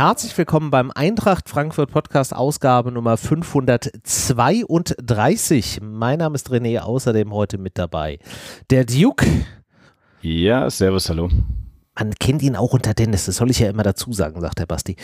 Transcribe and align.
Herzlich 0.00 0.32
willkommen 0.38 0.70
beim 0.70 0.90
Eintracht 0.94 1.50
Frankfurt 1.50 1.90
Podcast 1.90 2.34
Ausgabe 2.34 2.90
Nummer 2.90 3.18
532. 3.18 5.80
Mein 5.82 6.20
Name 6.20 6.36
ist 6.36 6.48
René, 6.48 6.78
außerdem 6.78 7.34
heute 7.34 7.58
mit 7.58 7.76
dabei 7.76 8.18
der 8.70 8.86
Duke. 8.86 9.26
Ja, 10.22 10.70
servus, 10.70 11.10
hallo. 11.10 11.28
Man 11.98 12.14
kennt 12.14 12.40
ihn 12.40 12.56
auch 12.56 12.72
unter 12.72 12.94
Dennis, 12.94 13.26
das 13.26 13.36
soll 13.36 13.50
ich 13.50 13.58
ja 13.58 13.68
immer 13.68 13.82
dazu 13.82 14.14
sagen, 14.14 14.40
sagt 14.40 14.60
der 14.60 14.64
Basti. 14.64 14.96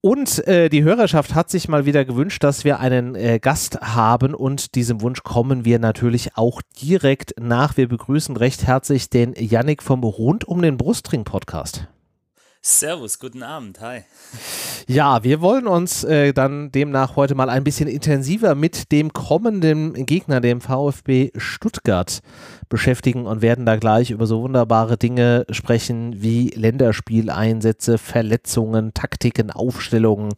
Und 0.00 0.46
äh, 0.46 0.68
die 0.68 0.84
Hörerschaft 0.84 1.34
hat 1.34 1.50
sich 1.50 1.66
mal 1.66 1.84
wieder 1.84 2.04
gewünscht, 2.04 2.44
dass 2.44 2.62
wir 2.62 2.78
einen 2.78 3.16
äh, 3.16 3.40
Gast 3.40 3.80
haben 3.80 4.34
und 4.34 4.76
diesem 4.76 5.00
Wunsch 5.00 5.24
kommen 5.24 5.64
wir 5.64 5.80
natürlich 5.80 6.36
auch 6.36 6.62
direkt 6.80 7.34
nach. 7.40 7.76
Wir 7.76 7.88
begrüßen 7.88 8.36
recht 8.36 8.68
herzlich 8.68 9.10
den 9.10 9.34
Yannick 9.36 9.82
vom 9.82 10.04
Rund 10.04 10.44
um 10.44 10.62
den 10.62 10.76
Brustring 10.76 11.24
Podcast. 11.24 11.88
Servus, 12.64 13.18
guten 13.18 13.42
Abend, 13.42 13.80
hi. 13.80 14.02
Ja, 14.86 15.24
wir 15.24 15.40
wollen 15.40 15.66
uns 15.66 16.04
äh, 16.04 16.32
dann 16.32 16.70
demnach 16.70 17.16
heute 17.16 17.34
mal 17.34 17.50
ein 17.50 17.64
bisschen 17.64 17.88
intensiver 17.88 18.54
mit 18.54 18.92
dem 18.92 19.12
kommenden 19.12 20.06
Gegner, 20.06 20.40
dem 20.40 20.60
VfB 20.60 21.32
Stuttgart, 21.34 22.20
beschäftigen 22.72 23.26
und 23.26 23.42
werden 23.42 23.66
da 23.66 23.76
gleich 23.76 24.10
über 24.10 24.26
so 24.26 24.40
wunderbare 24.40 24.96
Dinge 24.96 25.44
sprechen 25.50 26.22
wie 26.22 26.48
Länderspieleinsätze, 26.48 27.98
Verletzungen, 27.98 28.94
Taktiken, 28.94 29.50
Aufstellungen 29.50 30.30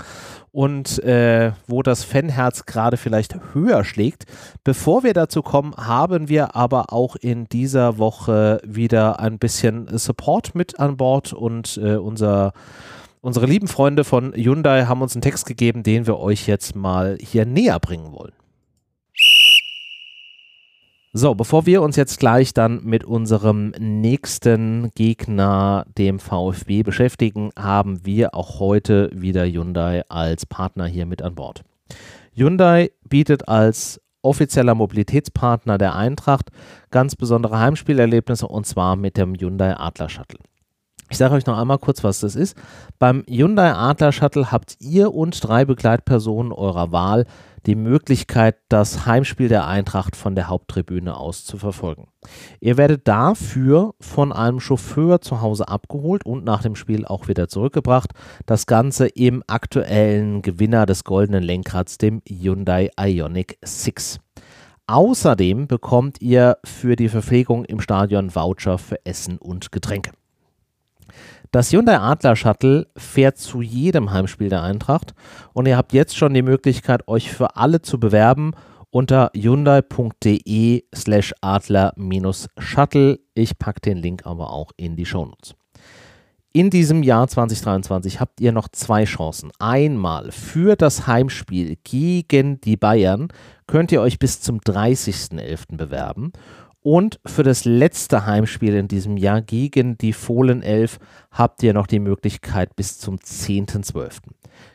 und 0.50 0.98
äh, 1.04 1.52
wo 1.68 1.82
das 1.82 2.02
Fanherz 2.02 2.66
gerade 2.66 2.96
vielleicht 2.96 3.36
höher 3.52 3.84
schlägt. 3.84 4.24
Bevor 4.64 5.04
wir 5.04 5.14
dazu 5.14 5.42
kommen, 5.42 5.74
haben 5.76 6.28
wir 6.28 6.56
aber 6.56 6.92
auch 6.92 7.14
in 7.14 7.44
dieser 7.48 7.98
Woche 7.98 8.60
wieder 8.64 9.20
ein 9.20 9.38
bisschen 9.38 9.96
Support 9.96 10.56
mit 10.56 10.80
an 10.80 10.96
Bord 10.96 11.32
und 11.32 11.78
äh, 11.78 11.94
unser 11.96 12.52
Unsere 13.20 13.46
lieben 13.46 13.68
Freunde 13.68 14.04
von 14.04 14.34
Hyundai 14.34 14.84
haben 14.84 15.00
uns 15.00 15.14
einen 15.14 15.22
Text 15.22 15.46
gegeben, 15.46 15.82
den 15.82 16.06
wir 16.06 16.18
euch 16.18 16.46
jetzt 16.46 16.76
mal 16.76 17.16
hier 17.18 17.46
näher 17.46 17.80
bringen 17.80 18.12
wollen. 18.12 18.34
So, 21.16 21.36
bevor 21.36 21.64
wir 21.64 21.80
uns 21.80 21.94
jetzt 21.94 22.18
gleich 22.18 22.54
dann 22.54 22.82
mit 22.82 23.04
unserem 23.04 23.68
nächsten 23.78 24.90
Gegner, 24.96 25.86
dem 25.96 26.18
VfB, 26.18 26.82
beschäftigen, 26.82 27.50
haben 27.56 28.04
wir 28.04 28.34
auch 28.34 28.58
heute 28.58 29.10
wieder 29.14 29.46
Hyundai 29.46 30.02
als 30.08 30.44
Partner 30.44 30.86
hier 30.86 31.06
mit 31.06 31.22
an 31.22 31.36
Bord. 31.36 31.62
Hyundai 32.32 32.90
bietet 33.08 33.46
als 33.46 34.00
offizieller 34.22 34.74
Mobilitätspartner 34.74 35.78
der 35.78 35.94
Eintracht 35.94 36.50
ganz 36.90 37.14
besondere 37.14 37.60
Heimspielerlebnisse 37.60 38.48
und 38.48 38.66
zwar 38.66 38.96
mit 38.96 39.16
dem 39.16 39.36
Hyundai 39.36 39.76
Adler 39.76 40.08
Shuttle. 40.08 40.40
Ich 41.10 41.18
sage 41.18 41.34
euch 41.34 41.46
noch 41.46 41.56
einmal 41.56 41.78
kurz, 41.78 42.02
was 42.02 42.18
das 42.18 42.34
ist. 42.34 42.56
Beim 42.98 43.22
Hyundai 43.28 43.72
Adler 43.72 44.10
Shuttle 44.10 44.50
habt 44.50 44.78
ihr 44.80 45.14
und 45.14 45.46
drei 45.46 45.64
Begleitpersonen 45.64 46.50
eurer 46.50 46.90
Wahl 46.90 47.24
die 47.66 47.74
Möglichkeit, 47.74 48.56
das 48.68 49.06
Heimspiel 49.06 49.48
der 49.48 49.66
Eintracht 49.66 50.16
von 50.16 50.34
der 50.34 50.48
Haupttribüne 50.48 51.16
aus 51.16 51.44
zu 51.44 51.56
verfolgen. 51.56 52.08
Ihr 52.60 52.76
werdet 52.76 53.06
dafür 53.08 53.94
von 54.00 54.32
einem 54.32 54.60
Chauffeur 54.60 55.20
zu 55.20 55.40
Hause 55.40 55.68
abgeholt 55.68 56.24
und 56.24 56.44
nach 56.44 56.62
dem 56.62 56.76
Spiel 56.76 57.04
auch 57.04 57.28
wieder 57.28 57.48
zurückgebracht. 57.48 58.10
Das 58.46 58.66
Ganze 58.66 59.06
im 59.08 59.42
aktuellen 59.46 60.42
Gewinner 60.42 60.86
des 60.86 61.04
goldenen 61.04 61.42
Lenkrads, 61.42 61.98
dem 61.98 62.22
Hyundai 62.28 62.90
Ioniq 62.98 63.58
6. 63.62 64.20
Außerdem 64.86 65.66
bekommt 65.66 66.20
ihr 66.20 66.58
für 66.64 66.96
die 66.96 67.08
Verpflegung 67.08 67.64
im 67.64 67.80
Stadion 67.80 68.34
Voucher 68.34 68.78
für 68.78 69.04
Essen 69.06 69.38
und 69.38 69.72
Getränke. 69.72 70.12
Das 71.54 71.72
Hyundai 71.72 72.00
Adler 72.00 72.34
Shuttle 72.34 72.88
fährt 72.96 73.38
zu 73.38 73.62
jedem 73.62 74.10
Heimspiel 74.10 74.48
der 74.48 74.64
Eintracht 74.64 75.14
und 75.52 75.68
ihr 75.68 75.76
habt 75.76 75.92
jetzt 75.92 76.16
schon 76.16 76.34
die 76.34 76.42
Möglichkeit, 76.42 77.06
euch 77.06 77.30
für 77.30 77.54
alle 77.54 77.80
zu 77.80 78.00
bewerben 78.00 78.54
unter 78.90 79.30
hyundai.de 79.36 80.82
slash 80.92 81.32
adler-shuttle. 81.42 83.20
Ich 83.34 83.56
packe 83.56 83.80
den 83.82 83.98
Link 83.98 84.26
aber 84.26 84.50
auch 84.50 84.72
in 84.76 84.96
die 84.96 85.06
Shownotes. 85.06 85.54
In 86.52 86.70
diesem 86.70 87.04
Jahr 87.04 87.28
2023 87.28 88.18
habt 88.18 88.40
ihr 88.40 88.50
noch 88.50 88.66
zwei 88.66 89.04
Chancen. 89.04 89.52
Einmal 89.60 90.32
für 90.32 90.74
das 90.74 91.06
Heimspiel 91.06 91.76
gegen 91.84 92.60
die 92.62 92.76
Bayern 92.76 93.28
könnt 93.68 93.92
ihr 93.92 94.00
euch 94.00 94.18
bis 94.18 94.40
zum 94.40 94.58
30.11. 94.58 95.76
bewerben 95.76 96.32
und 96.84 97.18
für 97.24 97.42
das 97.42 97.64
letzte 97.64 98.26
Heimspiel 98.26 98.74
in 98.74 98.88
diesem 98.88 99.16
Jahr 99.16 99.40
gegen 99.40 99.96
die 99.96 100.12
Fohlen 100.12 100.62
11 100.62 100.98
habt 101.30 101.62
ihr 101.62 101.72
noch 101.72 101.86
die 101.86 101.98
Möglichkeit 101.98 102.76
bis 102.76 102.98
zum 102.98 103.16
10.12. 103.16 104.18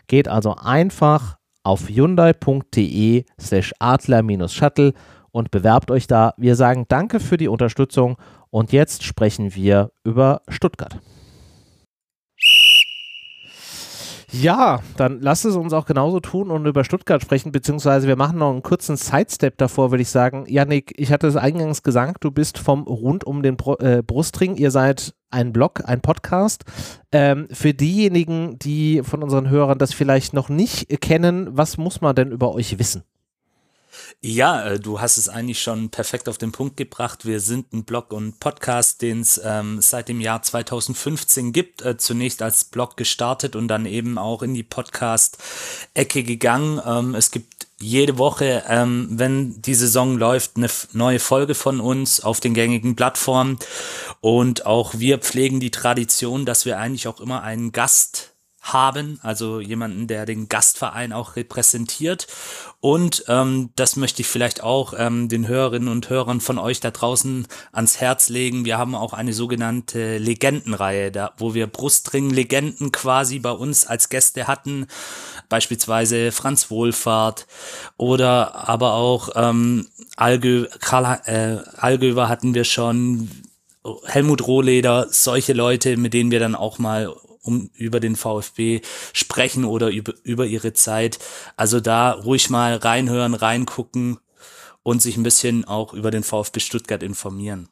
Geht 0.07 0.27
also 0.27 0.55
einfach 0.55 1.37
auf 1.61 1.87
hyundai.de 1.87 3.25
slash 3.39 3.73
adler-shuttle 3.77 4.93
und 5.29 5.51
bewerbt 5.51 5.91
euch 5.91 6.07
da. 6.07 6.33
Wir 6.37 6.55
sagen 6.55 6.85
danke 6.87 7.19
für 7.19 7.37
die 7.37 7.47
Unterstützung 7.47 8.17
und 8.49 8.71
jetzt 8.71 9.03
sprechen 9.03 9.53
wir 9.53 9.91
über 10.03 10.41
Stuttgart. 10.49 10.99
Ja, 14.31 14.79
dann 14.95 15.21
lasst 15.21 15.45
es 15.45 15.55
uns 15.55 15.73
auch 15.73 15.85
genauso 15.85 16.19
tun 16.19 16.51
und 16.51 16.65
über 16.65 16.83
Stuttgart 16.83 17.21
sprechen, 17.21 17.51
beziehungsweise 17.51 18.07
wir 18.07 18.15
machen 18.15 18.37
noch 18.37 18.51
einen 18.51 18.61
kurzen 18.61 18.95
Sidestep 18.95 19.57
davor, 19.57 19.91
würde 19.91 20.03
ich 20.03 20.09
sagen. 20.09 20.45
Janik, 20.47 20.93
ich 20.97 21.11
hatte 21.11 21.27
es 21.27 21.35
eingangs 21.35 21.81
gesagt, 21.81 22.23
du 22.23 22.31
bist 22.31 22.59
vom 22.59 22.83
rund 22.83 23.23
um 23.23 23.41
den 23.41 23.57
Br 23.57 23.79
äh, 23.79 24.03
Brustring. 24.03 24.55
Ihr 24.55 24.69
seid 24.69 25.15
ein 25.31 25.51
Blog, 25.51 25.81
ein 25.85 26.01
Podcast. 26.01 26.63
Ähm, 27.11 27.47
für 27.51 27.73
diejenigen, 27.73 28.59
die 28.59 29.01
von 29.03 29.23
unseren 29.23 29.49
Hörern 29.49 29.79
das 29.79 29.93
vielleicht 29.93 30.33
noch 30.33 30.49
nicht 30.49 31.01
kennen, 31.01 31.49
was 31.51 31.77
muss 31.77 32.01
man 32.01 32.15
denn 32.15 32.31
über 32.31 32.53
euch 32.53 32.77
wissen? 32.77 33.03
Ja, 34.21 34.65
äh, 34.65 34.79
du 34.79 34.99
hast 34.99 35.17
es 35.17 35.29
eigentlich 35.29 35.61
schon 35.61 35.89
perfekt 35.89 36.29
auf 36.29 36.37
den 36.37 36.51
Punkt 36.51 36.77
gebracht. 36.77 37.25
Wir 37.25 37.39
sind 37.39 37.73
ein 37.73 37.83
Blog 37.83 38.11
und 38.11 38.39
Podcast, 38.39 39.01
den 39.01 39.21
es 39.21 39.39
ähm, 39.43 39.81
seit 39.81 40.09
dem 40.09 40.21
Jahr 40.21 40.41
2015 40.41 41.53
gibt. 41.53 41.81
Äh, 41.81 41.97
zunächst 41.97 42.41
als 42.41 42.65
Blog 42.65 42.97
gestartet 42.97 43.55
und 43.55 43.67
dann 43.67 43.85
eben 43.85 44.17
auch 44.17 44.41
in 44.41 44.53
die 44.53 44.63
Podcast-Ecke 44.63 46.23
gegangen. 46.23 46.81
Ähm, 46.85 47.15
es 47.15 47.31
gibt 47.31 47.67
jede 47.79 48.17
Woche, 48.17 48.63
ähm, 48.67 49.07
wenn 49.11 49.61
die 49.61 49.73
Saison 49.73 50.17
läuft, 50.17 50.57
eine 50.57 50.69
neue 50.91 51.19
Folge 51.19 51.55
von 51.55 51.79
uns 51.79 52.19
auf 52.21 52.39
den 52.39 52.53
gängigen 52.53 52.95
Plattformen. 52.95 53.57
Und 54.19 54.65
auch 54.65 54.95
wir 54.97 55.19
pflegen 55.19 55.59
die 55.59 55.71
Tradition, 55.71 56.45
dass 56.45 56.65
wir 56.65 56.77
eigentlich 56.77 57.07
auch 57.07 57.21
immer 57.21 57.41
einen 57.41 57.71
Gast 57.71 58.33
haben, 58.61 59.19
also 59.23 59.59
jemanden, 59.59 60.07
der 60.07 60.25
den 60.25 60.49
Gastverein 60.49 61.13
auch 61.13 61.35
repräsentiert. 61.35 62.27
Und 62.81 63.25
ähm, 63.27 63.71
das 63.75 63.95
möchte 63.95 64.21
ich 64.21 64.27
vielleicht 64.27 64.63
auch 64.63 64.93
ähm, 64.97 65.27
den 65.29 65.47
Hörerinnen 65.47 65.89
und 65.89 66.09
Hörern 66.09 66.41
von 66.41 66.57
euch 66.57 66.79
da 66.79 66.91
draußen 66.91 67.47
ans 67.71 67.99
Herz 67.99 68.29
legen. 68.29 68.65
Wir 68.65 68.77
haben 68.77 68.95
auch 68.95 69.13
eine 69.13 69.33
sogenannte 69.33 70.17
Legendenreihe, 70.17 71.11
da, 71.11 71.33
wo 71.37 71.53
wir 71.53 71.67
Brustring-Legenden 71.67 72.91
quasi 72.91 73.39
bei 73.39 73.51
uns 73.51 73.85
als 73.85 74.09
Gäste 74.09 74.47
hatten, 74.47 74.87
beispielsweise 75.49 76.31
Franz 76.31 76.69
Wohlfahrt 76.69 77.47
oder 77.97 78.69
aber 78.69 78.93
auch 78.93 79.29
ähm, 79.35 79.87
Algö, 80.15 80.67
Karl, 80.79 81.21
äh, 81.25 81.57
Algöver 81.77 82.29
hatten 82.29 82.53
wir 82.53 82.65
schon, 82.65 83.29
Helmut 84.05 84.45
Rohleder, 84.45 85.07
solche 85.09 85.53
Leute, 85.53 85.97
mit 85.97 86.13
denen 86.13 86.31
wir 86.31 86.39
dann 86.39 86.55
auch 86.55 86.79
mal 86.79 87.13
um 87.49 87.69
über 87.73 87.99
den 87.99 88.15
VfB 88.15 88.81
sprechen 89.13 89.65
oder 89.65 89.89
über, 89.89 90.13
über 90.23 90.45
ihre 90.45 90.73
Zeit. 90.73 91.19
Also 91.57 91.79
da 91.79 92.11
ruhig 92.11 92.49
mal 92.49 92.75
reinhören, 92.75 93.33
reingucken 93.33 94.19
und 94.83 95.01
sich 95.01 95.17
ein 95.17 95.23
bisschen 95.23 95.65
auch 95.65 95.93
über 95.93 96.11
den 96.11 96.23
VfB 96.23 96.59
Stuttgart 96.59 97.03
informieren. 97.03 97.67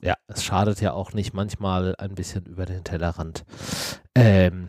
Ja, 0.00 0.16
es 0.26 0.44
schadet 0.44 0.82
ja 0.82 0.92
auch 0.92 1.14
nicht, 1.14 1.32
manchmal 1.32 1.96
ein 1.96 2.14
bisschen 2.14 2.44
über 2.44 2.66
den 2.66 2.84
Tellerrand 2.84 3.46
ähm, 4.14 4.68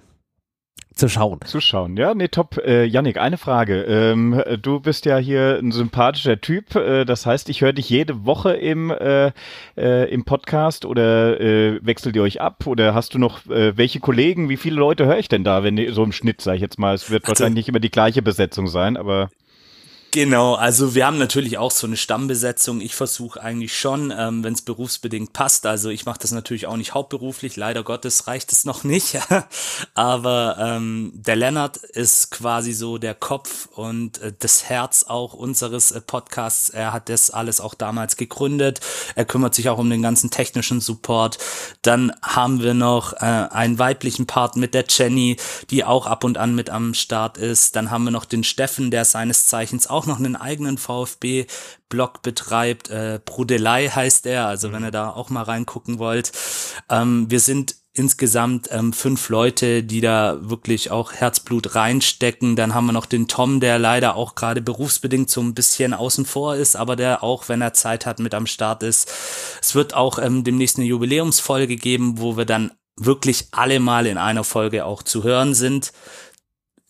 zu 0.95 1.09
schauen. 1.09 1.39
Zu 1.45 1.59
schauen, 1.59 1.97
ja, 1.97 2.13
nee, 2.13 2.29
top. 2.29 2.57
Äh, 2.57 2.85
Yannick, 2.85 3.17
eine 3.17 3.37
Frage. 3.37 3.81
Ähm, 3.83 4.41
du 4.61 4.79
bist 4.79 5.05
ja 5.05 5.17
hier 5.17 5.59
ein 5.61 5.71
sympathischer 5.71 6.39
Typ. 6.39 6.75
Äh, 6.75 7.05
das 7.05 7.25
heißt, 7.25 7.49
ich 7.49 7.61
höre 7.61 7.73
dich 7.73 7.89
jede 7.89 8.25
Woche 8.25 8.53
im, 8.53 8.91
äh, 8.91 9.31
äh, 9.77 10.09
im 10.11 10.23
Podcast 10.23 10.85
oder 10.85 11.39
äh, 11.39 11.79
wechselt 11.85 12.15
ihr 12.15 12.23
euch 12.23 12.39
ab? 12.41 12.65
Oder 12.65 12.93
hast 12.93 13.13
du 13.13 13.19
noch 13.19 13.45
äh, 13.47 13.77
welche 13.77 13.99
Kollegen? 13.99 14.49
Wie 14.49 14.57
viele 14.57 14.77
Leute 14.77 15.05
höre 15.05 15.19
ich 15.19 15.27
denn 15.27 15.43
da, 15.43 15.63
wenn 15.63 15.93
so 15.93 16.03
im 16.03 16.11
Schnitt, 16.11 16.41
sage 16.41 16.55
ich 16.55 16.61
jetzt 16.61 16.79
mal? 16.79 16.95
Es 16.95 17.11
wird 17.11 17.23
also, 17.23 17.31
wahrscheinlich 17.31 17.55
nicht 17.55 17.69
immer 17.69 17.79
die 17.79 17.91
gleiche 17.91 18.21
Besetzung 18.21 18.67
sein, 18.67 18.97
aber. 18.97 19.29
Genau, 20.15 20.53
also 20.53 20.95
wir 20.95 21.05
haben 21.05 21.17
natürlich 21.17 21.57
auch 21.57 21.71
so 21.71 21.85
eine 21.85 21.97
Stammbesetzung. 21.97 22.79
Ich 22.79 22.95
versuche 22.95 23.43
eigentlich 23.43 23.77
schon, 23.77 24.13
ähm, 24.17 24.45
wenn 24.45 24.53
es 24.53 24.61
berufsbedingt 24.61 25.33
passt. 25.33 25.65
Also 25.65 25.89
ich 25.89 26.05
mache 26.05 26.19
das 26.21 26.31
natürlich 26.31 26.67
auch 26.67 26.77
nicht 26.77 26.93
hauptberuflich. 26.93 27.57
Leider 27.57 27.83
Gottes 27.83 28.25
reicht 28.25 28.53
es 28.53 28.63
noch 28.63 28.85
nicht. 28.85 29.19
Aber 29.93 30.55
ähm, 30.57 31.11
der 31.13 31.35
Lennart 31.35 31.75
ist 31.75 32.31
quasi 32.31 32.71
so 32.71 32.97
der 32.97 33.13
Kopf 33.13 33.67
und 33.75 34.19
äh, 34.19 34.31
das 34.39 34.63
Herz 34.69 35.03
auch 35.03 35.33
unseres 35.33 35.91
äh, 35.91 35.99
Podcasts. 35.99 36.69
Er 36.69 36.93
hat 36.93 37.09
das 37.09 37.29
alles 37.29 37.59
auch 37.59 37.73
damals 37.73 38.15
gegründet. 38.15 38.79
Er 39.15 39.25
kümmert 39.25 39.53
sich 39.53 39.67
auch 39.67 39.79
um 39.79 39.89
den 39.89 40.01
ganzen 40.01 40.29
technischen 40.29 40.79
Support. 40.79 41.39
Dann 41.81 42.13
haben 42.21 42.63
wir 42.63 42.73
noch 42.73 43.11
äh, 43.11 43.25
einen 43.25 43.79
weiblichen 43.79 44.27
Part 44.27 44.55
mit 44.55 44.75
der 44.75 44.85
Jenny, 44.87 45.35
die 45.71 45.83
auch 45.83 46.05
ab 46.05 46.23
und 46.23 46.37
an 46.37 46.55
mit 46.55 46.69
am 46.69 46.93
Start 46.93 47.37
ist. 47.37 47.75
Dann 47.75 47.91
haben 47.91 48.05
wir 48.05 48.11
noch 48.11 48.23
den 48.23 48.45
Steffen, 48.45 48.91
der 48.91 49.03
seines 49.03 49.47
Zeichens 49.47 49.87
auch 49.87 50.04
noch 50.05 50.19
einen 50.19 50.35
eigenen 50.35 50.77
VfB-Blog 50.77 52.21
betreibt. 52.21 52.89
Äh, 52.89 53.19
Brudelei 53.23 53.89
heißt 53.89 54.25
er, 54.25 54.47
also 54.47 54.71
wenn 54.71 54.83
ihr 54.83 54.91
da 54.91 55.09
auch 55.09 55.29
mal 55.29 55.43
reingucken 55.43 55.99
wollt. 55.99 56.31
Ähm, 56.89 57.29
wir 57.29 57.39
sind 57.39 57.75
insgesamt 57.95 58.67
ähm, 58.71 58.91
fünf 58.91 59.29
Leute, 59.29 59.81
die 59.81 60.01
da 60.01 60.37
wirklich 60.41 60.91
auch 60.91 61.13
Herzblut 61.13 61.75
reinstecken. 61.75 62.57
Dann 62.57 62.75
haben 62.75 62.87
wir 62.87 62.91
noch 62.91 63.05
den 63.05 63.29
Tom, 63.29 63.61
der 63.61 63.79
leider 63.79 64.15
auch 64.17 64.35
gerade 64.35 64.61
berufsbedingt 64.61 65.29
so 65.29 65.41
ein 65.41 65.53
bisschen 65.53 65.93
außen 65.93 66.25
vor 66.25 66.55
ist, 66.55 66.75
aber 66.75 66.97
der 66.97 67.23
auch, 67.23 67.47
wenn 67.47 67.61
er 67.61 67.73
Zeit 67.73 68.05
hat, 68.05 68.19
mit 68.19 68.33
am 68.33 68.47
Start 68.47 68.83
ist. 68.83 69.09
Es 69.61 69.75
wird 69.75 69.93
auch 69.93 70.19
ähm, 70.19 70.43
demnächst 70.43 70.77
eine 70.77 70.85
Jubiläumsfolge 70.85 71.77
geben, 71.77 72.19
wo 72.19 72.35
wir 72.35 72.45
dann 72.45 72.71
wirklich 72.97 73.47
alle 73.51 73.79
mal 73.79 74.05
in 74.07 74.17
einer 74.17 74.43
Folge 74.43 74.85
auch 74.85 75.01
zu 75.01 75.23
hören 75.23 75.53
sind. 75.53 75.93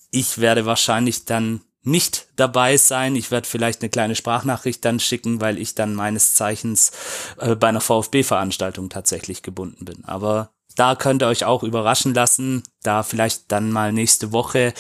Ich 0.10 0.40
werde 0.40 0.66
wahrscheinlich 0.66 1.26
dann 1.26 1.62
nicht 1.86 2.28
dabei 2.36 2.78
sein. 2.78 3.16
Ich 3.16 3.32
werde 3.32 3.48
vielleicht 3.48 3.82
eine 3.82 3.90
kleine 3.90 4.16
Sprachnachricht 4.16 4.84
dann 4.84 5.00
schicken, 5.00 5.42
weil 5.42 5.60
ich 5.60 5.76
dann 5.76 5.94
meines 5.94 6.34
Zeichens 6.34 6.92
äh, 7.40 7.56
bei 7.56 7.68
einer 7.68 7.82
VfB-Veranstaltung 7.82 8.90
tatsächlich 8.90 9.44
gebunden 9.44 9.86
bin. 9.86 10.04
Aber 10.06 10.52
da 10.76 10.96
könnt 10.96 11.22
ihr 11.22 11.28
euch 11.28 11.46
auch 11.46 11.64
überraschen 11.64 12.14
lassen. 12.14 12.64
Da 12.84 13.04
vielleicht 13.04 13.52
dann 13.52 13.72
mal 13.72 13.94
nächste 13.94 14.32
Woche. 14.32 14.74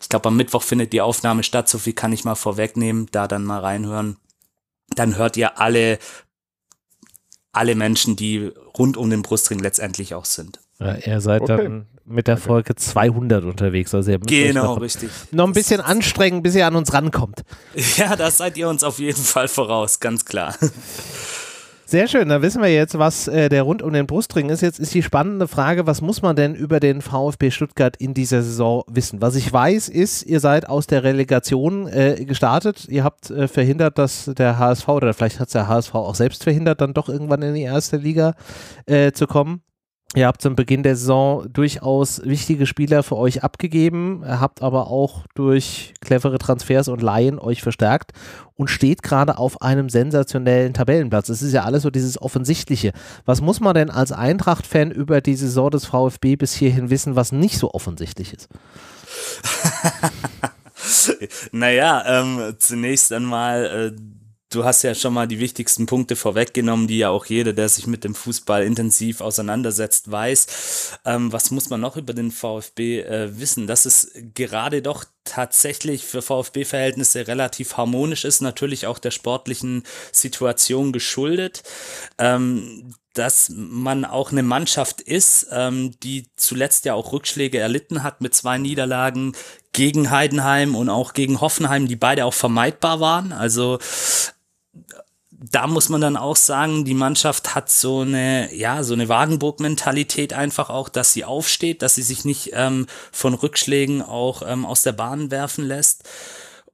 Ich 0.00 0.08
glaube, 0.08 0.28
am 0.28 0.36
Mittwoch 0.36 0.62
findet 0.62 0.92
die 0.92 1.02
Aufnahme 1.02 1.42
statt. 1.42 1.68
So 1.68 1.78
viel 1.78 1.92
kann 1.92 2.12
ich 2.12 2.24
mal 2.24 2.34
vorwegnehmen. 2.34 3.08
Da 3.12 3.28
dann 3.28 3.44
mal 3.44 3.60
reinhören. 3.60 4.16
Dann 4.94 5.16
hört 5.16 5.36
ihr 5.36 5.58
alle, 5.58 5.98
alle 7.52 7.74
Menschen, 7.74 8.16
die 8.16 8.52
rund 8.78 8.96
um 8.96 9.10
den 9.10 9.22
Brustring 9.22 9.58
letztendlich 9.58 10.14
auch 10.14 10.24
sind. 10.24 10.61
Ja, 10.84 10.96
ihr 11.12 11.20
seid 11.20 11.42
okay. 11.42 11.56
dann 11.56 11.86
mit 12.04 12.26
der 12.26 12.36
Folge 12.36 12.74
200 12.74 13.44
unterwegs. 13.44 13.94
Also 13.94 14.10
ihr 14.10 14.18
müsst 14.18 14.28
genau, 14.28 14.74
noch, 14.74 14.80
richtig. 14.80 15.10
Noch 15.30 15.46
ein 15.46 15.52
bisschen 15.52 15.80
anstrengen, 15.80 16.42
bis 16.42 16.54
ihr 16.54 16.66
an 16.66 16.76
uns 16.76 16.92
rankommt. 16.92 17.42
Ja, 17.96 18.16
da 18.16 18.30
seid 18.30 18.56
ihr 18.56 18.68
uns 18.68 18.84
auf 18.84 18.98
jeden 18.98 19.22
Fall 19.22 19.48
voraus, 19.48 20.00
ganz 20.00 20.24
klar. 20.24 20.54
Sehr 21.92 22.08
schön, 22.08 22.30
da 22.30 22.40
wissen 22.40 22.62
wir 22.62 22.72
jetzt, 22.72 22.98
was 22.98 23.28
äh, 23.28 23.50
der 23.50 23.64
rund 23.64 23.82
um 23.82 23.92
den 23.92 24.06
Brustring 24.06 24.48
ist. 24.48 24.62
Jetzt 24.62 24.80
ist 24.80 24.94
die 24.94 25.02
spannende 25.02 25.46
Frage, 25.46 25.86
was 25.86 26.00
muss 26.00 26.22
man 26.22 26.34
denn 26.34 26.54
über 26.54 26.80
den 26.80 27.02
VfB 27.02 27.50
Stuttgart 27.50 27.98
in 27.98 28.14
dieser 28.14 28.42
Saison 28.42 28.82
wissen? 28.86 29.20
Was 29.20 29.34
ich 29.34 29.52
weiß, 29.52 29.90
ist, 29.90 30.22
ihr 30.22 30.40
seid 30.40 30.66
aus 30.66 30.86
der 30.86 31.04
Relegation 31.04 31.86
äh, 31.88 32.24
gestartet. 32.24 32.86
Ihr 32.88 33.04
habt 33.04 33.30
äh, 33.30 33.46
verhindert, 33.46 33.98
dass 33.98 34.24
der 34.24 34.58
HSV, 34.58 34.88
oder 34.88 35.12
vielleicht 35.12 35.38
hat 35.38 35.48
es 35.48 35.52
der 35.52 35.68
HSV 35.68 35.94
auch 35.94 36.14
selbst 36.14 36.44
verhindert, 36.44 36.80
dann 36.80 36.94
doch 36.94 37.10
irgendwann 37.10 37.42
in 37.42 37.52
die 37.52 37.62
erste 37.62 37.98
Liga 37.98 38.36
äh, 38.86 39.12
zu 39.12 39.26
kommen. 39.26 39.62
Ihr 40.14 40.26
habt 40.26 40.42
zum 40.42 40.56
Beginn 40.56 40.82
der 40.82 40.94
Saison 40.94 41.50
durchaus 41.50 42.20
wichtige 42.22 42.66
Spieler 42.66 43.02
für 43.02 43.16
euch 43.16 43.42
abgegeben, 43.42 44.22
habt 44.26 44.60
aber 44.60 44.88
auch 44.88 45.24
durch 45.34 45.94
clevere 46.02 46.36
Transfers 46.36 46.88
und 46.88 47.00
Laien 47.00 47.38
euch 47.38 47.62
verstärkt 47.62 48.12
und 48.54 48.68
steht 48.68 49.02
gerade 49.02 49.38
auf 49.38 49.62
einem 49.62 49.88
sensationellen 49.88 50.74
Tabellenplatz. 50.74 51.30
Es 51.30 51.40
ist 51.40 51.54
ja 51.54 51.64
alles 51.64 51.82
so 51.82 51.90
dieses 51.90 52.20
Offensichtliche. 52.20 52.92
Was 53.24 53.40
muss 53.40 53.60
man 53.60 53.74
denn 53.74 53.88
als 53.88 54.12
Eintracht-Fan 54.12 54.90
über 54.90 55.22
die 55.22 55.34
Saison 55.34 55.70
des 55.70 55.86
VfB 55.86 56.36
bis 56.36 56.52
hierhin 56.52 56.90
wissen, 56.90 57.16
was 57.16 57.32
nicht 57.32 57.56
so 57.56 57.72
offensichtlich 57.72 58.34
ist? 58.34 58.48
naja, 61.52 62.04
ähm, 62.06 62.54
zunächst 62.58 63.12
einmal. 63.14 63.94
Äh 63.96 64.21
du 64.54 64.64
hast 64.64 64.82
ja 64.82 64.94
schon 64.94 65.14
mal 65.14 65.26
die 65.26 65.40
wichtigsten 65.40 65.86
Punkte 65.86 66.16
vorweggenommen, 66.16 66.86
die 66.86 66.98
ja 66.98 67.10
auch 67.10 67.26
jeder, 67.26 67.52
der 67.52 67.68
sich 67.68 67.86
mit 67.86 68.04
dem 68.04 68.14
Fußball 68.14 68.64
intensiv 68.64 69.20
auseinandersetzt, 69.20 70.10
weiß. 70.10 70.98
Ähm, 71.04 71.32
was 71.32 71.50
muss 71.50 71.70
man 71.70 71.80
noch 71.80 71.96
über 71.96 72.12
den 72.12 72.30
VfB 72.30 73.00
äh, 73.00 73.38
wissen? 73.38 73.66
Dass 73.66 73.86
es 73.86 74.12
gerade 74.34 74.82
doch 74.82 75.04
tatsächlich 75.24 76.04
für 76.04 76.22
VfB-Verhältnisse 76.22 77.26
relativ 77.26 77.76
harmonisch 77.76 78.24
ist, 78.24 78.40
natürlich 78.40 78.86
auch 78.86 78.98
der 78.98 79.10
sportlichen 79.10 79.84
Situation 80.12 80.92
geschuldet. 80.92 81.62
Ähm, 82.18 82.94
dass 83.14 83.50
man 83.54 84.04
auch 84.04 84.32
eine 84.32 84.42
Mannschaft 84.42 85.00
ist, 85.00 85.48
ähm, 85.50 85.92
die 86.02 86.28
zuletzt 86.36 86.86
ja 86.86 86.94
auch 86.94 87.12
Rückschläge 87.12 87.58
erlitten 87.58 88.02
hat 88.02 88.20
mit 88.22 88.34
zwei 88.34 88.56
Niederlagen 88.56 89.34
gegen 89.72 90.10
Heidenheim 90.10 90.74
und 90.74 90.88
auch 90.88 91.12
gegen 91.12 91.40
Hoffenheim, 91.40 91.88
die 91.88 91.96
beide 91.96 92.24
auch 92.24 92.34
vermeidbar 92.34 93.00
waren. 93.00 93.32
Also 93.32 93.78
da 95.50 95.66
muss 95.66 95.88
man 95.88 96.00
dann 96.00 96.16
auch 96.16 96.36
sagen, 96.36 96.84
die 96.84 96.94
Mannschaft 96.94 97.54
hat 97.54 97.70
so 97.70 98.00
eine, 98.00 98.54
ja, 98.54 98.84
so 98.84 98.94
eine 98.94 99.08
Wagenburg-Mentalität 99.08 100.32
einfach 100.32 100.70
auch, 100.70 100.88
dass 100.88 101.12
sie 101.12 101.24
aufsteht, 101.24 101.82
dass 101.82 101.96
sie 101.96 102.02
sich 102.02 102.24
nicht 102.24 102.50
ähm, 102.52 102.86
von 103.10 103.34
Rückschlägen 103.34 104.02
auch 104.02 104.42
ähm, 104.46 104.64
aus 104.64 104.82
der 104.82 104.92
Bahn 104.92 105.30
werfen 105.30 105.64
lässt. 105.64 106.04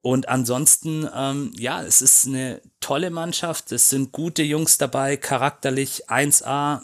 Und 0.01 0.29
ansonsten, 0.29 1.09
ähm, 1.15 1.53
ja, 1.57 1.83
es 1.83 2.03
ist 2.03 2.27
eine 2.27 2.61
tolle 2.81 3.11
Mannschaft. 3.11 3.73
Es 3.73 3.89
sind 3.89 4.13
gute 4.13 4.43
Jungs 4.43 4.79
dabei, 4.79 5.17
charakterlich 5.17 6.09
1A. 6.09 6.81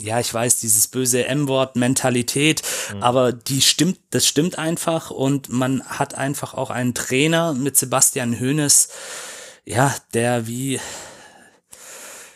Ja, 0.00 0.20
ich 0.20 0.32
weiß, 0.32 0.60
dieses 0.60 0.88
böse 0.88 1.26
M-Wort, 1.26 1.76
Mentalität, 1.76 2.62
mhm. 2.94 3.02
aber 3.02 3.32
die 3.32 3.60
stimmt, 3.60 3.98
das 4.10 4.26
stimmt 4.26 4.56
einfach 4.56 5.10
und 5.10 5.48
man 5.48 5.82
hat 5.84 6.14
einfach 6.14 6.54
auch 6.54 6.70
einen 6.70 6.94
Trainer 6.94 7.52
mit 7.52 7.76
Sebastian 7.76 8.38
Hoeneß, 8.38 8.88
ja, 9.64 9.94
der 10.14 10.46
wie, 10.46 10.80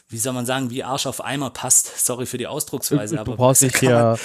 wie 0.08 0.18
soll 0.18 0.32
man 0.32 0.46
sagen, 0.46 0.70
wie 0.70 0.84
Arsch 0.84 1.06
auf 1.06 1.24
Eimer 1.24 1.50
passt. 1.50 2.04
Sorry 2.04 2.26
für 2.26 2.38
die 2.38 2.46
Ausdrucksweise. 2.46 3.16
Du, 3.16 3.24
du 3.24 3.36
brauchst 3.36 3.62
nicht 3.62 3.78
hier, 3.78 4.18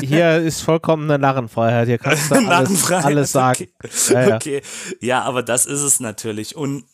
hier 0.00 0.36
ist 0.38 0.60
vollkommen 0.60 1.10
eine 1.10 1.18
Narrenfreiheit. 1.18 1.88
Hier 1.88 1.98
kannst 1.98 2.30
du 2.30 2.34
alles, 2.48 2.90
alles 2.90 3.32
sagen. 3.32 3.68
Okay. 3.82 4.12
Ja, 4.12 4.28
ja. 4.28 4.36
okay, 4.36 4.62
ja, 5.00 5.22
aber 5.22 5.42
das 5.42 5.66
ist 5.66 5.82
es 5.82 6.00
natürlich. 6.00 6.54
Und 6.54 6.84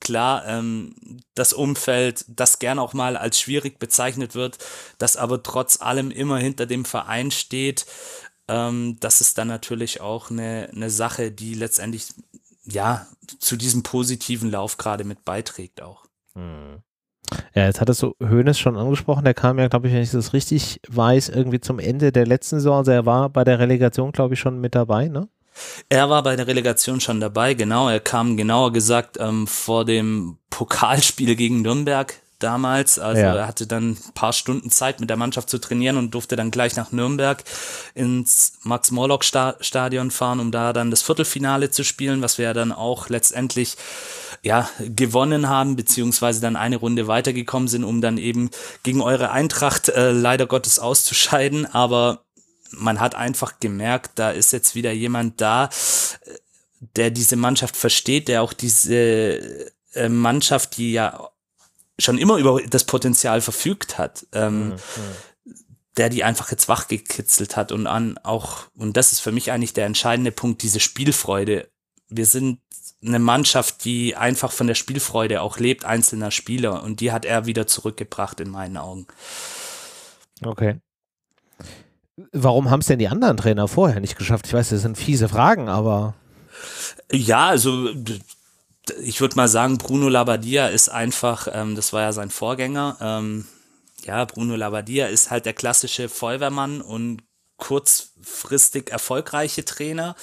klar, 0.00 0.44
ähm, 0.46 0.94
das 1.34 1.52
Umfeld, 1.52 2.24
das 2.28 2.58
gern 2.58 2.80
auch 2.80 2.92
mal 2.92 3.16
als 3.16 3.38
schwierig 3.38 3.78
bezeichnet 3.78 4.34
wird, 4.34 4.58
das 4.98 5.16
aber 5.16 5.42
trotz 5.42 5.80
allem 5.80 6.10
immer 6.10 6.38
hinter 6.38 6.66
dem 6.66 6.84
Verein 6.84 7.30
steht, 7.30 7.86
ähm, 8.48 8.96
das 8.98 9.20
ist 9.20 9.38
dann 9.38 9.48
natürlich 9.48 10.00
auch 10.00 10.30
eine, 10.30 10.68
eine 10.74 10.90
Sache, 10.90 11.30
die 11.30 11.54
letztendlich 11.54 12.08
ja, 12.64 13.06
zu 13.38 13.56
diesem 13.56 13.82
positiven 13.82 14.50
Lauf 14.50 14.76
gerade 14.76 15.04
mit 15.04 15.24
beiträgt 15.24 15.82
auch. 15.82 16.04
Hm. 16.34 16.82
Ja, 17.54 17.66
jetzt 17.66 17.80
hattest 17.80 18.02
du 18.02 18.14
Hoeneß 18.20 18.58
schon 18.58 18.76
angesprochen, 18.76 19.24
der 19.24 19.34
kam 19.34 19.58
ja, 19.58 19.68
glaube 19.68 19.88
ich, 19.88 19.94
wenn 19.94 20.02
ich 20.02 20.10
das 20.10 20.32
richtig 20.32 20.80
weiß, 20.88 21.30
irgendwie 21.30 21.60
zum 21.60 21.78
Ende 21.78 22.12
der 22.12 22.26
letzten 22.26 22.56
Saison, 22.56 22.78
also 22.78 22.90
er 22.90 23.06
war 23.06 23.30
bei 23.30 23.44
der 23.44 23.58
Relegation, 23.58 24.12
glaube 24.12 24.34
ich, 24.34 24.40
schon 24.40 24.60
mit 24.60 24.74
dabei, 24.74 25.08
ne? 25.08 25.28
Er 25.88 26.08
war 26.08 26.22
bei 26.22 26.36
der 26.36 26.46
Relegation 26.46 27.00
schon 27.00 27.20
dabei, 27.20 27.52
genau. 27.54 27.88
Er 27.88 28.00
kam 28.00 28.38
genauer 28.38 28.72
gesagt 28.72 29.18
ähm, 29.20 29.46
vor 29.46 29.84
dem 29.84 30.38
Pokalspiel 30.48 31.36
gegen 31.36 31.60
Nürnberg 31.60 32.21
damals. 32.42 32.98
Also 32.98 33.20
ja. 33.20 33.34
er 33.34 33.46
hatte 33.46 33.66
dann 33.66 33.92
ein 33.92 34.12
paar 34.14 34.32
Stunden 34.32 34.70
Zeit 34.70 35.00
mit 35.00 35.10
der 35.10 35.16
Mannschaft 35.16 35.48
zu 35.50 35.58
trainieren 35.58 35.96
und 35.96 36.12
durfte 36.12 36.36
dann 36.36 36.50
gleich 36.50 36.76
nach 36.76 36.92
Nürnberg 36.92 37.42
ins 37.94 38.54
Max-Morlock-Stadion 38.62 40.10
fahren, 40.10 40.40
um 40.40 40.50
da 40.50 40.72
dann 40.72 40.90
das 40.90 41.02
Viertelfinale 41.02 41.70
zu 41.70 41.84
spielen, 41.84 42.22
was 42.22 42.38
wir 42.38 42.46
ja 42.46 42.54
dann 42.54 42.72
auch 42.72 43.08
letztendlich 43.08 43.76
ja, 44.42 44.68
gewonnen 44.80 45.48
haben, 45.48 45.76
beziehungsweise 45.76 46.40
dann 46.40 46.56
eine 46.56 46.76
Runde 46.76 47.06
weitergekommen 47.06 47.68
sind, 47.68 47.84
um 47.84 48.00
dann 48.00 48.18
eben 48.18 48.50
gegen 48.82 49.00
eure 49.00 49.30
Eintracht 49.30 49.88
äh, 49.88 50.10
leider 50.10 50.46
Gottes 50.46 50.78
auszuscheiden. 50.78 51.66
Aber 51.66 52.24
man 52.72 53.00
hat 53.00 53.14
einfach 53.14 53.60
gemerkt, 53.60 54.12
da 54.16 54.30
ist 54.30 54.52
jetzt 54.52 54.74
wieder 54.74 54.92
jemand 54.92 55.40
da, 55.40 55.68
der 56.96 57.10
diese 57.10 57.36
Mannschaft 57.36 57.76
versteht, 57.76 58.28
der 58.28 58.42
auch 58.42 58.52
diese 58.52 59.70
äh, 59.94 60.08
Mannschaft, 60.08 60.76
die 60.76 60.92
ja 60.92 61.28
schon 62.02 62.18
immer 62.18 62.36
über 62.36 62.60
das 62.62 62.84
Potenzial 62.84 63.40
verfügt 63.40 63.98
hat, 63.98 64.26
ähm, 64.32 64.70
mhm. 64.70 64.74
der 65.96 66.08
die 66.08 66.24
einfach 66.24 66.50
jetzt 66.50 66.68
wachgekitzelt 66.68 67.56
hat 67.56 67.72
und 67.72 67.86
an 67.86 68.18
auch, 68.18 68.66
und 68.76 68.96
das 68.96 69.12
ist 69.12 69.20
für 69.20 69.32
mich 69.32 69.52
eigentlich 69.52 69.72
der 69.72 69.86
entscheidende 69.86 70.32
Punkt, 70.32 70.62
diese 70.62 70.80
Spielfreude. 70.80 71.68
Wir 72.08 72.26
sind 72.26 72.60
eine 73.04 73.18
Mannschaft, 73.18 73.84
die 73.84 74.16
einfach 74.16 74.52
von 74.52 74.66
der 74.66 74.74
Spielfreude 74.74 75.42
auch 75.42 75.58
lebt, 75.58 75.84
einzelner 75.84 76.30
Spieler, 76.30 76.82
und 76.82 77.00
die 77.00 77.12
hat 77.12 77.24
er 77.24 77.46
wieder 77.46 77.66
zurückgebracht 77.66 78.40
in 78.40 78.50
meinen 78.50 78.76
Augen. 78.76 79.06
Okay. 80.44 80.80
Warum 82.32 82.70
haben 82.70 82.80
es 82.80 82.86
denn 82.86 82.98
die 82.98 83.08
anderen 83.08 83.36
Trainer 83.36 83.68
vorher 83.68 84.00
nicht 84.00 84.16
geschafft? 84.16 84.46
Ich 84.46 84.52
weiß, 84.52 84.70
das 84.70 84.82
sind 84.82 84.98
fiese 84.98 85.28
Fragen, 85.28 85.68
aber. 85.68 86.14
Ja, 87.10 87.48
also 87.48 87.88
ich 89.00 89.20
würde 89.20 89.36
mal 89.36 89.48
sagen, 89.48 89.78
Bruno 89.78 90.08
Labbadia 90.08 90.68
ist 90.68 90.88
einfach, 90.88 91.48
ähm, 91.52 91.74
das 91.74 91.92
war 91.92 92.02
ja 92.02 92.12
sein 92.12 92.30
Vorgänger, 92.30 92.96
ähm, 93.00 93.46
ja, 94.04 94.24
Bruno 94.24 94.56
Labbadia 94.56 95.06
ist 95.06 95.30
halt 95.30 95.46
der 95.46 95.52
klassische 95.52 96.08
Feuerwehrmann 96.08 96.80
und 96.80 97.22
kurzfristig 97.56 98.90
erfolgreiche 98.90 99.64
Trainer, 99.64 100.16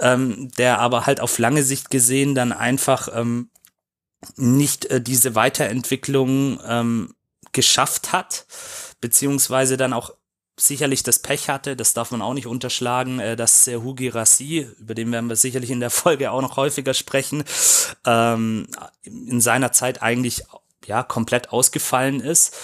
ähm, 0.00 0.50
der 0.58 0.80
aber 0.80 1.06
halt 1.06 1.20
auf 1.20 1.38
lange 1.38 1.62
Sicht 1.62 1.90
gesehen 1.90 2.34
dann 2.34 2.52
einfach 2.52 3.08
ähm, 3.14 3.50
nicht 4.36 4.86
äh, 4.86 5.00
diese 5.00 5.36
Weiterentwicklung 5.36 6.60
ähm, 6.66 7.14
geschafft 7.52 8.12
hat, 8.12 8.46
beziehungsweise 9.00 9.76
dann 9.76 9.92
auch 9.92 10.14
sicherlich 10.60 11.02
das 11.02 11.18
Pech 11.18 11.48
hatte, 11.48 11.76
das 11.76 11.94
darf 11.94 12.10
man 12.10 12.22
auch 12.22 12.34
nicht 12.34 12.46
unterschlagen, 12.46 13.18
äh, 13.18 13.36
dass 13.36 13.66
Hugi 13.66 14.08
Rassi, 14.08 14.68
über 14.78 14.94
den 14.94 15.10
werden 15.12 15.28
wir 15.28 15.36
sicherlich 15.36 15.70
in 15.70 15.80
der 15.80 15.90
Folge 15.90 16.30
auch 16.30 16.42
noch 16.42 16.56
häufiger 16.56 16.94
sprechen, 16.94 17.44
ähm, 18.06 18.66
in 19.02 19.40
seiner 19.40 19.72
Zeit 19.72 20.02
eigentlich 20.02 20.44
ja 20.86 21.02
komplett 21.02 21.50
ausgefallen 21.50 22.20
ist. 22.20 22.54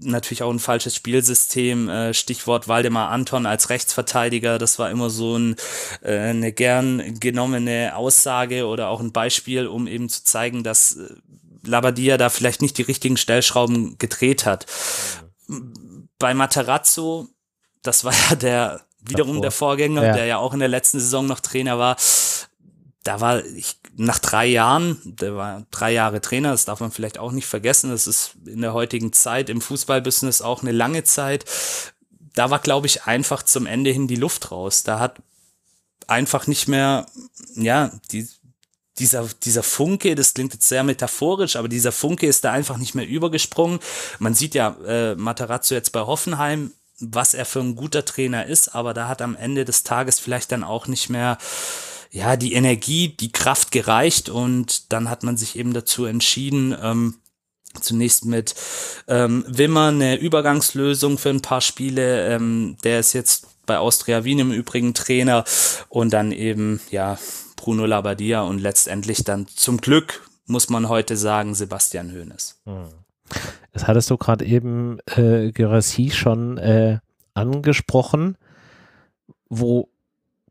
Natürlich 0.00 0.42
auch 0.42 0.50
ein 0.50 0.58
falsches 0.58 0.94
Spielsystem. 0.94 1.88
Äh, 1.88 2.14
Stichwort 2.14 2.68
Waldemar 2.68 3.10
Anton 3.10 3.46
als 3.46 3.70
Rechtsverteidiger. 3.70 4.58
Das 4.58 4.78
war 4.78 4.90
immer 4.90 5.10
so 5.10 5.38
ein, 5.38 5.56
äh, 6.02 6.18
eine 6.18 6.52
gern 6.52 7.18
genommene 7.18 7.96
Aussage 7.96 8.66
oder 8.66 8.88
auch 8.88 9.00
ein 9.00 9.12
Beispiel, 9.12 9.66
um 9.66 9.86
eben 9.86 10.08
zu 10.08 10.22
zeigen, 10.22 10.62
dass 10.62 10.96
äh, 10.96 11.14
Labadia 11.64 12.18
da 12.18 12.28
vielleicht 12.28 12.62
nicht 12.62 12.78
die 12.78 12.82
richtigen 12.82 13.16
Stellschrauben 13.16 13.96
gedreht 13.98 14.44
hat. 14.44 14.66
Bei 16.18 16.34
Materazzo, 16.34 17.28
das 17.82 18.04
war 18.04 18.12
ja 18.30 18.36
der 18.36 18.80
wiederum 19.00 19.36
Davor. 19.36 19.42
der 19.42 19.50
Vorgänger, 19.50 20.04
ja. 20.04 20.12
der 20.12 20.26
ja 20.26 20.38
auch 20.38 20.52
in 20.52 20.60
der 20.60 20.68
letzten 20.68 20.98
Saison 20.98 21.26
noch 21.26 21.40
Trainer 21.40 21.78
war. 21.78 21.96
Da 23.02 23.20
war 23.20 23.44
ich 23.44 23.76
nach 23.96 24.18
drei 24.18 24.46
Jahren, 24.46 25.00
der 25.04 25.36
war 25.36 25.64
drei 25.70 25.92
Jahre 25.92 26.20
Trainer, 26.20 26.50
das 26.50 26.64
darf 26.64 26.80
man 26.80 26.90
vielleicht 26.90 27.18
auch 27.18 27.30
nicht 27.30 27.46
vergessen. 27.46 27.90
Das 27.90 28.06
ist 28.06 28.32
in 28.46 28.60
der 28.62 28.72
heutigen 28.72 29.12
Zeit 29.12 29.48
im 29.48 29.60
Fußballbusiness 29.60 30.42
auch 30.42 30.62
eine 30.62 30.72
lange 30.72 31.04
Zeit. 31.04 31.44
Da 32.34 32.50
war, 32.50 32.58
glaube 32.58 32.88
ich, 32.88 33.04
einfach 33.04 33.42
zum 33.42 33.66
Ende 33.66 33.90
hin 33.90 34.08
die 34.08 34.16
Luft 34.16 34.50
raus. 34.50 34.82
Da 34.82 34.98
hat 34.98 35.22
einfach 36.08 36.46
nicht 36.46 36.68
mehr, 36.68 37.06
ja, 37.54 37.92
die, 38.10 38.28
dieser, 38.98 39.28
dieser 39.44 39.62
Funke, 39.62 40.14
das 40.14 40.34
klingt 40.34 40.54
jetzt 40.54 40.68
sehr 40.68 40.82
metaphorisch, 40.82 41.56
aber 41.56 41.68
dieser 41.68 41.92
Funke 41.92 42.26
ist 42.26 42.44
da 42.44 42.52
einfach 42.52 42.78
nicht 42.78 42.94
mehr 42.94 43.06
übergesprungen. 43.06 43.80
Man 44.18 44.34
sieht 44.34 44.54
ja 44.54 44.76
äh, 44.86 45.14
Matarazzo 45.14 45.74
jetzt 45.74 45.92
bei 45.92 46.00
Hoffenheim, 46.00 46.72
was 46.98 47.34
er 47.34 47.44
für 47.44 47.60
ein 47.60 47.76
guter 47.76 48.04
Trainer 48.04 48.46
ist, 48.46 48.74
aber 48.74 48.94
da 48.94 49.08
hat 49.08 49.20
am 49.20 49.36
Ende 49.36 49.64
des 49.64 49.82
Tages 49.82 50.18
vielleicht 50.18 50.52
dann 50.52 50.64
auch 50.64 50.86
nicht 50.86 51.10
mehr 51.10 51.38
ja 52.10 52.36
die 52.36 52.54
Energie, 52.54 53.08
die 53.08 53.32
Kraft 53.32 53.70
gereicht 53.70 54.28
und 54.28 54.92
dann 54.92 55.10
hat 55.10 55.22
man 55.22 55.36
sich 55.36 55.58
eben 55.58 55.74
dazu 55.74 56.06
entschieden, 56.06 56.74
ähm, 56.80 57.16
zunächst 57.80 58.24
mit 58.24 58.54
ähm, 59.06 59.44
Wimmer 59.46 59.88
eine 59.88 60.16
Übergangslösung 60.16 61.18
für 61.18 61.28
ein 61.28 61.42
paar 61.42 61.60
Spiele. 61.60 62.34
Ähm, 62.34 62.78
der 62.84 63.00
ist 63.00 63.12
jetzt 63.12 63.46
bei 63.66 63.78
Austria 63.78 64.24
Wien 64.24 64.38
im 64.38 64.52
Übrigen 64.52 64.94
Trainer 64.94 65.44
und 65.88 66.12
dann 66.12 66.32
eben 66.32 66.80
ja 66.90 67.18
Bruno 67.66 67.84
Labbadia 67.84 68.42
und 68.42 68.60
letztendlich 68.60 69.24
dann 69.24 69.48
zum 69.48 69.78
Glück, 69.78 70.22
muss 70.46 70.68
man 70.68 70.88
heute 70.88 71.16
sagen, 71.16 71.52
Sebastian 71.52 72.12
Hoeneß. 72.12 72.60
Hm. 72.64 72.84
Das 73.72 73.88
hattest 73.88 74.08
du 74.08 74.16
gerade 74.16 74.44
eben 74.44 75.00
äh, 75.16 75.50
Gerassi 75.50 76.10
schon 76.10 76.58
äh, 76.58 76.98
angesprochen, 77.34 78.38
wo 79.48 79.88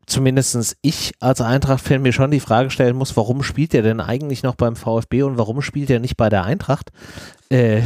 zumindest 0.04 0.76
ich 0.82 1.14
als 1.18 1.40
Eintracht-Fan 1.40 2.02
mir 2.02 2.12
schon 2.12 2.30
die 2.30 2.38
Frage 2.38 2.68
stellen 2.68 2.96
muss, 2.96 3.16
warum 3.16 3.42
spielt 3.42 3.72
er 3.72 3.80
denn 3.80 4.00
eigentlich 4.02 4.42
noch 4.42 4.54
beim 4.54 4.76
VfB 4.76 5.22
und 5.22 5.38
warum 5.38 5.62
spielt 5.62 5.88
er 5.88 6.00
nicht 6.00 6.18
bei 6.18 6.28
der 6.28 6.44
Eintracht? 6.44 6.92
Äh, 7.48 7.80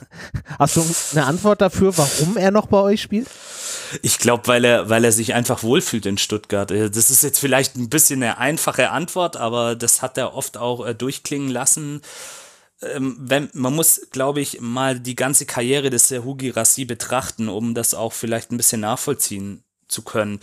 hast 0.58 0.76
du 0.76 0.84
eine 1.12 1.24
Antwort 1.24 1.62
dafür, 1.62 1.96
warum 1.96 2.36
er 2.36 2.50
noch 2.50 2.66
bei 2.66 2.78
euch 2.78 3.00
spielt? 3.00 3.28
Ich 4.02 4.18
glaube, 4.18 4.46
weil 4.48 4.64
er, 4.64 4.88
weil 4.88 5.04
er 5.04 5.12
sich 5.12 5.34
einfach 5.34 5.62
wohlfühlt 5.62 6.06
in 6.06 6.18
Stuttgart. 6.18 6.70
Äh, 6.70 6.90
das 6.90 7.10
ist 7.10 7.22
jetzt 7.22 7.38
vielleicht 7.38 7.76
ein 7.76 7.88
bisschen 7.88 8.22
eine 8.22 8.38
einfache 8.38 8.90
Antwort, 8.90 9.36
aber 9.36 9.74
das 9.74 10.02
hat 10.02 10.18
er 10.18 10.34
oft 10.34 10.56
auch 10.56 10.86
äh, 10.86 10.94
durchklingen 10.94 11.50
lassen. 11.50 12.02
Ähm, 12.82 13.16
wenn, 13.18 13.48
man 13.52 13.74
muss, 13.74 14.08
glaube 14.10 14.40
ich, 14.40 14.60
mal 14.60 15.00
die 15.00 15.16
ganze 15.16 15.46
Karriere 15.46 15.90
des 15.90 16.08
Serhugi 16.08 16.50
Rassi 16.50 16.84
betrachten, 16.84 17.48
um 17.48 17.74
das 17.74 17.94
auch 17.94 18.12
vielleicht 18.12 18.52
ein 18.52 18.56
bisschen 18.58 18.80
nachvollziehen 18.80 19.62
zu 19.88 20.02
können 20.02 20.40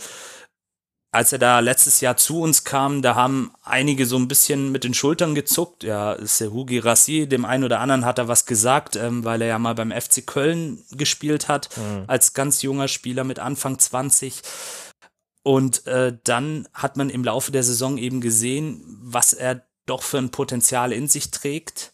als 1.14 1.32
er 1.32 1.38
da 1.38 1.60
letztes 1.60 2.00
Jahr 2.00 2.16
zu 2.16 2.40
uns 2.40 2.64
kam, 2.64 3.00
da 3.00 3.14
haben 3.14 3.52
einige 3.62 4.04
so 4.04 4.16
ein 4.16 4.26
bisschen 4.26 4.72
mit 4.72 4.82
den 4.82 4.94
Schultern 4.94 5.36
gezuckt. 5.36 5.84
Ja, 5.84 6.16
Sehugi 6.20 6.80
Rassi, 6.80 7.28
dem 7.28 7.44
einen 7.44 7.62
oder 7.62 7.78
anderen 7.78 8.04
hat 8.04 8.18
er 8.18 8.26
was 8.26 8.46
gesagt, 8.46 8.96
ähm, 8.96 9.22
weil 9.22 9.40
er 9.40 9.46
ja 9.46 9.58
mal 9.60 9.76
beim 9.76 9.92
FC 9.92 10.26
Köln 10.26 10.82
gespielt 10.90 11.46
hat, 11.46 11.68
mhm. 11.76 12.04
als 12.08 12.34
ganz 12.34 12.62
junger 12.62 12.88
Spieler 12.88 13.22
mit 13.22 13.38
Anfang 13.38 13.78
20. 13.78 14.42
Und 15.44 15.86
äh, 15.86 16.18
dann 16.24 16.66
hat 16.74 16.96
man 16.96 17.10
im 17.10 17.22
Laufe 17.22 17.52
der 17.52 17.62
Saison 17.62 17.96
eben 17.96 18.20
gesehen, 18.20 18.82
was 19.00 19.34
er 19.34 19.64
doch 19.86 20.02
für 20.02 20.18
ein 20.18 20.30
Potenzial 20.30 20.92
in 20.92 21.06
sich 21.06 21.30
trägt 21.30 21.93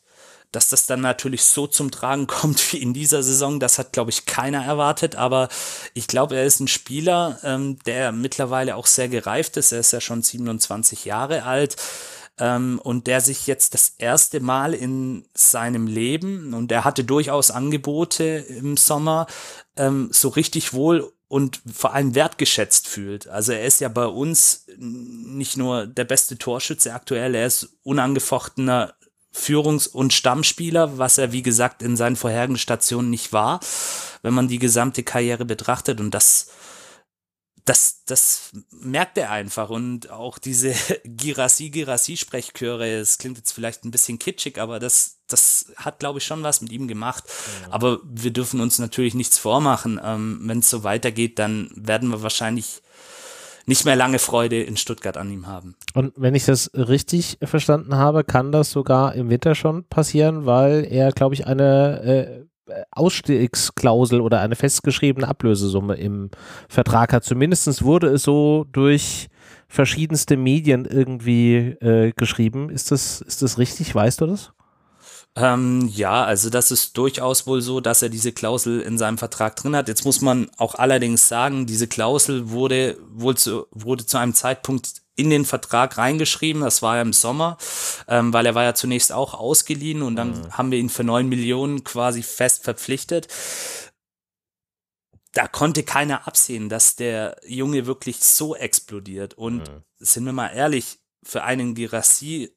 dass 0.52 0.68
das 0.68 0.86
dann 0.86 1.00
natürlich 1.00 1.44
so 1.44 1.66
zum 1.66 1.90
Tragen 1.90 2.26
kommt 2.26 2.72
wie 2.72 2.78
in 2.78 2.94
dieser 2.94 3.22
Saison, 3.22 3.60
das 3.60 3.78
hat, 3.78 3.92
glaube 3.92 4.10
ich, 4.10 4.26
keiner 4.26 4.64
erwartet. 4.64 5.16
Aber 5.16 5.48
ich 5.94 6.06
glaube, 6.06 6.36
er 6.36 6.44
ist 6.44 6.60
ein 6.60 6.68
Spieler, 6.68 7.38
ähm, 7.42 7.78
der 7.86 8.12
mittlerweile 8.12 8.76
auch 8.76 8.86
sehr 8.86 9.08
gereift 9.08 9.56
ist. 9.56 9.72
Er 9.72 9.80
ist 9.80 9.92
ja 9.92 10.00
schon 10.00 10.22
27 10.22 11.04
Jahre 11.04 11.44
alt 11.44 11.76
ähm, 12.40 12.80
und 12.82 13.06
der 13.06 13.20
sich 13.20 13.46
jetzt 13.46 13.74
das 13.74 13.94
erste 13.98 14.40
Mal 14.40 14.74
in 14.74 15.26
seinem 15.34 15.86
Leben, 15.86 16.54
und 16.54 16.72
er 16.72 16.84
hatte 16.84 17.04
durchaus 17.04 17.50
Angebote 17.50 18.24
im 18.24 18.76
Sommer, 18.76 19.26
ähm, 19.76 20.08
so 20.10 20.28
richtig 20.28 20.72
wohl 20.72 21.12
und 21.28 21.62
vor 21.72 21.94
allem 21.94 22.16
wertgeschätzt 22.16 22.88
fühlt. 22.88 23.28
Also 23.28 23.52
er 23.52 23.64
ist 23.64 23.80
ja 23.80 23.88
bei 23.88 24.06
uns 24.06 24.66
nicht 24.76 25.56
nur 25.56 25.86
der 25.86 26.04
beste 26.04 26.38
Torschütze 26.38 26.92
aktuell, 26.92 27.34
er 27.34 27.46
ist 27.46 27.76
unangefochtener 27.82 28.94
Führungs- 29.32 29.88
und 29.88 30.12
Stammspieler, 30.12 30.98
was 30.98 31.18
er, 31.18 31.32
wie 31.32 31.42
gesagt, 31.42 31.82
in 31.82 31.96
seinen 31.96 32.16
vorherigen 32.16 32.58
Stationen 32.58 33.10
nicht 33.10 33.32
war, 33.32 33.60
wenn 34.22 34.34
man 34.34 34.48
die 34.48 34.58
gesamte 34.58 35.02
Karriere 35.02 35.44
betrachtet. 35.44 36.00
Und 36.00 36.12
das, 36.12 36.48
das, 37.64 38.04
das 38.06 38.50
merkt 38.70 39.16
er 39.18 39.30
einfach. 39.30 39.70
Und 39.70 40.10
auch 40.10 40.38
diese 40.38 40.74
Girassi, 41.04 41.70
Girassi-Sprechchöre, 41.70 42.98
es 42.98 43.18
klingt 43.18 43.38
jetzt 43.38 43.52
vielleicht 43.52 43.84
ein 43.84 43.92
bisschen 43.92 44.18
kitschig, 44.18 44.58
aber 44.58 44.80
das, 44.80 45.20
das 45.28 45.72
hat, 45.76 46.00
glaube 46.00 46.18
ich, 46.18 46.24
schon 46.24 46.42
was 46.42 46.60
mit 46.60 46.72
ihm 46.72 46.88
gemacht. 46.88 47.24
Ja. 47.62 47.72
Aber 47.72 48.00
wir 48.04 48.32
dürfen 48.32 48.60
uns 48.60 48.80
natürlich 48.80 49.14
nichts 49.14 49.38
vormachen. 49.38 50.00
Ähm, 50.02 50.40
wenn 50.42 50.58
es 50.58 50.70
so 50.70 50.82
weitergeht, 50.82 51.38
dann 51.38 51.70
werden 51.76 52.08
wir 52.08 52.22
wahrscheinlich 52.22 52.82
nicht 53.66 53.84
mehr 53.84 53.96
lange 53.96 54.18
Freude 54.18 54.62
in 54.62 54.76
Stuttgart 54.76 55.16
an 55.16 55.30
ihm 55.30 55.46
haben. 55.46 55.74
Und 55.94 56.12
wenn 56.16 56.34
ich 56.34 56.44
das 56.44 56.70
richtig 56.74 57.38
verstanden 57.42 57.96
habe, 57.96 58.24
kann 58.24 58.52
das 58.52 58.70
sogar 58.70 59.14
im 59.14 59.30
Winter 59.30 59.54
schon 59.54 59.84
passieren, 59.84 60.46
weil 60.46 60.86
er, 60.90 61.12
glaube 61.12 61.34
ich, 61.34 61.46
eine 61.46 62.02
äh, 62.02 62.84
Ausstiegsklausel 62.92 64.20
oder 64.20 64.40
eine 64.40 64.56
festgeschriebene 64.56 65.26
Ablösesumme 65.26 65.94
im 65.96 66.30
Vertrag 66.68 67.12
hat. 67.12 67.24
Zumindest 67.24 67.82
wurde 67.84 68.08
es 68.08 68.22
so 68.22 68.66
durch 68.72 69.28
verschiedenste 69.68 70.36
Medien 70.36 70.84
irgendwie 70.84 71.56
äh, 71.80 72.12
geschrieben. 72.16 72.70
Ist 72.70 72.90
das, 72.90 73.20
ist 73.20 73.42
das 73.42 73.58
richtig? 73.58 73.94
Weißt 73.94 74.20
du 74.20 74.26
das? 74.26 74.52
Ähm, 75.36 75.88
ja, 75.94 76.24
also 76.24 76.50
das 76.50 76.70
ist 76.70 76.96
durchaus 76.96 77.46
wohl 77.46 77.62
so, 77.62 77.80
dass 77.80 78.02
er 78.02 78.08
diese 78.08 78.32
Klausel 78.32 78.80
in 78.80 78.98
seinem 78.98 79.16
Vertrag 79.16 79.54
drin 79.56 79.76
hat. 79.76 79.88
Jetzt 79.88 80.04
muss 80.04 80.20
man 80.20 80.50
auch 80.56 80.74
allerdings 80.74 81.28
sagen, 81.28 81.66
diese 81.66 81.86
Klausel 81.86 82.50
wurde 82.50 82.98
wohl 83.12 83.36
zu, 83.36 83.66
wurde 83.70 84.04
zu 84.04 84.18
einem 84.18 84.34
Zeitpunkt 84.34 85.02
in 85.14 85.30
den 85.30 85.44
Vertrag 85.44 85.98
reingeschrieben. 85.98 86.62
Das 86.62 86.82
war 86.82 86.96
ja 86.96 87.02
im 87.02 87.12
Sommer, 87.12 87.58
ähm, 88.08 88.32
weil 88.32 88.46
er 88.46 88.54
war 88.54 88.64
ja 88.64 88.74
zunächst 88.74 89.12
auch 89.12 89.34
ausgeliehen 89.34 90.02
und 90.02 90.16
dann 90.16 90.30
mhm. 90.30 90.58
haben 90.58 90.70
wir 90.72 90.78
ihn 90.78 90.88
für 90.88 91.04
neun 91.04 91.28
Millionen 91.28 91.84
quasi 91.84 92.22
fest 92.22 92.64
verpflichtet. 92.64 93.28
Da 95.32 95.46
konnte 95.46 95.84
keiner 95.84 96.26
absehen, 96.26 96.68
dass 96.68 96.96
der 96.96 97.36
Junge 97.46 97.86
wirklich 97.86 98.24
so 98.24 98.56
explodiert. 98.56 99.34
Und 99.34 99.58
mhm. 99.58 99.84
sind 99.98 100.24
wir 100.24 100.32
mal 100.32 100.48
ehrlich, 100.48 100.98
für 101.22 101.44
einen 101.44 101.74
Girassi 101.74 102.50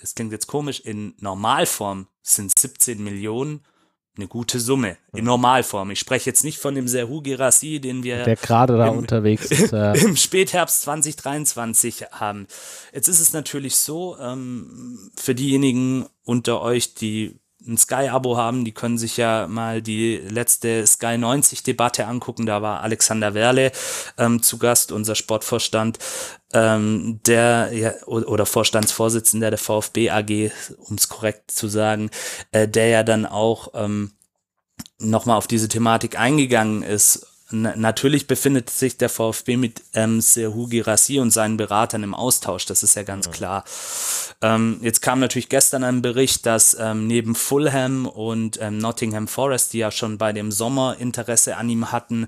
das 0.00 0.14
klingt 0.14 0.32
jetzt 0.32 0.46
komisch, 0.46 0.80
in 0.80 1.14
Normalform 1.18 2.06
sind 2.22 2.56
17 2.58 3.02
Millionen 3.02 3.64
eine 4.16 4.28
gute 4.28 4.60
Summe. 4.60 4.96
In 5.14 5.24
Normalform. 5.24 5.90
Ich 5.90 6.00
spreche 6.00 6.28
jetzt 6.28 6.44
nicht 6.44 6.58
von 6.58 6.74
dem 6.74 6.88
Serhu 6.88 7.22
Girassi, 7.22 7.80
den 7.80 8.02
wir 8.02 8.24
der 8.24 8.36
gerade 8.36 8.76
da 8.76 8.88
im, 8.88 8.98
unterwegs 8.98 9.46
ist, 9.46 9.72
ja. 9.72 9.92
im 9.92 10.16
Spätherbst 10.16 10.82
2023 10.82 12.06
haben. 12.12 12.46
Jetzt 12.92 13.08
ist 13.08 13.20
es 13.20 13.32
natürlich 13.32 13.76
so, 13.76 14.18
ähm, 14.18 15.10
für 15.16 15.34
diejenigen 15.34 16.06
unter 16.24 16.60
euch, 16.60 16.94
die 16.94 17.38
ein 17.66 17.76
Sky-Abo 17.76 18.36
haben, 18.36 18.64
die 18.64 18.72
können 18.72 18.98
sich 18.98 19.16
ja 19.16 19.46
mal 19.46 19.82
die 19.82 20.16
letzte 20.16 20.86
Sky 20.86 21.16
90-Debatte 21.16 22.06
angucken. 22.06 22.46
Da 22.46 22.62
war 22.62 22.80
Alexander 22.82 23.34
Werle 23.34 23.72
ähm, 24.18 24.42
zu 24.42 24.58
Gast, 24.58 24.92
unser 24.92 25.14
Sportvorstand, 25.14 25.98
ähm, 26.52 27.20
der 27.26 27.70
ja, 27.72 27.92
oder 28.06 28.46
Vorstandsvorsitzender 28.46 29.50
der 29.50 29.58
VfB 29.58 30.10
AG, 30.10 30.50
um 30.78 30.96
es 30.96 31.08
korrekt 31.08 31.50
zu 31.50 31.68
sagen, 31.68 32.10
äh, 32.52 32.66
der 32.66 32.88
ja 32.88 33.02
dann 33.02 33.26
auch 33.26 33.68
ähm, 33.74 34.12
nochmal 34.98 35.36
auf 35.36 35.46
diese 35.46 35.68
Thematik 35.68 36.18
eingegangen 36.18 36.82
ist 36.82 37.29
natürlich 37.52 38.26
befindet 38.26 38.70
sich 38.70 38.96
der 38.96 39.08
VfB 39.08 39.56
mit 39.56 39.82
ähm, 39.94 40.20
Serhu 40.20 40.66
Girassi 40.68 41.18
und 41.18 41.30
seinen 41.30 41.56
Beratern 41.56 42.02
im 42.02 42.14
Austausch, 42.14 42.66
das 42.66 42.82
ist 42.82 42.96
ja 42.96 43.02
ganz 43.02 43.26
ja. 43.26 43.32
klar. 43.32 43.64
Ähm, 44.42 44.78
jetzt 44.82 45.02
kam 45.02 45.20
natürlich 45.20 45.48
gestern 45.48 45.84
ein 45.84 46.02
Bericht, 46.02 46.46
dass 46.46 46.76
ähm, 46.78 47.06
neben 47.06 47.34
Fulham 47.34 48.06
und 48.06 48.58
ähm, 48.60 48.78
Nottingham 48.78 49.28
Forest, 49.28 49.72
die 49.72 49.78
ja 49.78 49.90
schon 49.90 50.18
bei 50.18 50.32
dem 50.32 50.50
Sommer 50.50 50.96
Interesse 50.98 51.56
an 51.56 51.68
ihm 51.68 51.92
hatten, 51.92 52.26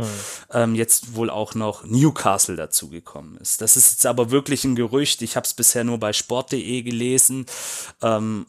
ja. 0.53 0.65
ähm, 0.65 0.75
jetzt 0.75 1.15
wohl 1.15 1.31
auch 1.31 1.55
noch 1.55 1.85
Newcastle 1.85 2.57
dazugekommen 2.57 3.37
ist. 3.39 3.61
Das 3.61 3.77
ist 3.77 3.93
jetzt 3.93 4.07
aber 4.07 4.31
wirklich 4.31 4.65
ein 4.65 4.75
Gerücht. 4.75 5.23
Ich 5.23 5.37
habe 5.37 5.45
es 5.45 5.55
bisher 5.55 5.85
nur 5.85 5.99
bei 5.99 6.13
sport.de 6.13 6.83
gelesen. 6.83 7.47
Ähm, 8.03 8.47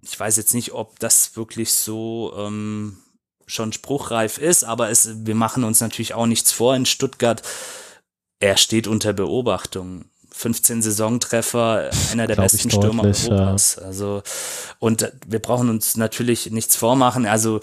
ich 0.00 0.18
weiß 0.18 0.36
jetzt 0.36 0.54
nicht, 0.54 0.72
ob 0.72 0.98
das 0.98 1.36
wirklich 1.36 1.72
so 1.72 2.32
ähm, 2.36 2.98
schon 3.48 3.72
spruchreif 3.72 4.38
ist, 4.38 4.64
aber 4.64 4.90
es, 4.90 5.26
wir 5.26 5.34
machen 5.34 5.64
uns 5.64 5.80
natürlich 5.80 6.14
auch 6.14 6.26
nichts 6.26 6.52
vor 6.52 6.76
in 6.76 6.86
Stuttgart. 6.86 7.42
Er 8.38 8.56
steht 8.56 8.86
unter 8.86 9.12
Beobachtung. 9.12 10.04
15 10.38 10.82
Saisontreffer, 10.82 11.90
einer 12.12 12.28
der 12.28 12.36
besten 12.36 12.70
Stürmer 12.70 13.02
deutlich, 13.02 13.28
Europas. 13.28 13.76
Ja. 13.80 13.86
Also, 13.86 14.22
und 14.78 15.12
wir 15.26 15.40
brauchen 15.40 15.68
uns 15.68 15.96
natürlich 15.96 16.52
nichts 16.52 16.76
vormachen. 16.76 17.26
Also, 17.26 17.60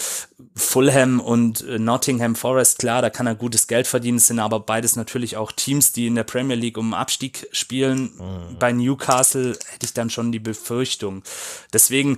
Fulham 0.55 1.21
und 1.21 1.65
Nottingham 1.79 2.35
Forest, 2.35 2.79
klar, 2.79 3.01
da 3.01 3.09
kann 3.09 3.27
er 3.27 3.35
gutes 3.35 3.67
Geld 3.67 3.87
verdienen, 3.87 4.19
sind 4.19 4.39
aber 4.39 4.59
beides 4.59 4.97
natürlich 4.97 5.37
auch 5.37 5.53
Teams, 5.53 5.93
die 5.93 6.07
in 6.07 6.15
der 6.15 6.25
Premier 6.25 6.57
League 6.57 6.77
um 6.77 6.93
Abstieg 6.93 7.47
spielen. 7.53 8.11
Mhm. 8.17 8.59
Bei 8.59 8.73
Newcastle 8.73 9.57
hätte 9.67 9.85
ich 9.85 9.93
dann 9.93 10.09
schon 10.09 10.33
die 10.33 10.39
Befürchtung. 10.39 11.23
Deswegen 11.71 12.17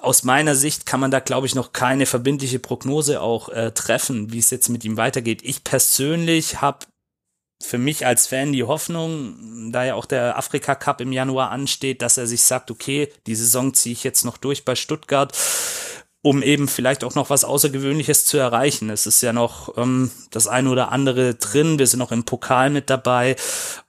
aus 0.00 0.24
meiner 0.24 0.54
Sicht 0.54 0.86
kann 0.86 1.00
man 1.00 1.10
da, 1.10 1.20
glaube 1.20 1.46
ich, 1.46 1.54
noch 1.54 1.72
keine 1.72 2.06
verbindliche 2.06 2.58
Prognose 2.58 3.20
auch 3.20 3.48
äh, 3.48 3.72
treffen, 3.72 4.32
wie 4.32 4.38
es 4.38 4.50
jetzt 4.50 4.68
mit 4.68 4.84
ihm 4.84 4.96
weitergeht. 4.96 5.40
Ich 5.42 5.64
persönlich 5.64 6.60
habe 6.60 6.86
für 7.62 7.78
mich 7.78 8.04
als 8.06 8.26
Fan 8.26 8.52
die 8.52 8.64
Hoffnung, 8.64 9.72
da 9.72 9.84
ja 9.84 9.94
auch 9.94 10.04
der 10.04 10.36
Afrika 10.36 10.74
Cup 10.74 11.00
im 11.00 11.12
Januar 11.12 11.50
ansteht, 11.50 12.02
dass 12.02 12.18
er 12.18 12.26
sich 12.26 12.42
sagt, 12.42 12.70
okay, 12.70 13.10
die 13.26 13.34
Saison 13.34 13.72
ziehe 13.72 13.94
ich 13.94 14.04
jetzt 14.04 14.24
noch 14.24 14.36
durch 14.36 14.64
bei 14.64 14.74
Stuttgart, 14.74 15.36
um 16.22 16.42
eben 16.42 16.68
vielleicht 16.68 17.02
auch 17.02 17.14
noch 17.14 17.30
was 17.30 17.44
Außergewöhnliches 17.44 18.26
zu 18.26 18.36
erreichen. 18.36 18.90
Es 18.90 19.06
ist 19.06 19.22
ja 19.22 19.32
noch 19.32 19.76
ähm, 19.78 20.10
das 20.30 20.48
eine 20.48 20.70
oder 20.70 20.92
andere 20.92 21.34
drin, 21.34 21.78
wir 21.78 21.86
sind 21.86 22.00
noch 22.00 22.12
im 22.12 22.24
Pokal 22.24 22.68
mit 22.68 22.90
dabei 22.90 23.36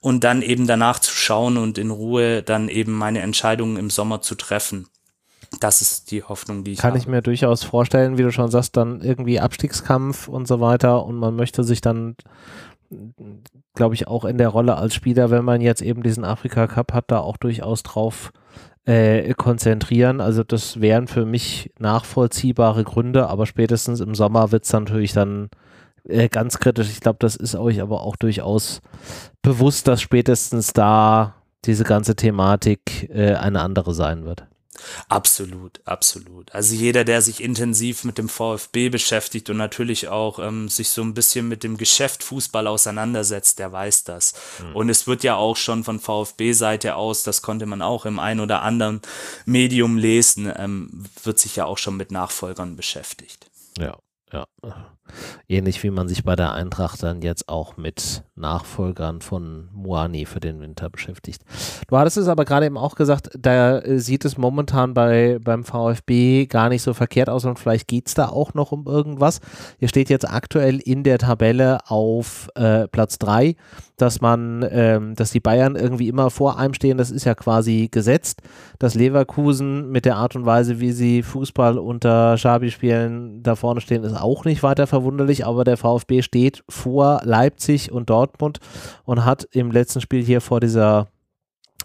und 0.00 0.24
dann 0.24 0.40
eben 0.40 0.66
danach 0.66 0.98
zu 0.98 1.12
schauen 1.12 1.58
und 1.58 1.76
in 1.76 1.90
Ruhe 1.90 2.42
dann 2.42 2.68
eben 2.68 2.92
meine 2.92 3.20
Entscheidungen 3.20 3.76
im 3.76 3.90
Sommer 3.90 4.22
zu 4.22 4.34
treffen. 4.34 4.88
Das 5.60 5.80
ist 5.80 6.10
die 6.10 6.22
Hoffnung, 6.22 6.62
die 6.62 6.72
ich 6.72 6.78
Kann 6.78 6.90
habe. 6.90 6.98
ich 6.98 7.06
mir 7.06 7.22
durchaus 7.22 7.64
vorstellen, 7.64 8.18
wie 8.18 8.22
du 8.22 8.30
schon 8.30 8.50
sagst, 8.50 8.76
dann 8.76 9.00
irgendwie 9.00 9.40
Abstiegskampf 9.40 10.28
und 10.28 10.46
so 10.46 10.60
weiter 10.60 11.04
und 11.04 11.16
man 11.16 11.36
möchte 11.36 11.64
sich 11.64 11.80
dann, 11.80 12.16
glaube 13.74 13.94
ich, 13.94 14.06
auch 14.06 14.24
in 14.24 14.38
der 14.38 14.48
Rolle 14.48 14.76
als 14.76 14.94
Spieler, 14.94 15.30
wenn 15.30 15.44
man 15.44 15.60
jetzt 15.60 15.82
eben 15.82 16.02
diesen 16.02 16.24
Afrika 16.24 16.66
Cup 16.66 16.92
hat, 16.92 17.10
da 17.10 17.20
auch 17.20 17.38
durchaus 17.38 17.82
drauf 17.82 18.30
äh, 18.84 19.34
konzentrieren. 19.34 20.20
Also 20.20 20.44
das 20.44 20.80
wären 20.80 21.08
für 21.08 21.24
mich 21.24 21.72
nachvollziehbare 21.78 22.84
Gründe, 22.84 23.28
aber 23.28 23.46
spätestens 23.46 24.00
im 24.00 24.14
Sommer 24.14 24.52
wird 24.52 24.64
es 24.64 24.72
natürlich 24.72 25.12
dann 25.12 25.50
äh, 26.04 26.28
ganz 26.28 26.58
kritisch. 26.58 26.88
Ich 26.90 27.00
glaube, 27.00 27.18
das 27.20 27.36
ist 27.36 27.54
euch 27.54 27.80
aber 27.80 28.02
auch 28.02 28.16
durchaus 28.16 28.80
bewusst, 29.42 29.88
dass 29.88 30.00
spätestens 30.00 30.72
da 30.72 31.34
diese 31.64 31.84
ganze 31.84 32.16
Thematik 32.16 33.10
äh, 33.10 33.34
eine 33.34 33.60
andere 33.60 33.94
sein 33.94 34.24
wird. 34.24 34.46
Absolut, 35.08 35.80
absolut. 35.84 36.52
Also 36.54 36.74
jeder, 36.74 37.04
der 37.04 37.22
sich 37.22 37.42
intensiv 37.42 38.04
mit 38.04 38.18
dem 38.18 38.28
VfB 38.28 38.88
beschäftigt 38.88 39.50
und 39.50 39.56
natürlich 39.56 40.08
auch 40.08 40.38
ähm, 40.38 40.68
sich 40.68 40.90
so 40.90 41.02
ein 41.02 41.14
bisschen 41.14 41.48
mit 41.48 41.64
dem 41.64 41.76
Geschäft 41.76 42.22
Fußball 42.22 42.66
auseinandersetzt, 42.66 43.58
der 43.58 43.72
weiß 43.72 44.04
das. 44.04 44.34
Mhm. 44.62 44.76
Und 44.76 44.88
es 44.88 45.06
wird 45.06 45.22
ja 45.24 45.36
auch 45.36 45.56
schon 45.56 45.84
von 45.84 46.00
VfB-Seite 46.00 46.96
aus, 46.96 47.22
das 47.22 47.42
konnte 47.42 47.66
man 47.66 47.82
auch 47.82 48.06
im 48.06 48.18
ein 48.18 48.40
oder 48.40 48.62
anderen 48.62 49.00
Medium 49.44 49.96
lesen, 49.96 50.52
ähm, 50.56 51.04
wird 51.22 51.38
sich 51.38 51.56
ja 51.56 51.64
auch 51.64 51.78
schon 51.78 51.96
mit 51.96 52.10
Nachfolgern 52.10 52.76
beschäftigt. 52.76 53.50
Ja, 53.78 53.98
ja. 54.32 54.46
Ähnlich 55.48 55.82
wie 55.82 55.90
man 55.90 56.08
sich 56.08 56.24
bei 56.24 56.36
der 56.36 56.52
Eintracht 56.52 57.02
dann 57.02 57.22
jetzt 57.22 57.48
auch 57.48 57.76
mit 57.76 58.24
Nachfolgern 58.36 59.20
von 59.20 59.68
Moani 59.72 60.26
für 60.26 60.40
den 60.40 60.60
Winter 60.60 60.90
beschäftigt. 60.90 61.42
Du 61.88 61.96
hattest 61.96 62.16
es 62.16 62.28
aber 62.28 62.44
gerade 62.44 62.66
eben 62.66 62.78
auch 62.78 62.94
gesagt, 62.94 63.30
da 63.38 63.80
sieht 63.98 64.24
es 64.24 64.38
momentan 64.38 64.94
bei, 64.94 65.38
beim 65.42 65.64
VfB 65.64 66.46
gar 66.46 66.68
nicht 66.68 66.82
so 66.82 66.94
verkehrt 66.94 67.28
aus 67.28 67.44
und 67.44 67.58
vielleicht 67.58 67.88
geht 67.88 68.08
es 68.08 68.14
da 68.14 68.28
auch 68.28 68.54
noch 68.54 68.72
um 68.72 68.86
irgendwas. 68.86 69.40
Ihr 69.78 69.88
steht 69.88 70.10
jetzt 70.10 70.28
aktuell 70.28 70.78
in 70.78 71.02
der 71.02 71.18
Tabelle 71.18 71.78
auf 71.88 72.48
äh, 72.54 72.88
Platz 72.88 73.18
3 73.18 73.56
dass 73.98 74.20
man, 74.20 74.66
ähm, 74.70 75.14
dass 75.14 75.32
die 75.32 75.40
Bayern 75.40 75.76
irgendwie 75.76 76.08
immer 76.08 76.30
vor 76.30 76.58
einem 76.58 76.72
stehen, 76.72 76.96
das 76.96 77.10
ist 77.10 77.24
ja 77.24 77.34
quasi 77.34 77.88
gesetzt. 77.90 78.40
Dass 78.78 78.94
Leverkusen 78.94 79.90
mit 79.90 80.04
der 80.04 80.16
Art 80.16 80.36
und 80.36 80.46
Weise, 80.46 80.80
wie 80.80 80.92
sie 80.92 81.22
Fußball 81.22 81.78
unter 81.78 82.38
Schabi 82.38 82.70
spielen, 82.70 83.42
da 83.42 83.56
vorne 83.56 83.80
stehen, 83.80 84.04
ist 84.04 84.14
auch 84.14 84.44
nicht 84.44 84.62
weiter 84.62 84.86
verwunderlich, 84.86 85.44
aber 85.44 85.64
der 85.64 85.76
VfB 85.76 86.22
steht 86.22 86.64
vor 86.68 87.20
Leipzig 87.24 87.92
und 87.92 88.08
Dortmund 88.08 88.60
und 89.04 89.24
hat 89.24 89.46
im 89.52 89.70
letzten 89.70 90.00
Spiel 90.00 90.22
hier 90.22 90.40
vor 90.40 90.60
dieser 90.60 91.08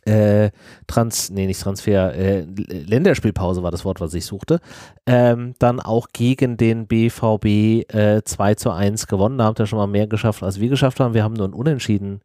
äh, 0.06 0.52
Trans, 0.88 1.30
nee, 1.30 1.48
nicht 1.48 1.62
Transfer, 1.62 2.14
äh, 2.14 2.42
Länderspielpause 2.42 3.64
war 3.64 3.72
das 3.72 3.86
Wort, 3.86 4.02
was 4.02 4.14
ich 4.14 4.26
suchte, 4.26 4.60
ähm, 5.06 5.54
dann 5.60 5.80
auch 5.80 6.08
gegen 6.14 6.58
den 6.58 6.88
BVB 6.88 7.94
äh, 7.94 8.22
2 8.24 8.56
zu 8.56 8.72
1 8.72 9.08
gewonnen. 9.08 9.38
Da 9.38 9.46
habt 9.46 9.60
ihr 9.60 9.68
schon 9.68 9.80
mal 9.80 9.88
mehr 9.88 10.08
geschafft, 10.08 10.44
als 10.44 10.60
wir 10.60 10.70
geschafft 10.70 11.00
haben. 11.00 11.14
Wir 11.14 11.24
haben 11.24 11.34
nur 11.34 11.48
ein 11.48 11.54
Unentschieden 11.54 12.22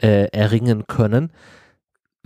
äh, 0.00 0.28
erringen 0.28 0.86
können. 0.86 1.30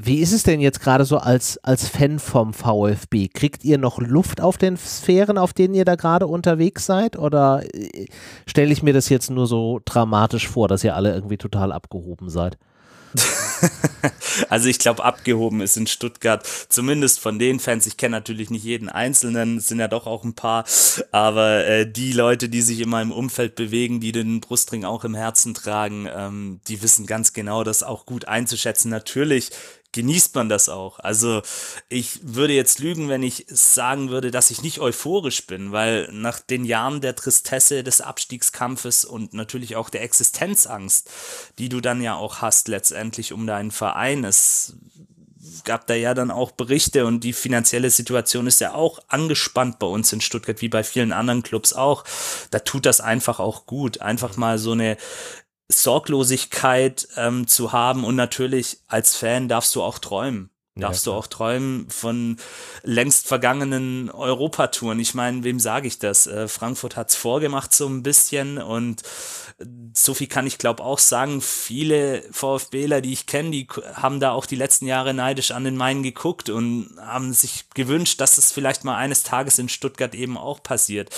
Wie 0.02 0.20
ist 0.20 0.32
es 0.32 0.44
denn 0.44 0.60
jetzt 0.60 0.80
gerade 0.80 1.04
so 1.04 1.18
als, 1.18 1.58
als 1.58 1.86
Fan 1.86 2.18
vom 2.18 2.54
VfB? 2.54 3.28
Kriegt 3.28 3.64
ihr 3.64 3.76
noch 3.76 3.98
Luft 3.98 4.40
auf 4.40 4.56
den 4.56 4.78
Sphären, 4.78 5.36
auf 5.36 5.52
denen 5.52 5.74
ihr 5.74 5.84
da 5.84 5.94
gerade 5.94 6.26
unterwegs 6.26 6.86
seid? 6.86 7.18
Oder 7.18 7.62
äh, 7.74 8.06
stelle 8.46 8.72
ich 8.72 8.82
mir 8.82 8.94
das 8.94 9.10
jetzt 9.10 9.30
nur 9.30 9.46
so 9.46 9.80
dramatisch 9.84 10.48
vor, 10.48 10.68
dass 10.68 10.84
ihr 10.84 10.96
alle 10.96 11.12
irgendwie 11.12 11.36
total 11.36 11.70
abgehoben 11.70 12.30
seid? 12.30 12.56
also 14.48 14.68
ich 14.68 14.78
glaube, 14.78 15.04
abgehoben 15.04 15.60
ist 15.60 15.76
in 15.76 15.86
Stuttgart, 15.86 16.46
zumindest 16.68 17.20
von 17.20 17.38
den 17.38 17.60
Fans. 17.60 17.86
Ich 17.86 17.96
kenne 17.96 18.16
natürlich 18.16 18.50
nicht 18.50 18.64
jeden 18.64 18.88
Einzelnen, 18.88 19.58
es 19.58 19.68
sind 19.68 19.80
ja 19.80 19.88
doch 19.88 20.06
auch 20.06 20.24
ein 20.24 20.34
paar, 20.34 20.64
aber 21.12 21.66
äh, 21.66 21.90
die 21.90 22.12
Leute, 22.12 22.48
die 22.48 22.62
sich 22.62 22.80
in 22.80 22.88
meinem 22.88 23.12
Umfeld 23.12 23.54
bewegen, 23.54 24.00
die 24.00 24.12
den 24.12 24.40
Brustring 24.40 24.84
auch 24.84 25.04
im 25.04 25.14
Herzen 25.14 25.54
tragen, 25.54 26.08
ähm, 26.14 26.60
die 26.68 26.82
wissen 26.82 27.06
ganz 27.06 27.32
genau, 27.32 27.64
das 27.64 27.82
auch 27.82 28.06
gut 28.06 28.26
einzuschätzen. 28.26 28.90
Natürlich 28.90 29.50
genießt 29.92 30.34
man 30.34 30.48
das 30.48 30.68
auch. 30.68 30.98
Also 31.00 31.42
ich 31.88 32.20
würde 32.22 32.52
jetzt 32.52 32.78
lügen, 32.78 33.08
wenn 33.08 33.22
ich 33.22 33.46
sagen 33.48 34.10
würde, 34.10 34.30
dass 34.30 34.50
ich 34.50 34.62
nicht 34.62 34.78
euphorisch 34.78 35.46
bin, 35.46 35.72
weil 35.72 36.08
nach 36.12 36.40
den 36.40 36.64
Jahren 36.64 37.00
der 37.00 37.16
Tristesse 37.16 37.82
des 37.82 38.00
Abstiegskampfes 38.00 39.04
und 39.04 39.34
natürlich 39.34 39.76
auch 39.76 39.90
der 39.90 40.02
Existenzangst, 40.02 41.10
die 41.58 41.68
du 41.68 41.80
dann 41.80 42.02
ja 42.02 42.14
auch 42.14 42.40
hast 42.40 42.68
letztendlich 42.68 43.32
um 43.32 43.46
deinen 43.46 43.70
Verein, 43.70 44.24
es 44.24 44.74
gab 45.64 45.86
da 45.86 45.94
ja 45.94 46.14
dann 46.14 46.30
auch 46.30 46.50
Berichte 46.52 47.06
und 47.06 47.24
die 47.24 47.32
finanzielle 47.32 47.90
Situation 47.90 48.46
ist 48.46 48.60
ja 48.60 48.74
auch 48.74 49.00
angespannt 49.08 49.78
bei 49.78 49.86
uns 49.86 50.12
in 50.12 50.20
Stuttgart, 50.20 50.60
wie 50.60 50.68
bei 50.68 50.84
vielen 50.84 51.12
anderen 51.12 51.42
Clubs 51.42 51.72
auch. 51.72 52.04
Da 52.50 52.60
tut 52.60 52.86
das 52.86 53.00
einfach 53.00 53.40
auch 53.40 53.66
gut, 53.66 54.00
einfach 54.00 54.36
mal 54.36 54.58
so 54.58 54.72
eine 54.72 54.96
Sorglosigkeit 55.70 57.08
ähm, 57.16 57.46
zu 57.46 57.72
haben 57.72 58.04
und 58.04 58.16
natürlich 58.16 58.78
als 58.86 59.16
Fan 59.16 59.48
darfst 59.48 59.74
du 59.74 59.82
auch 59.82 59.98
träumen. 59.98 60.50
Darfst 60.76 61.04
ja, 61.04 61.12
du 61.12 61.18
auch 61.18 61.26
träumen 61.26 61.90
von 61.90 62.36
längst 62.82 63.26
vergangenen 63.26 64.08
Europatouren? 64.10 65.00
Ich 65.00 65.14
meine, 65.14 65.42
wem 65.42 65.58
sage 65.58 65.88
ich 65.88 65.98
das? 65.98 66.26
Äh, 66.26 66.48
Frankfurt 66.48 66.96
hat's 66.96 67.16
vorgemacht 67.16 67.74
so 67.74 67.88
ein 67.88 68.02
bisschen 68.02 68.58
und 68.58 69.02
so 69.94 70.14
viel 70.14 70.28
kann 70.28 70.46
ich 70.46 70.58
glaube 70.58 70.82
auch 70.82 70.98
sagen. 70.98 71.40
Viele 71.40 72.22
VfBler, 72.30 73.00
die 73.00 73.12
ich 73.12 73.26
kenne, 73.26 73.50
die 73.50 73.66
haben 73.94 74.20
da 74.20 74.30
auch 74.30 74.46
die 74.46 74.56
letzten 74.56 74.86
Jahre 74.86 75.12
neidisch 75.12 75.50
an 75.50 75.64
den 75.64 75.76
Main 75.76 76.02
geguckt 76.02 76.48
und 76.48 76.90
haben 77.00 77.32
sich 77.32 77.68
gewünscht, 77.74 78.20
dass 78.20 78.38
es 78.38 78.52
vielleicht 78.52 78.84
mal 78.84 78.96
eines 78.96 79.22
Tages 79.22 79.58
in 79.58 79.68
Stuttgart 79.68 80.14
eben 80.14 80.38
auch 80.38 80.62
passiert 80.62 81.10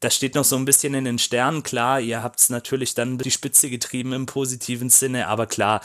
das 0.00 0.14
steht 0.14 0.34
noch 0.34 0.44
so 0.44 0.56
ein 0.56 0.64
bisschen 0.64 0.94
in 0.94 1.04
den 1.04 1.18
Sternen. 1.18 1.62
Klar, 1.62 2.00
ihr 2.00 2.22
habt 2.22 2.40
es 2.40 2.50
natürlich 2.50 2.94
dann 2.94 3.18
die 3.18 3.30
Spitze 3.30 3.70
getrieben 3.70 4.12
im 4.12 4.26
positiven 4.26 4.90
Sinne, 4.90 5.28
aber 5.28 5.46
klar, 5.46 5.80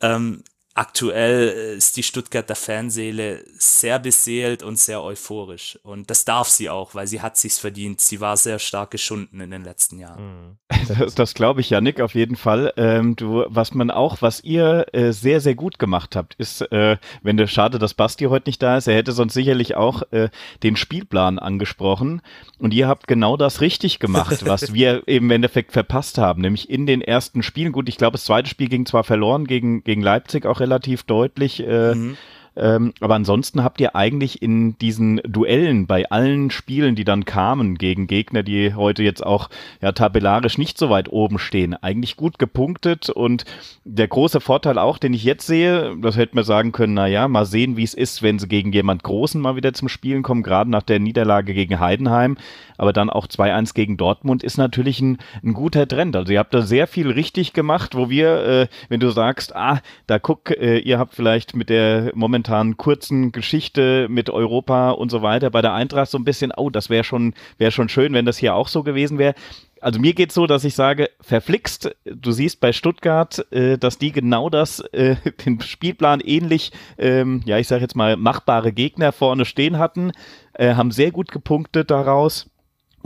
ähm, 0.00 0.44
aktuell 0.76 1.48
äh, 1.48 1.76
ist 1.76 1.96
die 1.96 2.02
Stuttgarter 2.02 2.54
Fanseele 2.54 3.44
sehr 3.58 3.98
beseelt 3.98 4.62
und 4.62 4.78
sehr 4.78 5.02
euphorisch. 5.02 5.78
Und 5.82 6.10
das 6.10 6.24
darf 6.24 6.48
sie 6.48 6.68
auch, 6.68 6.94
weil 6.94 7.06
sie 7.06 7.22
hat 7.22 7.36
sich's 7.36 7.58
verdient. 7.58 8.00
Sie 8.00 8.20
war 8.20 8.36
sehr 8.36 8.58
stark 8.58 8.90
geschunden 8.90 9.40
in 9.40 9.50
den 9.50 9.64
letzten 9.64 9.98
Jahren. 9.98 10.24
Mhm. 10.24 10.56
Das, 10.86 11.16
das 11.16 11.34
glaube 11.34 11.60
ich, 11.60 11.70
Janik, 11.70 12.00
auf 12.00 12.14
jeden 12.14 12.36
Fall. 12.36 12.72
Ähm, 12.76 13.16
du, 13.16 13.44
was 13.48 13.74
man 13.74 13.90
auch, 13.90 14.22
was 14.22 14.44
ihr 14.44 14.86
äh, 14.92 15.10
sehr, 15.10 15.40
sehr 15.40 15.56
gut 15.56 15.80
gemacht 15.80 16.14
habt, 16.14 16.34
ist, 16.34 16.60
äh, 16.70 16.98
wenn 17.22 17.36
der 17.36 17.48
schade, 17.48 17.80
dass 17.80 17.94
Basti 17.94 18.26
heute 18.26 18.48
nicht 18.48 18.62
da 18.62 18.76
ist, 18.76 18.86
er 18.86 18.94
hätte 18.94 19.10
sonst 19.10 19.34
sicherlich 19.34 19.74
auch 19.74 20.02
äh, 20.12 20.28
den 20.62 20.76
Spielplan 20.76 21.40
angesprochen. 21.40 22.22
Und 22.58 22.72
ihr 22.72 22.86
habt 22.86 23.08
genau 23.08 23.36
das 23.36 23.60
richtig 23.60 23.98
gemacht, 23.98 24.46
was 24.46 24.72
wir 24.74 25.08
eben 25.08 25.26
im 25.26 25.30
Endeffekt 25.32 25.72
verpasst 25.72 26.18
haben, 26.18 26.42
nämlich 26.42 26.70
in 26.70 26.86
den 26.86 27.00
ersten 27.00 27.42
Spielen. 27.42 27.72
Gut, 27.72 27.88
ich 27.88 27.98
glaube, 27.98 28.12
das 28.12 28.24
zweite 28.24 28.48
Spiel 28.48 28.68
ging 28.68 28.86
zwar 28.86 29.02
verloren 29.02 29.46
gegen, 29.46 29.82
gegen 29.82 30.02
Leipzig 30.02 30.46
auch 30.46 30.60
relativ 30.66 31.04
deutlich. 31.04 31.60
Äh, 31.66 31.94
mhm. 31.94 32.16
Ähm, 32.56 32.94
aber 33.00 33.14
ansonsten 33.14 33.62
habt 33.62 33.80
ihr 33.80 33.94
eigentlich 33.94 34.40
in 34.40 34.78
diesen 34.78 35.20
Duellen 35.24 35.86
bei 35.86 36.08
allen 36.10 36.50
Spielen, 36.50 36.94
die 36.94 37.04
dann 37.04 37.26
kamen 37.26 37.76
gegen 37.76 38.06
Gegner, 38.06 38.42
die 38.42 38.74
heute 38.74 39.02
jetzt 39.02 39.24
auch 39.24 39.50
ja 39.82 39.92
tabellarisch 39.92 40.56
nicht 40.56 40.78
so 40.78 40.88
weit 40.88 41.10
oben 41.10 41.38
stehen, 41.38 41.74
eigentlich 41.74 42.16
gut 42.16 42.38
gepunktet 42.38 43.10
und 43.10 43.44
der 43.84 44.08
große 44.08 44.40
Vorteil 44.40 44.78
auch, 44.78 44.96
den 44.96 45.12
ich 45.12 45.22
jetzt 45.22 45.46
sehe, 45.46 45.96
das 46.00 46.16
hätte 46.16 46.34
man 46.34 46.44
sagen 46.44 46.72
können, 46.72 46.94
na 46.94 47.06
ja, 47.06 47.28
mal 47.28 47.44
sehen, 47.44 47.76
wie 47.76 47.84
es 47.84 47.92
ist, 47.92 48.22
wenn 48.22 48.38
sie 48.38 48.48
gegen 48.48 48.72
jemand 48.72 49.02
Großen 49.02 49.40
mal 49.40 49.56
wieder 49.56 49.74
zum 49.74 49.88
Spielen 49.88 50.22
kommen, 50.22 50.42
gerade 50.42 50.70
nach 50.70 50.82
der 50.82 50.98
Niederlage 50.98 51.52
gegen 51.52 51.78
Heidenheim, 51.78 52.38
aber 52.78 52.94
dann 52.94 53.10
auch 53.10 53.26
2-1 53.26 53.74
gegen 53.74 53.98
Dortmund 53.98 54.42
ist 54.42 54.56
natürlich 54.56 55.00
ein, 55.00 55.18
ein 55.44 55.52
guter 55.52 55.86
Trend. 55.86 56.16
Also 56.16 56.32
ihr 56.32 56.38
habt 56.38 56.54
da 56.54 56.62
sehr 56.62 56.86
viel 56.86 57.10
richtig 57.10 57.52
gemacht, 57.52 57.94
wo 57.94 58.08
wir, 58.08 58.46
äh, 58.46 58.66
wenn 58.88 59.00
du 59.00 59.10
sagst, 59.10 59.54
ah, 59.54 59.80
da 60.06 60.18
guck, 60.18 60.50
äh, 60.50 60.78
ihr 60.78 60.98
habt 60.98 61.14
vielleicht 61.14 61.54
mit 61.54 61.68
der 61.68 62.12
momentan 62.14 62.45
momentan 62.46 62.76
kurzen 62.76 63.32
Geschichte 63.32 64.06
mit 64.08 64.30
Europa 64.30 64.90
und 64.90 65.10
so 65.10 65.22
weiter 65.22 65.50
bei 65.50 65.62
der 65.62 65.74
Eintracht 65.74 66.10
so 66.10 66.18
ein 66.18 66.24
bisschen, 66.24 66.52
oh, 66.56 66.70
das 66.70 66.90
wäre 66.90 67.02
schon, 67.04 67.34
wäre 67.58 67.72
schon 67.72 67.88
schön, 67.88 68.12
wenn 68.12 68.24
das 68.24 68.38
hier 68.38 68.54
auch 68.54 68.68
so 68.68 68.82
gewesen 68.82 69.18
wäre. 69.18 69.34
Also 69.80 70.00
mir 70.00 70.14
geht 70.14 70.30
es 70.30 70.34
so, 70.34 70.46
dass 70.46 70.64
ich 70.64 70.74
sage, 70.74 71.10
verflixt, 71.20 71.94
du 72.04 72.32
siehst 72.32 72.60
bei 72.60 72.72
Stuttgart, 72.72 73.44
äh, 73.52 73.76
dass 73.78 73.98
die 73.98 74.12
genau 74.12 74.48
das, 74.48 74.80
äh, 74.80 75.16
den 75.44 75.60
Spielplan 75.60 76.20
ähnlich, 76.20 76.72
ähm, 76.98 77.42
ja, 77.44 77.58
ich 77.58 77.68
sage 77.68 77.82
jetzt 77.82 77.96
mal, 77.96 78.16
machbare 78.16 78.72
Gegner 78.72 79.12
vorne 79.12 79.44
stehen 79.44 79.78
hatten, 79.78 80.12
äh, 80.54 80.74
haben 80.74 80.92
sehr 80.92 81.10
gut 81.10 81.32
gepunktet 81.32 81.90
daraus 81.90 82.48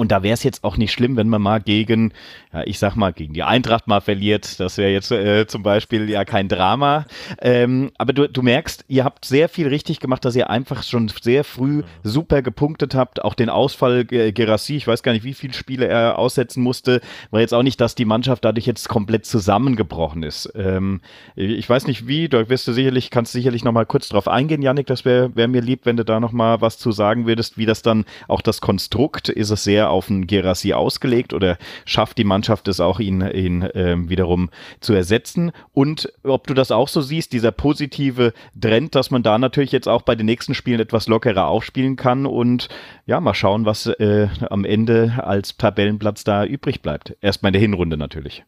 und 0.01 0.11
da 0.11 0.23
wäre 0.23 0.33
es 0.33 0.43
jetzt 0.45 0.65
auch 0.65 0.79
nicht 0.79 0.93
schlimm, 0.93 1.19
wenn 1.19 1.29
man 1.29 1.43
mal 1.43 1.61
gegen, 1.61 2.15
ja, 2.55 2.63
ich 2.65 2.79
sag 2.79 2.97
mal, 2.97 3.13
gegen 3.13 3.35
die 3.35 3.43
Eintracht 3.43 3.87
mal 3.87 4.01
verliert. 4.01 4.59
Das 4.59 4.79
wäre 4.79 4.91
jetzt 4.91 5.13
äh, 5.13 5.47
zum 5.47 5.63
Beispiel 5.63 6.09
ja 6.09 6.25
kein 6.25 6.49
Drama. 6.49 7.05
Ähm, 7.43 7.91
aber 7.99 8.15
du, 8.15 8.27
du 8.27 8.41
merkst, 8.41 8.87
ihr 8.89 9.05
habt 9.05 9.27
sehr 9.27 9.51
viel 9.51 9.69
richtig 9.69 10.01
gemacht, 10.01 10.25
dass 10.25 10.35
ihr 10.35 10.49
einfach 10.49 10.85
schon 10.85 11.13
sehr 11.21 11.45
früh 11.45 11.83
super 12.03 12.41
gepunktet 12.41 12.95
habt. 12.95 13.23
Auch 13.23 13.35
den 13.35 13.51
Ausfall 13.51 14.07
äh, 14.11 14.33
Gerassi, 14.33 14.77
ich 14.77 14.87
weiß 14.87 15.03
gar 15.03 15.13
nicht, 15.13 15.25
wie 15.25 15.35
viele 15.35 15.53
Spiele 15.53 15.87
er 15.87 16.19
aussetzen 16.19 16.63
musste, 16.63 17.03
war 17.31 17.43
jetzt 17.43 17.53
auch 17.53 17.63
nicht, 17.63 17.79
dass 17.79 17.95
die 17.95 18.07
Mannschaft 18.07 18.47
dadurch 18.47 18.65
jetzt 18.65 18.89
komplett 18.89 19.27
zusammengebrochen 19.27 20.23
ist. 20.23 20.51
Ähm, 20.55 21.03
ich 21.37 21.69
weiß 21.69 21.87
nicht 21.87 22.09
wie, 22.09 22.31
da 22.31 22.49
wirst 22.49 22.67
du 22.67 22.73
sicherlich, 22.73 23.11
kannst 23.11 23.33
sicherlich 23.33 23.65
noch 23.65 23.73
mal 23.73 23.85
kurz 23.85 24.09
drauf 24.09 24.29
eingehen, 24.29 24.63
Janik. 24.63 24.87
Das 24.87 25.05
wäre 25.05 25.37
wär 25.37 25.47
mir 25.47 25.61
lieb, 25.61 25.81
wenn 25.85 25.99
du 25.99 26.07
da 26.07 26.21
noch 26.21 26.33
mal 26.33 26.63
was 26.63 26.79
zu 26.79 26.91
sagen 26.91 27.27
würdest, 27.27 27.59
wie 27.59 27.67
das 27.67 27.83
dann 27.83 28.07
auch 28.29 28.41
das 28.41 28.63
Konstrukt, 28.63 29.29
ist 29.29 29.51
es 29.51 29.63
sehr 29.63 29.90
auf 29.91 30.11
einen 30.11 30.27
Gerassi 30.27 30.73
ausgelegt 30.73 31.33
oder 31.33 31.59
schafft 31.85 32.19
die 32.19 32.25
Mannschaft 32.25 32.69
es 32.69 32.81
auch, 32.81 33.01
ihn, 33.01 33.21
ihn 33.21 33.63
äh, 33.63 33.97
wiederum 34.09 34.51
zu 34.81 34.95
ersetzen? 34.95 35.53
Und 35.73 36.13
ob 36.23 36.47
du 36.47 36.55
das 36.55 36.71
auch 36.71 36.89
so 36.89 37.01
siehst, 37.01 37.33
dieser 37.33 37.53
positive 37.53 38.33
Trend, 38.59 38.95
dass 38.95 39.11
man 39.11 39.23
da 39.23 39.39
natürlich 39.39 39.73
jetzt 39.73 39.89
auch 39.89 40.03
bei 40.03 40.15
den 40.15 40.27
nächsten 40.27 40.55
Spielen 40.55 40.81
etwas 40.81 41.09
lockerer 41.09 41.47
aufspielen 41.47 41.97
kann 41.97 42.27
und 42.27 42.69
ja, 43.07 43.21
mal 43.21 43.35
schauen, 43.35 43.67
was 43.67 43.87
äh, 43.87 44.29
am 44.49 44.65
Ende 44.65 45.15
als 45.23 45.57
Tabellenplatz 45.57 46.25
da 46.25 46.45
übrig 46.45 46.81
bleibt. 46.81 47.17
Erstmal 47.21 47.51
in 47.51 47.55
der 47.55 47.63
Hinrunde 47.63 47.97
natürlich. 47.97 48.45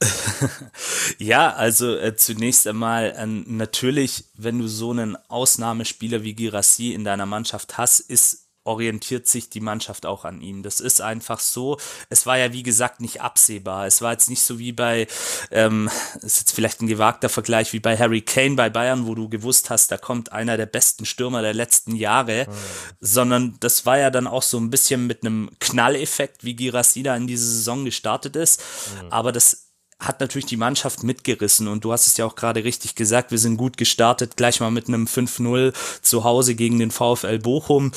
ja, 1.19 1.53
also 1.53 1.97
äh, 1.97 2.15
zunächst 2.15 2.67
einmal 2.67 3.15
äh, 3.17 3.27
natürlich, 3.27 4.25
wenn 4.37 4.59
du 4.59 4.69
so 4.69 4.91
einen 4.91 5.17
Ausnahmespieler 5.29 6.23
wie 6.23 6.35
Girassi 6.35 6.93
in 6.93 7.05
deiner 7.05 7.27
Mannschaft 7.27 7.77
hast, 7.79 8.01
ist 8.01 8.42
orientiert 8.65 9.27
sich 9.27 9.51
die 9.51 9.61
Mannschaft 9.61 10.07
auch 10.07 10.25
an 10.25 10.41
ihm. 10.41 10.63
Das 10.63 10.81
ist 10.81 11.01
einfach 11.01 11.41
so. 11.41 11.79
Es 12.11 12.27
war 12.27 12.39
ja, 12.39 12.53
wie 12.53 12.63
gesagt, 12.63 13.01
nicht 13.01 13.21
absehbar. 13.21 13.87
Es 13.87 14.03
war 14.03 14.13
jetzt 14.13 14.31
nicht 14.31 14.43
so 14.43 14.59
wie 14.59 14.73
bei, 14.73 15.07
ähm, 15.51 15.91
ist 16.23 16.41
jetzt 16.41 16.53
vielleicht 16.53 16.81
ein 16.81 16.87
gewagter 16.87 17.29
Vergleich, 17.29 17.73
wie 17.73 17.81
bei 17.81 17.97
Harry 17.97 18.23
Kane 18.23 18.55
bei 18.55 18.71
Bayern, 18.71 19.07
wo 19.07 19.15
du 19.15 19.29
gewusst 19.29 19.71
hast, 19.71 19.91
da 19.91 19.99
kommt 19.99 20.33
einer 20.33 20.57
der 20.57 20.67
besten 20.67 21.07
Stürmer 21.07 21.43
der 21.43 21.55
letzten 21.55 21.97
Jahre, 21.97 22.47
mhm. 22.49 22.55
sondern 23.01 23.57
das 23.61 23.85
war 23.87 23.99
ja 23.99 24.11
dann 24.11 24.27
auch 24.27 24.43
so 24.43 24.59
ein 24.59 24.71
bisschen 24.71 25.07
mit 25.07 25.25
einem 25.25 25.51
Knalleffekt, 25.59 26.45
wie 26.45 26.55
Girasida 26.55 27.17
in 27.17 27.27
diese 27.27 27.47
Saison 27.47 27.85
gestartet 27.85 28.37
ist. 28.37 28.63
Mhm. 29.03 29.09
Aber 29.11 29.33
das 29.33 29.72
hat 30.03 30.21
natürlich 30.21 30.47
die 30.47 30.57
Mannschaft 30.57 31.03
mitgerissen 31.03 31.69
und 31.69 31.85
du 31.85 31.93
hast 31.93 32.07
es 32.07 32.17
ja 32.17 32.27
auch 32.27 32.35
gerade 32.35 32.65
richtig 32.65 32.95
gesagt, 32.95 33.31
wir 33.31 33.39
sind 33.39 33.57
gut 33.57 33.77
gestartet, 33.77 34.37
gleich 34.37 34.61
mal 34.61 34.71
mit 34.71 34.89
einem 34.89 35.07
5-0 35.07 35.73
zu 36.03 36.25
Hause 36.25 36.55
gegen 36.55 36.79
den 36.79 36.91
VfL 36.91 37.39
Bochum 37.39 37.93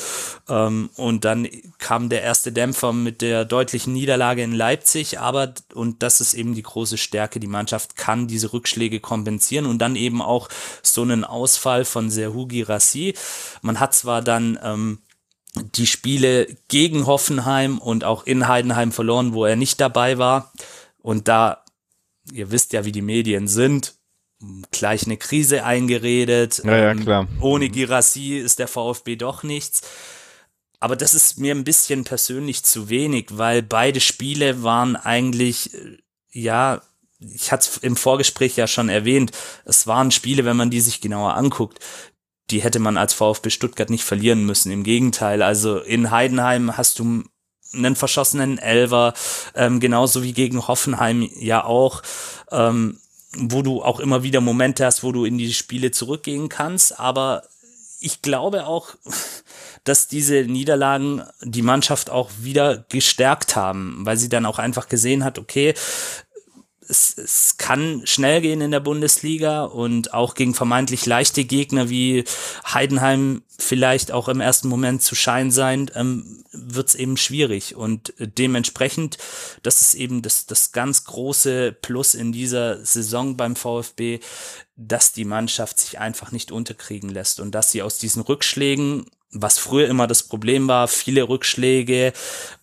ähm, 0.48 0.90
und 0.96 1.24
dann 1.24 1.48
kam 1.78 2.08
der 2.08 2.22
erste 2.22 2.52
Dämpfer 2.52 2.92
mit 2.92 3.22
der 3.22 3.44
deutlichen 3.44 3.92
Niederlage 3.92 4.42
in 4.42 4.52
Leipzig, 4.52 5.18
aber 5.18 5.52
und 5.74 6.02
das 6.02 6.20
ist 6.20 6.34
eben 6.34 6.54
die 6.54 6.62
große 6.62 6.96
Stärke, 6.96 7.40
die 7.40 7.46
Mannschaft 7.46 7.96
kann 7.96 8.28
diese 8.28 8.52
Rückschläge 8.52 9.00
kompensieren 9.00 9.66
und 9.66 9.78
dann 9.78 9.96
eben 9.96 10.22
auch 10.22 10.48
so 10.82 11.02
einen 11.02 11.24
Ausfall 11.24 11.84
von 11.84 12.10
Serhugi 12.10 12.62
Rassi. 12.62 13.14
Man 13.62 13.80
hat 13.80 13.94
zwar 13.94 14.22
dann 14.22 14.58
ähm, 14.62 14.98
die 15.74 15.86
Spiele 15.86 16.56
gegen 16.68 17.06
Hoffenheim 17.06 17.78
und 17.78 18.04
auch 18.04 18.24
in 18.24 18.46
Heidenheim 18.46 18.92
verloren, 18.92 19.32
wo 19.32 19.44
er 19.44 19.56
nicht 19.56 19.80
dabei 19.80 20.18
war. 20.18 20.52
Und 21.02 21.28
da 21.28 21.62
ihr 22.32 22.50
wisst 22.50 22.72
ja, 22.72 22.84
wie 22.84 22.92
die 22.92 23.02
Medien 23.02 23.48
sind, 23.48 23.94
gleich 24.70 25.06
eine 25.06 25.16
Krise 25.16 25.64
eingeredet. 25.64 26.62
Ja, 26.64 26.76
ja, 26.76 26.90
ähm, 26.90 27.00
klar. 27.00 27.28
ohne 27.40 27.68
Girassi 27.68 28.36
ist 28.36 28.58
der 28.58 28.68
VfB 28.68 29.16
doch 29.16 29.42
nichts. 29.42 29.82
Aber 30.78 30.96
das 30.96 31.14
ist 31.14 31.38
mir 31.38 31.54
ein 31.54 31.64
bisschen 31.64 32.04
persönlich 32.04 32.62
zu 32.62 32.88
wenig, 32.90 33.28
weil 33.30 33.62
beide 33.62 34.00
Spiele 34.00 34.62
waren 34.62 34.94
eigentlich, 34.94 35.74
äh, 35.74 35.98
ja, 36.30 36.82
ich 37.18 37.50
hatte 37.50 37.68
es 37.70 37.78
im 37.78 37.96
Vorgespräch 37.96 38.56
ja 38.56 38.66
schon 38.66 38.90
erwähnt, 38.90 39.32
es 39.64 39.86
waren 39.86 40.10
Spiele, 40.10 40.44
wenn 40.44 40.56
man 40.56 40.70
die 40.70 40.82
sich 40.82 41.00
genauer 41.00 41.34
anguckt, 41.34 41.80
die 42.50 42.62
hätte 42.62 42.78
man 42.78 42.98
als 42.98 43.14
VfB 43.14 43.48
Stuttgart 43.50 43.88
nicht 43.88 44.04
verlieren 44.04 44.44
müssen. 44.44 44.70
Im 44.70 44.84
Gegenteil, 44.84 45.42
also 45.42 45.78
in 45.78 46.10
Heidenheim 46.10 46.76
hast 46.76 46.98
du 46.98 47.24
einen 47.76 47.96
verschossenen 47.96 48.58
Elver, 48.58 49.14
ähm, 49.54 49.80
genauso 49.80 50.22
wie 50.22 50.32
gegen 50.32 50.66
Hoffenheim 50.66 51.28
ja 51.38 51.64
auch, 51.64 52.02
ähm, 52.50 52.98
wo 53.36 53.62
du 53.62 53.82
auch 53.82 54.00
immer 54.00 54.22
wieder 54.22 54.40
Momente 54.40 54.84
hast, 54.84 55.02
wo 55.02 55.12
du 55.12 55.24
in 55.24 55.38
die 55.38 55.52
Spiele 55.52 55.90
zurückgehen 55.90 56.48
kannst. 56.48 56.98
Aber 56.98 57.42
ich 58.00 58.22
glaube 58.22 58.66
auch, 58.66 58.94
dass 59.84 60.08
diese 60.08 60.42
Niederlagen 60.42 61.22
die 61.42 61.62
Mannschaft 61.62 62.10
auch 62.10 62.30
wieder 62.40 62.84
gestärkt 62.88 63.56
haben, 63.56 64.00
weil 64.04 64.16
sie 64.16 64.28
dann 64.28 64.46
auch 64.46 64.58
einfach 64.58 64.88
gesehen 64.88 65.24
hat, 65.24 65.38
okay, 65.38 65.74
es, 66.88 67.16
es 67.16 67.56
kann 67.58 68.02
schnell 68.04 68.40
gehen 68.40 68.60
in 68.60 68.70
der 68.70 68.80
Bundesliga 68.80 69.64
und 69.64 70.14
auch 70.14 70.34
gegen 70.34 70.54
vermeintlich 70.54 71.06
leichte 71.06 71.44
Gegner 71.44 71.88
wie 71.90 72.24
Heidenheim 72.72 73.42
vielleicht 73.58 74.12
auch 74.12 74.28
im 74.28 74.40
ersten 74.40 74.68
Moment 74.68 75.02
zu 75.02 75.14
scheinen 75.14 75.50
sein, 75.50 75.90
ähm, 75.94 76.44
wird 76.52 76.88
es 76.88 76.94
eben 76.94 77.16
schwierig. 77.16 77.74
Und 77.74 78.12
dementsprechend, 78.18 79.18
das 79.62 79.82
ist 79.82 79.94
eben 79.94 80.22
das, 80.22 80.46
das 80.46 80.72
ganz 80.72 81.04
große 81.04 81.72
Plus 81.72 82.14
in 82.14 82.32
dieser 82.32 82.84
Saison 82.84 83.36
beim 83.36 83.56
VfB, 83.56 84.20
dass 84.76 85.12
die 85.12 85.24
Mannschaft 85.24 85.80
sich 85.80 85.98
einfach 85.98 86.32
nicht 86.32 86.52
unterkriegen 86.52 87.10
lässt 87.10 87.40
und 87.40 87.54
dass 87.54 87.70
sie 87.72 87.82
aus 87.82 87.98
diesen 87.98 88.22
Rückschlägen 88.22 89.06
was 89.32 89.58
früher 89.58 89.88
immer 89.88 90.06
das 90.06 90.22
Problem 90.22 90.68
war, 90.68 90.88
viele 90.88 91.28
Rückschläge 91.28 92.12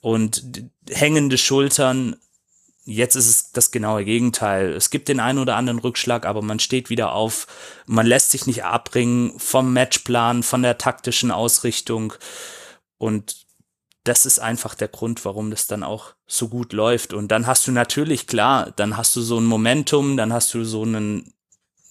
und 0.02 0.44
hängende 0.90 1.38
Schultern 1.38 2.16
Jetzt 2.86 3.16
ist 3.16 3.30
es 3.30 3.52
das 3.52 3.72
genaue 3.72 4.04
Gegenteil. 4.04 4.74
Es 4.74 4.90
gibt 4.90 5.08
den 5.08 5.22
einen 5.22 5.40
oder 5.40 5.56
anderen 5.56 5.80
Rückschlag, 5.80 6.26
aber 6.26 6.42
man 6.42 6.60
steht 6.60 6.90
wieder 6.90 7.14
auf. 7.14 7.48
Man 7.86 8.06
lässt 8.06 8.32
sich 8.32 8.46
nicht 8.46 8.66
abbringen 8.66 9.40
vom 9.40 9.72
Matchplan, 9.72 10.44
von 10.44 10.64
der 10.64 10.78
taktischen 10.78 11.32
Ausrichtung. 11.32 12.14
Und 12.98 13.46
das 14.04 14.26
ist 14.26 14.40
einfach 14.40 14.76
der 14.76 14.90
Grund, 14.90 15.24
warum 15.24 15.50
das 15.50 15.68
dann 15.68 15.84
auch 15.84 16.14
so 16.28 16.50
gut 16.50 16.74
läuft. 16.74 17.14
Und 17.14 17.30
dann 17.30 17.48
hast 17.48 17.68
du 17.68 17.72
natürlich, 17.72 18.28
klar, 18.28 18.74
dann 18.76 18.98
hast 18.98 19.16
du 19.16 19.22
so 19.22 19.40
ein 19.40 19.46
Momentum, 19.46 20.18
dann 20.18 20.34
hast 20.34 20.54
du 20.54 20.66
so 20.66 20.84
einen, 20.84 21.34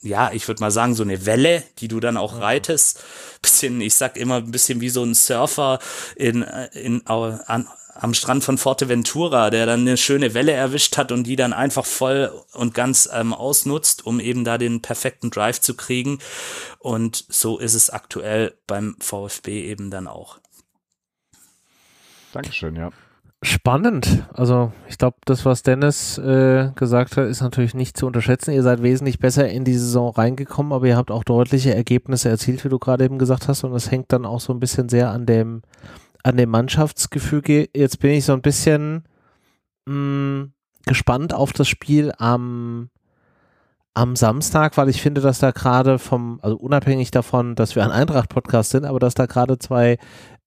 ja, 0.02 0.30
ich 0.32 0.46
würde 0.46 0.60
mal 0.60 0.70
sagen, 0.70 0.94
so 0.94 1.04
eine 1.04 1.24
Welle, 1.24 1.62
die 1.78 1.88
du 1.88 2.00
dann 2.00 2.18
auch 2.18 2.38
reitest. 2.38 3.02
Bisschen, 3.40 3.80
ich 3.80 3.94
sag 3.94 4.18
immer, 4.18 4.36
ein 4.36 4.50
bisschen 4.50 4.82
wie 4.82 4.90
so 4.90 5.02
ein 5.02 5.14
Surfer 5.14 5.78
in, 6.16 6.42
in, 6.74 7.06
an, 7.06 7.66
am 7.94 8.14
Strand 8.14 8.42
von 8.42 8.58
Forteventura, 8.58 9.50
der 9.50 9.66
dann 9.66 9.80
eine 9.80 9.96
schöne 9.96 10.34
Welle 10.34 10.52
erwischt 10.52 10.96
hat 10.96 11.12
und 11.12 11.24
die 11.24 11.36
dann 11.36 11.52
einfach 11.52 11.84
voll 11.84 12.32
und 12.52 12.74
ganz 12.74 13.08
ähm, 13.12 13.34
ausnutzt, 13.34 14.06
um 14.06 14.20
eben 14.20 14.44
da 14.44 14.58
den 14.58 14.82
perfekten 14.82 15.30
Drive 15.30 15.60
zu 15.60 15.74
kriegen. 15.74 16.18
Und 16.78 17.24
so 17.28 17.58
ist 17.58 17.74
es 17.74 17.90
aktuell 17.90 18.54
beim 18.66 18.96
VfB 19.00 19.68
eben 19.68 19.90
dann 19.90 20.06
auch. 20.06 20.38
Dankeschön, 22.32 22.76
ja. 22.76 22.90
Spannend. 23.44 24.24
Also 24.32 24.72
ich 24.88 24.98
glaube, 24.98 25.16
das, 25.24 25.44
was 25.44 25.64
Dennis 25.64 26.16
äh, 26.16 26.70
gesagt 26.76 27.16
hat, 27.16 27.26
ist 27.26 27.40
natürlich 27.40 27.74
nicht 27.74 27.96
zu 27.96 28.06
unterschätzen. 28.06 28.52
Ihr 28.52 28.62
seid 28.62 28.84
wesentlich 28.84 29.18
besser 29.18 29.48
in 29.48 29.64
die 29.64 29.74
Saison 29.74 30.10
reingekommen, 30.10 30.72
aber 30.72 30.86
ihr 30.86 30.96
habt 30.96 31.10
auch 31.10 31.24
deutliche 31.24 31.74
Ergebnisse 31.74 32.28
erzielt, 32.28 32.64
wie 32.64 32.68
du 32.68 32.78
gerade 32.78 33.04
eben 33.04 33.18
gesagt 33.18 33.48
hast. 33.48 33.64
Und 33.64 33.72
das 33.72 33.90
hängt 33.90 34.12
dann 34.12 34.26
auch 34.26 34.38
so 34.38 34.52
ein 34.52 34.60
bisschen 34.60 34.88
sehr 34.88 35.10
an 35.10 35.26
dem, 35.26 35.62
an 36.22 36.36
dem 36.36 36.50
Mannschaftsgefüge. 36.50 37.68
Jetzt 37.74 37.98
bin 38.00 38.12
ich 38.12 38.24
so 38.24 38.32
ein 38.32 38.42
bisschen 38.42 39.04
mh, 39.86 39.94
mm, 39.94 40.52
gespannt 40.86 41.34
auf 41.34 41.52
das 41.52 41.68
Spiel 41.68 42.12
am, 42.18 42.90
am 43.94 44.16
Samstag, 44.16 44.76
weil 44.76 44.88
ich 44.88 45.02
finde, 45.02 45.20
dass 45.20 45.38
da 45.38 45.50
gerade 45.50 45.98
vom, 45.98 46.40
also 46.42 46.56
unabhängig 46.56 47.10
davon, 47.10 47.54
dass 47.54 47.76
wir 47.76 47.84
ein 47.84 47.90
Eintracht-Podcast 47.90 48.70
sind, 48.70 48.84
aber 48.84 48.98
dass 48.98 49.14
da 49.14 49.26
gerade 49.26 49.58
zwei 49.58 49.98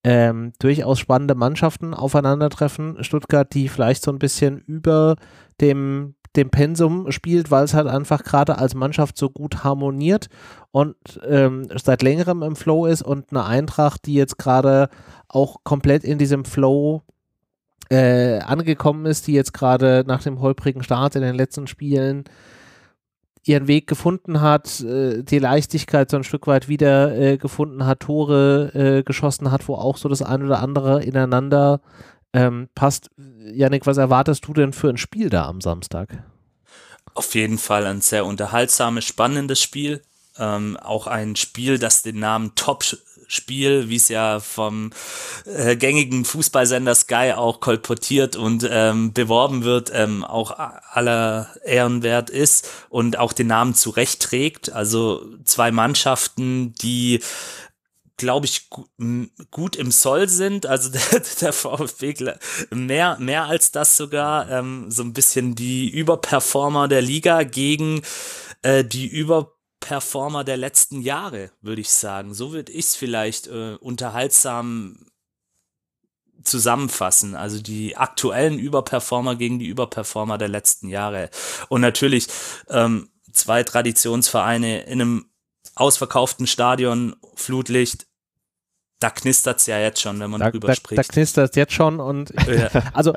ähm, 0.03 0.53
durchaus 0.59 0.99
spannende 0.99 1.35
Mannschaften 1.35 1.93
aufeinandertreffen. 1.93 3.03
Stuttgart, 3.03 3.53
die 3.53 3.69
vielleicht 3.69 4.03
so 4.03 4.11
ein 4.11 4.19
bisschen 4.19 4.59
über 4.59 5.15
dem, 5.61 6.14
dem 6.37 6.49
Pensum 6.49 7.11
spielt, 7.11 7.51
weil 7.51 7.63
es 7.63 7.73
halt 7.73 7.87
einfach 7.87 8.23
gerade 8.23 8.57
als 8.57 8.75
Mannschaft 8.75 9.17
so 9.17 9.29
gut 9.29 9.63
harmoniert 9.63 10.27
und 10.71 10.95
ähm, 11.27 11.67
seit 11.75 12.01
längerem 12.01 12.43
im 12.43 12.55
Flow 12.55 12.85
ist 12.85 13.01
und 13.01 13.31
eine 13.31 13.45
Eintracht, 13.45 14.05
die 14.05 14.13
jetzt 14.13 14.37
gerade 14.37 14.89
auch 15.27 15.57
komplett 15.63 16.03
in 16.03 16.17
diesem 16.17 16.45
Flow 16.45 17.01
äh, 17.89 18.39
angekommen 18.39 19.05
ist, 19.05 19.27
die 19.27 19.33
jetzt 19.33 19.53
gerade 19.53 20.03
nach 20.07 20.23
dem 20.23 20.41
holprigen 20.41 20.83
Start 20.83 21.15
in 21.15 21.21
den 21.21 21.35
letzten 21.35 21.67
Spielen 21.67 22.23
ihren 23.43 23.67
Weg 23.67 23.87
gefunden 23.87 24.41
hat, 24.41 24.81
äh, 24.81 25.23
die 25.23 25.39
Leichtigkeit 25.39 26.09
so 26.09 26.17
ein 26.17 26.23
Stück 26.23 26.47
weit 26.47 26.67
wieder 26.67 27.15
äh, 27.15 27.37
gefunden 27.37 27.85
hat, 27.85 28.01
Tore 28.01 28.71
äh, 28.73 29.03
geschossen 29.03 29.51
hat, 29.51 29.67
wo 29.67 29.75
auch 29.75 29.97
so 29.97 30.09
das 30.09 30.23
ein 30.23 30.43
oder 30.43 30.59
andere 30.61 31.03
ineinander 31.03 31.81
ähm, 32.35 32.67
passt. 32.75 33.09
Janik, 33.17 33.87
was 33.87 33.97
erwartest 33.97 34.45
du 34.45 34.53
denn 34.53 34.73
für 34.73 34.89
ein 34.89 34.97
Spiel 34.97 35.29
da 35.29 35.47
am 35.47 35.61
Samstag? 35.61 36.23
Auf 37.13 37.33
jeden 37.33 37.57
Fall 37.57 37.85
ein 37.85 38.01
sehr 38.01 38.25
unterhaltsames, 38.25 39.05
spannendes 39.05 39.61
Spiel. 39.61 40.01
Ähm, 40.37 40.75
auch 40.75 41.07
ein 41.07 41.37
Spiel, 41.37 41.79
das 41.79 42.01
den 42.01 42.19
Namen 42.19 42.53
Top 42.55 42.83
Spiel, 43.27 43.89
wie 43.89 43.95
es 43.95 44.09
ja 44.09 44.39
vom 44.39 44.91
äh, 45.45 45.77
gängigen 45.77 46.25
Fußballsender 46.25 46.93
Sky 46.93 47.33
auch 47.35 47.59
kolportiert 47.59 48.35
und 48.35 48.67
ähm, 48.69 49.13
beworben 49.13 49.63
wird, 49.63 49.91
ähm, 49.93 50.23
auch 50.23 50.51
aller 50.51 51.49
Ehrenwert 51.63 52.29
ist 52.29 52.69
und 52.89 53.17
auch 53.17 53.33
den 53.33 53.47
Namen 53.47 53.73
zurecht 53.73 54.21
trägt. 54.21 54.71
Also 54.73 55.25
zwei 55.43 55.71
Mannschaften, 55.71 56.75
die 56.75 57.21
glaube 58.17 58.45
ich, 58.45 58.69
gut 59.51 59.75
im 59.75 59.91
Soll 59.91 60.29
sind. 60.29 60.65
Also 60.65 60.89
der, 61.11 61.21
der 61.41 61.53
VfB 61.53 62.15
mehr, 62.71 63.17
mehr 63.19 63.45
als 63.45 63.71
das 63.71 63.97
sogar. 63.97 64.49
Ähm, 64.49 64.89
so 64.89 65.03
ein 65.03 65.13
bisschen 65.13 65.55
die 65.55 65.89
Überperformer 65.89 66.87
der 66.87 67.01
Liga 67.01 67.43
gegen 67.43 68.01
äh, 68.61 68.83
die 68.83 69.07
Über 69.07 69.55
Performer 69.79 70.43
der 70.43 70.57
letzten 70.57 71.01
Jahre, 71.01 71.51
würde 71.61 71.81
ich 71.81 71.91
sagen. 71.91 72.33
So 72.33 72.53
würde 72.53 72.71
ich 72.71 72.85
es 72.85 72.95
vielleicht 72.95 73.47
äh, 73.47 73.75
unterhaltsam 73.79 75.05
zusammenfassen. 76.43 77.35
Also 77.35 77.61
die 77.61 77.97
aktuellen 77.97 78.57
Überperformer 78.57 79.35
gegen 79.35 79.59
die 79.59 79.67
Überperformer 79.67 80.37
der 80.37 80.47
letzten 80.47 80.89
Jahre. 80.89 81.29
Und 81.69 81.81
natürlich 81.81 82.27
ähm, 82.69 83.09
zwei 83.31 83.63
Traditionsvereine 83.63 84.83
in 84.83 85.01
einem 85.01 85.25
ausverkauften 85.75 86.47
Stadion, 86.47 87.15
Flutlicht, 87.35 88.07
da 88.99 89.09
knistert 89.09 89.59
es 89.59 89.67
ja 89.67 89.79
jetzt 89.79 90.01
schon, 90.01 90.19
wenn 90.19 90.31
man 90.31 90.39
da, 90.39 90.51
drüber 90.51 90.69
da, 90.69 90.75
spricht. 90.75 90.97
Da 90.97 91.03
knistert 91.03 91.51
es 91.51 91.55
jetzt 91.55 91.73
schon 91.73 91.99
und 91.99 92.33
ja. 92.47 92.69
also 92.93 93.13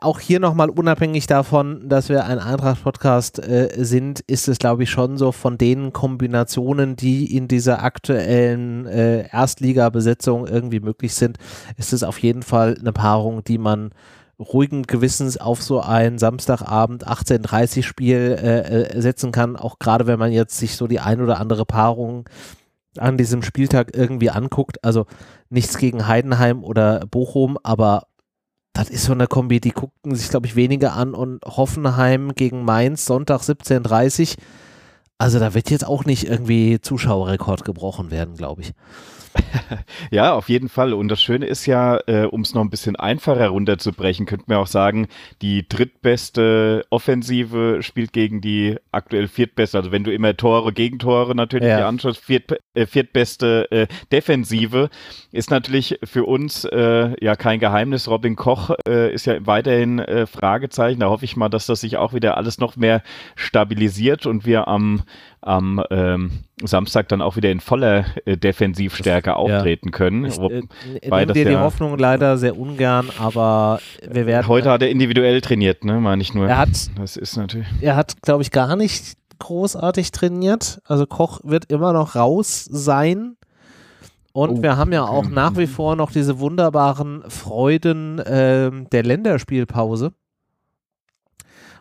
auch 0.00 0.20
hier 0.20 0.40
nochmal 0.40 0.70
unabhängig 0.70 1.26
davon, 1.26 1.88
dass 1.88 2.08
wir 2.08 2.26
ein 2.26 2.38
Eintracht-Podcast 2.38 3.38
äh, 3.38 3.70
sind, 3.78 4.20
ist 4.20 4.48
es, 4.48 4.58
glaube 4.58 4.82
ich, 4.82 4.90
schon 4.90 5.16
so 5.16 5.32
von 5.32 5.56
den 5.56 5.92
Kombinationen, 5.92 6.96
die 6.96 7.34
in 7.34 7.48
dieser 7.48 7.82
aktuellen 7.82 8.86
äh, 8.86 9.28
Erstliga-Besetzung 9.28 10.46
irgendwie 10.46 10.80
möglich 10.80 11.14
sind, 11.14 11.38
ist 11.76 11.92
es 11.92 12.02
auf 12.02 12.18
jeden 12.18 12.42
Fall 12.42 12.76
eine 12.78 12.92
Paarung, 12.92 13.44
die 13.44 13.58
man 13.58 13.90
ruhigen 14.38 14.84
Gewissens 14.84 15.36
auf 15.36 15.62
so 15.62 15.80
ein 15.80 16.18
Samstagabend 16.18 17.06
18.30 17.06 17.82
Spiel 17.82 18.38
äh, 18.40 18.60
äh, 18.60 19.00
setzen 19.00 19.32
kann, 19.32 19.56
auch 19.56 19.78
gerade 19.78 20.06
wenn 20.06 20.18
man 20.18 20.32
jetzt 20.32 20.58
sich 20.58 20.76
so 20.76 20.86
die 20.86 21.00
ein 21.00 21.20
oder 21.20 21.40
andere 21.40 21.64
Paarung 21.64 22.28
an 22.96 23.16
diesem 23.16 23.42
Spieltag 23.42 23.96
irgendwie 23.96 24.30
anguckt. 24.30 24.84
Also 24.84 25.06
nichts 25.50 25.78
gegen 25.78 26.06
Heidenheim 26.06 26.62
oder 26.62 27.00
Bochum, 27.10 27.58
aber 27.62 28.04
das 28.72 28.90
ist 28.90 29.04
so 29.04 29.12
eine 29.12 29.26
Kombi, 29.26 29.60
die 29.60 29.72
guckten 29.72 30.14
sich, 30.14 30.28
glaube 30.28 30.46
ich, 30.46 30.54
weniger 30.54 30.92
an 30.92 31.14
und 31.14 31.44
Hoffenheim 31.44 32.34
gegen 32.34 32.64
Mainz, 32.64 33.06
Sonntag 33.06 33.40
17.30 33.40 34.36
Also 35.18 35.40
da 35.40 35.54
wird 35.54 35.70
jetzt 35.70 35.86
auch 35.86 36.04
nicht 36.04 36.28
irgendwie 36.28 36.80
Zuschauerrekord 36.80 37.64
gebrochen 37.64 38.12
werden, 38.12 38.36
glaube 38.36 38.62
ich. 38.62 38.72
ja, 40.10 40.32
auf 40.32 40.48
jeden 40.48 40.68
Fall. 40.68 40.92
Und 40.92 41.08
das 41.08 41.22
Schöne 41.22 41.46
ist 41.46 41.66
ja, 41.66 41.98
äh, 42.06 42.24
um 42.24 42.42
es 42.42 42.54
noch 42.54 42.62
ein 42.62 42.70
bisschen 42.70 42.96
einfacher 42.96 43.48
runterzubrechen, 43.48 44.26
könnten 44.26 44.50
wir 44.50 44.58
auch 44.58 44.66
sagen, 44.66 45.08
die 45.42 45.68
drittbeste 45.68 46.84
Offensive 46.90 47.82
spielt 47.82 48.12
gegen 48.12 48.40
die 48.40 48.76
aktuell 48.92 49.28
viertbeste. 49.28 49.78
Also 49.78 49.92
wenn 49.92 50.04
du 50.04 50.12
immer 50.12 50.36
Tore, 50.36 50.72
Gegentore 50.72 51.34
natürlich 51.34 51.68
ja. 51.68 51.88
anschaust, 51.88 52.20
viert, 52.20 52.58
äh, 52.74 52.86
viertbeste 52.86 53.70
äh, 53.70 53.86
Defensive 54.12 54.90
ist 55.32 55.50
natürlich 55.50 55.98
für 56.04 56.24
uns 56.24 56.64
äh, 56.64 57.14
ja 57.20 57.36
kein 57.36 57.60
Geheimnis. 57.60 58.08
Robin 58.08 58.36
Koch 58.36 58.70
äh, 58.86 59.12
ist 59.12 59.26
ja 59.26 59.46
weiterhin 59.46 59.98
äh, 59.98 60.26
Fragezeichen. 60.26 61.00
Da 61.00 61.08
hoffe 61.08 61.24
ich 61.24 61.36
mal, 61.36 61.48
dass 61.48 61.66
das 61.66 61.80
sich 61.80 61.96
auch 61.96 62.14
wieder 62.14 62.36
alles 62.36 62.58
noch 62.58 62.76
mehr 62.76 63.02
stabilisiert 63.36 64.26
und 64.26 64.46
wir 64.46 64.68
am 64.68 65.02
am 65.40 65.82
ähm, 65.90 66.30
Samstag 66.62 67.08
dann 67.08 67.22
auch 67.22 67.36
wieder 67.36 67.50
in 67.50 67.60
voller 67.60 68.04
äh, 68.24 68.36
Defensivstärke 68.36 69.36
auftreten 69.36 69.88
ja. 69.88 69.92
können. 69.92 70.24
Ich 70.24 70.38
äh, 70.38 70.62
nehme 71.08 71.32
dir 71.32 71.44
die 71.44 71.56
Hoffnung 71.56 71.96
leider 71.98 72.38
sehr 72.38 72.58
ungern, 72.58 73.08
aber 73.18 73.80
wir 74.08 74.26
werden. 74.26 74.48
Heute 74.48 74.70
hat 74.70 74.82
er 74.82 74.90
individuell 74.90 75.40
trainiert, 75.40 75.84
ne? 75.84 76.00
Meine 76.00 76.22
ich 76.22 76.34
nur. 76.34 76.48
Er 76.48 76.58
hat, 76.58 76.90
das 76.98 77.16
ist 77.16 77.36
natürlich. 77.36 77.68
Er 77.80 77.96
hat, 77.96 78.20
glaube 78.22 78.42
ich, 78.42 78.50
gar 78.50 78.76
nicht 78.76 79.16
großartig 79.38 80.10
trainiert. 80.10 80.80
Also 80.84 81.06
Koch 81.06 81.40
wird 81.44 81.70
immer 81.70 81.92
noch 81.92 82.16
raus 82.16 82.64
sein. 82.64 83.36
Und 84.32 84.58
oh, 84.58 84.62
wir 84.62 84.76
haben 84.76 84.92
ja 84.92 85.04
auch 85.04 85.28
nach 85.28 85.56
wie 85.56 85.66
vor 85.66 85.96
noch 85.96 86.12
diese 86.12 86.38
wunderbaren 86.38 87.24
Freuden 87.28 88.18
äh, 88.18 88.70
der 88.92 89.02
Länderspielpause. 89.02 90.12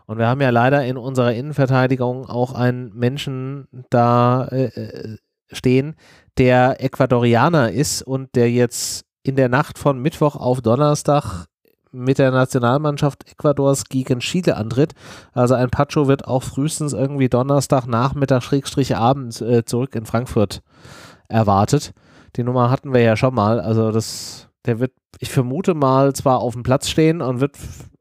Und 0.08 0.18
wir 0.18 0.28
haben 0.28 0.42
ja 0.42 0.50
leider 0.50 0.86
in 0.86 0.98
unserer 0.98 1.34
Innenverteidigung 1.34 2.28
auch 2.28 2.54
einen 2.54 2.94
Menschen 2.96 3.68
da 3.90 4.46
äh, 4.46 4.66
äh, 4.66 5.18
stehen, 5.52 5.96
der 6.38 6.84
Ecuadorianer 6.84 7.72
ist 7.72 8.02
und 8.02 8.36
der 8.36 8.50
jetzt 8.50 9.06
in 9.24 9.36
der 9.36 9.50
Nacht 9.50 9.78
von 9.78 10.00
Mittwoch 10.00 10.36
auf 10.38 10.62
Donnerstag 10.62 11.48
mit 11.92 12.20
der 12.20 12.32
Nationalmannschaft 12.32 13.30
Ecuadors 13.30 13.86
gegen 13.86 14.20
Chile 14.20 14.56
antritt. 14.56 14.94
Also 15.34 15.56
ein 15.56 15.70
Pacho 15.70 16.08
wird 16.08 16.28
auch 16.28 16.44
frühestens 16.44 16.94
irgendwie 16.94 17.30
Donnerstag 17.30 17.88
Nachmittag 17.88 18.44
Schrägstrich 18.44 18.96
Abend 18.96 19.42
äh, 19.42 19.66
zurück 19.66 19.96
in 19.96 20.06
Frankfurt 20.06 20.62
erwartet. 21.28 21.94
Die 22.36 22.44
Nummer 22.44 22.70
hatten 22.70 22.94
wir 22.94 23.02
ja 23.02 23.18
schon 23.18 23.34
mal. 23.34 23.60
Also 23.60 23.92
das, 23.92 24.48
der 24.66 24.80
wird, 24.80 24.94
ich 25.20 25.32
vermute 25.32 25.74
mal, 25.74 26.14
zwar 26.14 26.40
auf 26.40 26.54
dem 26.54 26.64
Platz 26.64 26.88
stehen 26.88 27.22
und 27.22 27.42
wird 27.42 27.58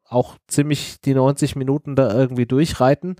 auch 0.08 0.36
ziemlich 0.48 1.00
die 1.00 1.14
90 1.14 1.56
Minuten 1.56 1.96
da 1.96 2.12
irgendwie 2.12 2.46
durchreiten. 2.46 3.16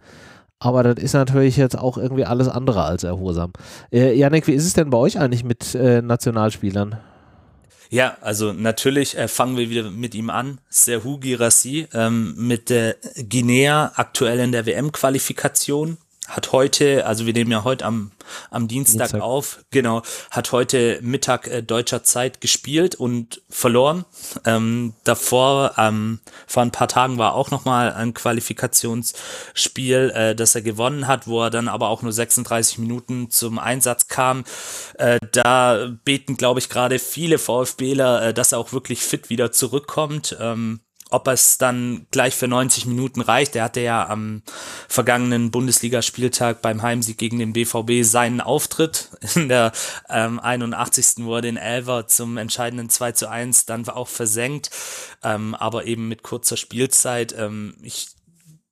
Aber 0.59 0.83
das 0.83 1.03
ist 1.03 1.12
natürlich 1.12 1.57
jetzt 1.57 1.79
auch 1.79 1.99
irgendwie 1.99 2.25
alles 2.25 2.49
andere 2.49 2.85
als 2.85 3.05
erholsam. 3.05 3.53
Äh, 3.92 4.14
Janik, 4.14 4.46
wie 4.46 4.55
ist 4.55 4.64
es 4.64 4.72
denn 4.72 4.90
bei 4.90 4.99
euch 4.99 5.18
eigentlich 5.18 5.44
mit 5.44 5.75
äh, 5.75 6.01
Nationalspielern? 6.01 6.99
Ja, 7.90 8.16
also 8.20 8.53
natürlich 8.53 9.16
äh, 9.16 9.29
fangen 9.29 9.57
wir 9.57 9.70
wieder 9.70 9.90
mit 9.90 10.14
ihm 10.14 10.31
an. 10.31 10.61
Serhu 10.68 11.18
Girassi 11.18 11.87
ähm, 11.92 12.35
mit 12.37 12.70
der 12.70 12.96
Guinea 13.29 13.92
aktuell 13.94 14.40
in 14.40 14.53
der 14.53 14.66
WM-Qualifikation. 14.66 15.99
Hat 16.29 16.53
heute, 16.53 17.07
also 17.07 17.27
wir 17.27 17.33
nehmen 17.33 17.51
ja 17.51 17.65
heute 17.65 17.85
am, 17.85 18.11
am 18.51 18.69
Dienstag, 18.69 19.09
Dienstag. 19.09 19.23
auf, 19.23 19.65
genau, 19.71 20.03
hat 20.31 20.53
heute 20.53 20.99
Mittag 21.03 21.47
äh, 21.47 21.62
deutscher 21.62 22.03
Zeit 22.03 22.41
gespielt 22.41 22.95
und 22.95 23.43
verloren. 23.49 24.05
Ähm, 24.45 24.95
davor, 25.05 25.75
ähm, 25.79 26.21
vor 26.47 26.62
ein 26.62 26.73
paar 26.73 26.89
Tagen 26.89 27.19
war 27.19 27.35
auch 27.35 27.51
nochmal 27.51 27.93
ein 27.93 28.15
Qualifikationsspiel, 28.15 30.12
äh, 30.15 30.35
das 30.35 30.55
er 30.55 30.62
gewonnen 30.62 31.07
hat, 31.07 31.27
wo 31.27 31.43
er 31.43 31.51
dann 31.51 31.69
aber 31.69 31.89
auch 31.89 32.03
nur 32.03 32.12
36 32.12 32.79
Minuten 32.79 33.31
zum 33.31 33.59
Einsatz 33.59 34.09
kam. 34.09 34.45
Äh, 34.99 35.19
da 35.33 35.89
beten, 36.05 36.37
glaube 36.37 36.61
ich, 36.61 36.69
gerade 36.69 36.99
viele 36.99 37.39
VfBler, 37.39 38.29
äh, 38.29 38.35
dass 38.35 38.53
er 38.53 38.59
auch 38.59 38.73
wirklich 38.73 39.01
fit 39.01 39.31
wieder 39.31 39.53
zurückkommt. 39.53 40.37
Ähm, 40.41 40.81
ob 41.11 41.29
es 41.29 41.59
dann 41.59 42.07
gleich 42.11 42.35
für 42.35 42.49
90 42.49 42.87
Minuten 42.87 43.21
reicht. 43.21 43.55
Er 43.55 43.64
hatte 43.64 43.81
ja 43.81 44.09
am 44.09 44.42
vergangenen 44.88 45.51
Bundesligaspieltag 45.51 46.62
beim 46.62 46.83
Heimsieg 46.83 47.16
gegen 47.19 47.38
den 47.38 47.53
BVB 47.53 48.03
seinen 48.03 48.40
Auftritt 48.40 49.11
in 49.35 49.49
der 49.49 49.73
ähm, 50.09 50.40
81. 50.40 51.25
wo 51.25 51.37
er 51.37 51.42
den 51.42 51.57
Elver 51.57 52.09
zum 52.09 52.37
entscheidenden 52.37 52.90
2 52.90 53.12
zu 53.12 53.31
1 53.31 53.66
dann 53.66 53.88
auch 53.88 54.09
versenkt, 54.09 54.71
ähm, 55.23 55.55
aber 55.55 55.85
eben 55.85 56.09
mit 56.09 56.23
kurzer 56.25 56.57
Spielzeit. 56.57 57.35
Ähm, 57.38 57.77
ich 57.83 58.16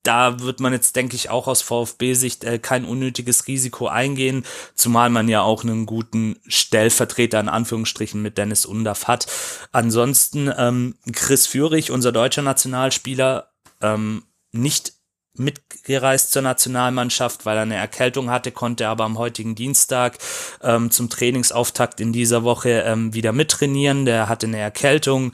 da 0.05 0.41
wird 0.41 0.61
man 0.61 0.73
jetzt, 0.73 0.95
denke 0.97 1.17
ich, 1.17 1.31
auch 1.31 1.49
aus 1.49 1.63
VfB-Sicht 1.63 2.45
äh, 2.45 2.59
kein 2.59 2.85
unnötiges 2.85 3.49
Risiko 3.49 3.89
eingehen, 3.89 4.45
zumal 4.75 5.11
man 5.11 5.29
ja 5.29 5.43
auch 5.43 5.65
einen 5.65 5.87
guten 5.87 6.39
Stellvertreter 6.47 7.41
in 7.41 7.49
Anführungsstrichen 7.49 8.23
mit 8.23 8.39
Dennis 8.39 8.67
Undaff 8.67 9.09
hat. 9.09 9.27
Ansonsten 9.73 10.53
ähm, 10.57 10.95
Chris 11.13 11.47
Führig, 11.47 11.91
unser 11.91 12.13
deutscher 12.13 12.43
Nationalspieler, 12.43 13.51
ähm, 13.81 14.25
nicht 14.53 14.93
mitgereist 15.37 16.31
zur 16.31 16.43
Nationalmannschaft, 16.43 17.45
weil 17.45 17.57
er 17.57 17.63
eine 17.63 17.75
Erkältung 17.77 18.31
hatte, 18.31 18.53
konnte 18.53 18.87
aber 18.89 19.05
am 19.05 19.19
heutigen 19.19 19.55
Dienstag 19.55 20.19
ähm, 20.63 20.91
zum 20.91 21.11
Trainingsauftakt 21.11 22.01
in 22.01 22.13
dieser 22.13 22.45
Woche 22.45 22.85
ähm, 22.87 23.15
wieder 23.15 23.33
mittrainieren. 23.33 24.05
Der 24.05 24.29
hatte 24.29 24.47
eine 24.47 24.59
Erkältung. 24.59 25.33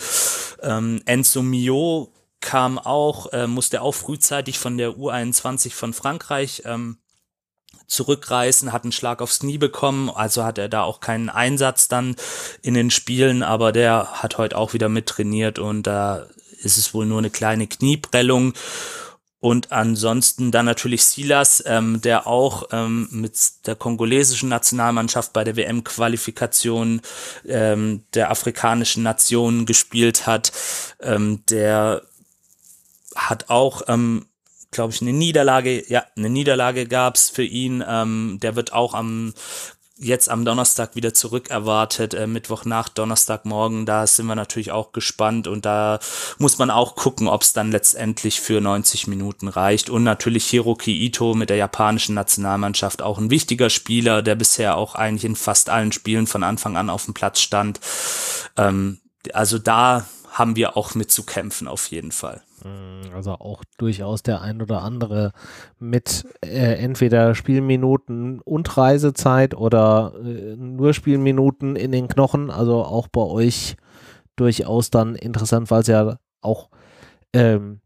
Ähm, 0.62 1.02
Enzo 1.04 1.42
Mio 1.42 2.12
kam 2.40 2.78
auch, 2.78 3.32
äh, 3.32 3.46
musste 3.46 3.82
auch 3.82 3.92
frühzeitig 3.92 4.58
von 4.58 4.78
der 4.78 4.92
U21 4.92 5.72
von 5.72 5.92
Frankreich 5.92 6.62
ähm, 6.64 6.98
zurückreißen, 7.86 8.72
hat 8.72 8.84
einen 8.84 8.92
Schlag 8.92 9.20
aufs 9.20 9.40
Knie 9.40 9.58
bekommen, 9.58 10.10
also 10.10 10.44
hat 10.44 10.58
er 10.58 10.68
da 10.68 10.82
auch 10.82 11.00
keinen 11.00 11.28
Einsatz 11.28 11.88
dann 11.88 12.16
in 12.62 12.74
den 12.74 12.90
Spielen, 12.90 13.42
aber 13.42 13.72
der 13.72 14.22
hat 14.22 14.38
heute 14.38 14.56
auch 14.56 14.72
wieder 14.72 14.88
mittrainiert 14.88 15.58
und 15.58 15.86
da 15.86 16.26
ist 16.62 16.76
es 16.76 16.94
wohl 16.94 17.06
nur 17.06 17.18
eine 17.18 17.30
kleine 17.30 17.66
Knieprellung. 17.66 18.54
Und 19.42 19.72
ansonsten 19.72 20.50
dann 20.50 20.66
natürlich 20.66 21.02
Silas, 21.02 21.62
ähm, 21.66 22.02
der 22.02 22.26
auch 22.26 22.68
ähm, 22.72 23.08
mit 23.10 23.32
der 23.66 23.74
kongolesischen 23.74 24.50
Nationalmannschaft 24.50 25.32
bei 25.32 25.44
der 25.44 25.56
WM-Qualifikation 25.56 27.00
ähm, 27.48 28.04
der 28.12 28.30
afrikanischen 28.30 29.02
Nationen 29.02 29.64
gespielt 29.64 30.26
hat, 30.26 30.52
ähm, 31.00 31.42
der 31.48 32.02
hat 33.14 33.50
auch, 33.50 33.82
ähm, 33.88 34.26
glaube 34.70 34.92
ich, 34.92 35.02
eine 35.02 35.12
Niederlage, 35.12 35.84
ja, 35.88 36.04
eine 36.16 36.30
Niederlage 36.30 36.86
gab's 36.86 37.30
für 37.30 37.44
ihn. 37.44 37.84
Ähm, 37.86 38.38
der 38.40 38.56
wird 38.56 38.72
auch 38.72 38.94
am 38.94 39.34
jetzt 40.00 40.30
am 40.30 40.44
Donnerstag 40.44 40.96
wieder 40.96 41.12
zurück 41.12 41.50
erwartet, 41.50 42.14
äh, 42.14 42.26
Mittwochnacht, 42.26 42.96
Donnerstagmorgen, 42.98 43.84
da 43.84 44.06
sind 44.06 44.26
wir 44.26 44.34
natürlich 44.34 44.72
auch 44.72 44.92
gespannt 44.92 45.46
und 45.46 45.66
da 45.66 46.00
muss 46.38 46.58
man 46.58 46.70
auch 46.70 46.96
gucken, 46.96 47.28
ob 47.28 47.42
es 47.42 47.52
dann 47.52 47.70
letztendlich 47.70 48.40
für 48.40 48.60
90 48.60 49.06
Minuten 49.06 49.48
reicht. 49.48 49.90
Und 49.90 50.02
natürlich 50.02 50.46
Hiroki 50.46 51.04
Ito 51.04 51.34
mit 51.34 51.50
der 51.50 51.58
japanischen 51.58 52.14
Nationalmannschaft, 52.14 53.02
auch 53.02 53.18
ein 53.18 53.30
wichtiger 53.30 53.68
Spieler, 53.68 54.22
der 54.22 54.34
bisher 54.34 54.76
auch 54.76 54.94
eigentlich 54.94 55.24
in 55.24 55.36
fast 55.36 55.68
allen 55.68 55.92
Spielen 55.92 56.26
von 56.26 56.42
Anfang 56.42 56.76
an 56.76 56.90
auf 56.90 57.04
dem 57.04 57.14
Platz 57.14 57.40
stand. 57.40 57.78
Ähm, 58.56 59.00
also 59.34 59.58
da 59.58 60.06
haben 60.30 60.56
wir 60.56 60.76
auch 60.76 60.94
mit 60.94 61.10
zu 61.10 61.24
kämpfen 61.24 61.68
auf 61.68 61.90
jeden 61.90 62.12
Fall. 62.12 62.42
Mm, 62.64 63.14
also 63.14 63.32
auch 63.32 63.64
durchaus 63.78 64.22
der 64.22 64.42
ein 64.42 64.62
oder 64.62 64.82
andere 64.82 65.32
mit 65.78 66.26
äh, 66.44 66.74
entweder 66.74 67.34
Spielminuten 67.34 68.40
und 68.40 68.76
Reisezeit 68.76 69.54
oder 69.54 70.12
äh, 70.24 70.56
nur 70.56 70.94
Spielminuten 70.94 71.76
in 71.76 71.92
den 71.92 72.08
Knochen. 72.08 72.50
Also 72.50 72.84
auch 72.84 73.08
bei 73.08 73.22
euch 73.22 73.76
durchaus 74.36 74.90
dann 74.90 75.14
interessant, 75.14 75.70
weil 75.70 75.82
es 75.82 75.86
ja 75.86 76.18
auch 76.40 76.70
ähm, 77.32 77.80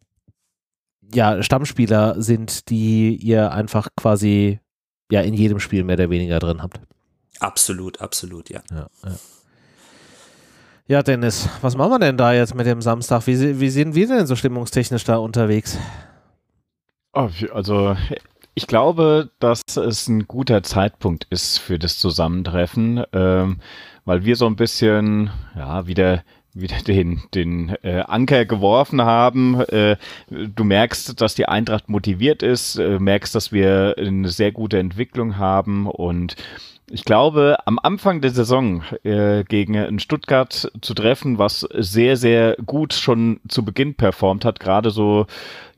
ja, 1.13 1.43
Stammspieler 1.43 2.21
sind, 2.21 2.71
die 2.71 3.17
ihr 3.17 3.53
einfach 3.53 3.89
quasi 3.97 4.61
ja 5.11 5.21
in 5.21 5.35
jedem 5.35 5.61
Spiel 5.61 5.85
mehr 5.85 5.95
oder 5.95 6.11
weniger 6.11 6.39
drin 6.39 6.63
habt. 6.63 6.81
Absolut, 7.41 8.01
absolut, 8.01 8.49
ja. 8.51 8.63
ja, 8.71 8.89
ja. 9.05 9.17
Ja, 10.87 11.03
Dennis, 11.03 11.49
was 11.63 11.77
machen 11.79 11.93
wir 11.93 11.99
denn 11.99 12.19
da 12.19 12.35
jetzt 12.35 12.55
mit 12.55 12.67
dem 12.67 12.83
Samstag? 12.83 13.27
Wie, 13.27 13.59
wie 13.59 13.71
sind 13.71 13.95
wir 13.95 14.07
denn 14.07 14.27
so 14.27 14.37
stimmungstechnisch 14.37 15.05
da 15.05 15.17
unterwegs? 15.17 15.79
Oh, 17.15 17.31
also, 17.55 17.97
ich 18.55 18.67
glaube, 18.67 19.31
dass 19.39 19.63
es 19.79 20.09
ein 20.09 20.27
guter 20.27 20.63
Zeitpunkt 20.63 21.27
ist 21.31 21.59
für 21.59 21.79
das 21.79 21.99
Zusammentreffen, 21.99 23.03
ähm, 23.15 23.61
weil 24.05 24.27
wir 24.27 24.37
so 24.37 24.47
ein 24.47 24.57
bisschen, 24.57 25.31
ja, 25.57 25.87
wieder 25.87 26.23
wieder 26.55 26.77
den, 26.87 27.23
den 27.35 27.75
äh, 27.83 28.05
Anker 28.07 28.45
geworfen 28.45 29.03
haben. 29.03 29.61
Äh, 29.61 29.97
du 30.29 30.65
merkst, 30.65 31.21
dass 31.21 31.35
die 31.35 31.47
Eintracht 31.47 31.89
motiviert 31.89 32.43
ist, 32.43 32.79
äh, 32.79 32.99
merkst, 33.01 33.35
dass 33.35 33.51
wir 33.51 33.97
eine 33.99 34.29
sehr 34.29 34.53
gute 34.53 34.79
Entwicklung 34.79 35.37
haben 35.37 35.89
und 35.89 36.37
ich 36.91 37.05
glaube, 37.05 37.57
am 37.65 37.79
Anfang 37.83 38.21
der 38.21 38.31
Saison 38.31 38.83
äh, 39.05 39.43
gegen 39.45 39.99
Stuttgart 39.99 40.71
zu 40.81 40.95
treffen, 40.95 41.39
was 41.39 41.61
sehr, 41.61 42.17
sehr 42.17 42.57
gut 42.65 42.93
schon 42.93 43.41
zu 43.49 43.65
Beginn 43.65 43.95
performt 43.95 44.45
hat, 44.45 44.61
gerade 44.61 44.91
so, 44.91 45.27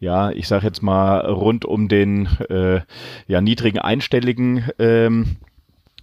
ja, 0.01 0.31
ich 0.31 0.49
sag 0.49 0.62
jetzt 0.64 0.83
mal 0.83 1.21
rund 1.21 1.64
um 1.64 1.88
den 1.88 2.27
äh, 2.49 2.81
ja, 3.29 3.40
niedrigen 3.40 3.79
einstelligen 3.79 4.69
ähm, 4.79 5.37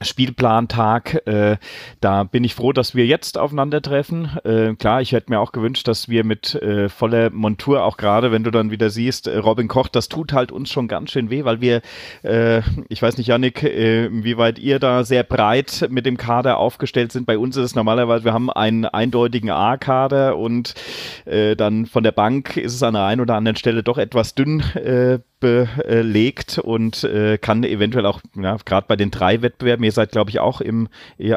Spielplantag. 0.04 1.26
Äh, 1.26 1.58
da 2.02 2.24
bin 2.24 2.44
ich 2.44 2.56
froh, 2.56 2.74
dass 2.74 2.96
wir 2.96 3.06
jetzt 3.06 3.38
aufeinandertreffen. 3.38 4.38
Äh, 4.44 4.76
klar, 4.76 5.02
ich 5.02 5.12
hätte 5.12 5.32
mir 5.32 5.40
auch 5.40 5.52
gewünscht, 5.52 5.88
dass 5.88 6.10
wir 6.10 6.24
mit 6.24 6.56
äh, 6.56 6.90
voller 6.90 7.30
Montur, 7.30 7.84
auch 7.84 7.98
gerade 7.98 8.32
wenn 8.32 8.44
du 8.44 8.52
dann 8.52 8.72
wieder 8.72 8.90
siehst, 8.90 9.28
äh, 9.28 9.38
Robin 9.38 9.68
Koch, 9.68 9.88
das 9.88 10.10
tut 10.10 10.34
halt 10.34 10.52
uns 10.52 10.72
schon 10.72 10.88
ganz 10.88 11.12
schön 11.12 11.30
weh, 11.30 11.46
weil 11.46 11.62
wir, 11.62 11.82
äh, 12.24 12.62
ich 12.90 13.02
weiß 13.02 13.18
nicht, 13.18 13.28
Yannick, 13.28 13.64
äh, 13.64 14.06
inwieweit 14.06 14.60
ihr 14.60 14.80
da 14.80 15.04
sehr 15.04 15.24
breit 15.24 15.88
mit 15.90 16.06
dem 16.06 16.18
Kader 16.18 16.58
aufgestellt 16.58 17.12
sind. 17.12 17.26
Bei 17.26 17.38
uns 17.38 17.58
ist 17.58 17.66
es 17.66 17.76
normalerweise, 17.76 18.26
wir 18.26 18.34
haben 18.34 18.50
einen 18.50 18.86
eindeutigen 18.86 19.50
A-Kader 19.50 20.38
und 20.38 20.74
dann 21.26 21.86
von 21.86 22.04
der 22.04 22.12
Bank 22.12 22.58
ist 22.58 22.74
es 22.74 22.84
an 22.84 22.94
der 22.94 23.06
einen 23.06 23.22
oder 23.22 23.36
anderen 23.36 23.56
Stelle 23.56 23.84
doch 23.84 23.98
etwas 23.98 24.36
dünn 24.36 24.64
belegt 25.44 26.58
und 26.58 27.04
äh, 27.04 27.38
kann 27.38 27.64
eventuell 27.64 28.06
auch, 28.06 28.22
ja, 28.36 28.58
gerade 28.64 28.88
bei 28.88 28.96
den 28.96 29.12
drei 29.12 29.42
Wettbewerben, 29.42 29.84
ihr 29.84 29.92
seid, 29.92 30.12
glaube 30.12 30.30
ich, 30.30 30.40
auch 30.40 30.62
im 30.62 30.88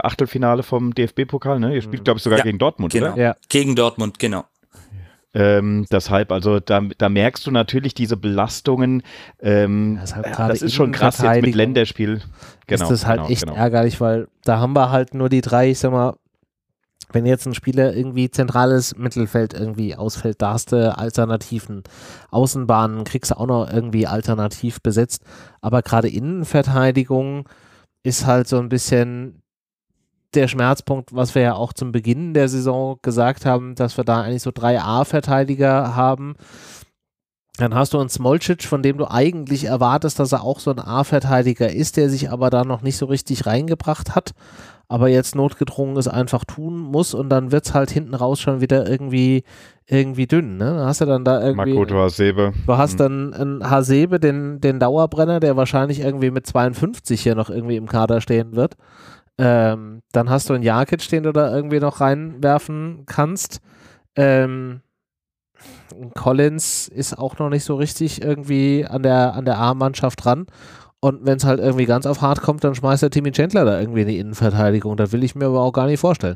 Achtelfinale 0.03 0.63
vom 0.63 0.95
DFB-Pokal, 0.95 1.59
ne? 1.59 1.75
Ihr 1.75 1.83
spielt, 1.83 2.05
glaube 2.05 2.19
ich, 2.19 2.23
sogar 2.23 2.39
ja, 2.39 2.45
gegen 2.45 2.59
Dortmund, 2.59 2.93
genau. 2.93 3.13
oder? 3.13 3.23
Ja, 3.23 3.37
gegen 3.49 3.75
Dortmund, 3.75 4.19
genau. 4.19 4.45
Ähm, 5.35 5.87
deshalb, 5.93 6.33
also 6.33 6.61
da, 6.61 6.81
da 6.97 7.09
merkst 7.11 7.47
du 7.47 7.51
natürlich 7.51 7.93
diese 7.93 8.17
Belastungen. 8.17 9.03
Ähm, 9.43 9.99
das, 10.01 10.15
halt 10.17 10.27
das 10.39 10.63
ist 10.63 10.73
schon 10.73 10.93
krass 10.93 11.19
jetzt 11.19 11.43
mit 11.43 11.55
Länderspiel. 11.55 12.23
Genau, 12.67 12.83
ist 12.85 12.89
das 12.89 13.07
halt 13.07 13.19
genau, 13.19 13.31
echt 13.31 13.43
genau. 13.43 13.55
ärgerlich, 13.55 14.01
weil 14.01 14.29
da 14.45 14.61
haben 14.61 14.73
wir 14.73 14.91
halt 14.91 15.13
nur 15.13 15.29
die 15.29 15.43
drei, 15.43 15.73
ich 15.73 15.79
sag 15.79 15.93
mal, 15.93 16.15
wenn 17.13 17.27
jetzt 17.27 17.47
ein 17.47 17.55
Spieler 17.55 17.95
irgendwie 17.95 18.31
zentrales 18.31 18.97
Mittelfeld 18.97 19.55
irgendwie 19.55 19.95
ausfällt, 19.95 20.43
da 20.43 20.55
hast 20.55 20.73
du 20.73 20.97
Alternativen. 20.97 21.83
Außenbahnen 22.31 23.05
kriegst 23.05 23.31
du 23.31 23.39
auch 23.39 23.47
noch 23.47 23.71
irgendwie 23.71 24.07
alternativ 24.07 24.81
besetzt. 24.83 25.23
Aber 25.61 25.83
gerade 25.83 26.09
Innenverteidigung 26.09 27.49
ist 28.03 28.27
halt 28.27 28.49
so 28.49 28.59
ein 28.59 28.69
bisschen 28.69 29.43
der 30.35 30.49
Schmerzpunkt, 30.49 31.15
was 31.15 31.35
wir 31.35 31.43
ja 31.43 31.55
auch 31.55 31.73
zum 31.73 31.93
Beginn 31.93 32.35
der 32.35 32.49
Saison 32.49 32.99
gesagt 33.03 33.47
haben, 33.47 33.75
dass 33.75 33.97
wir 33.97 34.05
da 34.05 34.23
eigentlich 34.23 34.43
so 34.43 34.51
drei 34.53 34.81
A-Verteidiger 34.81 35.97
haben. 35.97 36.35
Dann 37.57 37.75
hast 37.75 37.95
du 37.95 37.99
einen 37.99 38.11
Smolcic, 38.11 38.65
von 38.65 38.83
dem 38.83 38.99
du 38.99 39.11
eigentlich 39.11 39.65
erwartest, 39.65 40.19
dass 40.19 40.33
er 40.33 40.43
auch 40.43 40.61
so 40.61 40.71
ein 40.71 40.79
A-Verteidiger 40.79 41.73
ist, 41.73 41.97
der 41.97 42.11
sich 42.11 42.31
aber 42.31 42.51
da 42.51 42.65
noch 42.65 42.83
nicht 42.83 42.99
so 42.99 43.07
richtig 43.07 43.47
reingebracht 43.47 44.15
hat 44.15 44.35
aber 44.89 45.09
jetzt 45.09 45.35
notgedrungen 45.35 45.97
es 45.97 46.09
einfach 46.09 46.45
tun 46.45 46.79
muss 46.79 47.15
und 47.15 47.29
dann 47.29 47.51
wird 47.51 47.67
es 47.67 47.75
halt 47.75 47.91
hinten 47.91 48.15
raus 48.15 48.41
schon 48.41 48.61
wieder 48.61 48.89
irgendwie 48.89 49.43
irgendwie 49.89 50.27
dünn, 50.27 50.57
ne? 50.57 50.75
Da 50.75 50.87
hast 50.87 51.01
du 51.01 51.05
dann 51.07 51.25
da 51.25 51.41
irgendwie. 51.41 51.75
Makoto 51.75 51.95
Hasebe. 51.97 52.53
Du 52.67 52.77
hast 52.77 52.95
mhm. 52.95 52.99
dann 52.99 53.35
einen 53.35 53.71
Hasebe, 53.71 54.19
den, 54.19 54.61
den 54.61 54.81
Dauerbrenner, 54.81 55.39
der 55.41 55.57
wahrscheinlich 55.57 56.01
irgendwie 56.01 56.31
mit 56.31 56.47
52 56.47 57.21
hier 57.21 57.35
noch 57.35 57.51
irgendwie 57.51 57.77
im 57.77 57.87
Kader 57.87 58.21
stehen 58.21 58.57
wird. 58.57 58.77
Ähm, 59.39 60.03
dann 60.13 60.31
hast 60.31 60.49
du 60.49 60.55
einen 60.55 60.63
Jakic, 60.63 61.09
den 61.09 61.25
du 61.25 61.33
da 61.33 61.55
irgendwie 61.55 61.79
noch 61.79 62.01
reinwerfen 62.01 63.05
kannst. 63.07 63.61
Ähm, 64.17 64.81
Collins 66.15 66.89
ist 66.89 67.17
auch 67.17 67.39
noch 67.39 67.49
nicht 67.49 67.65
so 67.65 67.77
richtig 67.77 68.23
irgendwie 68.23 68.85
an 68.85 69.03
der, 69.03 69.35
an 69.35 69.45
der 69.45 69.59
A-Mannschaft 69.59 70.25
dran. 70.25 70.47
Und 71.07 71.25
wenn 71.25 71.37
es 71.37 71.45
halt 71.45 71.61
irgendwie 71.61 71.85
ganz 71.85 72.05
auf 72.05 72.21
hart 72.21 72.43
kommt, 72.43 72.65
dann 72.65 72.75
schmeißt 72.75 73.01
der 73.01 73.11
Timmy 73.11 73.31
Chandler 73.31 73.65
da 73.65 73.79
irgendwie 73.79 74.01
in 74.01 74.09
die 74.09 74.19
Innenverteidigung. 74.19 74.97
Das 74.97 75.13
will 75.13 75.23
ich 75.23 75.37
mir 75.37 75.47
aber 75.47 75.61
auch 75.61 75.71
gar 75.71 75.87
nicht 75.87 76.01
vorstellen. 76.01 76.35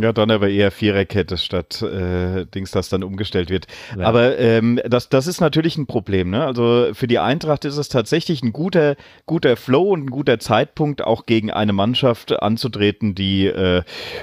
Ja, 0.00 0.12
dann 0.12 0.30
aber 0.30 0.48
eher 0.48 0.70
Viererkette 0.70 1.36
statt 1.36 1.82
äh, 1.82 2.46
Dings, 2.46 2.70
das 2.70 2.88
dann 2.88 3.02
umgestellt 3.02 3.50
wird. 3.50 3.66
Ja. 3.98 4.06
Aber 4.06 4.38
ähm, 4.38 4.80
das, 4.84 5.08
das 5.08 5.26
ist 5.26 5.40
natürlich 5.40 5.76
ein 5.76 5.86
Problem. 5.86 6.30
Ne? 6.30 6.44
Also 6.44 6.88
für 6.94 7.06
die 7.06 7.18
Eintracht 7.18 7.64
ist 7.64 7.76
es 7.76 7.88
tatsächlich 7.88 8.42
ein 8.42 8.52
guter, 8.52 8.96
guter 9.26 9.56
Flow 9.56 9.92
und 9.92 10.06
ein 10.06 10.10
guter 10.10 10.38
Zeitpunkt, 10.38 11.02
auch 11.02 11.26
gegen 11.26 11.50
eine 11.50 11.72
Mannschaft 11.72 12.42
anzutreten, 12.42 13.14
die 13.14 13.46
äh, 13.46 13.82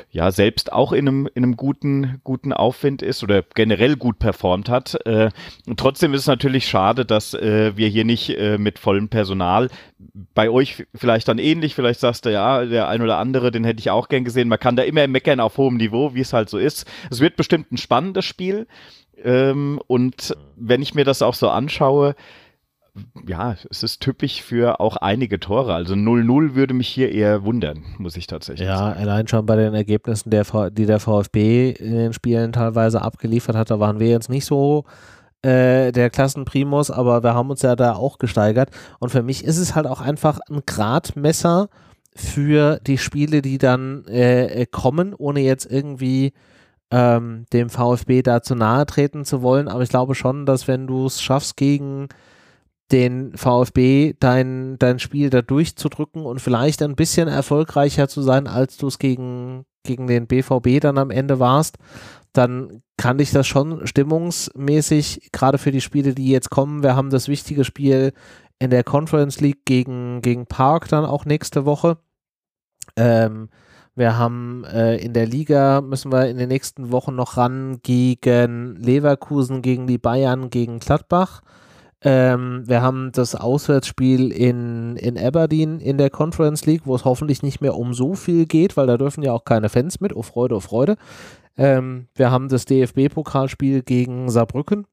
ja 0.09 0.31
selbst 0.31 0.71
auch 0.73 0.91
in 0.91 1.07
einem, 1.07 1.29
in 1.33 1.43
einem 1.43 1.55
guten, 1.55 2.19
guten 2.23 2.53
Aufwind 2.53 3.01
ist 3.01 3.23
oder 3.23 3.43
generell 3.55 3.95
gut 3.95 4.19
performt 4.19 4.69
hat. 4.69 4.99
Äh, 5.05 5.29
und 5.67 5.79
trotzdem 5.79 6.13
ist 6.13 6.21
es 6.21 6.27
natürlich 6.27 6.67
schade, 6.67 7.05
dass 7.05 7.33
äh, 7.33 7.75
wir 7.75 7.87
hier 7.87 8.05
nicht 8.05 8.29
äh, 8.37 8.57
mit 8.57 8.79
vollem 8.79 9.09
Personal 9.09 9.69
bei 10.33 10.49
euch 10.49 10.85
vielleicht 10.95 11.27
dann 11.27 11.37
ähnlich, 11.37 11.75
vielleicht 11.75 11.99
sagst 11.99 12.25
du, 12.25 12.31
ja, 12.31 12.65
der 12.65 12.87
ein 12.87 13.01
oder 13.01 13.17
andere, 13.17 13.51
den 13.51 13.63
hätte 13.63 13.79
ich 13.79 13.91
auch 13.91 14.09
gern 14.09 14.23
gesehen. 14.23 14.47
Man 14.47 14.59
kann 14.59 14.75
da 14.75 14.83
immer 14.83 15.07
meckern 15.07 15.39
auf 15.39 15.57
hohem 15.61 15.77
Niveau, 15.77 16.13
wie 16.13 16.21
es 16.21 16.33
halt 16.33 16.49
so 16.49 16.57
ist. 16.57 16.85
Es 17.09 17.19
wird 17.19 17.35
bestimmt 17.35 17.71
ein 17.71 17.77
spannendes 17.77 18.25
Spiel. 18.25 18.67
Ähm, 19.23 19.79
und 19.87 20.35
wenn 20.55 20.81
ich 20.81 20.95
mir 20.95 21.05
das 21.05 21.21
auch 21.21 21.35
so 21.35 21.49
anschaue, 21.49 22.15
ja, 23.25 23.55
es 23.69 23.83
ist 23.83 24.01
typisch 24.01 24.41
für 24.41 24.79
auch 24.79 24.97
einige 24.97 25.39
Tore. 25.39 25.73
Also 25.73 25.93
0-0 25.93 26.55
würde 26.55 26.73
mich 26.73 26.89
hier 26.89 27.11
eher 27.11 27.45
wundern, 27.45 27.83
muss 27.97 28.17
ich 28.17 28.27
tatsächlich 28.27 28.67
ja, 28.67 28.77
sagen. 28.77 28.95
Ja, 28.95 29.01
allein 29.01 29.27
schon 29.27 29.45
bei 29.45 29.55
den 29.55 29.73
Ergebnissen, 29.73 30.29
der, 30.29 30.45
die 30.71 30.85
der 30.85 30.99
VfB 30.99 31.71
in 31.71 31.95
den 31.95 32.13
Spielen 32.13 32.51
teilweise 32.51 33.01
abgeliefert 33.01 33.55
hat, 33.55 33.71
da 33.71 33.79
waren 33.79 33.99
wir 33.99 34.07
jetzt 34.07 34.29
nicht 34.29 34.45
so 34.45 34.83
äh, 35.41 35.91
der 35.91 36.09
Klassenprimus, 36.09 36.91
aber 36.91 37.23
wir 37.23 37.33
haben 37.33 37.49
uns 37.49 37.61
ja 37.61 37.75
da 37.75 37.93
auch 37.93 38.17
gesteigert. 38.17 38.71
Und 38.99 39.09
für 39.09 39.23
mich 39.23 39.45
ist 39.45 39.57
es 39.57 39.73
halt 39.73 39.87
auch 39.87 40.01
einfach 40.01 40.39
ein 40.49 40.61
Gradmesser 40.65 41.69
für 42.15 42.79
die 42.85 42.97
Spiele, 42.97 43.41
die 43.41 43.57
dann 43.57 44.05
äh, 44.05 44.45
äh 44.45 44.65
kommen, 44.65 45.13
ohne 45.13 45.41
jetzt 45.41 45.65
irgendwie 45.65 46.33
ähm, 46.91 47.45
dem 47.53 47.69
VfB 47.69 48.21
da 48.21 48.41
zu 48.41 48.55
nahe 48.55 48.85
treten 48.85 49.25
zu 49.25 49.41
wollen. 49.41 49.67
Aber 49.67 49.83
ich 49.83 49.89
glaube 49.89 50.15
schon, 50.15 50.45
dass 50.45 50.67
wenn 50.67 50.87
du 50.87 51.05
es 51.05 51.21
schaffst, 51.21 51.57
gegen 51.57 52.09
den 52.91 53.37
VfB 53.37 54.13
dein, 54.19 54.77
dein 54.77 54.99
Spiel 54.99 55.29
da 55.29 55.41
durchzudrücken 55.41 56.25
und 56.25 56.39
vielleicht 56.39 56.81
ein 56.83 56.95
bisschen 56.95 57.27
erfolgreicher 57.29 58.07
zu 58.09 58.21
sein, 58.21 58.47
als 58.47 58.77
du 58.77 58.87
es 58.87 58.99
gegen, 58.99 59.63
gegen 59.83 60.07
den 60.07 60.27
BVB 60.27 60.81
dann 60.81 60.97
am 60.97 61.09
Ende 61.09 61.39
warst, 61.39 61.77
dann 62.33 62.81
kann 62.97 63.19
ich 63.19 63.31
das 63.31 63.47
schon 63.47 63.87
stimmungsmäßig, 63.87 65.31
gerade 65.31 65.57
für 65.57 65.71
die 65.71 65.81
Spiele, 65.81 66.13
die 66.13 66.29
jetzt 66.29 66.49
kommen, 66.49 66.83
wir 66.83 66.95
haben 66.95 67.09
das 67.09 67.27
wichtige 67.27 67.63
Spiel 67.63 68.13
in 68.61 68.69
der 68.69 68.83
Conference 68.83 69.41
League 69.41 69.65
gegen, 69.65 70.21
gegen 70.21 70.45
Park 70.45 70.87
dann 70.87 71.03
auch 71.03 71.25
nächste 71.25 71.65
Woche. 71.65 71.97
Ähm, 72.95 73.49
wir 73.95 74.19
haben 74.19 74.63
äh, 74.65 74.97
in 74.97 75.13
der 75.13 75.25
Liga, 75.25 75.81
müssen 75.81 76.11
wir 76.11 76.27
in 76.27 76.37
den 76.37 76.49
nächsten 76.49 76.91
Wochen 76.91 77.15
noch 77.15 77.37
ran 77.37 77.79
gegen 77.81 78.75
Leverkusen, 78.75 79.63
gegen 79.63 79.87
die 79.87 79.97
Bayern, 79.97 80.51
gegen 80.51 80.77
Gladbach. 80.77 81.41
Ähm, 82.03 82.61
wir 82.67 82.83
haben 82.83 83.11
das 83.11 83.33
Auswärtsspiel 83.33 84.31
in, 84.31 84.95
in 84.95 85.17
Aberdeen 85.17 85.79
in 85.79 85.97
der 85.97 86.11
Conference 86.11 86.67
League, 86.67 86.83
wo 86.85 86.93
es 86.95 87.03
hoffentlich 87.03 87.41
nicht 87.41 87.61
mehr 87.61 87.75
um 87.75 87.95
so 87.95 88.13
viel 88.13 88.45
geht, 88.45 88.77
weil 88.77 88.85
da 88.85 88.97
dürfen 88.97 89.23
ja 89.23 89.33
auch 89.33 89.43
keine 89.43 89.69
Fans 89.69 89.99
mit. 89.99 90.15
Oh 90.15 90.21
Freude, 90.21 90.55
oh 90.55 90.59
Freude. 90.59 90.97
Ähm, 91.57 92.09
wir 92.13 92.29
haben 92.29 92.47
das 92.47 92.65
DFB-Pokalspiel 92.65 93.81
gegen 93.81 94.29
Saarbrücken. 94.29 94.85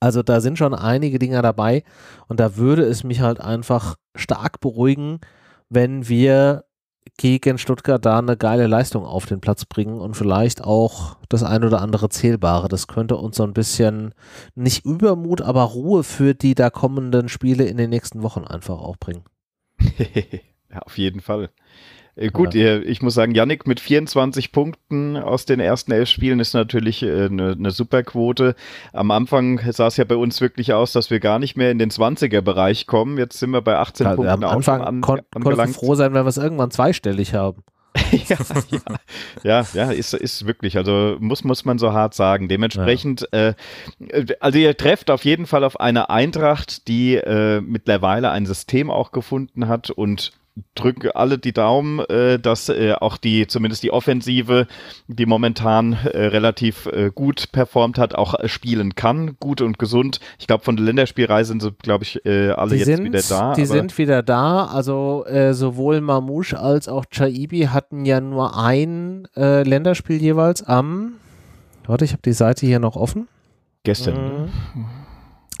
Also 0.00 0.22
da 0.22 0.40
sind 0.40 0.58
schon 0.58 0.74
einige 0.74 1.18
Dinger 1.18 1.42
dabei 1.42 1.84
und 2.28 2.40
da 2.40 2.56
würde 2.56 2.84
es 2.84 3.04
mich 3.04 3.20
halt 3.20 3.40
einfach 3.40 3.96
stark 4.14 4.60
beruhigen, 4.60 5.20
wenn 5.68 6.08
wir 6.08 6.64
gegen 7.16 7.58
Stuttgart 7.58 8.04
da 8.04 8.18
eine 8.18 8.36
geile 8.36 8.66
Leistung 8.66 9.04
auf 9.04 9.26
den 9.26 9.40
Platz 9.40 9.64
bringen 9.64 10.00
und 10.00 10.14
vielleicht 10.16 10.64
auch 10.64 11.16
das 11.28 11.42
ein 11.42 11.64
oder 11.64 11.80
andere 11.80 12.08
Zählbare. 12.08 12.68
Das 12.68 12.86
könnte 12.86 13.16
uns 13.16 13.36
so 13.36 13.44
ein 13.44 13.52
bisschen 13.52 14.14
nicht 14.54 14.84
Übermut, 14.84 15.42
aber 15.42 15.62
Ruhe 15.62 16.02
für 16.02 16.34
die 16.34 16.54
da 16.54 16.70
kommenden 16.70 17.28
Spiele 17.28 17.64
in 17.64 17.76
den 17.76 17.90
nächsten 17.90 18.22
Wochen 18.22 18.44
einfach 18.44 18.78
auch 18.78 18.96
bringen. 18.96 19.24
ja, 20.70 20.80
auf 20.80 20.98
jeden 20.98 21.20
Fall. 21.20 21.50
Äh, 22.16 22.28
gut, 22.28 22.54
ja. 22.54 22.78
ich 22.78 23.02
muss 23.02 23.14
sagen, 23.14 23.34
Yannick 23.34 23.66
mit 23.66 23.80
24 23.80 24.52
Punkten 24.52 25.16
aus 25.16 25.46
den 25.46 25.60
ersten 25.60 25.92
elf 25.92 26.08
Spielen 26.08 26.40
ist 26.40 26.54
natürlich 26.54 27.02
äh, 27.02 27.26
eine, 27.26 27.52
eine 27.52 27.70
super 27.70 28.02
Quote. 28.02 28.54
Am 28.92 29.10
Anfang 29.10 29.60
sah 29.72 29.88
es 29.88 29.96
ja 29.96 30.04
bei 30.04 30.16
uns 30.16 30.40
wirklich 30.40 30.72
aus, 30.72 30.92
dass 30.92 31.10
wir 31.10 31.20
gar 31.20 31.38
nicht 31.38 31.56
mehr 31.56 31.70
in 31.70 31.78
den 31.78 31.90
20er-Bereich 31.90 32.86
kommen. 32.86 33.18
Jetzt 33.18 33.38
sind 33.38 33.50
wir 33.50 33.62
bei 33.62 33.76
18 33.76 34.06
ja, 34.06 34.14
Punkten. 34.14 34.44
Am 34.44 34.50
Anfang 34.50 34.82
an, 34.82 35.00
kon 35.00 35.20
konnten 35.32 35.74
froh 35.74 35.94
sein, 35.94 36.14
wenn 36.14 36.24
wir 36.24 36.28
es 36.28 36.36
irgendwann 36.36 36.70
zweistellig 36.70 37.34
haben. 37.34 37.62
ja, 38.10 38.36
ja, 38.70 38.80
ja, 39.44 39.66
ja, 39.72 39.90
ist, 39.92 40.14
ist 40.14 40.46
wirklich, 40.46 40.76
also 40.76 41.16
muss, 41.20 41.44
muss 41.44 41.64
man 41.64 41.78
so 41.78 41.92
hart 41.92 42.14
sagen. 42.14 42.48
Dementsprechend, 42.48 43.28
ja. 43.32 43.50
äh, 43.50 43.54
also 44.40 44.58
ihr 44.58 44.76
trefft 44.76 45.10
auf 45.12 45.24
jeden 45.24 45.46
Fall 45.46 45.62
auf 45.62 45.78
eine 45.78 46.10
Eintracht, 46.10 46.88
die 46.88 47.14
äh, 47.14 47.60
mittlerweile 47.60 48.30
ein 48.30 48.46
System 48.46 48.90
auch 48.90 49.12
gefunden 49.12 49.68
hat 49.68 49.90
und 49.90 50.32
drücke 50.76 51.16
alle 51.16 51.38
die 51.38 51.52
Daumen, 51.52 51.98
äh, 52.00 52.38
dass 52.38 52.68
äh, 52.68 52.92
auch 52.92 53.16
die, 53.16 53.46
zumindest 53.46 53.82
die 53.82 53.90
Offensive, 53.90 54.66
die 55.08 55.26
momentan 55.26 55.94
äh, 55.94 56.26
relativ 56.26 56.86
äh, 56.86 57.10
gut 57.12 57.50
performt 57.50 57.98
hat, 57.98 58.14
auch 58.14 58.38
äh, 58.38 58.48
spielen 58.48 58.94
kann, 58.94 59.36
gut 59.40 59.60
und 59.60 59.78
gesund. 59.78 60.20
Ich 60.38 60.46
glaube, 60.46 60.62
von 60.62 60.76
der 60.76 60.84
Länderspielreise 60.84 61.48
sind 61.48 61.62
sie, 61.62 61.72
glaube 61.82 62.04
ich, 62.04 62.24
äh, 62.24 62.50
alle 62.50 62.70
die 62.70 62.76
jetzt 62.78 62.86
sind, 62.86 63.04
wieder 63.04 63.22
da. 63.28 63.54
Die 63.54 63.66
sind 63.66 63.98
wieder 63.98 64.22
da. 64.22 64.66
Also 64.66 65.24
sowohl 65.52 66.00
Mamouche 66.00 66.58
als 66.58 66.88
auch 66.88 67.04
Chaibi 67.10 67.68
hatten 67.72 68.04
ja 68.04 68.20
nur 68.20 68.56
ein 68.56 69.26
Länderspiel 69.34 70.20
jeweils 70.20 70.62
am, 70.62 71.14
warte, 71.86 72.04
ich 72.04 72.12
habe 72.12 72.22
die 72.22 72.32
Seite 72.32 72.66
hier 72.66 72.78
noch 72.78 72.96
offen. 72.96 73.28
Gestern. 73.84 74.48
Mhm. 74.74 74.84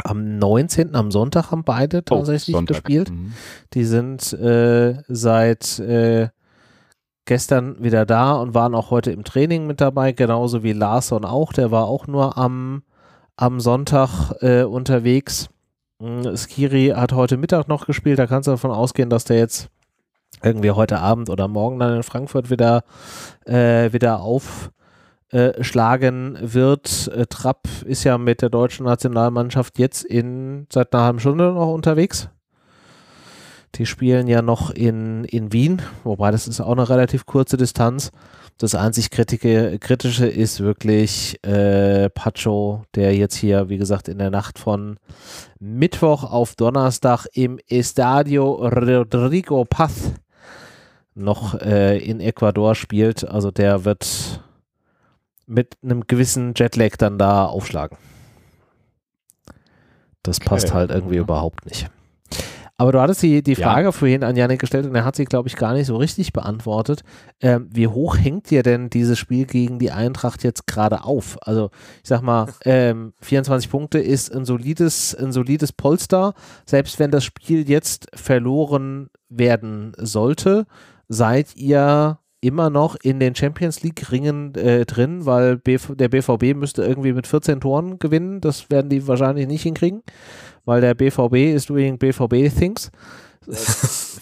Am 0.02 0.38
19., 0.38 0.94
am 0.94 1.10
Sonntag 1.10 1.50
haben 1.50 1.64
beide 1.64 1.98
oh, 1.98 2.02
tatsächlich 2.02 2.56
oh, 2.56 2.62
gespielt. 2.62 3.10
Mhm. 3.10 3.32
Die 3.72 3.84
sind 3.84 4.32
äh, 4.32 4.94
seit 5.08 5.78
äh, 5.78 6.28
gestern 7.24 7.82
wieder 7.82 8.04
da 8.04 8.34
und 8.34 8.54
waren 8.54 8.74
auch 8.74 8.90
heute 8.90 9.10
im 9.12 9.24
Training 9.24 9.66
mit 9.66 9.80
dabei, 9.80 10.12
genauso 10.12 10.62
wie 10.62 10.72
Larson 10.72 11.24
auch. 11.24 11.52
Der 11.52 11.70
war 11.70 11.86
auch 11.86 12.06
nur 12.06 12.36
am, 12.36 12.82
am 13.36 13.60
Sonntag 13.60 14.32
äh, 14.40 14.64
unterwegs. 14.64 15.48
Mhm, 16.00 16.36
Skiri 16.36 16.92
hat 16.94 17.12
heute 17.12 17.36
Mittag 17.36 17.68
noch 17.68 17.86
gespielt. 17.86 18.18
Da 18.18 18.26
kannst 18.26 18.46
du 18.46 18.52
davon 18.52 18.72
ausgehen, 18.72 19.10
dass 19.10 19.24
der 19.24 19.38
jetzt 19.38 19.68
irgendwie 20.42 20.72
heute 20.72 20.98
Abend 20.98 21.30
oder 21.30 21.48
morgen 21.48 21.78
dann 21.78 21.96
in 21.96 22.02
Frankfurt 22.02 22.50
wieder, 22.50 22.82
äh, 23.46 23.92
wieder 23.92 24.20
auf 24.20 24.70
äh, 25.34 25.64
schlagen 25.64 26.38
wird. 26.40 27.08
Äh, 27.08 27.26
Trapp 27.26 27.66
ist 27.84 28.04
ja 28.04 28.18
mit 28.18 28.40
der 28.40 28.50
deutschen 28.50 28.86
Nationalmannschaft 28.86 29.80
jetzt 29.80 30.04
in 30.04 30.68
seit 30.72 30.94
einer 30.94 31.02
halben 31.02 31.18
Stunde 31.18 31.52
noch 31.52 31.72
unterwegs. 31.72 32.28
Die 33.74 33.84
spielen 33.84 34.28
ja 34.28 34.42
noch 34.42 34.70
in, 34.70 35.24
in 35.24 35.52
Wien, 35.52 35.82
wobei 36.04 36.30
das 36.30 36.46
ist 36.46 36.60
auch 36.60 36.70
eine 36.70 36.88
relativ 36.88 37.26
kurze 37.26 37.56
Distanz. 37.56 38.12
Das 38.58 38.76
einzig 38.76 39.10
Kritische, 39.10 39.80
Kritische 39.80 40.28
ist 40.28 40.60
wirklich 40.60 41.44
äh, 41.44 42.08
Pacho, 42.10 42.84
der 42.94 43.16
jetzt 43.16 43.34
hier, 43.34 43.68
wie 43.68 43.78
gesagt, 43.78 44.06
in 44.06 44.18
der 44.18 44.30
Nacht 44.30 44.60
von 44.60 44.98
Mittwoch 45.58 46.22
auf 46.22 46.54
Donnerstag 46.54 47.26
im 47.32 47.58
Estadio 47.68 48.52
Rodrigo 48.52 49.64
Paz 49.64 50.12
noch 51.16 51.60
äh, 51.60 51.98
in 51.98 52.20
Ecuador 52.20 52.76
spielt. 52.76 53.28
Also 53.28 53.50
der 53.50 53.84
wird 53.84 54.43
mit 55.46 55.76
einem 55.82 56.06
gewissen 56.06 56.54
Jetlag 56.56 56.96
dann 56.96 57.18
da 57.18 57.46
aufschlagen. 57.46 57.98
Das 60.22 60.40
passt 60.40 60.66
okay. 60.66 60.74
halt 60.74 60.90
irgendwie 60.90 61.16
ja. 61.16 61.22
überhaupt 61.22 61.66
nicht. 61.66 61.88
Aber 62.76 62.90
du 62.90 63.00
hattest 63.00 63.22
die, 63.22 63.40
die 63.42 63.54
Frage 63.54 63.84
ja. 63.84 63.92
vorhin 63.92 64.24
an 64.24 64.34
Janik 64.34 64.60
gestellt 64.60 64.84
und 64.84 64.96
er 64.96 65.04
hat 65.04 65.14
sie, 65.14 65.26
glaube 65.26 65.48
ich, 65.48 65.54
gar 65.54 65.74
nicht 65.74 65.86
so 65.86 65.96
richtig 65.96 66.32
beantwortet. 66.32 67.02
Ähm, 67.40 67.68
wie 67.70 67.86
hoch 67.86 68.18
hängt 68.18 68.50
dir 68.50 68.64
denn 68.64 68.90
dieses 68.90 69.16
Spiel 69.16 69.46
gegen 69.46 69.78
die 69.78 69.92
Eintracht 69.92 70.42
jetzt 70.42 70.66
gerade 70.66 71.04
auf? 71.04 71.38
Also, 71.42 71.70
ich 72.02 72.08
sag 72.08 72.22
mal, 72.22 72.52
ähm, 72.64 73.12
24 73.20 73.70
Punkte 73.70 74.00
ist 74.00 74.34
ein 74.34 74.44
solides, 74.44 75.14
ein 75.14 75.30
solides 75.30 75.72
Polster. 75.72 76.34
Selbst 76.66 76.98
wenn 76.98 77.12
das 77.12 77.22
Spiel 77.22 77.68
jetzt 77.68 78.08
verloren 78.12 79.08
werden 79.28 79.92
sollte, 79.96 80.66
seid 81.08 81.54
ihr 81.54 82.18
immer 82.44 82.68
noch 82.70 82.96
in 83.02 83.20
den 83.20 83.34
Champions 83.34 83.82
League 83.82 84.10
Ringen 84.10 84.54
äh, 84.54 84.84
drin, 84.84 85.24
weil 85.24 85.56
Bv 85.56 85.94
der 85.94 86.08
BVB 86.08 86.54
müsste 86.54 86.84
irgendwie 86.84 87.12
mit 87.12 87.26
14 87.26 87.60
Toren 87.60 87.98
gewinnen. 87.98 88.40
Das 88.40 88.70
werden 88.70 88.90
die 88.90 89.06
wahrscheinlich 89.08 89.46
nicht 89.46 89.62
hinkriegen, 89.62 90.02
weil 90.64 90.80
der 90.80 90.94
BVB 90.94 91.54
ist 91.54 91.70
doing 91.70 91.98
BVB 91.98 92.54
Things. 92.56 92.90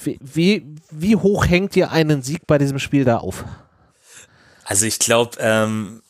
wie, 0.05 0.19
wie, 0.21 0.67
wie, 0.91 1.17
hoch 1.17 1.47
hängt 1.47 1.75
dir 1.75 1.93
einen 1.93 2.23
Sieg 2.23 2.47
bei 2.47 2.59
diesem 2.59 2.79
Spiel 2.79 3.05
da 3.05 3.19
auf? 3.19 3.45
Also 4.65 4.87
ich 4.87 4.99
glaube, 4.99 5.37
ähm, 5.41 6.03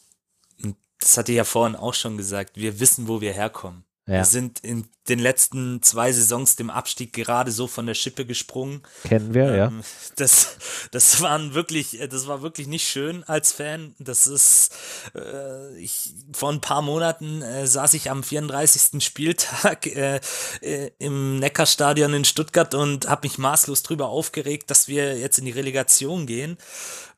das 0.98 1.16
hatte 1.16 1.32
ich 1.32 1.36
ja 1.36 1.44
vorhin 1.44 1.76
auch 1.76 1.94
schon 1.94 2.16
gesagt, 2.16 2.56
wir 2.56 2.78
wissen, 2.80 3.08
wo 3.08 3.20
wir 3.20 3.32
herkommen. 3.32 3.84
Ja. 4.06 4.14
Wir 4.14 4.24
sind 4.24 4.58
in 4.60 4.88
den 5.08 5.20
letzten 5.20 5.80
zwei 5.80 6.12
Saisons 6.12 6.56
dem 6.56 6.70
Abstieg 6.70 7.12
gerade 7.12 7.52
so 7.52 7.68
von 7.68 7.86
der 7.86 7.94
Schippe 7.94 8.26
gesprungen. 8.26 8.82
Kennen 9.04 9.32
wir, 9.32 9.52
ähm, 9.52 9.54
ja. 9.56 9.72
Das, 10.16 10.56
das 10.90 11.20
waren 11.20 11.54
wirklich, 11.54 12.00
das 12.10 12.26
war 12.26 12.42
wirklich 12.42 12.66
nicht 12.66 12.88
schön 12.88 13.22
als 13.24 13.52
Fan. 13.52 13.94
Das 14.00 14.26
ist, 14.26 14.74
äh, 15.14 15.76
ich, 15.76 16.14
vor 16.32 16.50
ein 16.50 16.60
paar 16.60 16.82
Monaten 16.82 17.42
äh, 17.42 17.64
saß 17.66 17.94
ich 17.94 18.10
am 18.10 18.24
34. 18.24 19.04
Spieltag 19.04 19.86
äh, 19.94 20.20
äh, 20.62 20.90
im 20.98 21.38
Neckarstadion 21.38 22.12
in 22.12 22.24
Stuttgart 22.24 22.74
und 22.74 23.08
habe 23.08 23.28
mich 23.28 23.38
maßlos 23.38 23.84
drüber 23.84 24.08
aufgeregt, 24.08 24.68
dass 24.70 24.88
wir 24.88 25.16
jetzt 25.16 25.38
in 25.38 25.44
die 25.44 25.52
Relegation 25.52 26.26
gehen. 26.26 26.58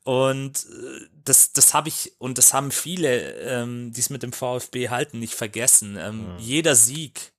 Und 0.04 0.66
äh, 0.66 1.13
das, 1.24 1.52
das 1.52 1.74
habe 1.74 1.88
ich 1.88 2.12
und 2.18 2.38
das 2.38 2.52
haben 2.52 2.70
viele, 2.70 3.32
ähm, 3.40 3.92
die 3.92 4.00
es 4.00 4.10
mit 4.10 4.22
dem 4.22 4.32
VfB 4.32 4.90
halten, 4.90 5.18
nicht 5.18 5.34
vergessen. 5.34 5.96
Ähm, 5.98 6.34
mhm. 6.34 6.38
Jeder 6.38 6.74
Sieg 6.74 7.32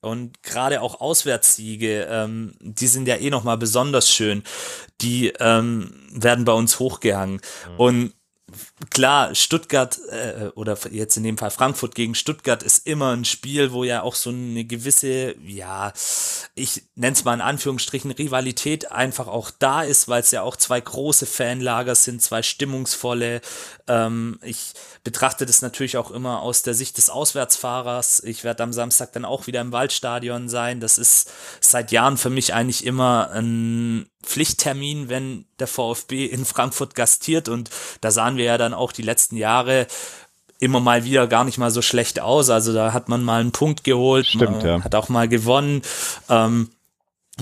und 0.00 0.42
gerade 0.42 0.80
auch 0.80 1.00
Auswärtssiege, 1.00 2.06
ähm, 2.10 2.54
die 2.60 2.86
sind 2.86 3.06
ja 3.06 3.16
eh 3.16 3.30
nochmal 3.30 3.58
besonders 3.58 4.10
schön. 4.10 4.42
Die 5.02 5.28
ähm, 5.40 5.92
werden 6.12 6.44
bei 6.44 6.52
uns 6.52 6.78
hochgehangen. 6.78 7.40
Mhm. 7.68 7.76
Und 7.76 8.14
klar, 8.88 9.34
Stuttgart 9.34 9.98
äh, 10.08 10.46
oder 10.54 10.78
jetzt 10.90 11.16
in 11.16 11.22
dem 11.22 11.36
Fall 11.36 11.50
Frankfurt 11.50 11.94
gegen 11.94 12.14
Stuttgart 12.14 12.62
ist 12.62 12.86
immer 12.86 13.14
ein 13.14 13.26
Spiel, 13.26 13.72
wo 13.72 13.84
ja 13.84 14.02
auch 14.02 14.14
so 14.14 14.30
eine 14.30 14.64
gewisse, 14.64 15.34
ja, 15.46 15.92
ich 16.54 16.84
nenne 16.94 17.12
es 17.12 17.24
mal 17.24 17.34
in 17.34 17.42
Anführungsstrichen 17.42 18.10
Rivalität 18.10 18.90
einfach 18.90 19.26
auch 19.26 19.50
da 19.58 19.82
ist, 19.82 20.08
weil 20.08 20.22
es 20.22 20.30
ja 20.30 20.42
auch 20.42 20.56
zwei 20.56 20.80
große 20.80 21.26
Fanlager 21.26 21.94
sind, 21.94 22.22
zwei 22.22 22.42
stimmungsvolle. 22.42 23.42
Ähm, 23.86 24.38
ich 24.42 24.72
betrachte 25.04 25.46
das 25.46 25.62
natürlich 25.62 25.96
auch 25.96 26.10
immer 26.10 26.40
aus 26.40 26.62
der 26.62 26.74
Sicht 26.74 26.96
des 26.96 27.10
Auswärtsfahrers. 27.10 28.22
Ich 28.24 28.44
werde 28.44 28.62
am 28.62 28.72
Samstag 28.72 29.12
dann 29.12 29.24
auch 29.24 29.46
wieder 29.46 29.60
im 29.60 29.72
Waldstadion 29.72 30.48
sein. 30.48 30.80
Das 30.80 30.96
ist 30.96 31.30
seit 31.60 31.92
Jahren 31.92 32.16
für 32.16 32.30
mich 32.30 32.54
eigentlich 32.54 32.84
immer 32.84 33.30
ein 33.32 34.06
Pflichttermin, 34.22 35.08
wenn 35.08 35.46
der 35.58 35.66
VfB 35.66 36.26
in 36.26 36.44
Frankfurt 36.44 36.94
gastiert. 36.94 37.48
Und 37.48 37.70
da 38.00 38.10
sahen 38.10 38.36
wir 38.36 38.44
ja 38.44 38.58
dann 38.58 38.69
auch 38.74 38.92
die 38.92 39.02
letzten 39.02 39.36
Jahre 39.36 39.86
immer 40.58 40.80
mal 40.80 41.04
wieder 41.04 41.26
gar 41.26 41.44
nicht 41.44 41.58
mal 41.58 41.70
so 41.70 41.82
schlecht 41.82 42.20
aus. 42.20 42.50
Also 42.50 42.72
da 42.72 42.92
hat 42.92 43.08
man 43.08 43.22
mal 43.22 43.40
einen 43.40 43.52
Punkt 43.52 43.82
geholt, 43.82 44.26
Stimmt, 44.26 44.62
ja. 44.62 44.84
hat 44.84 44.94
auch 44.94 45.08
mal 45.08 45.26
gewonnen. 45.26 45.82
Ähm, 46.28 46.70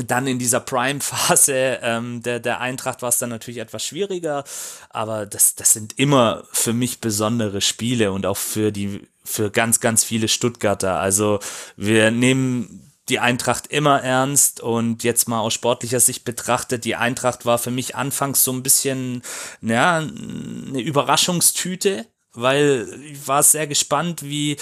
dann 0.07 0.27
in 0.29 0.39
dieser 0.39 0.61
Prime-Phase 0.61 1.81
ähm, 1.83 2.23
der, 2.23 2.39
der 2.39 2.61
Eintracht 2.61 3.03
war 3.03 3.09
es 3.09 3.19
dann 3.19 3.31
natürlich 3.31 3.59
etwas 3.59 3.85
schwieriger, 3.85 4.45
aber 4.91 5.27
das, 5.27 5.57
das 5.57 5.73
sind 5.73 5.99
immer 5.99 6.45
für 6.53 6.73
mich 6.73 7.01
besondere 7.01 7.61
Spiele 7.61 8.13
und 8.13 8.27
auch 8.27 8.37
für 8.37 8.71
die 8.71 9.09
für 9.25 9.51
ganz, 9.51 9.81
ganz 9.81 10.05
viele 10.05 10.29
Stuttgarter. 10.29 11.01
Also 11.01 11.39
wir 11.77 12.11
nehmen 12.11 12.88
die 13.09 13.19
Eintracht 13.19 13.67
immer 13.69 14.03
ernst 14.03 14.61
und 14.61 15.05
jetzt 15.05 15.29
mal 15.29 15.41
aus 15.41 15.55
sportlicher 15.55 16.01
Sicht 16.01 16.25
betrachtet, 16.25 16.85
die 16.85 16.97
Eintracht 16.97 17.47
war 17.47 17.59
für 17.59 17.71
mich 17.71 17.97
anfangs 17.97 18.45
so 18.45 18.53
ein 18.53 18.63
bisschen, 18.63 19.23
ja, 19.63 19.99
eine 19.99 20.81
Überraschungstüte, 20.81 22.07
weil 22.35 22.89
ich 23.11 23.27
war 23.27 23.43
sehr 23.43 23.67
gespannt, 23.67 24.23
wie, 24.23 24.57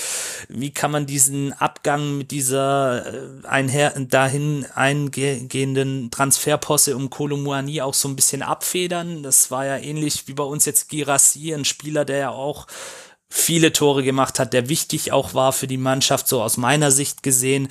wie 0.48 0.72
kann 0.72 0.90
man 0.90 1.06
diesen 1.06 1.52
Abgang 1.52 2.16
mit 2.18 2.30
dieser 2.30 3.06
äh, 3.06 3.46
einher, 3.46 3.98
dahin 3.98 4.66
eingehenden 4.74 6.10
Transferposse 6.10 6.96
um 6.96 7.10
Kolomuani 7.10 7.82
auch 7.82 7.94
so 7.94 8.08
ein 8.08 8.16
bisschen 8.16 8.42
abfedern. 8.42 9.22
Das 9.22 9.50
war 9.50 9.66
ja 9.66 9.76
ähnlich 9.76 10.26
wie 10.26 10.34
bei 10.34 10.44
uns 10.44 10.64
jetzt 10.64 10.88
Girassi, 10.88 11.52
ein 11.52 11.64
Spieler, 11.64 12.04
der 12.04 12.18
ja 12.18 12.30
auch 12.30 12.66
viele 13.28 13.72
Tore 13.72 14.02
gemacht 14.02 14.38
hat, 14.38 14.52
der 14.52 14.68
wichtig 14.68 15.12
auch 15.12 15.34
war 15.34 15.52
für 15.52 15.66
die 15.66 15.76
Mannschaft, 15.76 16.28
so 16.28 16.42
aus 16.42 16.56
meiner 16.56 16.90
Sicht 16.90 17.22
gesehen. 17.22 17.68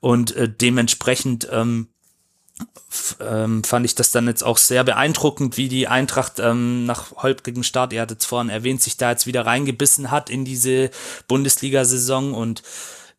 Und 0.00 0.34
äh, 0.36 0.48
dementsprechend 0.48 1.48
ähm, 1.50 1.88
ähm, 3.20 3.64
fand 3.64 3.86
ich 3.86 3.94
das 3.94 4.10
dann 4.10 4.26
jetzt 4.26 4.42
auch 4.42 4.58
sehr 4.58 4.84
beeindruckend, 4.84 5.56
wie 5.56 5.68
die 5.68 5.88
Eintracht 5.88 6.38
ähm, 6.38 6.84
nach 6.84 7.12
holprigem 7.16 7.62
Start, 7.62 7.92
ihr 7.92 8.02
hattet 8.02 8.20
es 8.20 8.26
vorhin 8.26 8.50
erwähnt, 8.50 8.82
sich 8.82 8.96
da 8.96 9.10
jetzt 9.10 9.26
wieder 9.26 9.46
reingebissen 9.46 10.10
hat 10.10 10.28
in 10.28 10.44
diese 10.44 10.90
Bundesliga-Saison. 11.28 12.34
Und 12.34 12.62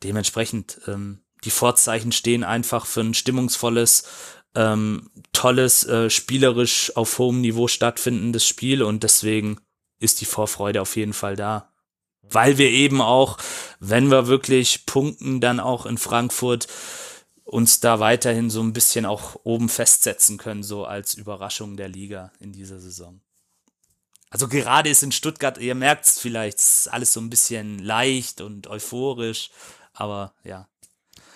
dementsprechend 0.02 0.80
ähm, 0.86 1.20
die 1.44 1.50
Vorzeichen 1.50 2.12
stehen 2.12 2.44
einfach 2.44 2.86
für 2.86 3.00
ein 3.00 3.14
stimmungsvolles, 3.14 4.04
ähm, 4.54 5.10
tolles, 5.32 5.84
äh, 5.84 6.10
spielerisch 6.10 6.96
auf 6.96 7.18
hohem 7.18 7.40
Niveau 7.40 7.66
stattfindendes 7.66 8.46
Spiel. 8.46 8.82
Und 8.82 9.02
deswegen 9.02 9.58
ist 9.98 10.20
die 10.20 10.26
Vorfreude 10.26 10.80
auf 10.80 10.96
jeden 10.96 11.12
Fall 11.12 11.36
da 11.36 11.71
weil 12.34 12.58
wir 12.58 12.70
eben 12.70 13.00
auch, 13.00 13.38
wenn 13.80 14.10
wir 14.10 14.26
wirklich 14.26 14.86
punkten, 14.86 15.40
dann 15.40 15.60
auch 15.60 15.86
in 15.86 15.98
Frankfurt 15.98 16.66
uns 17.44 17.80
da 17.80 18.00
weiterhin 18.00 18.50
so 18.50 18.62
ein 18.62 18.72
bisschen 18.72 19.04
auch 19.04 19.36
oben 19.44 19.68
festsetzen 19.68 20.38
können, 20.38 20.62
so 20.62 20.84
als 20.84 21.14
Überraschung 21.14 21.76
der 21.76 21.88
Liga 21.88 22.32
in 22.40 22.52
dieser 22.52 22.80
Saison. 22.80 23.20
Also 24.30 24.48
gerade 24.48 24.88
ist 24.88 25.02
in 25.02 25.12
Stuttgart, 25.12 25.58
ihr 25.58 25.74
merkt 25.74 26.06
es 26.06 26.18
vielleicht, 26.18 26.58
ist 26.58 26.88
alles 26.90 27.12
so 27.12 27.20
ein 27.20 27.28
bisschen 27.28 27.78
leicht 27.78 28.40
und 28.40 28.66
euphorisch, 28.66 29.50
aber 29.92 30.32
ja. 30.44 30.68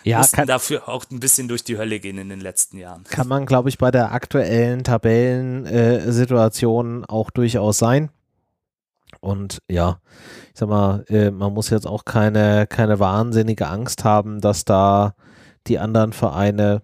Ja, 0.02 0.18
mussten 0.18 0.36
kann, 0.36 0.46
dafür 0.46 0.88
auch 0.88 1.04
ein 1.10 1.20
bisschen 1.20 1.48
durch 1.48 1.64
die 1.64 1.78
Hölle 1.78 2.00
gehen 2.00 2.16
in 2.16 2.28
den 2.28 2.40
letzten 2.40 2.78
Jahren. 2.78 3.02
Kann 3.04 3.26
man, 3.26 3.44
glaube 3.44 3.68
ich, 3.68 3.76
bei 3.76 3.90
der 3.90 4.12
aktuellen 4.12 4.84
Tabellensituation 4.84 7.04
auch 7.04 7.30
durchaus 7.30 7.78
sein. 7.78 8.10
Und 9.26 9.58
ja, 9.68 9.98
ich 10.54 10.60
sag 10.60 10.68
mal, 10.68 11.04
äh, 11.08 11.32
man 11.32 11.52
muss 11.52 11.68
jetzt 11.70 11.86
auch 11.86 12.04
keine, 12.04 12.68
keine 12.68 13.00
wahnsinnige 13.00 13.66
Angst 13.66 14.04
haben, 14.04 14.40
dass 14.40 14.64
da 14.64 15.16
die 15.66 15.80
anderen 15.80 16.12
Vereine 16.12 16.82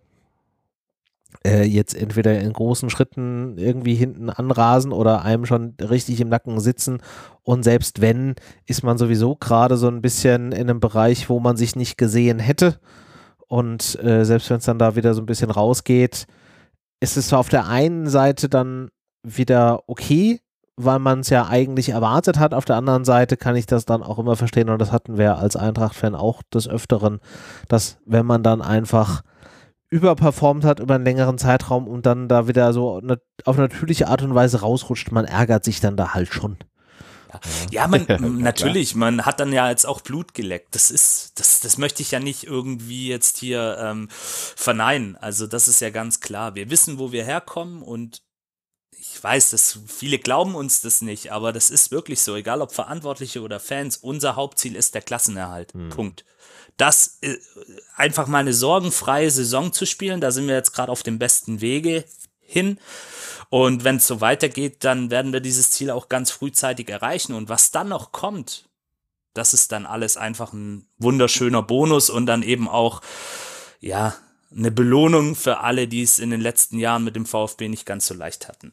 äh, 1.47 1.63
jetzt 1.63 1.95
entweder 1.95 2.37
in 2.41 2.53
großen 2.53 2.91
Schritten 2.91 3.59
irgendwie 3.59 3.95
hinten 3.95 4.29
anrasen 4.29 4.91
oder 4.91 5.23
einem 5.23 5.47
schon 5.47 5.75
richtig 5.81 6.21
im 6.21 6.31
Nacken 6.31 6.59
sitzen. 6.59 6.99
Und 7.45 7.63
selbst 7.63 8.01
wenn, 8.01 8.35
ist 8.67 8.83
man 8.83 8.99
sowieso 8.99 9.37
gerade 9.37 9.77
so 9.77 9.87
ein 9.87 10.03
bisschen 10.03 10.51
in 10.51 10.69
einem 10.69 10.81
Bereich, 10.81 11.29
wo 11.29 11.39
man 11.39 11.57
sich 11.57 11.77
nicht 11.77 11.97
gesehen 11.97 12.41
hätte. 12.41 12.81
Und 13.47 14.03
äh, 14.03 14.25
selbst 14.25 14.51
wenn 14.51 14.59
es 14.59 14.65
dann 14.65 14.81
da 14.81 14.97
wieder 14.97 15.15
so 15.15 15.23
ein 15.23 15.27
bisschen 15.27 15.53
rausgeht, 15.53 16.27
ist 16.99 17.17
es 17.17 17.33
auf 17.33 17.51
der 17.51 17.69
einen 17.69 18.09
Seite 18.09 18.49
dann 18.49 18.89
wieder 19.23 19.85
okay, 19.87 20.41
weil 20.77 20.99
man 20.99 21.21
es 21.21 21.31
ja 21.31 21.47
eigentlich 21.47 21.91
erwartet 21.91 22.39
hat. 22.39 22.55
Auf 22.55 22.65
der 22.65 22.77
anderen 22.77 23.05
Seite 23.05 23.37
kann 23.37 23.57
ich 23.57 23.67
das 23.67 23.85
dann 23.85 24.03
auch 24.03 24.19
immer 24.19 24.37
verstehen 24.37 24.71
und 24.71 24.79
das 24.79 24.93
hatten 24.93 25.19
wir 25.19 25.39
als 25.39 25.57
Eintracht-Fan 25.57 26.15
auch 26.15 26.43
des 26.53 26.69
Öfteren, 26.69 27.21
dass 27.69 27.99
wenn 28.07 28.27
man 28.27 28.43
dann 28.43 28.63
einfach 28.63 29.23
überperformt 29.91 30.65
hat 30.65 30.81
über 30.81 30.95
einen 30.95 31.05
längeren 31.05 31.37
Zeitraum 31.37 31.87
und 31.87 32.07
dann 32.07 32.27
da 32.27 32.49
wieder 32.49 32.73
so 32.73 33.03
auf 33.45 33.59
natürliche 33.59 34.09
Art 34.09 34.23
und 34.23 34.35
Weise 34.35 34.61
rausrutscht, 34.61 35.13
man 35.13 35.27
ärgert 35.27 35.65
sich 35.65 35.81
dann 35.81 35.99
da 35.99 36.15
halt 36.15 36.33
schon. 36.33 36.57
Ja, 37.71 37.87
man, 37.87 38.07
natürlich, 38.41 38.95
man 38.95 39.25
hat 39.27 39.41
dann 39.41 39.53
ja 39.53 39.69
jetzt 39.69 39.87
auch 39.87 40.01
Blut 40.01 40.35
geleckt. 40.35 40.75
Das 40.75 40.91
ist, 40.91 41.39
das, 41.39 41.61
das 41.61 41.79
möchte 41.79 42.03
ich 42.03 42.11
ja 42.11 42.21
nicht 42.21 42.45
irgendwie 42.45 43.09
jetzt 43.09 43.39
hier 43.39 43.79
ähm, 43.81 44.09
verneinen. 44.11 45.17
Also 45.17 45.47
das 45.47 45.69
ist 45.69 45.81
ja 45.81 45.91
ganz 45.91 46.21
klar. 46.21 46.55
Wir 46.55 46.71
wissen, 46.71 46.99
wo 46.99 47.13
wir 47.13 47.25
herkommen 47.25 47.83
und 47.83 48.23
ich 49.13 49.23
weiß, 49.23 49.51
dass 49.51 49.79
viele 49.87 50.19
glauben 50.19 50.55
uns 50.55 50.81
das 50.81 51.03
nicht, 51.03 51.33
aber 51.33 51.53
das 51.53 51.71
ist 51.71 51.91
wirklich 51.91 52.21
so, 52.21 52.35
egal 52.35 52.63
ob 52.63 52.73
Verantwortliche 52.73 53.43
oder 53.43 53.61
Fans, 53.61 53.99
unser 53.99 54.37
Hauptziel 54.37 54.75
ist 54.75 54.95
der 54.95 55.03
Klassenerhalt. 55.03 55.75
Hm. 55.75 55.91
Punkt. 55.91 56.25
Das 56.79 57.19
äh, 57.21 57.37
einfach 57.95 58.27
mal 58.27 58.39
eine 58.39 58.55
sorgenfreie 58.55 59.31
Saison 59.31 59.73
zu 59.73 59.85
spielen, 59.85 60.21
da 60.21 60.31
sind 60.31 60.49
wir 60.49 60.55
jetzt 60.55 60.73
gerade 60.73 60.91
auf 60.91 61.03
dem 61.03 61.19
besten 61.19 61.61
Wege 61.61 62.05
hin. 62.41 62.79
Und 63.51 63.85
wenn 63.85 63.97
es 63.97 64.07
so 64.07 64.23
weitergeht, 64.23 64.83
dann 64.85 65.11
werden 65.11 65.35
wir 65.35 65.41
dieses 65.41 65.71
Ziel 65.71 65.91
auch 65.91 66.09
ganz 66.09 66.31
frühzeitig 66.31 66.89
erreichen. 66.89 67.35
Und 67.35 67.51
was 67.51 67.71
dann 67.71 67.91
noch 67.91 68.13
kommt, 68.13 68.71
das 69.35 69.53
ist 69.53 69.73
dann 69.73 69.85
alles 69.85 70.17
einfach 70.17 70.55
ein 70.55 70.87
wunderschöner 70.99 71.63
Bonus 71.63 72.09
und 72.09 72.25
dann 72.25 72.43
eben 72.43 72.67
auch, 72.67 73.03
ja, 73.81 74.15
eine 74.57 74.71
Belohnung 74.71 75.35
für 75.35 75.61
alle, 75.61 75.89
die 75.89 76.03
es 76.03 76.19
in 76.19 76.31
den 76.31 76.41
letzten 76.41 76.79
Jahren 76.79 77.05
mit 77.05 77.17
dem 77.17 77.27
VfB 77.27 77.69
nicht 77.69 77.87
ganz 77.87 78.07
so 78.07 78.15
leicht 78.15 78.49
hatten. 78.49 78.73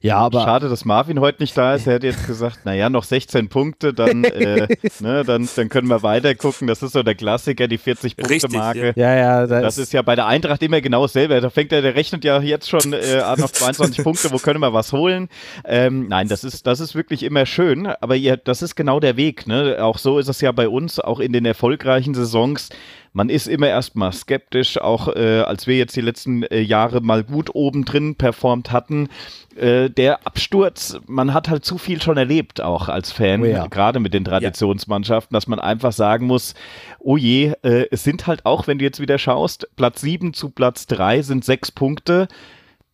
Ja, 0.00 0.18
aber 0.18 0.42
schade, 0.42 0.68
dass 0.68 0.84
Marvin 0.84 1.20
heute 1.20 1.42
nicht 1.42 1.56
da 1.56 1.74
ist. 1.74 1.86
Er 1.86 1.94
hätte 1.94 2.06
jetzt 2.06 2.26
gesagt, 2.26 2.60
naja, 2.64 2.88
noch 2.90 3.04
16 3.04 3.48
Punkte, 3.48 3.92
dann, 3.92 4.24
äh, 4.24 4.68
ne, 5.00 5.24
dann, 5.24 5.48
dann 5.54 5.68
können 5.68 5.88
wir 5.88 6.02
weiter 6.02 6.34
gucken. 6.34 6.66
Das 6.66 6.82
ist 6.82 6.92
so 6.92 7.02
der 7.02 7.14
Klassiker, 7.14 7.68
die 7.68 7.78
40 7.78 8.16
Punkte 8.16 8.48
Marke. 8.50 8.92
Ja, 8.96 9.14
ja, 9.14 9.46
das, 9.46 9.62
das 9.62 9.78
ist 9.78 9.92
ja 9.92 10.02
bei 10.02 10.14
der 10.14 10.26
Eintracht 10.26 10.62
immer 10.62 10.80
genau 10.80 11.02
dasselbe. 11.02 11.40
Da 11.40 11.50
fängt 11.50 11.72
er, 11.72 11.82
der 11.82 11.94
rechnet 11.94 12.24
ja 12.24 12.40
jetzt 12.40 12.68
schon 12.68 12.92
äh, 12.92 13.20
an 13.24 13.42
auf 13.42 13.52
22 13.52 14.04
Punkte. 14.04 14.30
Wo 14.30 14.38
können 14.38 14.60
wir 14.60 14.72
was 14.72 14.92
holen? 14.92 15.28
Ähm, 15.64 16.08
nein, 16.08 16.28
das 16.28 16.44
ist, 16.44 16.66
das 16.66 16.80
ist 16.80 16.94
wirklich 16.94 17.22
immer 17.22 17.46
schön. 17.46 17.86
Aber 17.86 18.16
ihr, 18.16 18.36
das 18.36 18.62
ist 18.62 18.76
genau 18.76 19.00
der 19.00 19.16
Weg. 19.16 19.46
Ne? 19.46 19.78
Auch 19.80 19.98
so 19.98 20.18
ist 20.18 20.28
es 20.28 20.40
ja 20.40 20.52
bei 20.52 20.68
uns, 20.68 21.00
auch 21.00 21.20
in 21.20 21.32
den 21.32 21.44
erfolgreichen 21.44 22.14
Saisons 22.14 22.70
man 23.16 23.30
ist 23.30 23.46
immer 23.48 23.68
erstmal 23.68 24.12
skeptisch, 24.12 24.78
auch 24.78 25.08
äh, 25.08 25.40
als 25.40 25.66
wir 25.66 25.78
jetzt 25.78 25.96
die 25.96 26.02
letzten 26.02 26.42
äh, 26.42 26.60
Jahre 26.60 27.00
mal 27.00 27.24
gut 27.24 27.54
oben 27.54 27.86
drin 27.86 28.14
performt 28.14 28.72
hatten. 28.72 29.08
Äh, 29.56 29.88
der 29.88 30.26
Absturz, 30.26 30.98
man 31.06 31.32
hat 31.32 31.48
halt 31.48 31.64
zu 31.64 31.78
viel 31.78 32.02
schon 32.02 32.18
erlebt, 32.18 32.60
auch 32.60 32.90
als 32.90 33.12
Fan, 33.12 33.40
oh 33.40 33.46
ja. 33.46 33.68
gerade 33.68 34.00
mit 34.00 34.12
den 34.12 34.26
Traditionsmannschaften, 34.26 35.32
dass 35.32 35.46
man 35.46 35.58
einfach 35.58 35.92
sagen 35.92 36.26
muss, 36.26 36.54
oh 36.98 37.16
je, 37.16 37.54
äh, 37.62 37.86
es 37.90 38.04
sind 38.04 38.26
halt 38.26 38.44
auch, 38.44 38.66
wenn 38.66 38.78
du 38.78 38.84
jetzt 38.84 39.00
wieder 39.00 39.16
schaust, 39.16 39.66
Platz 39.76 40.02
7 40.02 40.34
zu 40.34 40.50
Platz 40.50 40.86
3 40.86 41.22
sind 41.22 41.42
sechs 41.42 41.72
Punkte 41.72 42.28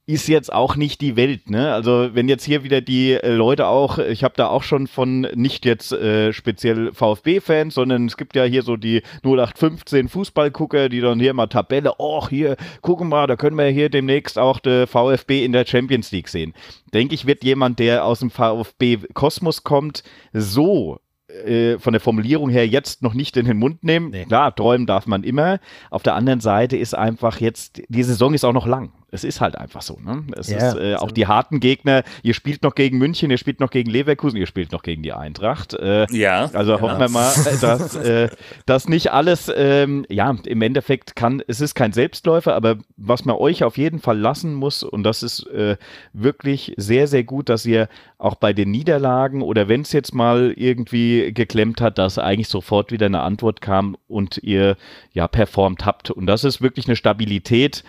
ist 0.04 0.26
jetzt 0.26 0.52
auch 0.52 0.74
nicht 0.74 1.00
die 1.00 1.14
Welt, 1.16 1.48
ne? 1.48 1.72
Also 1.72 2.10
wenn 2.12 2.28
jetzt 2.28 2.44
hier 2.44 2.64
wieder 2.64 2.80
die 2.80 3.12
äh, 3.12 3.32
Leute 3.32 3.68
auch, 3.68 3.98
ich 3.98 4.24
habe 4.24 4.34
da 4.36 4.48
auch 4.48 4.64
schon 4.64 4.88
von 4.88 5.20
nicht 5.34 5.64
jetzt 5.64 5.92
äh, 5.92 6.32
speziell 6.32 6.92
VfB-Fans, 6.92 7.74
sondern 7.74 8.06
es 8.06 8.16
gibt 8.16 8.34
ja 8.34 8.42
hier 8.42 8.62
so 8.62 8.76
die 8.76 9.02
0815 9.22 10.08
Fußballgucker, 10.08 10.88
die 10.88 11.00
dann 11.00 11.20
hier 11.20 11.34
mal 11.34 11.46
Tabelle, 11.46 11.94
oh 11.98 12.28
hier, 12.28 12.56
gucken 12.80 13.08
mal, 13.08 13.28
da 13.28 13.36
können 13.36 13.56
wir 13.56 13.66
hier 13.66 13.90
demnächst 13.90 14.38
auch 14.40 14.58
der 14.58 14.88
VfB 14.88 15.44
in 15.44 15.52
der 15.52 15.66
Champions 15.66 16.10
League 16.10 16.28
sehen. 16.28 16.52
Denke 16.92 17.14
ich, 17.14 17.26
wird 17.26 17.44
jemand, 17.44 17.78
der 17.78 18.04
aus 18.04 18.18
dem 18.18 18.30
VfB-Kosmos 18.30 19.62
kommt, 19.62 20.02
so 20.32 20.98
äh, 21.28 21.78
von 21.78 21.92
der 21.92 22.00
Formulierung 22.00 22.50
her 22.50 22.66
jetzt 22.66 23.02
noch 23.02 23.14
nicht 23.14 23.36
in 23.36 23.46
den 23.46 23.56
Mund 23.56 23.84
nehmen. 23.84 24.10
Nee. 24.10 24.24
Klar, 24.24 24.52
träumen 24.54 24.88
darf 24.88 25.06
man 25.06 25.22
immer. 25.22 25.60
Auf 25.90 26.02
der 26.02 26.16
anderen 26.16 26.40
Seite 26.40 26.76
ist 26.76 26.94
einfach 26.94 27.40
jetzt, 27.40 27.82
die 27.88 28.02
Saison 28.02 28.34
ist 28.34 28.44
auch 28.44 28.52
noch 28.52 28.66
lang. 28.66 28.90
Es 29.14 29.24
ist 29.24 29.42
halt 29.42 29.58
einfach 29.58 29.82
so. 29.82 29.98
Ne? 30.02 30.24
Es 30.38 30.48
ja, 30.48 30.70
ist 30.70 30.78
äh, 30.78 30.94
auch 30.94 31.10
die 31.10 31.26
harten 31.26 31.60
Gegner. 31.60 32.02
Ihr 32.22 32.32
spielt 32.32 32.62
noch 32.62 32.74
gegen 32.74 32.96
München, 32.96 33.30
ihr 33.30 33.36
spielt 33.36 33.60
noch 33.60 33.68
gegen 33.68 33.90
Leverkusen, 33.90 34.38
ihr 34.38 34.46
spielt 34.46 34.72
noch 34.72 34.82
gegen 34.82 35.02
die 35.02 35.12
Eintracht. 35.12 35.74
Äh, 35.74 36.06
ja. 36.10 36.50
Also 36.54 36.80
hoffen 36.80 36.98
wir 36.98 37.10
mal, 37.10 37.30
dass, 37.60 37.94
äh, 37.96 38.30
dass 38.64 38.88
nicht 38.88 39.12
alles, 39.12 39.52
ähm, 39.54 40.06
ja, 40.08 40.34
im 40.46 40.62
Endeffekt 40.62 41.14
kann, 41.14 41.42
es 41.46 41.60
ist 41.60 41.74
kein 41.74 41.92
Selbstläufer, 41.92 42.54
aber 42.54 42.78
was 42.96 43.26
man 43.26 43.36
euch 43.36 43.64
auf 43.64 43.76
jeden 43.76 44.00
Fall 44.00 44.18
lassen 44.18 44.54
muss, 44.54 44.82
und 44.82 45.02
das 45.02 45.22
ist 45.22 45.46
äh, 45.48 45.76
wirklich 46.14 46.72
sehr, 46.78 47.06
sehr 47.06 47.22
gut, 47.22 47.50
dass 47.50 47.66
ihr 47.66 47.90
auch 48.16 48.36
bei 48.36 48.54
den 48.54 48.70
Niederlagen 48.70 49.42
oder 49.42 49.68
wenn 49.68 49.82
es 49.82 49.92
jetzt 49.92 50.14
mal 50.14 50.54
irgendwie 50.56 51.34
geklemmt 51.34 51.82
hat, 51.82 51.98
dass 51.98 52.18
eigentlich 52.18 52.48
sofort 52.48 52.92
wieder 52.92 53.06
eine 53.06 53.20
Antwort 53.20 53.60
kam 53.60 53.96
und 54.08 54.38
ihr 54.38 54.76
ja 55.12 55.28
performt 55.28 55.84
habt. 55.84 56.10
Und 56.10 56.24
das 56.26 56.44
ist 56.44 56.62
wirklich 56.62 56.86
eine 56.86 56.96
Stabilität 56.96 57.84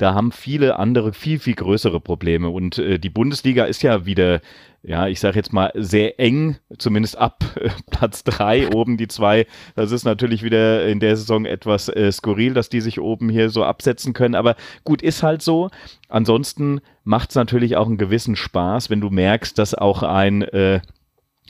da 0.00 0.14
haben 0.14 0.32
viele 0.32 0.78
andere 0.78 1.12
viel, 1.12 1.38
viel 1.38 1.54
größere 1.54 2.00
Probleme. 2.00 2.48
Und 2.48 2.78
äh, 2.78 2.98
die 2.98 3.10
Bundesliga 3.10 3.64
ist 3.64 3.82
ja 3.82 4.06
wieder, 4.06 4.40
ja, 4.82 5.08
ich 5.08 5.20
sage 5.20 5.36
jetzt 5.36 5.52
mal, 5.52 5.70
sehr 5.74 6.18
eng, 6.18 6.56
zumindest 6.78 7.18
ab 7.18 7.44
äh, 7.56 7.68
Platz 7.90 8.24
drei 8.24 8.68
oben 8.74 8.96
die 8.96 9.08
zwei. 9.08 9.46
Das 9.76 9.92
ist 9.92 10.04
natürlich 10.04 10.42
wieder 10.42 10.86
in 10.86 11.00
der 11.00 11.16
Saison 11.16 11.44
etwas 11.44 11.90
äh, 11.90 12.10
skurril, 12.10 12.54
dass 12.54 12.70
die 12.70 12.80
sich 12.80 12.98
oben 12.98 13.28
hier 13.28 13.50
so 13.50 13.62
absetzen 13.62 14.14
können. 14.14 14.34
Aber 14.34 14.56
gut, 14.84 15.02
ist 15.02 15.22
halt 15.22 15.42
so. 15.42 15.68
Ansonsten 16.08 16.80
macht 17.04 17.28
es 17.30 17.36
natürlich 17.36 17.76
auch 17.76 17.86
einen 17.86 17.98
gewissen 17.98 18.36
Spaß, 18.36 18.88
wenn 18.88 19.02
du 19.02 19.10
merkst, 19.10 19.58
dass 19.58 19.74
auch 19.74 20.02
ein 20.02 20.40
äh, 20.42 20.80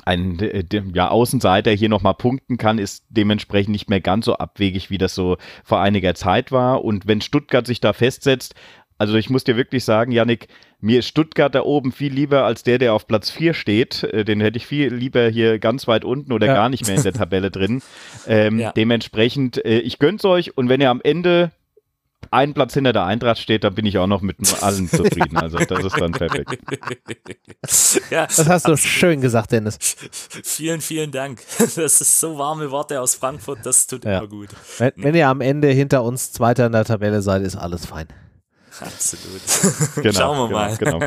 ein 0.04 0.38
äh, 0.40 0.64
ja, 0.94 1.08
Außenseiter 1.08 1.70
hier 1.70 1.88
nochmal 1.88 2.14
punkten 2.14 2.56
kann, 2.56 2.78
ist 2.78 3.04
dementsprechend 3.08 3.72
nicht 3.72 3.90
mehr 3.90 4.00
ganz 4.00 4.24
so 4.26 4.34
abwegig, 4.34 4.90
wie 4.90 4.98
das 4.98 5.14
so 5.14 5.36
vor 5.64 5.80
einiger 5.80 6.14
Zeit 6.14 6.52
war. 6.52 6.84
Und 6.84 7.06
wenn 7.06 7.20
Stuttgart 7.20 7.66
sich 7.66 7.80
da 7.80 7.92
festsetzt, 7.92 8.54
also 9.00 9.14
ich 9.14 9.30
muss 9.30 9.44
dir 9.44 9.56
wirklich 9.56 9.84
sagen, 9.84 10.12
Yannick, 10.12 10.48
mir 10.80 10.98
ist 10.98 11.08
Stuttgart 11.08 11.54
da 11.54 11.62
oben 11.62 11.90
viel 11.90 12.12
lieber 12.12 12.44
als 12.44 12.64
der, 12.64 12.76
der 12.76 12.92
auf 12.92 13.06
Platz 13.06 13.30
4 13.30 13.54
steht. 13.54 14.02
Äh, 14.04 14.24
den 14.26 14.40
hätte 14.40 14.58
ich 14.58 14.66
viel 14.66 14.92
lieber 14.92 15.28
hier 15.28 15.58
ganz 15.58 15.88
weit 15.88 16.04
unten 16.04 16.32
oder 16.32 16.48
ja. 16.48 16.54
gar 16.54 16.68
nicht 16.68 16.86
mehr 16.86 16.96
in 16.96 17.02
der 17.02 17.12
Tabelle 17.14 17.50
drin. 17.50 17.80
Ähm, 18.26 18.58
ja. 18.58 18.72
Dementsprechend, 18.72 19.64
äh, 19.64 19.78
ich 19.78 19.98
gönn's 19.98 20.24
euch 20.26 20.56
und 20.56 20.68
wenn 20.68 20.82
ihr 20.82 20.90
am 20.90 21.00
Ende 21.02 21.50
einen 22.30 22.54
Platz 22.54 22.74
hinter 22.74 22.92
der 22.92 23.04
Eintracht 23.04 23.38
steht, 23.38 23.64
dann 23.64 23.74
bin 23.74 23.86
ich 23.86 23.98
auch 23.98 24.06
noch 24.06 24.20
mit 24.20 24.36
allen 24.62 24.88
zufrieden. 24.88 25.36
Also 25.36 25.58
das 25.58 25.84
ist 25.84 26.00
dann 26.00 26.12
perfekt. 26.12 26.58
Ja, 28.10 28.26
das 28.26 28.48
hast 28.48 28.68
du 28.68 28.76
schön 28.76 29.20
gesagt, 29.20 29.52
Dennis. 29.52 29.78
Vielen, 29.80 30.80
vielen 30.80 31.10
Dank. 31.10 31.40
Das 31.80 32.00
ist 32.00 32.20
so 32.20 32.36
warme 32.36 32.70
Worte 32.70 33.00
aus 33.00 33.14
Frankfurt, 33.14 33.60
das 33.64 33.86
tut 33.86 34.04
ja. 34.04 34.18
immer 34.18 34.28
gut. 34.28 34.48
Wenn, 34.78 34.92
wenn, 34.96 35.14
ihr 35.14 35.28
am 35.28 35.40
Ende 35.40 35.68
hinter 35.68 36.02
uns 36.02 36.32
Zweiter 36.32 36.66
in 36.66 36.72
der 36.72 36.84
Tabelle 36.84 37.22
seid, 37.22 37.42
ist 37.42 37.56
alles 37.56 37.86
fein. 37.86 38.08
Absolut. 38.80 39.40
Genau, 39.96 40.12
Schauen 40.18 40.50
wir 40.50 40.54
mal. 40.54 40.76
Genau. 40.76 41.00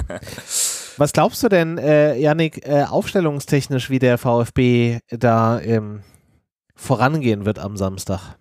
Was 0.97 1.13
glaubst 1.13 1.43
du 1.43 1.49
denn, 1.49 1.77
äh, 1.77 2.15
Yannick, 2.17 2.65
äh, 2.67 2.83
aufstellungstechnisch, 2.83 3.89
wie 3.89 3.99
der 3.99 4.17
VfB 4.17 4.99
da 5.09 5.59
ähm, 5.59 6.01
vorangehen 6.75 7.45
wird 7.45 7.59
am 7.59 7.77
Samstag? 7.77 8.37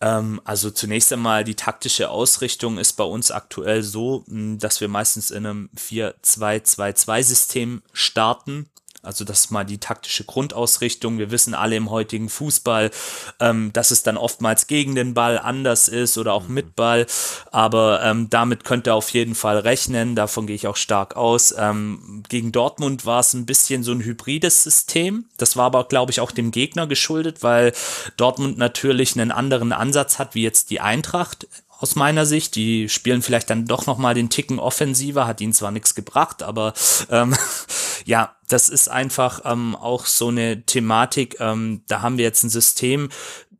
Ähm, 0.00 0.40
also 0.44 0.70
zunächst 0.70 1.12
einmal 1.12 1.44
die 1.44 1.56
taktische 1.56 2.10
Ausrichtung 2.10 2.78
ist 2.78 2.94
bei 2.94 3.04
uns 3.04 3.30
aktuell 3.30 3.82
so, 3.82 4.24
dass 4.28 4.80
wir 4.80 4.88
meistens 4.88 5.30
in 5.30 5.46
einem 5.46 5.68
4-2-2-2-System 5.76 7.82
starten. 7.92 8.70
Also 9.02 9.24
das 9.24 9.40
ist 9.40 9.50
mal 9.52 9.64
die 9.64 9.78
taktische 9.78 10.24
Grundausrichtung. 10.24 11.18
Wir 11.18 11.30
wissen 11.30 11.54
alle 11.54 11.76
im 11.76 11.88
heutigen 11.88 12.28
Fußball, 12.28 12.90
ähm, 13.38 13.72
dass 13.72 13.92
es 13.92 14.02
dann 14.02 14.16
oftmals 14.16 14.66
gegen 14.66 14.96
den 14.96 15.14
Ball 15.14 15.38
anders 15.38 15.86
ist 15.86 16.18
oder 16.18 16.32
auch 16.32 16.48
mit 16.48 16.66
mhm. 16.66 16.72
Ball. 16.74 17.06
Aber 17.52 18.02
ähm, 18.02 18.28
damit 18.28 18.64
könnt 18.64 18.88
ihr 18.88 18.96
auf 18.96 19.10
jeden 19.10 19.36
Fall 19.36 19.58
rechnen. 19.58 20.16
Davon 20.16 20.48
gehe 20.48 20.56
ich 20.56 20.66
auch 20.66 20.76
stark 20.76 21.16
aus. 21.16 21.54
Ähm, 21.56 22.24
gegen 22.28 22.50
Dortmund 22.50 23.06
war 23.06 23.20
es 23.20 23.34
ein 23.34 23.46
bisschen 23.46 23.84
so 23.84 23.92
ein 23.92 24.02
hybrides 24.02 24.64
System. 24.64 25.26
Das 25.36 25.56
war 25.56 25.66
aber, 25.66 25.84
glaube 25.84 26.10
ich, 26.10 26.20
auch 26.20 26.32
dem 26.32 26.50
Gegner 26.50 26.88
geschuldet, 26.88 27.44
weil 27.44 27.72
Dortmund 28.16 28.58
natürlich 28.58 29.14
einen 29.14 29.30
anderen 29.30 29.72
Ansatz 29.72 30.18
hat 30.18 30.34
wie 30.34 30.42
jetzt 30.42 30.70
die 30.70 30.80
Eintracht 30.80 31.46
aus 31.78 31.96
meiner 31.96 32.26
Sicht. 32.26 32.54
Die 32.56 32.88
spielen 32.88 33.22
vielleicht 33.22 33.50
dann 33.50 33.64
doch 33.64 33.86
noch 33.86 33.98
mal 33.98 34.14
den 34.14 34.30
Ticken 34.30 34.58
offensiver, 34.58 35.26
hat 35.26 35.40
ihnen 35.40 35.52
zwar 35.52 35.70
nichts 35.70 35.94
gebracht, 35.94 36.42
aber 36.42 36.74
ähm, 37.10 37.34
ja, 38.04 38.36
das 38.48 38.68
ist 38.68 38.88
einfach 38.88 39.42
ähm, 39.44 39.76
auch 39.76 40.06
so 40.06 40.28
eine 40.28 40.64
Thematik. 40.64 41.36
Ähm, 41.40 41.82
da 41.86 42.02
haben 42.02 42.18
wir 42.18 42.24
jetzt 42.24 42.42
ein 42.42 42.50
System, 42.50 43.08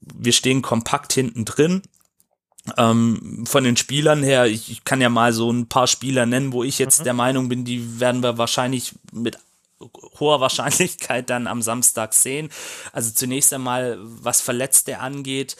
wir 0.00 0.32
stehen 0.32 0.62
kompakt 0.62 1.12
hinten 1.12 1.44
drin. 1.44 1.82
Ähm, 2.76 3.44
von 3.46 3.64
den 3.64 3.78
Spielern 3.78 4.22
her, 4.22 4.46
ich, 4.46 4.70
ich, 4.70 4.84
kann 4.84 5.00
ja 5.00 5.08
mal 5.08 5.32
so 5.32 5.50
ein 5.50 5.68
paar 5.68 5.86
Spieler 5.86 6.26
nennen, 6.26 6.52
wo 6.52 6.64
ich 6.64 6.78
jetzt 6.78 7.00
mhm. 7.00 7.04
der 7.04 7.14
Meinung 7.14 7.48
bin, 7.48 7.64
die 7.64 7.98
werden 7.98 8.22
wir 8.22 8.36
wahrscheinlich 8.36 8.94
mit 9.10 9.38
hoher 10.18 10.40
Wahrscheinlichkeit 10.40 11.30
dann 11.30 11.46
am 11.46 11.62
Samstag 11.62 12.12
sehen. 12.12 12.50
Also 12.92 13.12
zunächst 13.12 13.54
einmal, 13.54 13.96
was 14.00 14.40
Verletzte 14.40 14.98
angeht, 14.98 15.56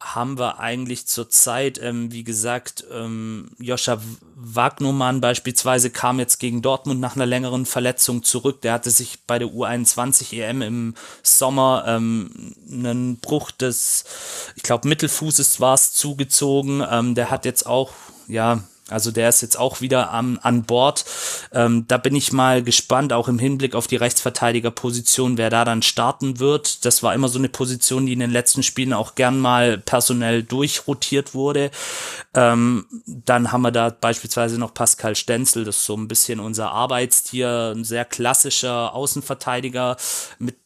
haben 0.00 0.38
wir 0.38 0.58
eigentlich 0.58 1.06
zurzeit, 1.06 1.78
ähm, 1.82 2.10
wie 2.10 2.24
gesagt, 2.24 2.84
ähm, 2.90 3.50
Joscha 3.58 4.00
Wagnumann 4.34 5.20
beispielsweise 5.20 5.90
kam 5.90 6.18
jetzt 6.18 6.38
gegen 6.38 6.62
Dortmund 6.62 7.00
nach 7.00 7.16
einer 7.16 7.26
längeren 7.26 7.66
Verletzung 7.66 8.22
zurück. 8.22 8.62
Der 8.62 8.72
hatte 8.72 8.90
sich 8.90 9.18
bei 9.26 9.38
der 9.38 9.48
U21 9.48 10.32
EM 10.32 10.62
im 10.62 10.94
Sommer 11.22 11.84
ähm, 11.86 12.54
einen 12.70 13.18
Bruch 13.18 13.50
des, 13.50 14.04
ich 14.56 14.62
glaube, 14.62 14.88
Mittelfußes 14.88 15.60
war 15.60 15.74
es 15.74 15.92
zugezogen. 15.92 16.82
Ähm, 16.90 17.14
der 17.14 17.30
hat 17.30 17.44
jetzt 17.44 17.66
auch, 17.66 17.92
ja, 18.26 18.62
also 18.92 19.10
der 19.10 19.28
ist 19.28 19.40
jetzt 19.40 19.58
auch 19.58 19.80
wieder 19.80 20.12
am, 20.12 20.38
an 20.42 20.64
Bord. 20.64 21.04
Ähm, 21.52 21.86
da 21.88 21.96
bin 21.96 22.14
ich 22.14 22.32
mal 22.32 22.62
gespannt, 22.62 23.12
auch 23.12 23.28
im 23.28 23.38
Hinblick 23.38 23.74
auf 23.74 23.86
die 23.86 23.96
Rechtsverteidigerposition, 23.96 25.38
wer 25.38 25.50
da 25.50 25.64
dann 25.64 25.82
starten 25.82 26.38
wird. 26.38 26.84
Das 26.84 27.02
war 27.02 27.14
immer 27.14 27.28
so 27.28 27.38
eine 27.38 27.48
Position, 27.48 28.06
die 28.06 28.12
in 28.12 28.20
den 28.20 28.30
letzten 28.30 28.62
Spielen 28.62 28.92
auch 28.92 29.14
gern 29.14 29.38
mal 29.38 29.78
personell 29.78 30.42
durchrotiert 30.42 31.34
wurde. 31.34 31.70
Ähm, 32.34 32.86
dann 33.06 33.52
haben 33.52 33.62
wir 33.62 33.72
da 33.72 33.90
beispielsweise 33.90 34.58
noch 34.58 34.74
Pascal 34.74 35.16
Stenzel, 35.16 35.64
das 35.64 35.76
ist 35.76 35.86
so 35.86 35.96
ein 35.96 36.08
bisschen 36.08 36.40
unser 36.40 36.70
Arbeitstier, 36.70 37.72
ein 37.74 37.84
sehr 37.84 38.04
klassischer 38.04 38.94
Außenverteidiger 38.94 39.96
mit 40.38 40.56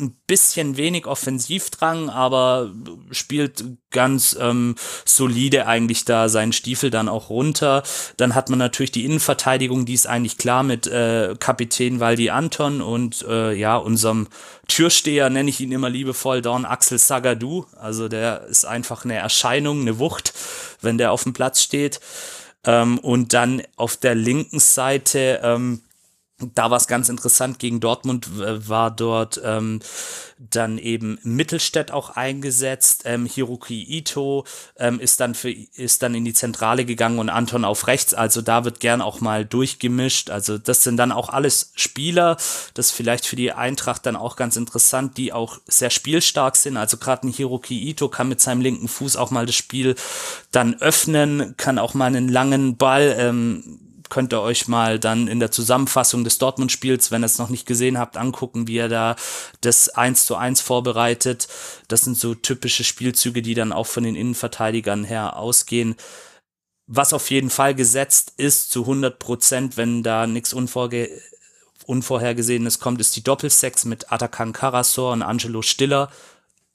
ein 0.00 0.16
bisschen 0.28 0.76
wenig 0.76 1.06
Offensivdrang, 1.06 2.08
aber 2.08 2.70
spielt 3.10 3.64
ganz 3.90 4.36
ähm, 4.40 4.76
solide 5.04 5.66
eigentlich 5.66 6.04
da 6.04 6.28
seinen 6.28 6.52
Stiefel 6.52 6.90
dann 6.90 7.08
auch 7.08 7.30
runter. 7.30 7.82
Dann 8.16 8.36
hat 8.36 8.48
man 8.48 8.60
natürlich 8.60 8.92
die 8.92 9.04
Innenverteidigung, 9.04 9.86
die 9.86 9.94
ist 9.94 10.06
eigentlich 10.06 10.38
klar 10.38 10.62
mit 10.62 10.86
äh, 10.86 11.34
Kapitän 11.40 11.98
Waldi 11.98 12.30
Anton 12.30 12.80
und 12.80 13.24
äh, 13.28 13.52
ja, 13.54 13.76
unserem 13.76 14.28
Türsteher 14.68 15.30
nenne 15.30 15.50
ich 15.50 15.60
ihn 15.60 15.72
immer 15.72 15.90
liebevoll, 15.90 16.42
Dorn 16.42 16.64
Axel 16.64 16.98
Sagadou. 16.98 17.66
Also 17.76 18.06
der 18.08 18.44
ist 18.44 18.66
einfach 18.66 19.04
eine 19.04 19.16
Erscheinung, 19.16 19.80
eine 19.80 19.98
Wucht, 19.98 20.32
wenn 20.80 20.98
der 20.98 21.10
auf 21.10 21.24
dem 21.24 21.32
Platz 21.32 21.60
steht. 21.60 21.98
Ähm, 22.64 22.98
und 22.98 23.32
dann 23.32 23.62
auf 23.76 23.96
der 23.96 24.14
linken 24.14 24.60
Seite 24.60 25.40
ähm, 25.42 25.80
da 26.54 26.70
war 26.70 26.76
es 26.76 26.86
ganz 26.86 27.08
interessant. 27.08 27.58
Gegen 27.58 27.80
Dortmund 27.80 28.28
war 28.38 28.92
dort 28.92 29.40
ähm, 29.44 29.80
dann 30.38 30.78
eben 30.78 31.18
Mittelstädt 31.24 31.90
auch 31.90 32.10
eingesetzt. 32.10 33.02
Ähm, 33.06 33.26
Hiroki 33.26 33.82
Ito 33.82 34.44
ähm, 34.76 35.00
ist 35.00 35.18
dann 35.18 35.34
für 35.34 35.50
ist 35.50 36.02
dann 36.02 36.14
in 36.14 36.24
die 36.24 36.34
Zentrale 36.34 36.84
gegangen 36.84 37.18
und 37.18 37.28
Anton 37.28 37.64
auf 37.64 37.88
rechts. 37.88 38.14
Also 38.14 38.40
da 38.40 38.64
wird 38.64 38.78
gern 38.78 39.02
auch 39.02 39.20
mal 39.20 39.44
durchgemischt. 39.44 40.30
Also 40.30 40.58
das 40.58 40.84
sind 40.84 40.96
dann 40.96 41.10
auch 41.10 41.28
alles 41.28 41.72
Spieler. 41.74 42.36
Das 42.74 42.92
vielleicht 42.92 43.26
für 43.26 43.36
die 43.36 43.52
Eintracht 43.52 44.06
dann 44.06 44.14
auch 44.14 44.36
ganz 44.36 44.54
interessant, 44.56 45.16
die 45.16 45.32
auch 45.32 45.58
sehr 45.66 45.90
spielstark 45.90 46.54
sind. 46.54 46.76
Also 46.76 46.98
gerade 46.98 47.26
ein 47.26 47.32
Hiroki 47.32 47.88
Ito 47.88 48.08
kann 48.08 48.28
mit 48.28 48.40
seinem 48.40 48.60
linken 48.60 48.86
Fuß 48.86 49.16
auch 49.16 49.32
mal 49.32 49.46
das 49.46 49.56
Spiel 49.56 49.96
dann 50.52 50.80
öffnen, 50.80 51.54
kann 51.56 51.80
auch 51.80 51.94
mal 51.94 52.06
einen 52.06 52.28
langen 52.28 52.76
Ball 52.76 53.16
ähm, 53.18 53.87
könnt 54.08 54.32
ihr 54.32 54.40
euch 54.40 54.68
mal 54.68 54.98
dann 54.98 55.28
in 55.28 55.40
der 55.40 55.50
Zusammenfassung 55.50 56.24
des 56.24 56.38
Dortmund-Spiels, 56.38 57.10
wenn 57.10 57.22
ihr 57.22 57.26
es 57.26 57.38
noch 57.38 57.48
nicht 57.48 57.66
gesehen 57.66 57.98
habt, 57.98 58.16
angucken, 58.16 58.66
wie 58.66 58.78
er 58.78 58.88
da 58.88 59.16
das 59.60 59.88
1 59.88 60.26
zu 60.26 60.36
1 60.36 60.60
vorbereitet. 60.60 61.48
Das 61.88 62.02
sind 62.02 62.16
so 62.16 62.34
typische 62.34 62.84
Spielzüge, 62.84 63.42
die 63.42 63.54
dann 63.54 63.72
auch 63.72 63.86
von 63.86 64.04
den 64.04 64.16
Innenverteidigern 64.16 65.04
her 65.04 65.36
ausgehen. 65.36 65.96
Was 66.86 67.12
auf 67.12 67.30
jeden 67.30 67.50
Fall 67.50 67.74
gesetzt 67.74 68.32
ist 68.36 68.70
zu 68.70 68.82
100 68.82 69.18
Prozent, 69.18 69.76
wenn 69.76 70.02
da 70.02 70.26
nichts 70.26 70.52
Unvorge 70.52 71.10
Unvorhergesehenes 71.86 72.80
kommt, 72.80 73.00
ist 73.00 73.16
die 73.16 73.24
Doppelsex 73.24 73.86
mit 73.86 74.12
Atakan 74.12 74.52
Karasor 74.52 75.12
und 75.12 75.22
Angelo 75.22 75.62
Stiller. 75.62 76.10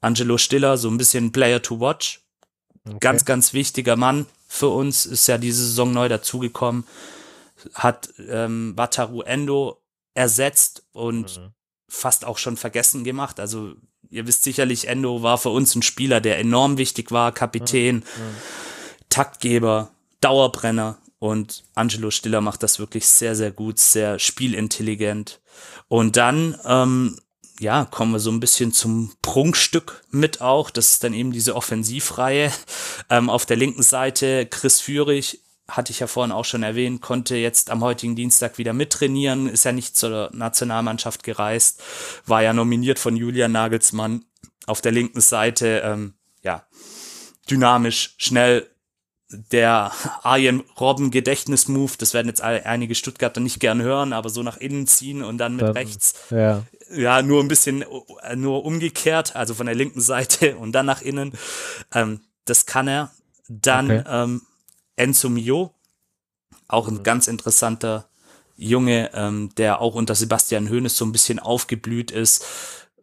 Angelo 0.01 0.39
Stiller, 0.39 0.75
so 0.77 0.89
ein 0.89 0.97
bisschen 0.97 1.31
Player 1.31 1.61
to 1.61 1.79
Watch. 1.79 2.21
Okay. 2.85 2.97
Ganz, 2.99 3.23
ganz 3.23 3.53
wichtiger 3.53 3.95
Mann 3.95 4.25
für 4.47 4.69
uns, 4.69 5.05
ist 5.05 5.27
ja 5.27 5.37
diese 5.37 5.63
Saison 5.63 5.93
neu 5.93 6.09
dazugekommen 6.09 6.83
hat 7.73 8.13
ähm, 8.29 8.73
Wataru 8.75 9.21
Endo 9.21 9.81
ersetzt 10.13 10.83
und 10.91 11.37
mhm. 11.37 11.53
fast 11.87 12.25
auch 12.25 12.37
schon 12.37 12.57
vergessen 12.57 13.03
gemacht. 13.03 13.39
Also 13.39 13.75
ihr 14.09 14.27
wisst 14.27 14.43
sicherlich, 14.43 14.87
Endo 14.87 15.23
war 15.23 15.37
für 15.37 15.49
uns 15.49 15.75
ein 15.75 15.81
Spieler, 15.81 16.21
der 16.21 16.39
enorm 16.39 16.77
wichtig 16.77 17.11
war, 17.11 17.31
Kapitän, 17.31 17.97
mhm. 17.97 18.01
mhm. 18.01 18.35
Taktgeber, 19.09 19.91
Dauerbrenner 20.21 20.97
und 21.19 21.63
Angelo 21.73 22.11
Stiller 22.11 22.41
macht 22.41 22.63
das 22.63 22.79
wirklich 22.79 23.07
sehr, 23.07 23.35
sehr 23.35 23.51
gut, 23.51 23.79
sehr 23.79 24.19
spielintelligent. 24.19 25.39
Und 25.87 26.17
dann, 26.17 26.57
ähm, 26.65 27.17
ja, 27.59 27.85
kommen 27.85 28.11
wir 28.11 28.19
so 28.19 28.29
ein 28.29 28.39
bisschen 28.39 28.73
zum 28.73 29.13
Prunkstück 29.21 30.03
mit 30.11 30.41
auch. 30.41 30.69
Das 30.69 30.89
ist 30.89 31.03
dann 31.03 31.13
eben 31.13 31.31
diese 31.31 31.55
Offensivreihe. 31.55 32.51
Ähm, 33.09 33.29
auf 33.29 33.45
der 33.45 33.57
linken 33.57 33.83
Seite 33.83 34.45
Chris 34.45 34.79
Führig, 34.79 35.42
hatte 35.67 35.91
ich 35.91 35.99
ja 35.99 36.07
vorhin 36.07 36.31
auch 36.31 36.45
schon 36.45 36.63
erwähnt, 36.63 37.01
konnte 37.01 37.35
jetzt 37.35 37.69
am 37.69 37.83
heutigen 37.83 38.15
Dienstag 38.15 38.57
wieder 38.57 38.73
mittrainieren, 38.73 39.47
ist 39.47 39.63
ja 39.63 39.71
nicht 39.71 39.95
zur 39.95 40.29
Nationalmannschaft 40.33 41.23
gereist, 41.23 41.81
war 42.25 42.43
ja 42.43 42.53
nominiert 42.53 42.99
von 42.99 43.15
Julian 43.15 43.53
Nagelsmann 43.53 44.25
auf 44.65 44.81
der 44.81 44.91
linken 44.91 45.21
Seite, 45.21 45.81
ähm, 45.85 46.15
ja, 46.41 46.65
dynamisch, 47.49 48.15
schnell, 48.17 48.69
der 49.29 49.91
Arjen 50.21 50.63
Robben 50.79 51.09
Gedächtnismove, 51.09 51.97
das 51.97 52.13
werden 52.13 52.27
jetzt 52.27 52.41
einige 52.41 52.93
Stuttgarter 52.93 53.41
nicht 53.41 53.59
gern 53.59 53.81
hören, 53.81 54.13
aber 54.13 54.29
so 54.29 54.43
nach 54.43 54.57
innen 54.57 54.85
ziehen 54.85 55.23
und 55.23 55.37
dann 55.37 55.55
mit 55.55 55.63
dann, 55.63 55.71
rechts, 55.71 56.25
ja. 56.29 56.63
ja, 56.91 57.21
nur 57.21 57.41
ein 57.41 57.47
bisschen, 57.47 57.83
nur 58.35 58.65
umgekehrt, 58.65 59.35
also 59.35 59.53
von 59.53 59.65
der 59.65 59.75
linken 59.75 60.01
Seite 60.01 60.57
und 60.57 60.71
dann 60.73 60.85
nach 60.85 61.01
innen, 61.01 61.33
ähm, 61.93 62.21
das 62.45 62.65
kann 62.65 62.87
er. 62.87 63.11
Dann 63.49 63.91
okay. 63.91 64.03
ähm, 64.07 64.41
Enzo 64.95 65.29
Mio, 65.29 65.73
auch 66.67 66.87
ein 66.87 66.95
mhm. 66.95 67.03
ganz 67.03 67.27
interessanter 67.27 68.09
Junge, 68.55 69.11
ähm, 69.13 69.49
der 69.57 69.81
auch 69.81 69.95
unter 69.95 70.15
Sebastian 70.15 70.69
Hoeneß 70.69 70.95
so 70.95 71.05
ein 71.05 71.11
bisschen 71.11 71.39
aufgeblüht 71.39 72.11
ist. 72.11 72.45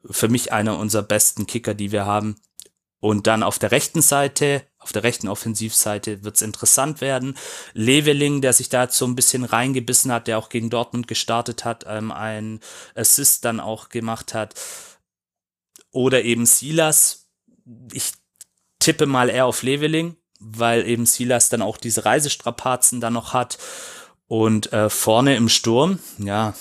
Für 0.08 0.28
mich 0.28 0.52
einer 0.52 0.78
unserer 0.78 1.02
besten 1.02 1.46
Kicker, 1.46 1.74
die 1.74 1.92
wir 1.92 2.06
haben. 2.06 2.36
Und 3.00 3.26
dann 3.26 3.42
auf 3.42 3.58
der 3.58 3.70
rechten 3.70 4.02
Seite, 4.02 4.62
auf 4.78 4.92
der 4.92 5.02
rechten 5.02 5.28
Offensivseite 5.28 6.22
wird 6.22 6.36
es 6.36 6.42
interessant 6.42 7.00
werden. 7.00 7.36
Leveling, 7.72 8.42
der 8.42 8.52
sich 8.52 8.68
da 8.68 8.84
jetzt 8.84 8.96
so 8.96 9.06
ein 9.06 9.16
bisschen 9.16 9.44
reingebissen 9.44 10.12
hat, 10.12 10.26
der 10.26 10.38
auch 10.38 10.50
gegen 10.50 10.70
Dortmund 10.70 11.08
gestartet 11.08 11.64
hat, 11.64 11.84
ähm, 11.88 12.12
ein 12.12 12.60
Assist 12.94 13.44
dann 13.44 13.58
auch 13.58 13.88
gemacht 13.88 14.34
hat. 14.34 14.54
Oder 15.90 16.22
eben 16.22 16.46
Silas. 16.46 17.28
Ich 17.92 18.12
tippe 18.78 19.06
mal 19.06 19.28
eher 19.28 19.46
auf 19.46 19.62
Leveling 19.62 20.16
weil 20.40 20.86
eben 20.86 21.06
Silas 21.06 21.48
dann 21.48 21.62
auch 21.62 21.76
diese 21.76 22.04
Reisestrapazen 22.04 23.00
dann 23.00 23.12
noch 23.12 23.32
hat. 23.32 23.58
Und 24.26 24.72
äh, 24.72 24.88
vorne 24.88 25.36
im 25.36 25.48
Sturm, 25.48 25.98
ja, 26.18 26.54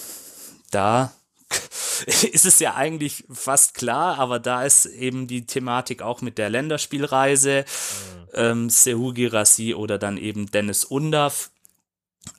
da 0.72 1.12
ist 2.32 2.46
es 2.46 2.60
ja 2.60 2.76
eigentlich 2.76 3.26
fast 3.32 3.74
klar, 3.74 4.20
aber 4.20 4.40
da 4.40 4.64
ist 4.64 4.86
eben 4.86 5.28
die 5.28 5.46
Thematik 5.46 6.02
auch 6.02 6.22
mit 6.22 6.38
der 6.38 6.50
Länderspielreise. 6.50 7.66
Mhm. 7.66 8.30
Ähm, 8.34 8.70
Sehu 8.70 9.14
Girassi 9.14 9.74
oder 9.74 9.98
dann 9.98 10.18
eben 10.18 10.52
Dennis 10.52 10.84
Undav. 10.84 11.52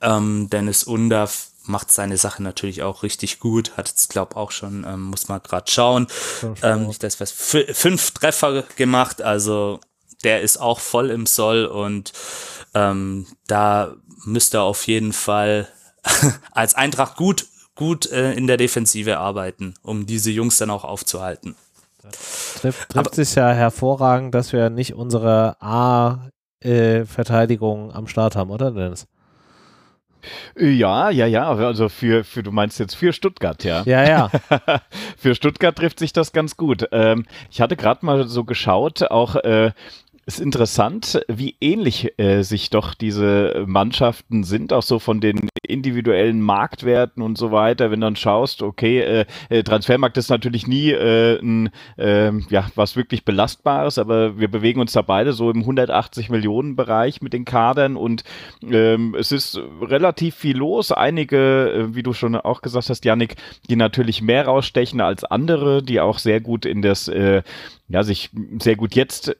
Ähm, 0.01 0.49
Dennis 0.49 0.83
Undav 0.83 1.47
macht 1.63 1.91
seine 1.91 2.17
Sache 2.17 2.41
natürlich 2.41 2.83
auch 2.83 3.03
richtig 3.03 3.39
gut, 3.39 3.77
hat 3.77 3.89
jetzt 3.89 4.09
glaube 4.09 4.35
auch 4.35 4.51
schon, 4.51 4.83
ähm, 4.83 5.03
muss 5.03 5.27
man 5.27 5.41
gerade 5.43 5.69
schauen, 5.69 6.07
ähm, 6.63 6.91
das 6.99 7.19
was, 7.19 7.31
fünf 7.31 8.11
Treffer 8.11 8.63
gemacht, 8.75 9.21
also 9.21 9.79
der 10.23 10.41
ist 10.41 10.57
auch 10.57 10.79
voll 10.79 11.09
im 11.09 11.25
Soll 11.25 11.65
und 11.65 12.13
ähm, 12.73 13.27
da 13.47 13.95
müsste 14.25 14.61
auf 14.61 14.87
jeden 14.87 15.11
Fall 15.13 15.67
als 16.51 16.75
Eintracht 16.75 17.17
gut, 17.17 17.47
gut 17.75 18.11
äh, 18.11 18.33
in 18.33 18.47
der 18.47 18.57
Defensive 18.57 19.17
arbeiten, 19.17 19.75
um 19.81 20.05
diese 20.05 20.31
Jungs 20.31 20.57
dann 20.57 20.69
auch 20.69 20.83
aufzuhalten. 20.83 21.55
Trifft, 22.59 22.89
trifft 22.89 23.15
sich 23.15 23.35
ja 23.35 23.51
hervorragend, 23.51 24.35
dass 24.35 24.51
wir 24.53 24.69
nicht 24.69 24.95
unsere 24.95 25.55
A-Verteidigung 25.61 27.93
am 27.93 28.07
Start 28.07 28.35
haben, 28.35 28.49
oder 28.49 28.71
Dennis? 28.71 29.07
Ja, 30.55 31.09
ja, 31.09 31.25
ja, 31.25 31.51
also 31.51 31.89
für, 31.89 32.23
für, 32.23 32.43
du 32.43 32.51
meinst 32.51 32.79
jetzt 32.79 32.95
für 32.95 33.13
Stuttgart, 33.13 33.63
ja. 33.63 33.83
Ja, 33.85 34.07
ja. 34.07 34.29
für 35.17 35.35
Stuttgart 35.35 35.75
trifft 35.75 35.99
sich 35.99 36.13
das 36.13 36.31
ganz 36.31 36.57
gut. 36.57 36.87
Ähm, 36.91 37.25
ich 37.49 37.61
hatte 37.61 37.75
gerade 37.75 38.05
mal 38.05 38.27
so 38.27 38.43
geschaut, 38.43 39.03
auch 39.03 39.35
äh, 39.35 39.71
ist 40.25 40.39
interessant, 40.39 41.21
wie 41.27 41.55
ähnlich 41.61 42.19
äh, 42.19 42.43
sich 42.43 42.69
doch 42.69 42.93
diese 42.93 43.65
Mannschaften 43.67 44.43
sind, 44.43 44.71
auch 44.71 44.83
so 44.83 44.99
von 44.99 45.19
den 45.19 45.49
individuellen 45.67 46.41
Marktwerten 46.41 47.23
und 47.23 47.37
so 47.37 47.51
weiter. 47.51 47.91
Wenn 47.91 48.01
du 48.01 48.07
dann 48.07 48.15
schaust, 48.15 48.61
okay, 48.61 48.99
äh, 48.99 49.25
äh 49.49 49.63
Transfermarkt 49.63 50.17
ist 50.17 50.29
natürlich 50.29 50.67
nie 50.67 50.91
äh, 50.91 51.39
ein, 51.39 51.69
äh, 51.97 52.31
ja, 52.49 52.69
was 52.75 52.95
wirklich 52.95 53.25
belastbares, 53.25 53.97
aber 53.97 54.37
wir 54.37 54.49
bewegen 54.49 54.79
uns 54.79 54.91
da 54.91 55.01
beide 55.01 55.33
so 55.33 55.49
im 55.49 55.61
180 55.61 56.29
Millionen 56.29 56.75
Bereich 56.75 57.21
mit 57.21 57.33
den 57.33 57.45
Kadern 57.45 57.95
und 57.95 58.23
ähm, 58.69 59.15
es 59.17 59.31
ist 59.31 59.59
relativ 59.81 60.35
viel 60.35 60.57
los. 60.57 60.91
Einige, 60.91 61.71
äh, 61.71 61.95
wie 61.95 62.03
du 62.03 62.13
schon 62.13 62.35
auch 62.35 62.61
gesagt 62.61 62.89
hast, 62.89 63.05
Yannick, 63.05 63.35
die 63.69 63.75
natürlich 63.75 64.21
mehr 64.21 64.45
rausstechen 64.45 65.01
als 65.01 65.23
andere, 65.23 65.81
die 65.81 65.99
auch 65.99 66.19
sehr 66.19 66.41
gut 66.41 66.65
in 66.65 66.81
das, 66.81 67.07
äh, 67.07 67.41
ja, 67.87 68.03
sich 68.03 68.29
sehr 68.59 68.75
gut 68.75 68.95
jetzt 68.95 69.35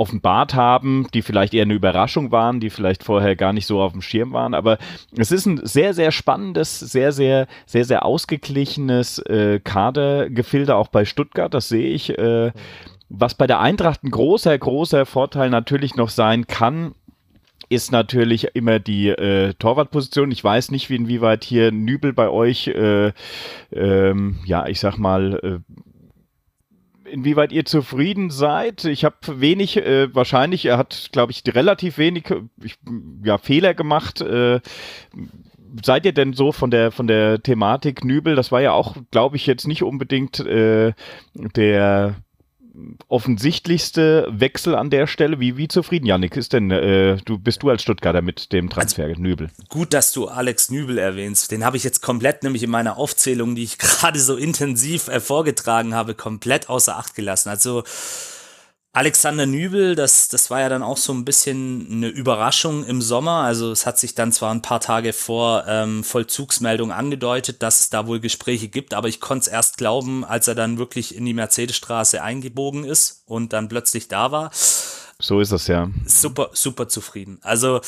offenbart 0.00 0.54
haben, 0.54 1.06
die 1.12 1.20
vielleicht 1.20 1.52
eher 1.52 1.64
eine 1.64 1.74
Überraschung 1.74 2.32
waren, 2.32 2.58
die 2.58 2.70
vielleicht 2.70 3.04
vorher 3.04 3.36
gar 3.36 3.52
nicht 3.52 3.66
so 3.66 3.82
auf 3.82 3.92
dem 3.92 4.00
Schirm 4.00 4.32
waren. 4.32 4.54
Aber 4.54 4.78
es 5.16 5.30
ist 5.30 5.44
ein 5.44 5.60
sehr, 5.62 5.92
sehr 5.92 6.10
spannendes, 6.10 6.80
sehr, 6.80 7.12
sehr, 7.12 7.46
sehr, 7.66 7.84
sehr 7.84 8.06
ausgeglichenes 8.06 9.18
äh, 9.18 9.60
Kadergefilde 9.62 10.74
auch 10.74 10.88
bei 10.88 11.04
Stuttgart. 11.04 11.52
Das 11.52 11.68
sehe 11.68 11.90
ich. 11.90 12.18
Äh, 12.18 12.52
was 13.10 13.34
bei 13.34 13.46
der 13.46 13.60
Eintracht 13.60 14.02
ein 14.02 14.10
großer, 14.10 14.56
großer 14.56 15.04
Vorteil 15.04 15.50
natürlich 15.50 15.96
noch 15.96 16.08
sein 16.08 16.46
kann, 16.46 16.94
ist 17.68 17.92
natürlich 17.92 18.54
immer 18.54 18.78
die 18.78 19.08
äh, 19.08 19.52
Torwartposition. 19.54 20.30
Ich 20.30 20.42
weiß 20.42 20.70
nicht, 20.70 20.88
wie 20.88 20.96
inwieweit 20.96 21.44
hier 21.44 21.72
Nübel 21.72 22.12
bei 22.12 22.28
euch, 22.30 22.68
äh, 22.68 23.12
ähm, 23.72 24.38
ja, 24.44 24.66
ich 24.66 24.80
sag 24.80 24.96
mal, 24.96 25.38
äh, 25.42 25.74
inwieweit 27.10 27.52
ihr 27.52 27.64
zufrieden 27.64 28.30
seid. 28.30 28.84
Ich 28.84 29.04
habe 29.04 29.16
wenig, 29.40 29.76
äh, 29.76 30.14
wahrscheinlich, 30.14 30.66
er 30.66 30.78
hat, 30.78 31.10
glaube 31.12 31.32
ich, 31.32 31.42
relativ 31.46 31.98
wenig 31.98 32.24
ich, 32.62 32.76
ja, 33.24 33.38
Fehler 33.38 33.74
gemacht. 33.74 34.20
Äh, 34.20 34.60
seid 35.84 36.04
ihr 36.04 36.12
denn 36.12 36.32
so 36.32 36.52
von 36.52 36.70
der 36.70 36.90
von 36.90 37.06
der 37.06 37.42
Thematik 37.42 38.04
Nübel? 38.04 38.34
Das 38.34 38.50
war 38.52 38.60
ja 38.60 38.72
auch, 38.72 38.96
glaube 39.10 39.36
ich, 39.36 39.46
jetzt 39.46 39.66
nicht 39.66 39.82
unbedingt 39.82 40.40
äh, 40.40 40.92
der 41.34 42.16
offensichtlichste 43.08 44.26
Wechsel 44.30 44.74
an 44.74 44.90
der 44.90 45.06
Stelle. 45.06 45.40
Wie, 45.40 45.56
wie 45.56 45.68
zufrieden, 45.68 46.06
Janik, 46.06 46.36
ist 46.36 46.52
denn, 46.52 46.70
äh, 46.70 47.16
du 47.24 47.38
bist 47.38 47.62
du 47.62 47.70
als 47.70 47.82
Stuttgarter 47.82 48.22
mit 48.22 48.52
dem 48.52 48.70
Transfer 48.70 49.04
also, 49.04 49.20
Nübel? 49.20 49.50
Gut, 49.68 49.92
dass 49.92 50.12
du 50.12 50.28
Alex 50.28 50.70
Nübel 50.70 50.98
erwähnst. 50.98 51.50
Den 51.50 51.64
habe 51.64 51.76
ich 51.76 51.84
jetzt 51.84 52.00
komplett 52.00 52.42
nämlich 52.42 52.62
in 52.62 52.70
meiner 52.70 52.96
Aufzählung, 52.96 53.54
die 53.54 53.64
ich 53.64 53.78
gerade 53.78 54.18
so 54.18 54.36
intensiv 54.36 55.08
äh, 55.08 55.20
vorgetragen 55.20 55.94
habe, 55.94 56.14
komplett 56.14 56.68
außer 56.68 56.96
Acht 56.96 57.14
gelassen. 57.14 57.48
Also 57.48 57.84
Alexander 58.92 59.46
Nübel, 59.46 59.94
das, 59.94 60.26
das 60.28 60.50
war 60.50 60.60
ja 60.60 60.68
dann 60.68 60.82
auch 60.82 60.96
so 60.96 61.12
ein 61.12 61.24
bisschen 61.24 61.86
eine 61.90 62.08
Überraschung 62.08 62.84
im 62.84 63.00
Sommer. 63.00 63.42
Also 63.42 63.70
es 63.70 63.86
hat 63.86 64.00
sich 64.00 64.16
dann 64.16 64.32
zwar 64.32 64.52
ein 64.52 64.62
paar 64.62 64.80
Tage 64.80 65.12
vor 65.12 65.64
ähm, 65.68 66.02
Vollzugsmeldung 66.02 66.90
angedeutet, 66.90 67.62
dass 67.62 67.78
es 67.78 67.90
da 67.90 68.08
wohl 68.08 68.18
Gespräche 68.18 68.66
gibt, 68.66 68.92
aber 68.92 69.06
ich 69.06 69.20
konnte 69.20 69.42
es 69.42 69.48
erst 69.48 69.78
glauben, 69.78 70.24
als 70.24 70.48
er 70.48 70.56
dann 70.56 70.78
wirklich 70.78 71.14
in 71.14 71.24
die 71.24 71.34
Mercedesstraße 71.34 72.20
eingebogen 72.20 72.82
ist 72.82 73.22
und 73.26 73.52
dann 73.52 73.68
plötzlich 73.68 74.08
da 74.08 74.32
war. 74.32 74.50
So 75.20 75.38
ist 75.38 75.52
es 75.52 75.68
ja. 75.68 75.88
Super, 76.06 76.50
super 76.52 76.88
zufrieden. 76.88 77.38
Also 77.42 77.80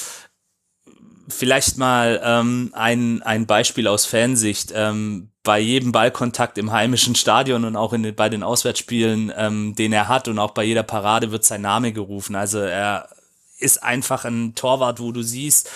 vielleicht 1.28 1.78
mal 1.78 2.20
ähm, 2.24 2.70
ein, 2.74 3.22
ein 3.22 3.46
Beispiel 3.46 3.88
aus 3.88 4.06
Fansicht. 4.06 4.72
Ähm, 4.74 5.28
bei 5.42 5.58
jedem 5.58 5.90
Ballkontakt 5.90 6.56
im 6.56 6.70
heimischen 6.70 7.14
Stadion 7.14 7.64
und 7.64 7.76
auch 7.76 7.92
in, 7.92 8.14
bei 8.14 8.28
den 8.28 8.42
Auswärtsspielen, 8.42 9.32
ähm, 9.36 9.74
den 9.74 9.92
er 9.92 10.08
hat 10.08 10.28
und 10.28 10.38
auch 10.38 10.52
bei 10.52 10.62
jeder 10.62 10.84
Parade 10.84 11.32
wird 11.32 11.44
sein 11.44 11.62
Name 11.62 11.92
gerufen. 11.92 12.36
Also 12.36 12.60
er 12.60 13.08
ist 13.58 13.82
einfach 13.82 14.24
ein 14.24 14.54
Torwart, 14.54 15.00
wo 15.00 15.10
du 15.12 15.22
siehst, 15.22 15.68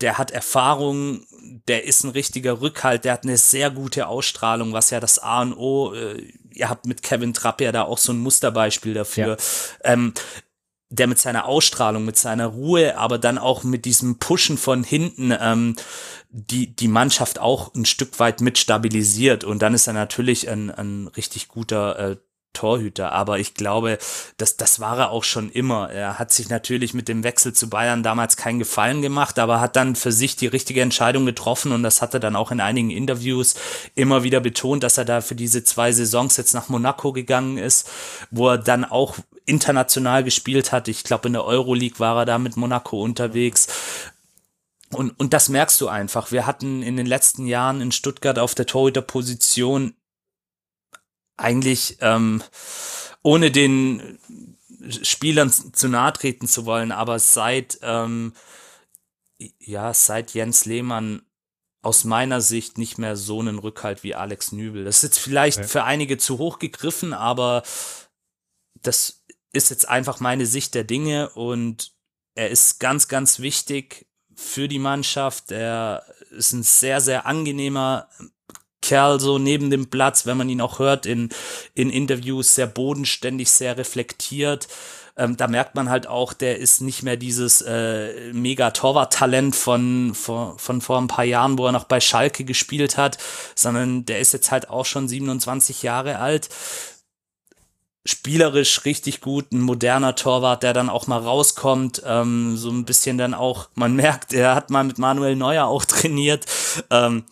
der 0.00 0.18
hat 0.18 0.30
Erfahrung, 0.30 1.26
der 1.68 1.84
ist 1.84 2.04
ein 2.04 2.10
richtiger 2.10 2.60
Rückhalt, 2.60 3.04
der 3.04 3.12
hat 3.12 3.24
eine 3.24 3.36
sehr 3.36 3.70
gute 3.70 4.06
Ausstrahlung, 4.06 4.72
was 4.72 4.90
ja 4.90 5.00
das 5.00 5.18
A 5.18 5.42
und 5.42 5.54
O, 5.54 5.92
äh, 5.92 6.22
ihr 6.52 6.68
habt 6.68 6.86
mit 6.86 7.02
Kevin 7.02 7.34
Trapp 7.34 7.60
ja 7.60 7.72
da 7.72 7.82
auch 7.82 7.98
so 7.98 8.12
ein 8.12 8.18
Musterbeispiel 8.18 8.94
dafür. 8.94 9.36
Ja. 9.84 9.92
Ähm, 9.92 10.14
der 10.90 11.06
mit 11.06 11.18
seiner 11.18 11.46
Ausstrahlung, 11.46 12.04
mit 12.04 12.16
seiner 12.16 12.46
Ruhe, 12.46 12.96
aber 12.98 13.18
dann 13.18 13.38
auch 13.38 13.64
mit 13.64 13.84
diesem 13.84 14.18
Pushen 14.18 14.58
von 14.58 14.84
hinten 14.84 15.34
ähm, 15.38 15.76
die, 16.30 16.74
die 16.74 16.88
Mannschaft 16.88 17.38
auch 17.38 17.74
ein 17.74 17.84
Stück 17.84 18.18
weit 18.20 18.40
mit 18.40 18.58
stabilisiert. 18.58 19.44
Und 19.44 19.62
dann 19.62 19.74
ist 19.74 19.86
er 19.86 19.92
natürlich 19.92 20.48
ein, 20.48 20.70
ein 20.70 21.08
richtig 21.08 21.48
guter 21.48 21.98
äh, 21.98 22.16
Torhüter. 22.54 23.12
Aber 23.12 23.38
ich 23.38 23.54
glaube, 23.54 23.98
das, 24.38 24.56
das 24.56 24.80
war 24.80 24.98
er 24.98 25.10
auch 25.10 25.24
schon 25.24 25.50
immer. 25.50 25.90
Er 25.90 26.18
hat 26.18 26.32
sich 26.32 26.48
natürlich 26.48 26.94
mit 26.94 27.08
dem 27.08 27.22
Wechsel 27.22 27.52
zu 27.52 27.68
Bayern 27.68 28.02
damals 28.02 28.36
keinen 28.36 28.58
Gefallen 28.58 29.02
gemacht, 29.02 29.38
aber 29.38 29.60
hat 29.60 29.76
dann 29.76 29.96
für 29.96 30.12
sich 30.12 30.36
die 30.36 30.46
richtige 30.46 30.80
Entscheidung 30.80 31.26
getroffen 31.26 31.72
und 31.72 31.82
das 31.82 32.00
hat 32.00 32.14
er 32.14 32.20
dann 32.20 32.36
auch 32.36 32.50
in 32.50 32.60
einigen 32.60 32.90
Interviews 32.90 33.56
immer 33.94 34.22
wieder 34.22 34.40
betont, 34.40 34.82
dass 34.82 34.96
er 34.96 35.04
da 35.04 35.20
für 35.20 35.34
diese 35.34 35.64
zwei 35.64 35.92
Saisons 35.92 36.36
jetzt 36.36 36.54
nach 36.54 36.68
Monaco 36.68 37.12
gegangen 37.12 37.58
ist, 37.58 37.90
wo 38.30 38.48
er 38.48 38.58
dann 38.58 38.84
auch 38.84 39.16
international 39.46 40.24
gespielt 40.24 40.72
hat. 40.72 40.88
Ich 40.88 41.04
glaube, 41.04 41.28
in 41.28 41.34
der 41.34 41.44
Euroleague 41.44 42.00
war 42.00 42.18
er 42.18 42.24
da 42.24 42.38
mit 42.38 42.56
Monaco 42.56 43.02
unterwegs. 43.02 43.68
Und, 44.90 45.18
und 45.18 45.32
das 45.32 45.48
merkst 45.48 45.80
du 45.80 45.88
einfach. 45.88 46.30
Wir 46.30 46.46
hatten 46.46 46.82
in 46.82 46.96
den 46.96 47.06
letzten 47.06 47.46
Jahren 47.46 47.80
in 47.80 47.92
Stuttgart 47.92 48.38
auf 48.38 48.54
der 48.54 48.66
Torhüterposition 48.66 49.94
eigentlich 51.36 51.98
ähm, 52.00 52.42
ohne 53.22 53.50
den 53.50 54.18
Spielern 55.02 55.50
zu 55.50 55.88
nahe 55.88 56.12
treten 56.12 56.46
zu 56.46 56.66
wollen, 56.66 56.92
aber 56.92 57.18
seit 57.18 57.78
ähm, 57.82 58.34
ja 59.58 59.92
seit 59.94 60.34
Jens 60.34 60.64
Lehmann 60.64 61.22
aus 61.82 62.04
meiner 62.04 62.40
Sicht 62.40 62.78
nicht 62.78 62.98
mehr 62.98 63.16
so 63.16 63.40
einen 63.40 63.58
Rückhalt 63.58 64.02
wie 64.02 64.14
Alex 64.14 64.52
Nübel. 64.52 64.84
Das 64.84 64.98
ist 64.98 65.02
jetzt 65.02 65.18
vielleicht 65.18 65.58
okay. 65.58 65.68
für 65.68 65.84
einige 65.84 66.18
zu 66.18 66.38
hoch 66.38 66.58
gegriffen, 66.58 67.12
aber 67.12 67.62
das 68.82 69.23
ist 69.54 69.70
jetzt 69.70 69.88
einfach 69.88 70.20
meine 70.20 70.46
Sicht 70.46 70.74
der 70.74 70.84
Dinge 70.84 71.30
und 71.30 71.92
er 72.34 72.50
ist 72.50 72.80
ganz, 72.80 73.08
ganz 73.08 73.38
wichtig 73.38 74.06
für 74.34 74.68
die 74.68 74.78
Mannschaft. 74.80 75.52
Er 75.52 76.04
ist 76.30 76.52
ein 76.52 76.64
sehr, 76.64 77.00
sehr 77.00 77.26
angenehmer 77.26 78.08
Kerl 78.82 79.18
so 79.18 79.38
neben 79.38 79.70
dem 79.70 79.88
Platz, 79.88 80.26
wenn 80.26 80.36
man 80.36 80.48
ihn 80.48 80.60
auch 80.60 80.78
hört 80.78 81.06
in, 81.06 81.30
in 81.74 81.88
Interviews, 81.88 82.54
sehr 82.54 82.66
bodenständig, 82.66 83.50
sehr 83.50 83.78
reflektiert. 83.78 84.68
Ähm, 85.16 85.36
da 85.36 85.46
merkt 85.46 85.76
man 85.76 85.88
halt 85.88 86.08
auch, 86.08 86.32
der 86.32 86.58
ist 86.58 86.80
nicht 86.80 87.04
mehr 87.04 87.16
dieses 87.16 87.62
äh, 87.62 88.32
mega 88.32 88.72
Torwart-Talent 88.72 89.54
von, 89.54 90.12
von, 90.12 90.58
von 90.58 90.80
vor 90.80 91.00
ein 91.00 91.06
paar 91.06 91.24
Jahren, 91.24 91.56
wo 91.56 91.66
er 91.66 91.72
noch 91.72 91.84
bei 91.84 92.00
Schalke 92.00 92.44
gespielt 92.44 92.96
hat, 92.96 93.16
sondern 93.54 94.04
der 94.04 94.18
ist 94.18 94.32
jetzt 94.32 94.50
halt 94.50 94.68
auch 94.68 94.84
schon 94.84 95.08
27 95.08 95.84
Jahre 95.84 96.18
alt 96.18 96.50
spielerisch 98.06 98.84
richtig 98.84 99.20
gut, 99.20 99.52
ein 99.52 99.60
moderner 99.60 100.14
Torwart, 100.14 100.62
der 100.62 100.74
dann 100.74 100.90
auch 100.90 101.06
mal 101.06 101.20
rauskommt, 101.20 102.02
ähm, 102.04 102.56
so 102.56 102.70
ein 102.70 102.84
bisschen 102.84 103.16
dann 103.16 103.34
auch, 103.34 103.68
man 103.74 103.96
merkt, 103.96 104.32
er 104.32 104.54
hat 104.54 104.70
mal 104.70 104.84
mit 104.84 104.98
Manuel 104.98 105.36
Neuer 105.36 105.66
auch 105.66 105.84
trainiert, 105.84 106.46
ähm, 106.90 107.24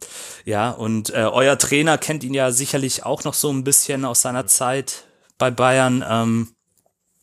ja, 0.45 0.71
und 0.71 1.11
äh, 1.11 1.29
euer 1.31 1.59
Trainer 1.59 1.99
kennt 1.99 2.25
ihn 2.25 2.35
ja 2.35 2.51
sicherlich 2.51 3.05
auch 3.05 3.25
noch 3.25 3.35
so 3.35 3.51
ein 3.51 3.65
bisschen 3.65 4.05
aus 4.05 4.23
seiner 4.23 4.47
Zeit 4.47 5.05
bei 5.39 5.51
Bayern, 5.51 6.05
ähm, 6.09 6.55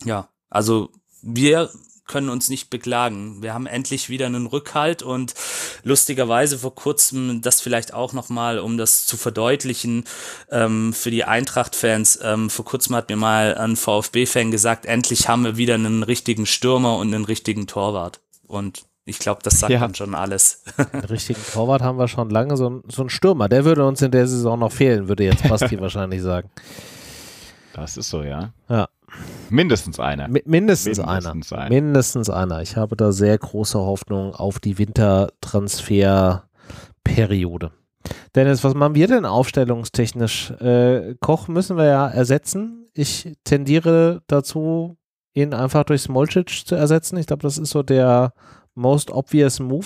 ja, 0.05 0.29
also 0.49 0.89
wir 1.21 1.69
können 2.09 2.29
uns 2.29 2.49
nicht 2.49 2.69
beklagen. 2.69 3.41
Wir 3.41 3.53
haben 3.53 3.67
endlich 3.67 4.09
wieder 4.09 4.25
einen 4.25 4.47
Rückhalt 4.47 5.01
und 5.01 5.33
lustigerweise 5.83 6.59
vor 6.59 6.75
kurzem, 6.75 7.41
das 7.41 7.61
vielleicht 7.61 7.93
auch 7.93 8.11
nochmal, 8.11 8.59
um 8.59 8.77
das 8.77 9.05
zu 9.05 9.15
verdeutlichen, 9.15 10.03
ähm, 10.51 10.91
für 10.91 11.11
die 11.11 11.23
Eintracht-Fans, 11.23 12.19
ähm, 12.21 12.49
vor 12.49 12.65
kurzem 12.65 12.95
hat 12.95 13.07
mir 13.07 13.15
mal 13.15 13.55
ein 13.55 13.77
VfB-Fan 13.77 14.51
gesagt, 14.51 14.85
endlich 14.85 15.29
haben 15.29 15.45
wir 15.45 15.55
wieder 15.55 15.75
einen 15.75 16.03
richtigen 16.03 16.45
Stürmer 16.45 16.97
und 16.97 17.13
einen 17.13 17.23
richtigen 17.23 17.67
Torwart. 17.67 18.19
Und 18.45 18.83
ich 19.05 19.19
glaube, 19.19 19.41
das 19.43 19.59
sagt 19.59 19.71
ja. 19.71 19.79
dann 19.79 19.95
schon 19.95 20.15
alles. 20.15 20.63
Den 20.93 21.05
richtigen 21.05 21.41
Torwart 21.53 21.81
haben 21.81 21.97
wir 21.97 22.07
schon 22.07 22.29
lange, 22.29 22.57
so 22.57 22.69
ein, 22.69 22.83
so 22.87 23.03
ein 23.03 23.09
Stürmer, 23.09 23.47
der 23.47 23.65
würde 23.65 23.85
uns 23.85 24.01
in 24.01 24.11
der 24.11 24.27
Saison 24.27 24.59
noch 24.59 24.71
fehlen, 24.71 25.07
würde 25.07 25.23
jetzt 25.23 25.47
Basti 25.47 25.79
wahrscheinlich 25.81 26.21
sagen. 26.21 26.49
Das 27.73 27.97
ist 27.97 28.09
so, 28.09 28.23
ja. 28.23 28.51
Ja. 28.67 28.89
Mindestens 29.49 29.99
einer. 29.99 30.27
Mi 30.27 30.43
mindestens, 30.45 30.97
mindestens 30.97 31.53
einer. 31.53 31.63
einer. 31.63 31.69
Mindestens 31.69 32.29
einer. 32.29 32.61
Ich 32.61 32.75
habe 32.75 32.95
da 32.95 33.11
sehr 33.11 33.37
große 33.37 33.79
Hoffnung 33.79 34.35
auf 34.35 34.59
die 34.59 34.77
Wintertransferperiode. 34.77 37.71
Dennis, 38.35 38.63
was 38.63 38.75
machen 38.75 38.95
wir 38.95 39.07
denn 39.07 39.25
aufstellungstechnisch? 39.25 40.51
Äh, 40.51 41.15
Koch 41.19 41.47
müssen 41.47 41.77
wir 41.77 41.85
ja 41.85 42.07
ersetzen. 42.07 42.87
Ich 42.93 43.33
tendiere 43.43 44.21
dazu, 44.27 44.97
ihn 45.33 45.53
einfach 45.53 45.83
durch 45.83 46.01
Smolcic 46.01 46.65
zu 46.65 46.75
ersetzen. 46.75 47.17
Ich 47.17 47.27
glaube, 47.27 47.43
das 47.43 47.57
ist 47.57 47.71
so 47.71 47.83
der 47.83 48.33
most 48.75 49.11
obvious 49.11 49.59
Move. 49.59 49.85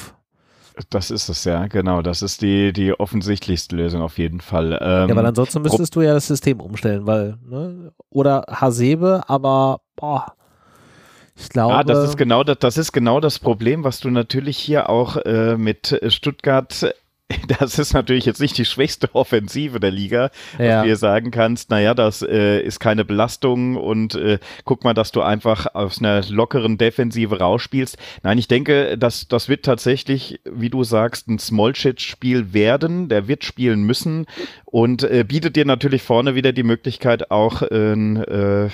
Das 0.90 1.12
ist 1.12 1.30
es 1.30 1.44
ja, 1.44 1.68
genau. 1.68 2.02
Das 2.02 2.22
ist 2.22 2.42
die, 2.42 2.74
die 2.74 2.94
offensichtlichste 2.94 3.76
Lösung 3.76 4.02
auf 4.02 4.18
jeden 4.18 4.42
Fall. 4.42 4.80
Ähm, 4.82 5.10
ja, 5.10 5.16
weil 5.16 5.26
ansonsten 5.26 5.62
müsstest 5.62 5.96
du 5.96 6.02
ja 6.02 6.14
das 6.14 6.28
System 6.28 6.60
umstellen, 6.60 7.06
weil, 7.06 7.38
ne? 7.48 7.92
Oder 8.10 8.46
Hasebe, 8.50 9.24
aber 9.28 9.82
boah. 9.96 10.34
Ich 11.36 11.50
glaube. 11.50 11.74
Ah, 11.74 11.84
das 11.84 12.10
ist 12.10 12.18
genau 12.18 12.44
das, 12.44 12.60
das 12.60 12.78
ist 12.78 12.92
genau 12.92 13.20
das 13.20 13.40
Problem, 13.40 13.84
was 13.84 14.00
du 14.00 14.10
natürlich 14.10 14.58
hier 14.58 14.90
auch 14.90 15.18
äh, 15.18 15.58
mit 15.58 16.00
Stuttgart 16.08 16.94
das 17.60 17.80
ist 17.80 17.94
natürlich 17.94 18.26
jetzt 18.26 18.42
nicht 18.42 18.58
die 18.58 18.66
schwächste 18.66 19.14
Offensive 19.14 19.80
der 19.80 19.92
Liga, 19.92 20.30
ja. 20.58 20.66
dass 20.66 20.82
du 20.82 20.88
dir 20.90 20.98
sagen 20.98 21.32
kannst, 21.32 21.70
naja, 21.70 21.94
das 21.94 22.22
äh, 22.22 22.62
ist 22.62 22.80
keine 22.80 23.06
Belastung 23.06 23.76
und 23.76 24.16
äh, 24.16 24.40
guck 24.66 24.84
mal, 24.84 24.94
dass 24.94 25.12
du 25.12 25.22
einfach 25.22 25.68
aus 25.74 26.00
einer 26.00 26.22
lockeren 26.30 26.78
Defensive 26.78 27.40
rausspielst. 27.40 27.98
Nein, 28.24 28.38
ich 28.38 28.48
denke, 28.48 28.98
dass 28.98 29.28
das 29.28 29.50
wird 29.50 29.66
tatsächlich, 29.66 30.40
wie 30.46 30.70
du 30.70 30.84
sagst, 30.84 31.28
ein 31.28 31.40
Smolcic-Spiel 31.40 32.54
werden. 32.54 33.10
Der 33.10 33.28
wird 33.28 33.44
spielen 33.44 33.84
müssen 33.84 34.26
und 34.74 35.04
äh, 35.04 35.24
bietet 35.24 35.56
dir 35.56 35.66
natürlich 35.66 36.02
vorne 36.02 36.34
wieder 36.34 36.52
die 36.52 36.64
Möglichkeit, 36.64 37.30
auch 37.30 37.62
einen 37.62 38.18
äh, 38.18 38.70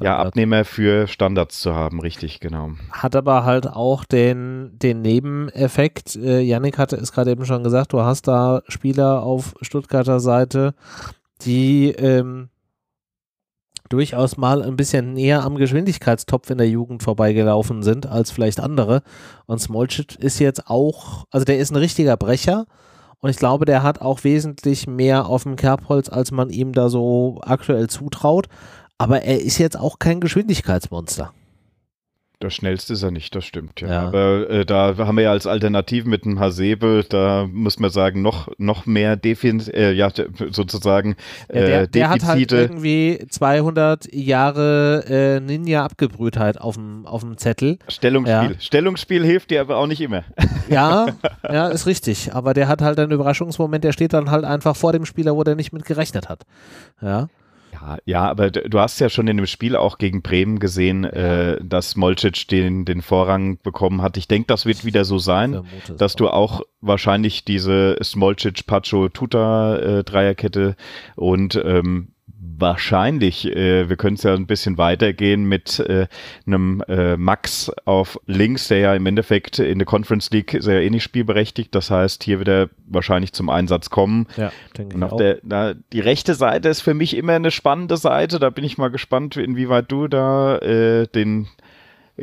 ja, 0.00 0.16
Abnehmer 0.16 0.64
für 0.64 1.06
Standards 1.06 1.60
zu 1.60 1.74
haben, 1.74 2.00
richtig, 2.00 2.40
genau. 2.40 2.70
Hat 2.90 3.14
aber 3.14 3.44
halt 3.44 3.66
auch 3.66 4.06
den, 4.06 4.70
den 4.78 5.02
Nebeneffekt, 5.02 6.16
äh, 6.16 6.40
Yannick 6.40 6.78
hatte 6.78 6.96
es 6.96 7.12
gerade 7.12 7.32
eben 7.32 7.44
schon 7.44 7.62
gesagt, 7.64 7.92
du 7.92 8.00
hast 8.04 8.28
da 8.28 8.62
Spieler 8.68 9.22
auf 9.22 9.54
Stuttgarter 9.60 10.20
Seite, 10.20 10.74
die 11.42 11.90
ähm, 11.90 12.48
durchaus 13.88 14.36
mal 14.36 14.62
ein 14.62 14.76
bisschen 14.76 15.12
näher 15.12 15.44
am 15.44 15.56
Geschwindigkeitstopf 15.56 16.48
in 16.50 16.58
der 16.58 16.68
Jugend 16.68 17.02
vorbeigelaufen 17.02 17.82
sind 17.82 18.06
als 18.06 18.30
vielleicht 18.30 18.60
andere. 18.60 19.02
Und 19.46 19.60
Smolcic 19.60 20.16
ist 20.16 20.38
jetzt 20.38 20.68
auch, 20.68 21.26
also 21.30 21.44
der 21.44 21.58
ist 21.58 21.70
ein 21.70 21.76
richtiger 21.76 22.16
Brecher. 22.16 22.66
Und 23.20 23.30
ich 23.30 23.36
glaube, 23.36 23.66
der 23.66 23.82
hat 23.82 24.00
auch 24.00 24.24
wesentlich 24.24 24.86
mehr 24.86 25.26
auf 25.26 25.44
dem 25.44 25.56
Kerbholz, 25.56 26.08
als 26.08 26.32
man 26.32 26.50
ihm 26.50 26.72
da 26.72 26.88
so 26.88 27.40
aktuell 27.42 27.88
zutraut. 27.88 28.48
Aber 28.98 29.22
er 29.22 29.40
ist 29.40 29.58
jetzt 29.58 29.78
auch 29.78 29.98
kein 29.98 30.20
Geschwindigkeitsmonster. 30.20 31.32
Das 32.42 32.54
schnellste 32.54 32.94
ist 32.94 33.04
er 33.04 33.12
nicht, 33.12 33.32
das 33.36 33.44
stimmt. 33.44 33.80
Ja. 33.80 33.88
ja. 33.88 34.00
Aber 34.08 34.50
äh, 34.50 34.66
da 34.66 34.96
haben 34.98 35.16
wir 35.16 35.22
ja 35.22 35.30
als 35.30 35.46
Alternative 35.46 36.08
mit 36.08 36.24
dem 36.24 36.40
Hasebe, 36.40 37.04
da 37.08 37.46
muss 37.48 37.78
man 37.78 37.90
sagen, 37.90 38.20
noch, 38.20 38.48
noch 38.58 38.84
mehr 38.84 39.14
Defin 39.14 39.60
äh, 39.72 39.92
ja, 39.92 40.10
sozusagen 40.50 41.14
äh, 41.46 41.60
ja, 41.60 41.66
der, 41.66 41.86
der 41.86 42.10
hat 42.10 42.24
halt 42.24 42.50
irgendwie 42.50 43.24
200 43.30 44.12
Jahre 44.12 45.04
äh, 45.08 45.38
Ninja-Abgebrühtheit 45.38 46.60
auf 46.60 46.74
dem, 46.74 47.06
auf 47.06 47.20
dem 47.20 47.38
Zettel. 47.38 47.78
Stellungsspiel. 47.86 48.50
Ja. 48.50 48.60
Stellungsspiel 48.60 49.24
hilft 49.24 49.52
dir 49.52 49.60
aber 49.60 49.76
auch 49.76 49.86
nicht 49.86 50.00
immer. 50.00 50.24
Ja, 50.68 51.06
ja, 51.44 51.68
ist 51.68 51.86
richtig. 51.86 52.34
Aber 52.34 52.54
der 52.54 52.66
hat 52.66 52.82
halt 52.82 52.98
einen 52.98 53.12
Überraschungsmoment, 53.12 53.84
der 53.84 53.92
steht 53.92 54.14
dann 54.14 54.32
halt 54.32 54.44
einfach 54.44 54.74
vor 54.74 54.92
dem 54.92 55.04
Spieler, 55.04 55.36
wo 55.36 55.44
der 55.44 55.54
nicht 55.54 55.72
mit 55.72 55.84
gerechnet 55.84 56.28
hat. 56.28 56.42
Ja. 57.00 57.28
Ja, 57.82 57.98
ja, 58.04 58.30
aber 58.30 58.50
du 58.50 58.78
hast 58.78 59.00
ja 59.00 59.08
schon 59.08 59.26
in 59.26 59.36
dem 59.36 59.46
Spiel 59.46 59.74
auch 59.74 59.98
gegen 59.98 60.22
Bremen 60.22 60.60
gesehen, 60.60 61.04
äh, 61.04 61.58
dass 61.62 61.96
Molcic 61.96 62.46
den, 62.48 62.84
den 62.84 63.02
Vorrang 63.02 63.58
bekommen 63.60 64.02
hat. 64.02 64.16
Ich 64.16 64.28
denke, 64.28 64.46
das 64.46 64.66
wird 64.66 64.84
wieder 64.84 65.04
so 65.04 65.18
sein, 65.18 65.62
dass 65.98 66.14
du 66.14 66.28
auch 66.28 66.62
wahrscheinlich 66.80 67.44
diese 67.44 67.98
Smolcic, 68.02 68.66
Pacho, 68.66 69.08
Tuta 69.08 69.78
äh, 69.78 70.04
Dreierkette 70.04 70.76
und 71.16 71.60
ähm, 71.64 72.11
wahrscheinlich, 72.62 73.46
äh, 73.46 73.90
wir 73.90 73.96
können 73.96 74.14
es 74.14 74.22
ja 74.22 74.32
ein 74.32 74.46
bisschen 74.46 74.78
weitergehen 74.78 75.44
mit 75.44 75.78
äh, 75.80 76.06
einem 76.46 76.82
äh, 76.88 77.18
Max 77.18 77.70
auf 77.84 78.18
links, 78.26 78.68
der 78.68 78.78
ja 78.78 78.94
im 78.94 79.04
Endeffekt 79.04 79.58
in 79.58 79.78
der 79.78 79.86
Conference 79.86 80.30
League 80.30 80.56
sehr 80.60 80.80
ähnlich 80.80 81.02
spielberechtigt. 81.02 81.74
Das 81.74 81.90
heißt, 81.90 82.24
hier 82.24 82.38
wird 82.38 82.48
er 82.48 82.70
wahrscheinlich 82.86 83.34
zum 83.34 83.50
Einsatz 83.50 83.90
kommen. 83.90 84.26
Ja, 84.38 84.50
denke 84.78 84.96
ich 84.96 85.02
auch. 85.02 85.18
Der, 85.18 85.38
na, 85.42 85.74
die 85.92 86.00
rechte 86.00 86.34
Seite 86.34 86.70
ist 86.70 86.80
für 86.80 86.94
mich 86.94 87.14
immer 87.14 87.34
eine 87.34 87.50
spannende 87.50 87.98
Seite. 87.98 88.38
Da 88.38 88.48
bin 88.48 88.64
ich 88.64 88.78
mal 88.78 88.88
gespannt, 88.88 89.36
inwieweit 89.36 89.92
du 89.92 90.08
da 90.08 90.56
äh, 90.58 91.06
den 91.08 91.48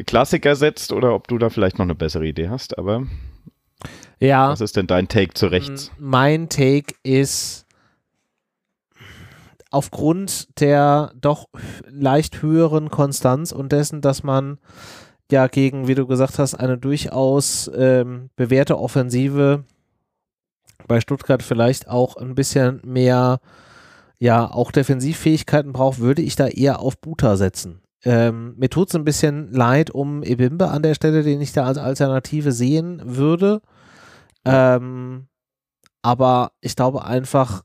Klassiker 0.05 0.55
setzt 0.55 0.91
oder 0.91 1.13
ob 1.13 1.27
du 1.27 1.37
da 1.37 1.49
vielleicht 1.49 1.77
noch 1.77 1.85
eine 1.85 1.95
bessere 1.95 2.25
Idee 2.25 2.49
hast. 2.49 2.77
Aber 2.77 3.05
ja. 4.19 4.49
was 4.49 4.61
ist 4.61 4.77
denn 4.77 4.87
dein 4.87 5.07
Take 5.07 5.33
zu 5.33 5.47
rechts? 5.47 5.91
Mein 5.97 6.49
Take 6.49 6.95
ist 7.03 7.65
aufgrund 9.69 10.59
der 10.59 11.11
doch 11.19 11.47
leicht 11.87 12.41
höheren 12.41 12.89
Konstanz 12.89 13.51
und 13.51 13.71
dessen, 13.71 14.01
dass 14.01 14.23
man 14.23 14.57
ja 15.31 15.47
gegen, 15.47 15.87
wie 15.87 15.95
du 15.95 16.07
gesagt 16.07 16.39
hast, 16.39 16.55
eine 16.55 16.77
durchaus 16.77 17.69
ähm, 17.75 18.29
bewährte 18.35 18.79
Offensive 18.79 19.63
bei 20.87 20.99
Stuttgart 20.99 21.43
vielleicht 21.43 21.87
auch 21.87 22.17
ein 22.17 22.35
bisschen 22.35 22.81
mehr, 22.83 23.39
ja, 24.17 24.49
auch 24.49 24.71
Defensivfähigkeiten 24.71 25.71
braucht, 25.71 25.99
würde 25.99 26.21
ich 26.21 26.35
da 26.35 26.47
eher 26.47 26.79
auf 26.79 26.99
Buta 26.99 27.37
setzen. 27.37 27.81
Ähm, 28.03 28.55
mir 28.57 28.69
tut 28.69 28.89
es 28.89 28.95
ein 28.95 29.03
bisschen 29.03 29.51
leid 29.51 29.91
um 29.91 30.23
Ebimbe 30.23 30.69
an 30.69 30.83
der 30.83 30.95
Stelle, 30.95 31.21
den 31.21 31.41
ich 31.41 31.51
da 31.51 31.65
als 31.65 31.77
Alternative 31.77 32.51
sehen 32.51 33.01
würde. 33.03 33.61
Ähm, 34.45 35.27
aber 36.01 36.53
ich 36.61 36.75
glaube 36.75 37.03
einfach, 37.03 37.63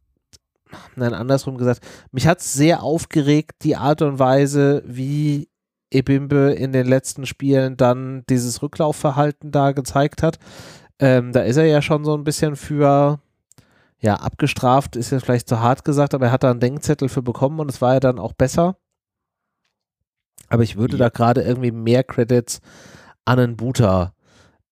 nein, 0.96 1.14
andersrum 1.14 1.56
gesagt, 1.56 1.80
mich 2.12 2.26
hat 2.26 2.40
es 2.40 2.52
sehr 2.52 2.82
aufgeregt, 2.82 3.62
die 3.62 3.76
Art 3.76 4.02
und 4.02 4.18
Weise, 4.18 4.82
wie 4.86 5.48
Ebimbe 5.90 6.52
in 6.52 6.72
den 6.72 6.86
letzten 6.86 7.24
Spielen 7.26 7.76
dann 7.76 8.24
dieses 8.28 8.62
Rücklaufverhalten 8.62 9.52
da 9.52 9.72
gezeigt 9.72 10.22
hat. 10.22 10.38
Ähm, 10.98 11.32
da 11.32 11.42
ist 11.42 11.56
er 11.56 11.66
ja 11.66 11.82
schon 11.82 12.04
so 12.04 12.16
ein 12.16 12.24
bisschen 12.24 12.56
für, 12.56 13.20
ja, 14.00 14.16
abgestraft, 14.16 14.96
ist 14.96 15.10
jetzt 15.10 15.24
vielleicht 15.24 15.48
zu 15.48 15.60
hart 15.60 15.84
gesagt, 15.84 16.14
aber 16.14 16.26
er 16.26 16.32
hat 16.32 16.42
da 16.42 16.50
einen 16.50 16.60
Denkzettel 16.60 17.08
für 17.08 17.22
bekommen 17.22 17.60
und 17.60 17.70
es 17.70 17.80
war 17.80 17.94
ja 17.94 18.00
dann 18.00 18.18
auch 18.18 18.32
besser. 18.32 18.76
Aber 20.48 20.62
ich 20.62 20.76
würde 20.76 20.96
ja. 20.96 21.04
da 21.04 21.08
gerade 21.08 21.42
irgendwie 21.42 21.72
mehr 21.72 22.04
Credits 22.04 22.60
an 23.24 23.38
einen 23.38 23.56
Booter 23.56 24.14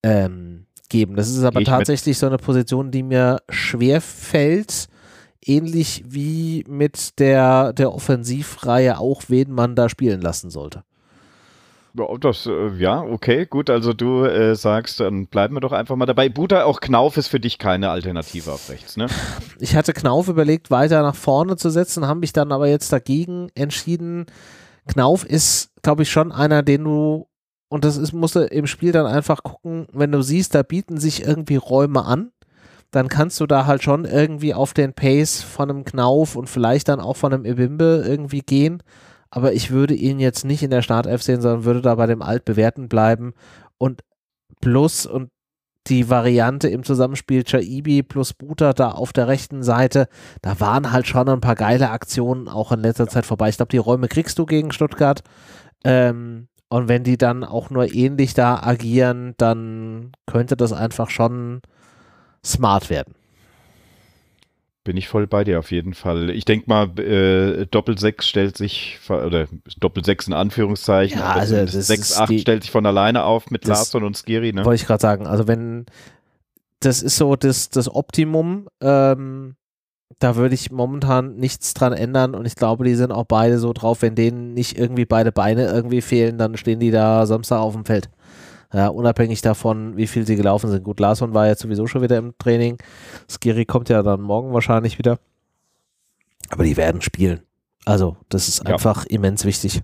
ähm, 0.02 0.66
geben. 0.88 1.16
Das 1.16 1.28
ist 1.28 1.42
aber 1.42 1.60
ich 1.60 1.68
tatsächlich 1.68 2.18
so 2.18 2.26
eine 2.26 2.36
Position, 2.36 2.90
die 2.90 3.02
mir 3.02 3.40
schwer 3.48 4.00
fällt, 4.00 4.88
ähnlich 5.44 6.04
wie 6.06 6.64
mit 6.68 7.18
der, 7.18 7.72
der 7.72 7.92
Offensivreihe 7.92 8.98
auch, 8.98 9.22
wen 9.28 9.52
man 9.52 9.74
da 9.74 9.88
spielen 9.88 10.20
lassen 10.20 10.50
sollte. 10.50 10.84
Das, 12.20 12.46
äh, 12.46 12.68
ja, 12.78 13.02
okay, 13.02 13.44
gut. 13.44 13.68
Also 13.68 13.92
du 13.92 14.24
äh, 14.24 14.56
sagst, 14.56 15.00
dann 15.00 15.26
bleiben 15.26 15.54
wir 15.54 15.60
doch 15.60 15.72
einfach 15.72 15.94
mal 15.94 16.06
dabei. 16.06 16.30
Buta, 16.30 16.64
auch 16.64 16.80
Knauf 16.80 17.18
ist 17.18 17.28
für 17.28 17.40
dich 17.40 17.58
keine 17.58 17.90
Alternative 17.90 18.50
auf 18.50 18.70
rechts, 18.70 18.96
ne? 18.96 19.08
Ich 19.58 19.76
hatte 19.76 19.92
Knauf 19.92 20.28
überlegt, 20.28 20.70
weiter 20.70 21.02
nach 21.02 21.14
vorne 21.14 21.56
zu 21.56 21.68
setzen, 21.68 22.06
habe 22.06 22.20
mich 22.20 22.32
dann 22.32 22.50
aber 22.50 22.66
jetzt 22.68 22.92
dagegen 22.92 23.50
entschieden. 23.54 24.24
Knauf 24.86 25.24
ist, 25.24 25.70
glaube 25.82 26.04
ich, 26.04 26.10
schon 26.10 26.32
einer, 26.32 26.62
den 26.62 26.84
du, 26.84 27.28
und 27.68 27.84
das 27.84 27.98
ist, 27.98 28.14
musst 28.14 28.36
du 28.36 28.40
im 28.40 28.66
Spiel 28.66 28.92
dann 28.92 29.06
einfach 29.06 29.42
gucken, 29.42 29.86
wenn 29.92 30.12
du 30.12 30.22
siehst, 30.22 30.54
da 30.54 30.62
bieten 30.62 30.98
sich 30.98 31.24
irgendwie 31.26 31.56
Räume 31.56 32.06
an 32.06 32.32
dann 32.92 33.08
kannst 33.08 33.40
du 33.40 33.46
da 33.46 33.66
halt 33.66 33.82
schon 33.82 34.04
irgendwie 34.04 34.54
auf 34.54 34.74
den 34.74 34.92
Pace 34.92 35.42
von 35.42 35.70
einem 35.70 35.84
Knauf 35.84 36.36
und 36.36 36.48
vielleicht 36.48 36.88
dann 36.88 37.00
auch 37.00 37.16
von 37.16 37.32
einem 37.32 37.46
Ebimbe 37.46 38.04
irgendwie 38.06 38.42
gehen. 38.42 38.82
Aber 39.30 39.54
ich 39.54 39.70
würde 39.70 39.94
ihn 39.94 40.20
jetzt 40.20 40.44
nicht 40.44 40.62
in 40.62 40.70
der 40.70 40.82
Startelf 40.82 41.22
sehen, 41.22 41.40
sondern 41.40 41.64
würde 41.64 41.80
da 41.80 41.94
bei 41.94 42.06
dem 42.06 42.20
Altbewährten 42.20 42.90
bleiben. 42.90 43.32
Und 43.78 44.02
plus 44.60 45.06
und 45.06 45.30
die 45.86 46.10
Variante 46.10 46.68
im 46.68 46.84
Zusammenspiel 46.84 47.44
Chaibi 47.44 48.02
plus 48.02 48.34
Buta 48.34 48.74
da 48.74 48.90
auf 48.90 49.14
der 49.14 49.26
rechten 49.26 49.62
Seite, 49.62 50.06
da 50.42 50.60
waren 50.60 50.92
halt 50.92 51.06
schon 51.06 51.28
ein 51.30 51.40
paar 51.40 51.56
geile 51.56 51.90
Aktionen 51.90 52.46
auch 52.46 52.72
in 52.72 52.80
letzter 52.80 53.08
Zeit 53.08 53.24
vorbei. 53.24 53.48
Ich 53.48 53.56
glaube, 53.56 53.70
die 53.70 53.78
Räume 53.78 54.08
kriegst 54.08 54.38
du 54.38 54.44
gegen 54.44 54.70
Stuttgart. 54.70 55.22
Ähm, 55.82 56.48
und 56.68 56.88
wenn 56.88 57.04
die 57.04 57.16
dann 57.16 57.42
auch 57.42 57.70
nur 57.70 57.92
ähnlich 57.92 58.34
da 58.34 58.62
agieren, 58.62 59.34
dann 59.38 60.12
könnte 60.26 60.56
das 60.58 60.72
einfach 60.74 61.08
schon 61.08 61.62
smart 62.44 62.90
werden. 62.90 63.14
Bin 64.84 64.96
ich 64.96 65.06
voll 65.06 65.28
bei 65.28 65.44
dir 65.44 65.60
auf 65.60 65.70
jeden 65.70 65.94
Fall. 65.94 66.30
Ich 66.30 66.44
denke 66.44 66.68
mal, 66.68 66.98
äh, 66.98 67.66
Doppel 67.66 67.96
6 67.96 68.26
stellt 68.26 68.56
sich, 68.56 68.98
oder 69.08 69.46
Doppel 69.78 70.04
6 70.04 70.26
in 70.26 70.32
Anführungszeichen, 70.32 71.20
ja, 71.20 71.34
also 71.34 71.64
6, 71.64 72.18
8 72.18 72.40
stellt 72.40 72.62
sich 72.64 72.72
von 72.72 72.84
alleine 72.84 73.22
auf 73.22 73.50
mit 73.52 73.64
Larsson 73.64 74.02
und 74.02 74.16
Skiri. 74.16 74.52
Ne? 74.52 74.64
Wollte 74.64 74.82
ich 74.82 74.86
gerade 74.88 75.00
sagen. 75.00 75.28
Also 75.28 75.46
wenn, 75.46 75.86
das 76.80 77.00
ist 77.00 77.16
so 77.16 77.36
das, 77.36 77.70
das 77.70 77.94
Optimum, 77.94 78.68
ähm, 78.80 79.54
da 80.18 80.34
würde 80.36 80.54
ich 80.54 80.72
momentan 80.72 81.36
nichts 81.36 81.74
dran 81.74 81.92
ändern 81.92 82.34
und 82.34 82.44
ich 82.46 82.56
glaube, 82.56 82.84
die 82.84 82.94
sind 82.94 83.12
auch 83.12 83.24
beide 83.24 83.58
so 83.58 83.72
drauf, 83.72 84.02
wenn 84.02 84.16
denen 84.16 84.52
nicht 84.52 84.78
irgendwie 84.78 85.04
beide 85.04 85.30
Beine 85.32 85.66
irgendwie 85.66 86.00
fehlen, 86.00 86.38
dann 86.38 86.56
stehen 86.56 86.80
die 86.80 86.90
da 86.90 87.24
Samstag 87.26 87.60
auf 87.60 87.74
dem 87.74 87.84
Feld. 87.84 88.08
Ja, 88.72 88.88
unabhängig 88.88 89.42
davon, 89.42 89.96
wie 89.96 90.06
viel 90.06 90.26
sie 90.26 90.36
gelaufen 90.36 90.70
sind. 90.70 90.82
Gut, 90.82 90.98
Larson 90.98 91.34
war 91.34 91.46
jetzt 91.46 91.60
sowieso 91.60 91.86
schon 91.86 92.02
wieder 92.02 92.16
im 92.16 92.32
Training. 92.38 92.78
Skiri 93.28 93.66
kommt 93.66 93.90
ja 93.90 94.02
dann 94.02 94.22
morgen 94.22 94.52
wahrscheinlich 94.54 94.98
wieder. 94.98 95.18
Aber 96.48 96.64
die 96.64 96.76
werden 96.76 97.02
spielen. 97.02 97.42
Also, 97.84 98.16
das 98.28 98.48
ist 98.48 98.64
ja. 98.64 98.74
einfach 98.74 99.04
immens 99.06 99.44
wichtig. 99.44 99.82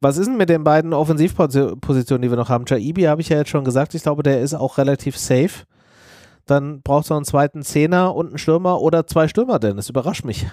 Was 0.00 0.16
ist 0.16 0.26
denn 0.26 0.36
mit 0.36 0.48
den 0.48 0.64
beiden 0.64 0.92
Offensivpositionen, 0.94 2.22
die 2.22 2.30
wir 2.30 2.36
noch 2.36 2.48
haben? 2.48 2.66
Chaibi 2.66 3.02
habe 3.02 3.20
ich 3.20 3.28
ja 3.28 3.38
jetzt 3.38 3.50
schon 3.50 3.64
gesagt. 3.64 3.94
Ich 3.94 4.02
glaube, 4.02 4.22
der 4.22 4.40
ist 4.40 4.54
auch 4.54 4.78
relativ 4.78 5.18
safe. 5.18 5.64
Dann 6.46 6.82
brauchst 6.82 7.10
du 7.10 7.14
einen 7.14 7.24
zweiten 7.24 7.62
Zehner 7.62 8.14
und 8.14 8.28
einen 8.28 8.38
Stürmer 8.38 8.80
oder 8.80 9.06
zwei 9.06 9.28
Stürmer, 9.28 9.58
denn 9.58 9.76
das 9.76 9.88
überrascht 9.88 10.24
mich. 10.24 10.46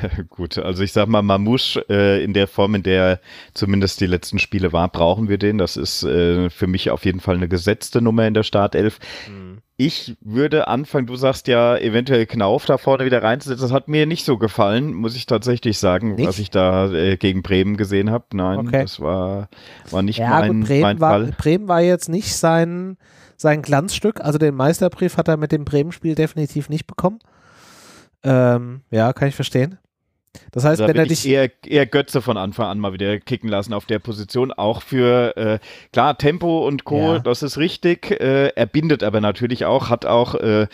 Gut, 0.30 0.58
also 0.58 0.82
ich 0.82 0.92
sag 0.92 1.08
mal, 1.08 1.22
Mamouche 1.22 1.84
äh, 1.88 2.22
in 2.22 2.32
der 2.32 2.46
Form, 2.46 2.74
in 2.74 2.82
der 2.82 3.20
zumindest 3.54 4.00
die 4.00 4.06
letzten 4.06 4.38
Spiele 4.38 4.72
war, 4.72 4.88
brauchen 4.88 5.28
wir 5.28 5.38
den. 5.38 5.58
Das 5.58 5.76
ist 5.76 6.02
äh, 6.02 6.50
für 6.50 6.66
mich 6.66 6.90
auf 6.90 7.04
jeden 7.04 7.20
Fall 7.20 7.36
eine 7.36 7.48
gesetzte 7.48 8.00
Nummer 8.00 8.26
in 8.26 8.34
der 8.34 8.42
Startelf. 8.42 8.98
Mhm. 9.28 9.58
Ich 9.76 10.14
würde 10.20 10.68
anfangen, 10.68 11.06
du 11.06 11.16
sagst 11.16 11.48
ja, 11.48 11.74
eventuell 11.74 12.26
Knauf 12.26 12.66
da 12.66 12.76
vorne 12.76 13.06
wieder 13.06 13.22
reinzusetzen. 13.22 13.62
Das 13.62 13.72
hat 13.72 13.88
mir 13.88 14.04
nicht 14.04 14.26
so 14.26 14.36
gefallen, 14.36 14.92
muss 14.92 15.16
ich 15.16 15.24
tatsächlich 15.24 15.78
sagen, 15.78 16.16
nicht? 16.16 16.28
was 16.28 16.38
ich 16.38 16.50
da 16.50 16.92
äh, 16.92 17.16
gegen 17.16 17.42
Bremen 17.42 17.78
gesehen 17.78 18.10
habe. 18.10 18.26
Nein, 18.34 18.58
okay. 18.58 18.82
das 18.82 19.00
war, 19.00 19.48
war 19.90 20.02
nicht 20.02 20.18
ja, 20.18 20.40
mein, 20.40 20.60
gut, 20.60 20.68
Bremen 20.68 20.82
mein 20.82 21.00
war, 21.00 21.10
Fall. 21.12 21.34
Bremen 21.38 21.66
war 21.66 21.80
jetzt 21.80 22.10
nicht 22.10 22.36
sein, 22.36 22.98
sein 23.38 23.62
Glanzstück. 23.62 24.20
Also 24.20 24.38
den 24.38 24.54
Meisterbrief 24.54 25.16
hat 25.16 25.28
er 25.28 25.38
mit 25.38 25.50
dem 25.50 25.64
Bremen-Spiel 25.64 26.14
definitiv 26.14 26.68
nicht 26.68 26.86
bekommen. 26.86 27.20
Ähm, 28.22 28.82
ja, 28.90 29.14
kann 29.14 29.28
ich 29.28 29.34
verstehen. 29.34 29.78
Das 30.52 30.64
heißt, 30.64 30.80
da 30.80 30.88
wenn 30.88 30.96
er 30.96 31.06
dich. 31.06 31.26
Eher, 31.26 31.50
eher 31.66 31.86
Götze 31.86 32.22
von 32.22 32.36
Anfang 32.36 32.66
an 32.66 32.78
mal 32.78 32.92
wieder 32.92 33.18
kicken 33.18 33.48
lassen 33.48 33.72
auf 33.72 33.86
der 33.86 33.98
Position. 33.98 34.52
Auch 34.52 34.82
für, 34.82 35.36
äh, 35.36 35.58
klar, 35.92 36.18
Tempo 36.18 36.66
und 36.66 36.84
Co., 36.84 37.14
ja. 37.14 37.18
das 37.18 37.42
ist 37.42 37.58
richtig. 37.58 38.10
Äh, 38.10 38.48
er 38.48 38.66
bindet 38.66 39.02
aber 39.02 39.20
natürlich 39.20 39.64
auch, 39.64 39.88
hat 39.90 40.06
auch, 40.06 40.34
äh, 40.36 40.66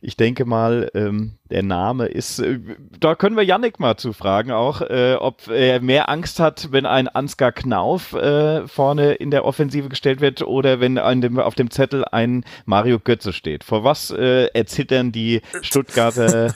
ich 0.00 0.16
denke 0.16 0.44
mal, 0.44 0.90
ähm, 0.94 1.32
der 1.50 1.62
Name 1.62 2.06
ist, 2.06 2.38
äh, 2.38 2.58
da 2.98 3.14
können 3.14 3.36
wir 3.36 3.44
Yannick 3.44 3.78
mal 3.78 3.96
zu 3.96 4.12
fragen 4.12 4.50
auch, 4.50 4.80
äh, 4.80 5.14
ob 5.14 5.48
er 5.48 5.80
mehr 5.80 6.08
Angst 6.08 6.40
hat, 6.40 6.68
wenn 6.70 6.86
ein 6.86 7.08
Ansgar 7.08 7.52
Knauf 7.52 8.14
äh, 8.14 8.66
vorne 8.66 9.12
in 9.12 9.30
der 9.30 9.44
Offensive 9.44 9.88
gestellt 9.88 10.20
wird 10.20 10.42
oder 10.42 10.80
wenn 10.80 10.96
dem, 11.20 11.38
auf 11.38 11.54
dem 11.54 11.70
Zettel 11.70 12.04
ein 12.06 12.44
Mario 12.64 12.98
Götze 12.98 13.32
steht. 13.32 13.64
Vor 13.64 13.84
was 13.84 14.10
erzittern 14.10 15.12
die 15.12 15.42
Stuttgarter 15.60 16.54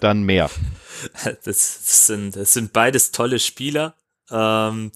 dann 0.00 0.22
mehr? 0.22 0.48
Das, 1.24 1.42
das, 1.44 2.06
sind, 2.06 2.36
das 2.36 2.52
sind 2.52 2.72
beides 2.72 3.12
tolle 3.12 3.38
Spieler. 3.38 3.94
Ähm, 4.30 4.92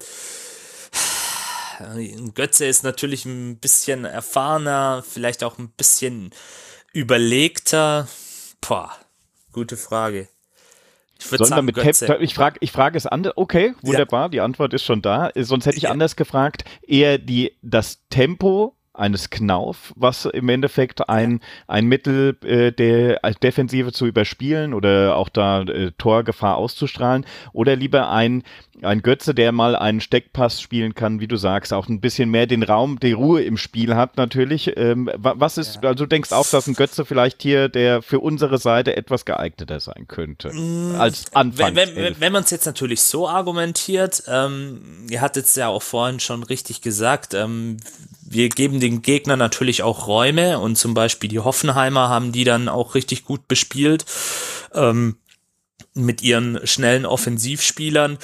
Götze 2.35 2.67
ist 2.67 2.85
natürlich 2.85 3.25
ein 3.25 3.59
bisschen 3.59 4.05
erfahrener, 4.05 5.03
vielleicht 5.09 5.45
auch 5.45 5.59
ein 5.59 5.71
bisschen 5.71 6.31
überlegter. 6.93 8.09
Boah, 8.61 8.95
gute 9.53 9.77
Frage. 9.77 10.29
Ich 11.19 11.31
würde 11.31 11.45
sagen, 11.45 11.67
mit 11.67 11.75
Götze. 11.75 12.17
ich 12.21 12.35
frage 12.35 12.59
ich 12.61 12.73
frag 12.73 12.97
es 12.97 13.07
anders. 13.07 13.35
Okay, 13.37 13.75
wunderbar, 13.83 14.23
ja. 14.23 14.29
die 14.29 14.41
Antwort 14.41 14.73
ist 14.73 14.85
schon 14.85 15.03
da. 15.03 15.31
Sonst 15.37 15.67
hätte 15.67 15.77
ich 15.77 15.85
ja. 15.85 15.91
anders 15.91 16.17
gefragt. 16.17 16.65
Eher 16.83 17.19
die, 17.19 17.57
das 17.63 18.01
Tempo 18.09 18.75
eines 18.93 19.31
Knauf, 19.31 19.93
was 19.97 20.25
im 20.25 20.49
Endeffekt 20.49 21.09
ein, 21.09 21.41
ein 21.69 21.87
Mittel 21.87 22.37
äh, 22.43 22.73
der 22.73 23.21
Defensive 23.43 23.93
zu 23.93 24.07
überspielen 24.07 24.75
oder 24.75 25.17
auch 25.17 25.29
da 25.29 25.63
äh, 25.63 25.93
Torgefahr 25.97 26.57
auszustrahlen. 26.57 27.25
Oder 27.53 27.77
lieber 27.77 28.11
ein 28.11 28.43
ein 28.85 29.03
Götze, 29.03 29.35
der 29.35 29.53
mal 29.53 29.77
einen 29.77 30.01
Steckpass 30.01 30.61
spielen 30.61 30.95
kann, 30.95 31.21
wie 31.21 31.29
du 31.29 31.37
sagst, 31.37 31.73
auch 31.73 31.89
ein 31.89 32.01
bisschen 32.01 32.31
mehr 32.31 32.47
den 32.47 32.63
Raum, 32.63 32.99
die 33.01 33.13
Ruhe 33.13 33.43
im 33.43 33.57
Spiel 33.57 33.95
hat 33.95 34.17
natürlich. 34.17 34.77
Ähm, 34.77 35.11
was 35.17 35.59
ist, 35.59 35.77
ja. 35.83 35.91
also 35.91 36.05
du 36.05 36.09
denkst 36.09 36.33
auch, 36.33 36.47
dass 36.47 36.67
ein 36.67 36.75
Götze 36.75 37.05
vielleicht 37.05 37.43
hier 37.43 37.69
der 37.69 38.03
für 38.03 38.21
unsere 38.21 38.59
Seite 38.59 38.97
etwas 38.97 39.25
geeigneter 39.25 39.81
sein 39.81 40.07
könnte 40.09 40.53
mm, 40.53 40.97
als 40.99 41.35
Anfang. 41.35 41.75
Wenn, 41.75 41.95
wenn, 41.97 42.21
wenn 42.21 42.33
man 42.33 42.45
es 42.45 42.51
jetzt 42.51 42.67
natürlich 42.67 43.03
so 43.03 43.29
argumentiert, 43.29 44.23
ähm, 44.29 45.07
ihr 45.09 45.21
hattet 45.21 45.47
es 45.47 45.55
ja 45.55 45.69
auch 45.69 45.83
vorhin 45.83 46.21
schon 46.21 46.43
richtig 46.43 46.81
gesagt, 46.81 47.35
ähm, 47.35 47.77
wir 48.23 48.49
geben 48.49 48.81
den 48.81 49.03
Gegner 49.03 49.37
natürlich 49.37 49.83
auch 49.83 50.07
Räume 50.07 50.61
und 50.61 50.77
zum 50.77 50.95
Beispiel 50.95 51.29
die 51.29 51.41
Hoffenheimer 51.41 52.09
haben 52.09 52.33
die 52.33 52.45
dann 52.45 52.69
auch 52.69 52.95
richtig 52.95 53.25
gut 53.25 53.49
bespielt 53.49 54.05
ähm, 54.73 55.17
mit 55.95 56.23
ihren 56.23 56.65
schnellen 56.67 57.07
Offensivspielern 57.07 58.19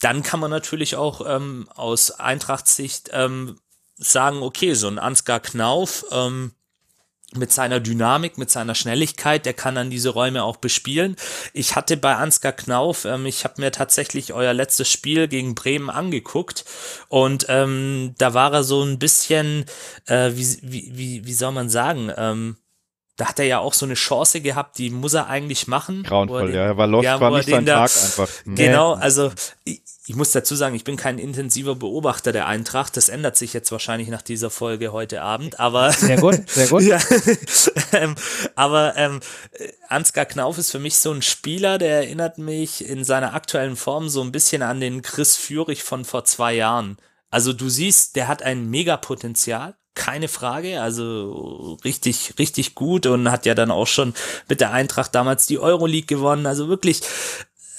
dann 0.00 0.22
kann 0.22 0.40
man 0.40 0.50
natürlich 0.50 0.96
auch 0.96 1.24
ähm, 1.26 1.68
aus 1.74 2.10
Eintrachtssicht 2.10 3.10
ähm, 3.12 3.58
sagen, 3.96 4.42
okay, 4.42 4.74
so 4.74 4.88
ein 4.88 4.98
Ansgar 4.98 5.40
Knauf 5.40 6.04
ähm, 6.10 6.52
mit 7.34 7.50
seiner 7.50 7.80
Dynamik, 7.80 8.36
mit 8.36 8.50
seiner 8.50 8.74
Schnelligkeit, 8.74 9.46
der 9.46 9.54
kann 9.54 9.74
dann 9.74 9.90
diese 9.90 10.10
Räume 10.10 10.42
auch 10.42 10.56
bespielen. 10.56 11.16
Ich 11.52 11.76
hatte 11.76 11.96
bei 11.96 12.16
Ansgar 12.16 12.52
Knauf, 12.52 13.04
ähm, 13.04 13.26
ich 13.26 13.44
habe 13.44 13.60
mir 13.60 13.72
tatsächlich 13.72 14.32
euer 14.32 14.52
letztes 14.52 14.90
Spiel 14.90 15.28
gegen 15.28 15.54
Bremen 15.54 15.90
angeguckt 15.90 16.64
und 17.08 17.46
ähm, 17.48 18.14
da 18.18 18.34
war 18.34 18.52
er 18.52 18.64
so 18.64 18.82
ein 18.82 18.98
bisschen, 18.98 19.64
äh, 20.06 20.32
wie, 20.34 20.58
wie, 20.62 20.90
wie, 20.94 21.26
wie 21.26 21.34
soll 21.34 21.52
man 21.52 21.68
sagen, 21.68 22.12
ähm, 22.16 22.56
da 23.16 23.28
hat 23.28 23.38
er 23.38 23.44
ja 23.44 23.58
auch 23.58 23.74
so 23.74 23.84
eine 23.84 23.94
Chance 23.94 24.40
gehabt, 24.40 24.78
die 24.78 24.88
muss 24.88 25.12
er 25.12 25.28
eigentlich 25.28 25.68
machen. 25.68 26.02
Grauenvoll, 26.02 26.46
den, 26.46 26.54
ja, 26.54 26.64
er 26.64 26.76
war 26.78 26.86
lost, 26.86 27.04
ja, 27.04 27.20
war 27.20 27.30
nicht 27.30 27.48
sein 27.48 27.66
da, 27.66 27.86
Tag 27.86 27.90
einfach. 28.02 28.28
Genau, 28.46 28.94
also 28.94 29.30
ich, 29.64 29.82
ich, 30.06 30.16
muss 30.16 30.32
dazu 30.32 30.56
sagen, 30.56 30.74
ich 30.74 30.84
bin 30.84 30.96
kein 30.96 31.18
intensiver 31.18 31.74
Beobachter 31.74 32.32
der 32.32 32.46
Eintracht, 32.46 32.96
das 32.96 33.10
ändert 33.10 33.36
sich 33.36 33.52
jetzt 33.52 33.70
wahrscheinlich 33.70 34.08
nach 34.08 34.22
dieser 34.22 34.48
Folge 34.48 34.92
heute 34.92 35.20
Abend, 35.20 35.60
aber... 35.60 35.92
Sehr 36.02 36.18
gut, 36.18 36.48
sehr 36.48 36.68
gut. 36.68 36.82
ja, 36.82 36.98
ähm, 37.92 38.14
aber 38.54 38.96
ähm, 38.96 39.20
Ansgar 39.88 40.24
Knauf 40.24 40.56
ist 40.56 40.70
für 40.70 40.78
mich 40.78 40.96
so 40.96 41.12
ein 41.12 41.22
Spieler, 41.22 41.76
der 41.76 41.96
erinnert 41.96 42.38
mich 42.38 42.88
in 42.88 43.04
seiner 43.04 43.34
aktuellen 43.34 43.76
Form 43.76 44.08
so 44.08 44.22
ein 44.22 44.32
bisschen 44.32 44.62
an 44.62 44.80
den 44.80 45.02
Chris 45.02 45.36
Führig 45.36 45.82
von 45.82 46.04
vor 46.04 46.24
zwei 46.24 46.54
Jahren. 46.54 46.96
Also 47.30 47.52
du 47.52 47.68
siehst, 47.68 48.16
der 48.16 48.28
hat 48.28 48.42
ein 48.42 48.68
Megapotenzial 48.70 49.74
keine 49.94 50.28
Frage. 50.28 50.80
Also 50.80 51.78
richtig, 51.84 52.34
richtig 52.38 52.74
gut 52.74 53.06
und 53.06 53.30
hat 53.30 53.46
ja 53.46 53.54
dann 53.54 53.70
auch 53.70 53.86
schon 53.86 54.14
mit 54.48 54.60
der 54.60 54.72
Eintracht 54.72 55.14
damals 55.14 55.46
die 55.46 55.58
Euroleague 55.58 56.06
gewonnen. 56.06 56.46
Also 56.46 56.68
wirklich 56.68 57.02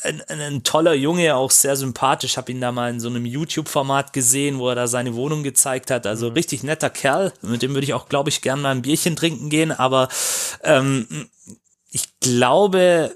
ein, 0.03 0.21
ein, 0.27 0.63
toller 0.63 0.93
Junge, 0.93 1.35
auch 1.35 1.51
sehr 1.51 1.75
sympathisch. 1.75 2.37
Habe 2.37 2.51
ihn 2.51 2.61
da 2.61 2.71
mal 2.71 2.89
in 2.89 2.99
so 2.99 3.09
einem 3.09 3.25
YouTube-Format 3.25 4.13
gesehen, 4.13 4.59
wo 4.59 4.69
er 4.69 4.75
da 4.75 4.87
seine 4.87 5.15
Wohnung 5.15 5.43
gezeigt 5.43 5.91
hat. 5.91 6.05
Also 6.05 6.29
mhm. 6.29 6.33
richtig 6.33 6.63
netter 6.63 6.89
Kerl. 6.89 7.33
Mit 7.41 7.61
dem 7.61 7.73
würde 7.73 7.85
ich 7.85 7.93
auch, 7.93 8.09
glaube 8.09 8.29
ich, 8.29 8.41
gern 8.41 8.61
mal 8.61 8.71
ein 8.71 8.81
Bierchen 8.81 9.15
trinken 9.15 9.49
gehen. 9.49 9.71
Aber 9.71 10.09
ähm, 10.63 11.29
ich 11.89 12.19
glaube, 12.19 13.15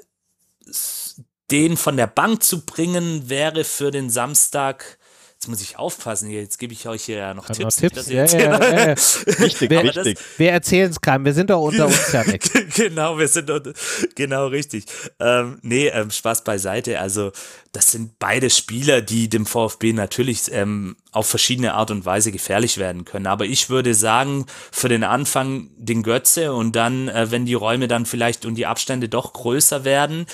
den 1.51 1.77
von 1.77 1.97
der 1.97 2.07
Bank 2.07 2.43
zu 2.43 2.65
bringen, 2.65 3.29
wäre 3.29 3.63
für 3.63 3.91
den 3.91 4.09
Samstag 4.09 4.96
Jetzt 5.38 5.49
muss 5.49 5.61
ich 5.61 5.77
aufpassen 5.77 6.29
hier, 6.29 6.41
jetzt 6.41 6.57
gebe 6.57 6.73
ich 6.73 6.88
euch 6.88 7.03
hier 7.03 7.17
ja 7.17 7.33
noch 7.35 7.45
Tipps. 7.45 7.79
Noch 7.79 7.89
Tipps? 7.89 8.09
Ja, 8.09 8.25
ja, 8.25 8.59
ja, 8.59 8.88
ja, 8.88 8.95
Richtig, 9.39 9.69
wir, 9.69 9.83
richtig. 9.83 10.17
wir 10.38 10.49
erzählen 10.51 10.89
es 10.89 10.99
keinem, 10.99 11.25
wir 11.25 11.33
sind 11.35 11.51
doch 11.51 11.61
unter 11.61 11.85
uns 11.85 12.11
ja 12.11 12.25
weg. 12.25 12.41
genau, 12.75 13.19
wir 13.19 13.27
sind 13.27 13.51
unter, 13.51 13.71
genau 14.15 14.47
richtig. 14.47 14.85
Ähm, 15.19 15.59
nee, 15.61 15.89
ähm, 15.89 16.09
Spaß 16.09 16.43
beiseite. 16.43 16.99
Also 16.99 17.31
das 17.71 17.91
sind 17.91 18.17
beide 18.17 18.49
Spieler, 18.49 19.01
die 19.01 19.29
dem 19.29 19.45
VfB 19.45 19.93
natürlich 19.93 20.51
ähm, 20.51 20.95
auf 21.11 21.27
verschiedene 21.27 21.75
Art 21.75 21.91
und 21.91 22.03
Weise 22.03 22.31
gefährlich 22.31 22.79
werden 22.79 23.05
können. 23.05 23.27
Aber 23.27 23.45
ich 23.45 23.69
würde 23.69 23.93
sagen, 23.93 24.47
für 24.71 24.89
den 24.89 25.03
Anfang 25.03 25.69
den 25.77 26.01
Götze 26.01 26.51
und 26.51 26.75
dann, 26.75 27.09
äh, 27.09 27.29
wenn 27.29 27.45
die 27.45 27.53
Räume 27.53 27.88
dann 27.88 28.07
vielleicht 28.07 28.47
und 28.47 28.55
die 28.55 28.65
Abstände 28.65 29.07
doch 29.07 29.33
größer 29.33 29.85
werden, 29.85 30.25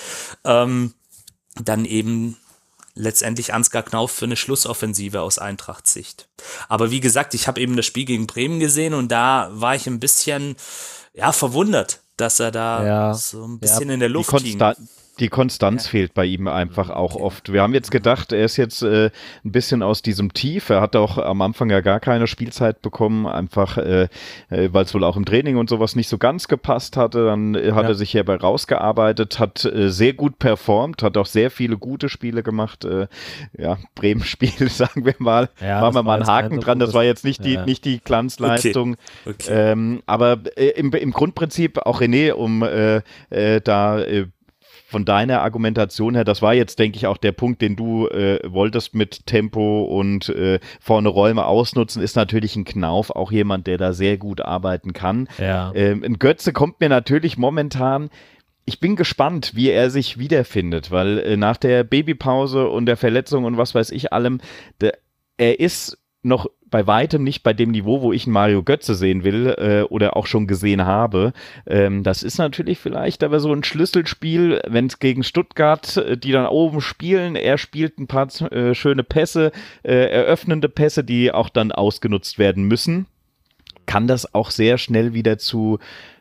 ähm, 0.45 0.93
dann 1.61 1.83
eben 1.83 2.37
letztendlich 2.95 3.53
Ansgar 3.53 3.83
Knauf 3.83 4.11
für 4.11 4.25
eine 4.25 4.35
Schlussoffensive 4.35 5.21
aus 5.21 5.39
Eintracht-Sicht. 5.39 6.29
Aber 6.69 6.91
wie 6.91 6.99
gesagt, 6.99 7.33
ich 7.33 7.47
habe 7.47 7.59
eben 7.59 7.75
das 7.75 7.85
Spiel 7.85 8.05
gegen 8.05 8.27
Bremen 8.27 8.59
gesehen 8.59 8.93
und 8.93 9.11
da 9.11 9.49
war 9.51 9.75
ich 9.75 9.87
ein 9.87 9.99
bisschen 9.99 10.55
ja 11.13 11.31
verwundert, 11.31 12.01
dass 12.17 12.39
er 12.39 12.51
da 12.51 12.85
ja, 12.85 13.13
so 13.13 13.45
ein 13.45 13.59
bisschen 13.59 13.87
ja, 13.87 13.93
in 13.95 13.99
der 13.99 14.09
Luft 14.09 14.39
hing 14.39 14.59
die 15.19 15.29
Konstanz 15.29 15.85
ja. 15.85 15.91
fehlt 15.91 16.13
bei 16.13 16.25
ihm 16.25 16.47
einfach 16.47 16.89
auch 16.89 17.15
okay. 17.15 17.23
oft. 17.23 17.53
Wir 17.53 17.61
haben 17.61 17.73
jetzt 17.73 17.91
gedacht, 17.91 18.31
er 18.31 18.45
ist 18.45 18.57
jetzt 18.57 18.81
äh, 18.81 19.11
ein 19.45 19.51
bisschen 19.51 19.83
aus 19.83 20.01
diesem 20.01 20.33
Tief. 20.33 20.69
Er 20.69 20.81
hat 20.81 20.95
auch 20.95 21.17
am 21.19 21.41
Anfang 21.41 21.69
ja 21.69 21.81
gar 21.81 21.99
keine 21.99 22.25
Spielzeit 22.25 22.81
bekommen, 22.81 23.27
einfach 23.27 23.77
äh, 23.77 24.07
äh, 24.49 24.69
weil 24.71 24.85
es 24.85 24.93
wohl 24.93 25.03
auch 25.03 25.15
im 25.15 25.25
Training 25.25 25.57
und 25.57 25.69
sowas 25.69 25.95
nicht 25.95 26.07
so 26.07 26.17
ganz 26.17 26.47
gepasst 26.47 26.97
hatte. 26.97 27.25
Dann 27.25 27.53
äh, 27.53 27.73
hat 27.73 27.83
ja. 27.83 27.89
er 27.89 27.95
sich 27.95 28.11
hierbei 28.11 28.35
rausgearbeitet, 28.35 29.39
hat 29.39 29.65
äh, 29.65 29.89
sehr 29.89 30.13
gut 30.13 30.39
performt, 30.39 31.03
hat 31.03 31.15
auch 31.17 31.27
sehr 31.27 31.51
viele 31.51 31.77
gute 31.77 32.09
Spiele 32.09 32.41
gemacht. 32.41 32.83
Äh, 32.83 33.07
ja, 33.55 33.77
Bremen-Spiel, 33.93 34.51
sagen 34.69 35.05
wir 35.05 35.15
mal. 35.19 35.49
Ja, 35.61 35.81
Machen 35.81 35.95
wir 35.95 36.03
mal 36.03 36.21
einen 36.21 36.27
Haken 36.27 36.59
dran. 36.59 36.79
Das 36.79 36.93
war 36.93 37.03
jetzt 37.03 37.23
nicht 37.23 37.45
die, 37.45 37.53
ja. 37.53 37.65
nicht 37.65 37.85
die 37.85 37.99
Glanzleistung. 37.99 38.95
Okay. 39.25 39.33
Okay. 39.33 39.71
Ähm, 39.71 40.01
aber 40.07 40.39
im, 40.55 40.91
im 40.91 41.11
Grundprinzip 41.11 41.79
auch 41.79 42.01
René, 42.01 42.31
um 42.31 42.61
da 43.29 43.99
von 44.93 45.05
deiner 45.05 45.41
Argumentation 45.41 46.13
her, 46.15 46.23
das 46.23 46.41
war 46.41 46.53
jetzt, 46.53 46.77
denke 46.79 46.97
ich, 46.97 47.07
auch 47.07 47.17
der 47.17 47.31
Punkt, 47.31 47.61
den 47.61 47.75
du 47.75 48.07
äh, 48.07 48.39
wolltest 48.45 48.93
mit 48.93 49.25
Tempo 49.25 49.83
und 49.83 50.29
äh, 50.29 50.59
vorne 50.79 51.09
Räume 51.09 51.45
ausnutzen, 51.45 52.01
ist 52.01 52.15
natürlich 52.15 52.55
ein 52.55 52.63
Knauf, 52.63 53.09
auch 53.09 53.31
jemand, 53.31 53.65
der 53.65 53.77
da 53.77 53.91
sehr 53.91 54.17
gut 54.17 54.39
arbeiten 54.39 54.93
kann. 54.93 55.27
Ja. 55.39 55.71
Ähm, 55.73 56.03
ein 56.03 56.19
Götze 56.19 56.53
kommt 56.53 56.79
mir 56.79 56.89
natürlich 56.89 57.37
momentan 57.37 58.09
ich 58.65 58.79
bin 58.79 58.95
gespannt, 58.95 59.55
wie 59.55 59.69
er 59.69 59.89
sich 59.89 60.19
wiederfindet, 60.19 60.89
weil 60.89 61.19
äh, 61.19 61.35
nach 61.35 61.57
der 61.57 61.83
Babypause 61.83 62.69
und 62.69 62.85
der 62.85 62.95
Verletzung 62.95 63.43
und 63.43 63.57
was 63.57 63.75
weiß 63.75 63.91
ich 63.91 64.13
allem, 64.13 64.39
der, 64.79 64.93
er 65.35 65.59
ist 65.59 65.97
noch 66.21 66.47
bei 66.73 66.87
weitem 66.87 67.23
nicht 67.23 67.43
bei 67.43 67.53
dem 67.53 67.69
Niveau, 67.69 68.01
wo 68.01 68.11
ich 68.11 68.25
Mario 68.25 68.63
Götze 68.63 68.95
sehen 68.95 69.23
will 69.23 69.55
äh, 69.59 69.83
oder 69.83 70.17
auch 70.17 70.25
schon 70.25 70.47
gesehen 70.47 70.85
habe. 70.85 71.31
Ähm, 71.67 72.01
das 72.01 72.23
ist 72.23 72.39
natürlich 72.39 72.79
vielleicht 72.79 73.23
aber 73.23 73.39
so 73.39 73.53
ein 73.53 73.63
Schlüsselspiel, 73.63 74.59
wenn 74.67 74.87
es 74.87 74.97
gegen 74.97 75.23
Stuttgart, 75.23 75.97
äh, 75.97 76.17
die 76.17 76.31
dann 76.31 76.47
oben 76.47 76.81
spielen, 76.81 77.35
er 77.35 77.59
spielt 77.59 77.99
ein 77.99 78.07
paar 78.07 78.27
äh, 78.51 78.73
schöne 78.73 79.03
Pässe, 79.03 79.51
äh, 79.83 79.93
eröffnende 79.93 80.67
Pässe, 80.67 81.03
die 81.03 81.31
auch 81.31 81.49
dann 81.49 81.71
ausgenutzt 81.71 82.39
werden 82.39 82.63
müssen, 82.63 83.05
kann 83.85 84.07
das 84.07 84.33
auch 84.33 84.49
sehr 84.49 84.79
schnell 84.79 85.13
wieder 85.13 85.37
zu 85.37 85.77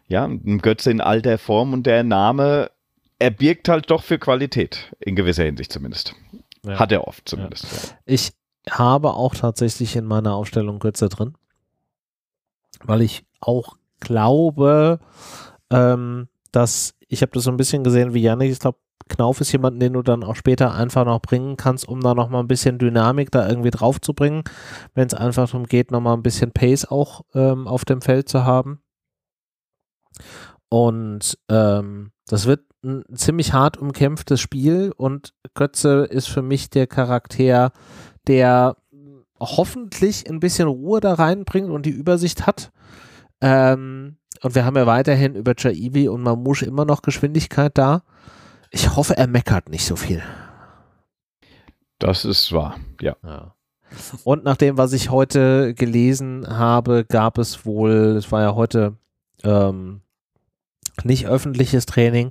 ja, 0.07 0.25
einem 0.25 0.61
Götze 0.61 0.91
in 0.91 1.01
alter 1.01 1.39
Form 1.39 1.73
und 1.73 1.87
der 1.87 2.05
Name 2.05 2.71
er 3.19 3.31
birgt 3.31 3.71
halt 3.71 3.91
doch 3.91 4.03
für 4.03 4.19
Qualität, 4.19 4.93
in 5.01 5.17
gewisser 5.17 5.45
Hinsicht 5.45 5.73
zumindest. 5.73 6.15
Ja. 6.67 6.79
Hat 6.79 6.93
er 6.93 7.09
oft 7.09 7.27
zumindest. 7.27 7.65
Ja. 7.65 7.97
Ich 8.05 8.33
habe 8.71 9.15
auch 9.15 9.35
tatsächlich 9.35 9.97
in 9.97 10.05
meiner 10.05 10.35
Aufstellung 10.35 10.79
Götze 10.79 11.09
drin, 11.09 11.35
weil 12.85 13.03
ich 13.03 13.25
auch 13.41 13.77
glaube, 14.01 15.01
ähm, 15.71 16.29
dass 16.53 16.95
ich 17.09 17.23
habe 17.23 17.33
das 17.33 17.45
so 17.45 17.51
ein 17.51 17.57
bisschen 17.57 17.85
gesehen 17.85 18.15
wie 18.15 18.23
Janik, 18.23 18.51
ich 18.51 18.59
glaube, 18.59 18.79
Knauf 19.09 19.41
ist 19.41 19.53
jemand, 19.53 19.83
den 19.83 19.93
du 19.93 20.03
dann 20.03 20.25
auch 20.25 20.37
später 20.37 20.75
einfach 20.75 21.05
noch 21.05 21.21
bringen 21.21 21.57
kannst, 21.57 21.87
um 21.87 22.01
da 22.01 22.15
nochmal 22.15 22.43
ein 22.43 22.49
bisschen 22.49 22.79
Dynamik 22.79 23.31
da 23.31 23.49
irgendwie 23.49 23.71
drauf 23.71 24.01
zu 24.01 24.15
bringen, 24.15 24.45
wenn 24.95 25.07
es 25.07 25.15
einfach 25.15 25.51
darum 25.51 25.67
geht, 25.67 25.91
nochmal 25.91 26.17
ein 26.17 26.23
bisschen 26.23 26.53
Pace 26.53 26.87
auch 26.87 27.23
ähm, 27.35 27.67
auf 27.67 27.85
dem 27.85 28.01
Feld 28.01 28.29
zu 28.29 28.45
haben. 28.45 28.81
Und 30.69 31.39
ähm, 31.49 32.13
das 32.27 32.47
wird 32.47 32.63
ein 32.85 33.05
ziemlich 33.15 33.53
hart 33.53 33.77
umkämpftes 33.77 34.41
Spiel 34.41 34.93
und 34.97 35.35
Götze 35.55 36.05
ist 36.05 36.29
für 36.29 36.43
mich 36.43 36.71
der 36.71 36.87
Charakter, 36.87 37.73
der 38.29 38.77
hoffentlich 39.41 40.29
ein 40.29 40.41
bisschen 40.41 40.69
Ruhe 40.69 41.01
da 41.01 41.15
reinbringt 41.15 41.71
und 41.71 41.87
die 41.87 41.91
Übersicht 41.91 42.47
hat. 42.47 42.71
Ähm, 43.41 44.17
und 44.43 44.55
wir 44.55 44.65
haben 44.65 44.77
ja 44.77 44.87
weiterhin 44.87 45.35
über 45.35 45.55
Jaibi 45.57 46.09
und 46.09 46.23
Mamouche 46.23 46.67
immer 46.67 46.85
noch 46.85 47.03
Geschwindigkeit 47.03 47.77
da. 47.77 48.03
Ich 48.71 48.97
hoffe, 48.97 49.17
er 49.17 49.27
meckert 49.27 49.69
nicht 49.69 49.85
so 49.85 49.97
viel. 49.97 50.23
Das 51.99 52.25
ist 52.25 52.53
wahr, 52.53 52.77
ja. 53.01 53.17
ja. 53.23 53.55
Und 54.25 54.45
nach 54.45 54.57
dem, 54.57 54.79
was 54.79 54.93
ich 54.93 55.11
heute 55.11 55.75
gelesen 55.75 56.47
habe, 56.49 57.05
gab 57.05 57.39
es 57.39 57.67
wohl, 57.67 58.17
es 58.17 58.33
war 58.33 58.43
ja 58.43 58.55
heute 58.55 58.97
ähm, 59.45 60.01
nicht 61.05 61.27
öffentliches 61.27 61.87
Training, 61.87 62.31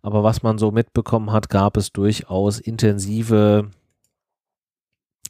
aber 0.00 0.22
was 0.24 0.42
man 0.42 0.58
so 0.58 0.70
mitbekommen 0.70 1.32
hat, 1.32 1.50
gab 1.50 1.76
es 1.76 1.92
durchaus 1.92 2.58
intensive 2.58 3.70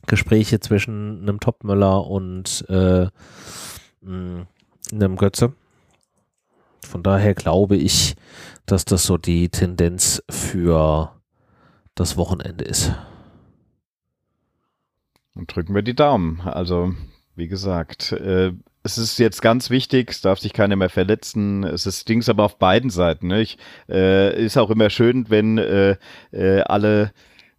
Gespräche 0.06 0.60
zwischen 0.60 1.22
einem 1.22 1.40
Topmöller 1.40 2.06
und 2.06 2.64
äh, 2.68 3.06
mh, 4.00 4.46
einem 4.92 5.16
Götze. 5.16 5.54
Von 6.86 7.02
daher 7.02 7.34
glaube 7.34 7.76
ich, 7.76 8.16
dass 8.66 8.84
das 8.84 9.04
so 9.04 9.16
die 9.16 9.48
Tendenz 9.48 10.22
für 10.28 11.12
das 11.94 12.16
Wochenende 12.16 12.64
ist. 12.64 12.92
Und 15.34 15.54
drücken 15.54 15.74
wir 15.74 15.82
die 15.82 15.94
Daumen. 15.94 16.40
Also, 16.42 16.94
wie 17.36 17.48
gesagt, 17.48 18.12
äh, 18.12 18.52
es 18.82 18.98
ist 18.98 19.18
jetzt 19.18 19.40
ganz 19.40 19.70
wichtig, 19.70 20.10
es 20.10 20.20
darf 20.20 20.40
sich 20.40 20.52
keiner 20.52 20.76
mehr 20.76 20.90
verletzen. 20.90 21.64
Es 21.64 21.86
ist 21.86 22.08
Dings 22.08 22.28
aber 22.28 22.44
auf 22.44 22.58
beiden 22.58 22.90
Seiten. 22.90 23.30
Ich, 23.30 23.56
äh, 23.88 24.44
ist 24.44 24.58
auch 24.58 24.70
immer 24.70 24.90
schön, 24.90 25.30
wenn 25.30 25.56
äh, 25.58 25.96
äh, 26.32 26.60
alle 26.62 27.12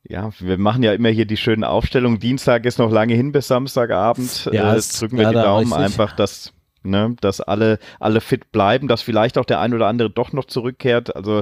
ja, 0.03 0.30
wir 0.39 0.57
machen 0.57 0.84
ja 0.84 0.93
immer 0.93 1.09
hier 1.09 1.25
die 1.25 1.38
schönen 1.38 1.63
Aufstellungen. 1.63 2.19
Dienstag 2.19 2.65
ist 2.65 2.77
noch 2.77 2.91
lange 2.91 3.13
hin 3.13 3.31
bis 3.31 3.47
Samstagabend. 3.47 4.49
Ja, 4.51 4.75
äh, 4.75 4.81
drücken 4.81 5.17
wir 5.17 5.30
die 5.30 5.35
Daumen 5.35 5.71
einfach, 5.73 6.13
dass 6.15 6.53
ne, 6.84 7.15
dass 7.21 7.41
alle, 7.41 7.80
alle 7.99 8.21
fit 8.21 8.51
bleiben, 8.51 8.88
dass 8.88 9.01
vielleicht 9.01 9.38
auch 9.38 9.45
der 9.45 9.59
ein 9.59 9.73
oder 9.73 9.88
andere 9.88 10.09
doch 10.09 10.34
noch 10.34 10.45
zurückkehrt. 10.45 11.15
Also 11.15 11.39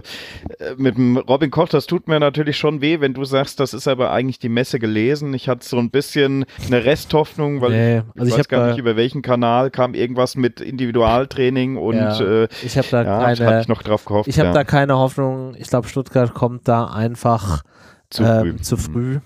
äh, 0.60 0.76
mit 0.78 0.98
dem 0.98 1.18
Robin 1.18 1.52
Koch, 1.52 1.70
das 1.70 1.88
tut 1.88 2.08
mir 2.08 2.20
natürlich 2.20 2.58
schon 2.58 2.82
weh, 2.82 3.00
wenn 3.00 3.14
du 3.14 3.26
sagst, 3.26 3.60
das 3.60 3.74
ist 3.74 3.88
aber 3.88 4.12
eigentlich 4.12 4.40
die 4.40 4.50
Messe 4.50 4.80
gelesen. 4.80 5.34
Ich 5.34 5.50
hatte 5.50 5.68
so 5.68 5.78
ein 5.78 5.90
bisschen 5.90 6.46
eine 6.66 6.86
Resthoffnung, 6.86 7.62
weil 7.62 7.72
nee, 7.72 7.98
ich, 7.98 8.22
also 8.22 8.34
ich 8.34 8.40
weiß 8.40 8.48
gar 8.48 8.68
nicht, 8.68 8.78
über 8.78 8.96
welchen 8.96 9.22
Kanal 9.22 9.72
kam 9.72 9.94
irgendwas 9.94 10.36
mit 10.36 10.62
Individualtraining 10.62 11.78
und 11.78 11.96
ja, 11.96 12.44
äh, 12.44 12.48
ich 12.64 12.78
habe 12.78 12.88
da 12.92 13.04
ja, 13.04 13.36
keine, 13.36 13.62
ich 13.62 13.68
noch 13.68 13.82
drauf 13.84 14.06
gehofft. 14.06 14.28
Ich 14.28 14.40
habe 14.40 14.50
ja. 14.50 14.54
da 14.54 14.64
keine 14.64 14.98
Hoffnung. 14.98 15.56
Ich 15.58 15.68
glaube, 15.68 15.88
Stuttgart 15.88 16.34
kommt 16.34 16.68
da 16.68 16.86
einfach 16.86 17.64
zu 18.12 18.24
früh. 18.24 18.50
Ähm, 18.50 18.62
zu 18.62 18.78
früh. 18.78 19.20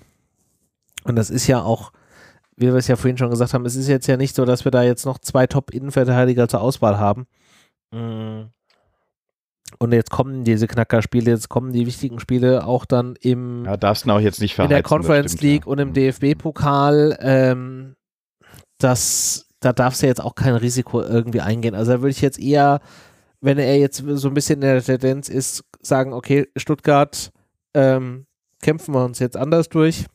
Und 1.04 1.16
das 1.18 1.30
ist 1.30 1.48
ja 1.48 1.62
auch 1.62 1.92
wie 2.58 2.68
wir 2.68 2.76
es 2.76 2.88
ja 2.88 2.96
vorhin 2.96 3.18
schon 3.18 3.30
gesagt 3.30 3.54
haben, 3.54 3.66
es 3.66 3.76
ist 3.76 3.88
jetzt 3.88 4.08
ja 4.08 4.18
nicht 4.18 4.36
so, 4.36 4.46
dass 4.46 4.66
wir 4.66 4.72
da 4.72 4.84
jetzt 4.84 5.06
noch 5.06 5.20
zwei 5.20 5.48
Top-Innenverteidiger 5.48 6.48
zur 6.48 6.62
Auswahl 6.62 6.98
haben. 6.98 7.28
Mm. 7.92 8.50
Und 9.80 9.92
jetzt 9.92 10.12
kommen 10.12 10.44
diese 10.46 10.68
Knackerspiele, 10.68 11.32
jetzt 11.32 11.50
kommen 11.50 11.74
die 11.74 11.86
wichtigen 11.86 12.20
Spiele 12.20 12.66
auch 12.66 12.86
dann 12.86 13.16
im 13.20 13.66
ja, 13.66 13.76
darfst 13.76 14.06
du 14.06 14.12
auch 14.12 14.20
jetzt 14.20 14.40
nicht 14.40 14.58
in 14.58 14.70
der 14.70 14.84
Conference 14.84 15.34
stimmt, 15.34 15.42
League 15.42 15.66
ja. 15.66 15.72
und 15.72 15.80
im 15.80 15.90
mhm. 15.90 15.94
DFB-Pokal. 15.94 17.18
Ähm, 17.20 17.96
das, 18.78 19.48
da 19.60 19.74
darfst 19.74 20.02
du 20.02 20.08
jetzt 20.08 20.22
auch 20.24 20.36
kein 20.36 20.56
Risiko 20.56 21.02
irgendwie 21.02 21.42
eingehen. 21.42 21.76
Also 21.76 21.94
da 21.94 22.02
würde 22.02 22.12
ich 22.12 22.22
jetzt 22.22 22.40
eher, 22.40 22.80
wenn 23.42 23.58
er 23.58 23.78
jetzt 23.78 24.04
so 24.06 24.28
ein 24.28 24.34
bisschen 24.34 24.62
in 24.62 24.62
der 24.62 24.84
Tendenz 24.84 25.28
ist, 25.28 25.66
sagen, 25.82 26.14
okay, 26.14 26.48
Stuttgart 26.56 27.32
ähm, 27.74 28.28
kämpfen 28.66 28.96
wir 28.96 29.06
uns 29.06 29.20
jetzt 29.20 29.38
anders 29.38 29.70
durch 29.70 30.06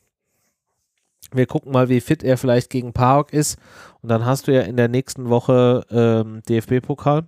wir 1.32 1.46
gucken 1.46 1.72
mal, 1.72 1.88
wie 1.88 2.00
fit 2.00 2.22
er 2.22 2.36
vielleicht 2.36 2.70
gegen 2.70 2.92
Park 2.92 3.32
ist. 3.32 3.58
Und 4.02 4.08
dann 4.08 4.24
hast 4.24 4.48
du 4.48 4.54
ja 4.54 4.62
in 4.62 4.76
der 4.76 4.88
nächsten 4.88 5.28
Woche 5.28 5.84
ähm, 5.90 6.42
DFB-Pokal. 6.48 7.24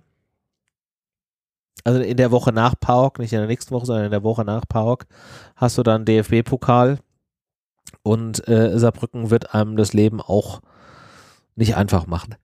Also 1.85 1.99
in 1.99 2.17
der 2.17 2.31
Woche 2.31 2.51
nach 2.53 2.75
Park, 2.79 3.19
nicht 3.19 3.33
in 3.33 3.39
der 3.39 3.47
nächsten 3.47 3.71
Woche, 3.71 3.85
sondern 3.85 4.05
in 4.05 4.11
der 4.11 4.23
Woche 4.23 4.45
nach 4.45 4.67
Park, 4.67 5.05
hast 5.55 5.77
du 5.77 5.83
dann 5.83 6.05
DFB-Pokal. 6.05 6.99
Und 8.03 8.47
äh, 8.47 8.77
Saarbrücken 8.77 9.29
wird 9.29 9.53
einem 9.53 9.75
das 9.75 9.93
Leben 9.93 10.21
auch 10.21 10.61
nicht 11.55 11.75
einfach 11.75 12.07
machen. 12.07 12.35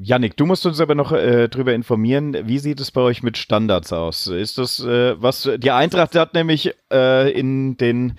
Yannick, 0.00 0.36
du 0.36 0.46
musst 0.46 0.64
uns 0.64 0.80
aber 0.80 0.94
noch 0.94 1.12
äh, 1.12 1.48
darüber 1.48 1.74
informieren, 1.74 2.36
wie 2.46 2.58
sieht 2.58 2.80
es 2.80 2.90
bei 2.90 3.00
euch 3.02 3.22
mit 3.22 3.36
Standards 3.36 3.92
aus? 3.92 4.26
Ist 4.26 4.58
das 4.58 4.80
äh, 4.80 5.20
was, 5.20 5.48
die 5.58 5.70
Eintracht 5.70 6.14
hat 6.14 6.34
nämlich 6.34 6.74
äh, 6.90 7.30
in 7.30 7.76
den 7.76 8.14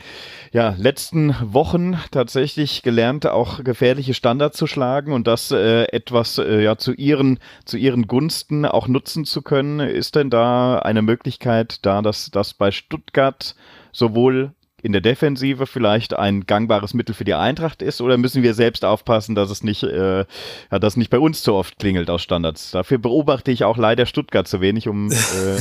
ja, 0.51 0.75
letzten 0.77 1.35
Wochen 1.41 1.97
tatsächlich 2.11 2.83
gelernt, 2.83 3.25
auch 3.25 3.63
gefährliche 3.63 4.13
Standards 4.13 4.57
zu 4.57 4.67
schlagen 4.67 5.13
und 5.13 5.25
das 5.25 5.51
äh, 5.51 5.85
etwas 5.85 6.37
äh, 6.37 6.61
ja, 6.61 6.77
zu, 6.77 6.93
ihren, 6.93 7.39
zu 7.65 7.77
ihren 7.77 8.07
Gunsten 8.07 8.65
auch 8.65 8.87
nutzen 8.87 9.25
zu 9.25 9.41
können. 9.41 9.79
Ist 9.79 10.15
denn 10.15 10.29
da 10.29 10.79
eine 10.79 11.01
Möglichkeit 11.01 11.85
da, 11.85 12.01
dass 12.01 12.29
das 12.29 12.53
bei 12.53 12.71
Stuttgart 12.71 13.55
sowohl 13.91 14.53
in 14.83 14.91
der 14.91 15.01
Defensive 15.01 15.65
vielleicht 15.65 16.13
ein 16.13 16.45
gangbares 16.45 16.93
Mittel 16.93 17.15
für 17.15 17.23
die 17.23 17.33
Eintracht 17.33 17.81
ist 17.81 18.01
oder 18.01 18.17
müssen 18.17 18.43
wir 18.43 18.53
selbst 18.53 18.83
aufpassen, 18.83 19.33
dass 19.33 19.49
es 19.49 19.63
nicht, 19.63 19.81
äh, 19.83 20.25
ja, 20.71 20.79
dass 20.79 20.97
nicht 20.97 21.09
bei 21.09 21.19
uns 21.19 21.41
zu 21.41 21.53
oft 21.53 21.79
klingelt 21.79 22.09
aus 22.09 22.21
Standards? 22.21 22.71
Dafür 22.71 22.97
beobachte 22.97 23.49
ich 23.49 23.63
auch 23.63 23.77
leider 23.77 24.05
Stuttgart 24.05 24.45
zu 24.45 24.59
wenig, 24.59 24.89
um 24.89 25.09
äh, 25.11 25.15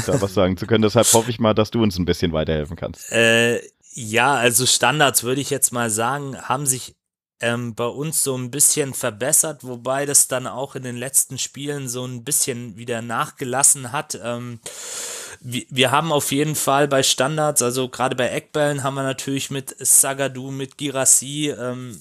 da 0.07 0.21
was 0.21 0.35
sagen 0.35 0.57
zu 0.57 0.67
können. 0.67 0.83
Deshalb 0.83 1.07
hoffe 1.13 1.31
ich 1.31 1.39
mal, 1.39 1.55
dass 1.55 1.71
du 1.71 1.83
uns 1.83 1.97
ein 1.99 2.05
bisschen 2.05 2.33
weiterhelfen 2.33 2.77
kannst. 2.77 3.13
Äh, 3.13 3.61
ja, 3.95 4.35
also 4.35 4.67
Standards 4.67 5.23
würde 5.23 5.41
ich 5.41 5.51
jetzt 5.51 5.73
mal 5.73 5.89
sagen, 5.89 6.37
haben 6.37 6.67
sich 6.67 6.97
ähm, 7.41 7.77
bei 7.77 7.87
uns 7.87 8.25
so 8.25 8.37
ein 8.37 8.51
bisschen 8.51 8.93
verbessert, 8.93 9.63
wobei 9.63 10.05
das 10.05 10.27
dann 10.27 10.49
auch 10.49 10.75
in 10.75 10.83
den 10.83 10.97
letzten 10.97 11.39
Spielen 11.39 11.89
so 11.89 12.05
ein 12.05 12.25
bisschen 12.25 12.77
wieder 12.77 13.03
nachgelassen 13.03 13.93
hat. 13.93 14.19
Ähm, 14.21 14.59
wir, 15.45 15.91
haben 15.91 16.13
auf 16.13 16.31
jeden 16.31 16.55
Fall 16.55 16.89
bei 16.89 17.03
Standards, 17.03 17.63
also 17.63 17.89
gerade 17.89 18.15
bei 18.15 18.29
Eckbällen 18.29 18.83
haben 18.83 18.95
wir 18.95 19.03
natürlich 19.03 19.51
mit 19.51 19.75
Sagadu, 19.79 20.51
mit 20.51 20.79
Girassi, 20.79 21.51
ähm, 21.51 22.01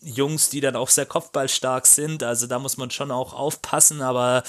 Jungs, 0.00 0.48
die 0.48 0.60
dann 0.60 0.76
auch 0.76 0.88
sehr 0.88 1.06
kopfballstark 1.06 1.86
sind. 1.86 2.22
Also 2.22 2.46
da 2.46 2.58
muss 2.58 2.76
man 2.76 2.90
schon 2.90 3.10
auch 3.10 3.34
aufpassen. 3.34 4.00
Aber 4.00 4.42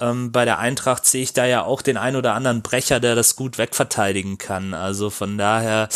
ähm, 0.00 0.32
bei 0.32 0.44
der 0.44 0.58
Eintracht 0.58 1.04
sehe 1.04 1.22
ich 1.22 1.32
da 1.32 1.44
ja 1.44 1.64
auch 1.64 1.82
den 1.82 1.96
ein 1.96 2.16
oder 2.16 2.34
anderen 2.34 2.62
Brecher, 2.62 3.00
der 3.00 3.14
das 3.14 3.36
gut 3.36 3.58
wegverteidigen 3.58 4.38
kann. 4.38 4.72
Also 4.72 5.10
von 5.10 5.36
daher 5.36 5.88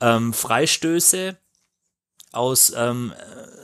ähm, 0.00 0.32
Freistöße 0.32 1.36
aus 2.32 2.72
ähm, 2.76 3.12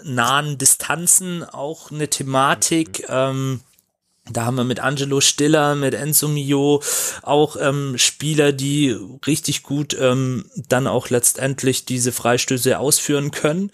nahen 0.05 0.57
Distanzen 0.59 1.45
auch 1.45 1.91
eine 1.91 2.09
Thematik. 2.09 3.09
Mhm. 3.09 3.61
Da 4.31 4.45
haben 4.45 4.55
wir 4.55 4.63
mit 4.63 4.79
Angelo 4.79 5.21
Stiller, 5.21 5.75
mit 5.75 5.95
Enzo 5.95 6.29
Mio 6.29 6.81
auch 7.23 7.57
ähm, 7.59 7.99
Spieler, 7.99 8.53
die 8.53 8.97
richtig 9.27 9.65
gut 9.65 9.97
ähm, 9.99 10.45
dann 10.55 10.87
auch 10.87 11.11
letztendlich 11.11 11.87
diese 11.87 12.13
Freistöße 12.13 12.79
ausführen 12.79 13.33
können. 13.33 13.73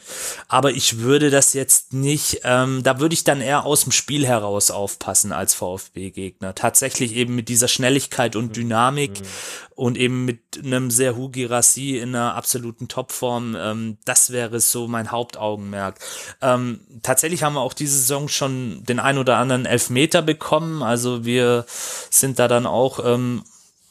Aber 0.48 0.70
ich 0.70 1.00
würde 1.00 1.28
das 1.28 1.52
jetzt 1.52 1.92
nicht, 1.92 2.40
ähm, 2.44 2.82
da 2.82 2.98
würde 2.98 3.12
ich 3.12 3.24
dann 3.24 3.42
eher 3.42 3.66
aus 3.66 3.82
dem 3.82 3.92
Spiel 3.92 4.26
heraus 4.26 4.70
aufpassen 4.70 5.32
als 5.32 5.52
VfB-Gegner. 5.52 6.54
Tatsächlich 6.54 7.14
eben 7.14 7.34
mit 7.34 7.50
dieser 7.50 7.68
Schnelligkeit 7.68 8.34
und 8.34 8.56
Dynamik 8.56 9.20
mhm. 9.20 9.26
Und 9.78 9.96
eben 9.96 10.24
mit 10.24 10.60
einem 10.62 10.90
sehr 10.90 11.16
Hugi 11.16 11.44
Rassi 11.44 11.98
in 11.98 12.14
einer 12.14 12.34
absoluten 12.34 12.88
Topform. 12.88 13.56
Ähm, 13.58 13.98
das 14.04 14.30
wäre 14.30 14.60
so 14.60 14.88
mein 14.88 15.10
Hauptaugenmerk. 15.10 15.98
Ähm, 16.42 16.80
tatsächlich 17.02 17.42
haben 17.42 17.54
wir 17.54 17.60
auch 17.60 17.74
diese 17.74 17.96
Saison 17.96 18.28
schon 18.28 18.82
den 18.84 18.98
ein 19.00 19.18
oder 19.18 19.36
anderen 19.36 19.66
Elfmeter 19.66 20.22
bekommen 20.22 20.48
bekommen. 20.48 20.82
Also 20.82 21.24
wir 21.24 21.64
sind 21.68 22.38
da 22.38 22.48
dann 22.48 22.66
auch 22.66 23.00
ähm, 23.04 23.44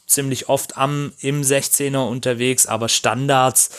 ziemlich 0.06 0.48
oft 0.48 0.76
am 0.76 1.12
im 1.20 1.42
16er 1.42 2.08
unterwegs, 2.08 2.66
aber 2.66 2.88
Standards, 2.88 3.70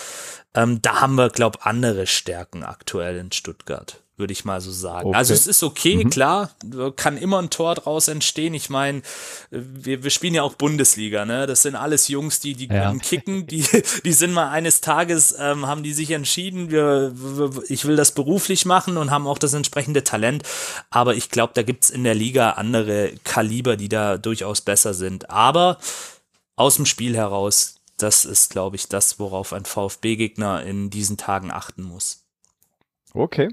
ähm, 0.53 0.81
da 0.81 1.01
haben 1.01 1.15
wir, 1.15 1.29
glaube 1.29 1.65
andere 1.65 2.07
Stärken 2.07 2.63
aktuell 2.63 3.17
in 3.17 3.31
Stuttgart 3.31 4.01
würde 4.19 4.33
ich 4.33 4.45
mal 4.45 4.61
so 4.61 4.71
sagen. 4.71 5.09
Okay. 5.09 5.17
Also 5.17 5.33
es 5.33 5.47
ist 5.47 5.63
okay, 5.63 6.03
mhm. 6.03 6.09
klar, 6.09 6.51
kann 6.95 7.17
immer 7.17 7.39
ein 7.39 7.49
Tor 7.49 7.75
draus 7.75 8.07
entstehen. 8.07 8.53
Ich 8.53 8.69
meine, 8.69 9.01
wir, 9.49 10.03
wir 10.03 10.11
spielen 10.11 10.35
ja 10.35 10.43
auch 10.43 10.53
Bundesliga, 10.53 11.25
ne? 11.25 11.47
Das 11.47 11.61
sind 11.61 11.75
alles 11.75 12.07
Jungs, 12.07 12.39
die 12.39 12.53
die 12.53 12.67
ja. 12.67 12.93
kicken, 12.95 13.47
die 13.47 13.65
die 14.03 14.13
sind 14.13 14.33
mal 14.33 14.49
eines 14.49 14.81
Tages 14.81 15.35
ähm, 15.39 15.65
haben 15.67 15.83
die 15.83 15.93
sich 15.93 16.11
entschieden, 16.11 16.71
wir, 16.71 17.13
ich 17.69 17.85
will 17.85 17.95
das 17.95 18.11
beruflich 18.11 18.65
machen 18.65 18.97
und 18.97 19.11
haben 19.11 19.27
auch 19.27 19.37
das 19.37 19.53
entsprechende 19.53 20.03
Talent. 20.03 20.43
Aber 20.89 21.15
ich 21.15 21.29
glaube, 21.29 21.53
da 21.55 21.63
gibt's 21.63 21.89
in 21.89 22.03
der 22.03 22.15
Liga 22.15 22.51
andere 22.51 23.13
Kaliber, 23.23 23.77
die 23.77 23.89
da 23.89 24.17
durchaus 24.17 24.61
besser 24.61 24.93
sind. 24.93 25.29
Aber 25.29 25.77
aus 26.55 26.75
dem 26.75 26.85
Spiel 26.85 27.15
heraus, 27.15 27.75
das 27.97 28.25
ist, 28.25 28.51
glaube 28.51 28.75
ich, 28.75 28.87
das, 28.87 29.19
worauf 29.19 29.53
ein 29.53 29.65
VfB-Gegner 29.65 30.63
in 30.63 30.89
diesen 30.89 31.17
Tagen 31.17 31.51
achten 31.51 31.83
muss. 31.83 32.25
Okay, 33.13 33.49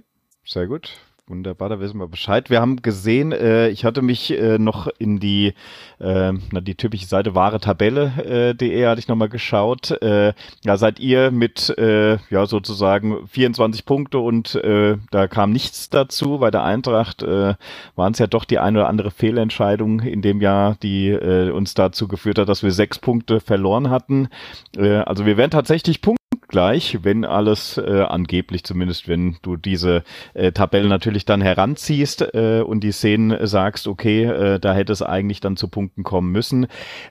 sehr 0.47 0.67
gut. 0.67 0.99
Wunderbar, 1.29 1.69
da 1.69 1.81
wissen 1.81 1.99
wir 1.99 2.07
Bescheid. 2.07 2.51
Wir 2.51 2.61
haben 2.61 2.83
gesehen, 2.83 3.33
äh, 3.33 3.69
ich 3.71 3.85
hatte 3.85 4.01
mich 4.01 4.31
äh, 4.31 4.59
noch 4.59 4.87
in 5.01 5.19
die, 5.19 5.55
äh, 5.99 6.33
na, 6.53 6.61
die 6.61 6.77
typische 6.77 7.07
Seite 7.07 7.35
wahre 7.35 7.59
Tabelle.de 7.59 8.71
äh, 8.71 8.87
hatte 8.87 9.01
ich 9.01 9.09
nochmal 9.09 9.29
geschaut. 9.29 9.91
Äh, 10.03 10.35
ja, 10.65 10.77
seid 10.77 11.01
ihr 11.01 11.33
mit, 11.33 11.77
äh, 11.79 12.19
ja, 12.31 12.47
sozusagen 12.47 13.27
24 13.27 13.85
Punkte 13.85 14.21
und 14.21 14.55
äh, 14.55 14.99
da 15.11 15.27
kam 15.27 15.51
nichts 15.51 15.91
dazu. 15.91 16.39
Bei 16.39 16.53
der 16.53 16.63
Eintracht 16.63 17.25
äh, 17.25 17.55
waren 17.97 18.13
es 18.13 18.21
ja 18.21 18.29
doch 18.29 18.45
die 18.45 18.61
eine 18.61 18.79
oder 18.79 18.89
andere 18.89 19.11
Fehlentscheidung 19.11 19.99
in 19.99 20.23
dem 20.23 20.41
Jahr, 20.41 20.77
die 20.81 21.09
äh, 21.09 21.51
uns 21.51 21.75
dazu 21.75 22.07
geführt 22.07 22.39
hat, 22.39 22.49
dass 22.49 22.63
wir 22.63 22.71
sechs 22.71 23.01
Punkte 23.01 23.41
verloren 23.41 23.91
hatten. 23.91 24.29
Äh, 24.77 24.99
also 24.99 25.27
wir 25.27 25.37
wären 25.37 25.51
tatsächlich 25.51 26.03
Punkte 26.03 26.26
punktgleich, 26.47 26.99
wenn 27.03 27.25
alles 27.25 27.77
äh, 27.77 28.03
angeblich 28.03 28.65
zumindest, 28.65 29.09
wenn 29.09 29.37
du 29.43 29.57
diese 29.57 30.05
äh, 30.35 30.53
Tabelle 30.53 30.89
natürlich 30.89 31.25
dann 31.25 31.41
heranziehst 31.41 32.23
äh, 32.35 32.63
und 32.65 32.83
die 32.83 32.93
Szenen 32.93 33.47
sagst, 33.47 33.89
okay, 33.89 34.25
äh, 34.25 34.61
da 34.61 34.73
hätte 34.73 34.93
es 34.93 35.03
eigentlich 35.03 35.41
dann 35.41 35.57
zu 35.57 35.69
Punkten 35.69 36.05
kommen 36.05 36.31
müssen. 36.31 36.69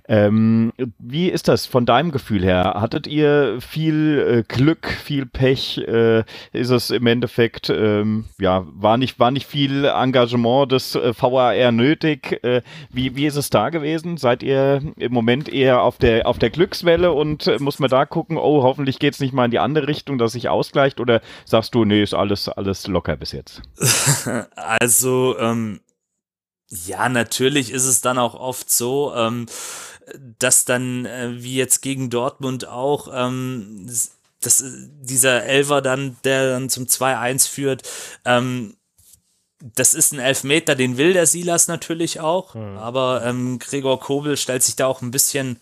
Ähm, 0.07 0.72
wie 0.99 1.28
ist 1.28 1.48
das 1.48 1.66
von 1.66 1.86
deinem 1.86 2.12
Gefühl 2.12 2.44
her? 2.44 2.76
Hattet 2.80 3.07
ihr 3.07 3.57
viel 3.60 4.20
äh, 4.20 4.44
Glück, 4.48 4.88
viel 4.88 5.26
Pech? 5.26 5.80
Äh, 5.80 6.24
ist 6.53 6.70
es 6.70 6.90
im 6.90 7.06
Endeffekt, 7.06 7.70
ähm, 7.70 8.26
ja, 8.40 8.66
war 8.68 8.98
nicht, 8.98 9.20
war 9.20 9.32
nicht 9.32 9.48
viel 9.48 9.86
Engagement 9.86 10.72
des 10.72 10.95
äh, 10.95 11.14
VAR 11.20 11.72
nötig? 11.72 12.40
Äh, 12.44 12.62
wie, 12.91 13.16
wie 13.16 13.26
ist 13.26 13.36
es 13.36 13.49
da 13.49 13.70
gewesen? 13.70 14.18
Seid 14.18 14.44
ihr 14.44 14.82
im 14.98 15.14
Moment 15.14 15.49
eher 15.49 15.82
auf 15.82 15.98
der, 15.98 16.26
auf 16.28 16.40
der 16.40 16.49
Glückswelle 16.49 17.12
und 17.12 17.48
äh, 17.48 17.57
muss 17.60 17.80
man 17.80 17.90
da 17.90 18.06
gucken, 18.06 18.38
oh, 18.38 18.64
hoffentlich 18.64 18.99
geht 18.99 19.14
es 19.14 19.24
nicht 19.26 19.34
mal 19.34 19.45
in 19.45 19.52
die 19.52 19.60
andere 19.60 19.88
Richtung, 19.88 20.18
dass 20.18 20.34
sich 20.34 20.49
ausgleicht? 20.49 20.99
Oder 20.99 21.22
sagst 21.45 21.76
du, 21.76 21.84
nee, 21.84 22.03
ist 22.03 22.14
alles, 22.14 22.47
alles 22.47 22.88
locker 22.88 23.15
bis 23.15 23.31
jetzt? 23.31 23.61
also, 24.56 25.38
ähm, 25.39 25.81
ja, 26.69 27.10
natürlich 27.10 27.72
ist 27.72 27.85
es 27.85 28.02
dann 28.02 28.18
auch 28.18 28.35
oft 28.35 28.69
so, 28.69 29.14
ähm, 29.15 29.47
dass 30.39 30.65
dann, 30.65 31.06
äh, 31.06 31.31
wie 31.35 31.56
jetzt 31.56 31.81
gegen 31.81 32.10
Dortmund 32.10 32.68
auch, 32.68 33.10
ähm, 33.11 33.88
das, 34.41 34.64
dieser 35.02 35.43
Elver 35.43 35.81
dann, 35.81 36.18
der 36.23 36.52
dann 36.52 36.69
zum 36.69 36.85
2-1 36.85 37.49
führt, 37.49 37.84
ähm, 38.26 38.76
das 39.60 39.93
ist 39.93 40.11
ein 40.11 40.19
Elfmeter, 40.19 40.76
den 40.76 40.97
will 40.97 41.14
der 41.14 41.26
Silas 41.26 41.68
natürlich 41.68 42.19
auch, 42.19 42.53
mhm. 42.53 42.77
aber 42.77 43.23
ähm, 43.26 43.57
Gregor 43.57 43.99
Kobel 43.99 44.38
stellt 44.38 44.64
sich 44.64 44.76
da 44.76 44.85
auch 44.85 45.02
ein 45.02 45.11
bisschen 45.11 45.60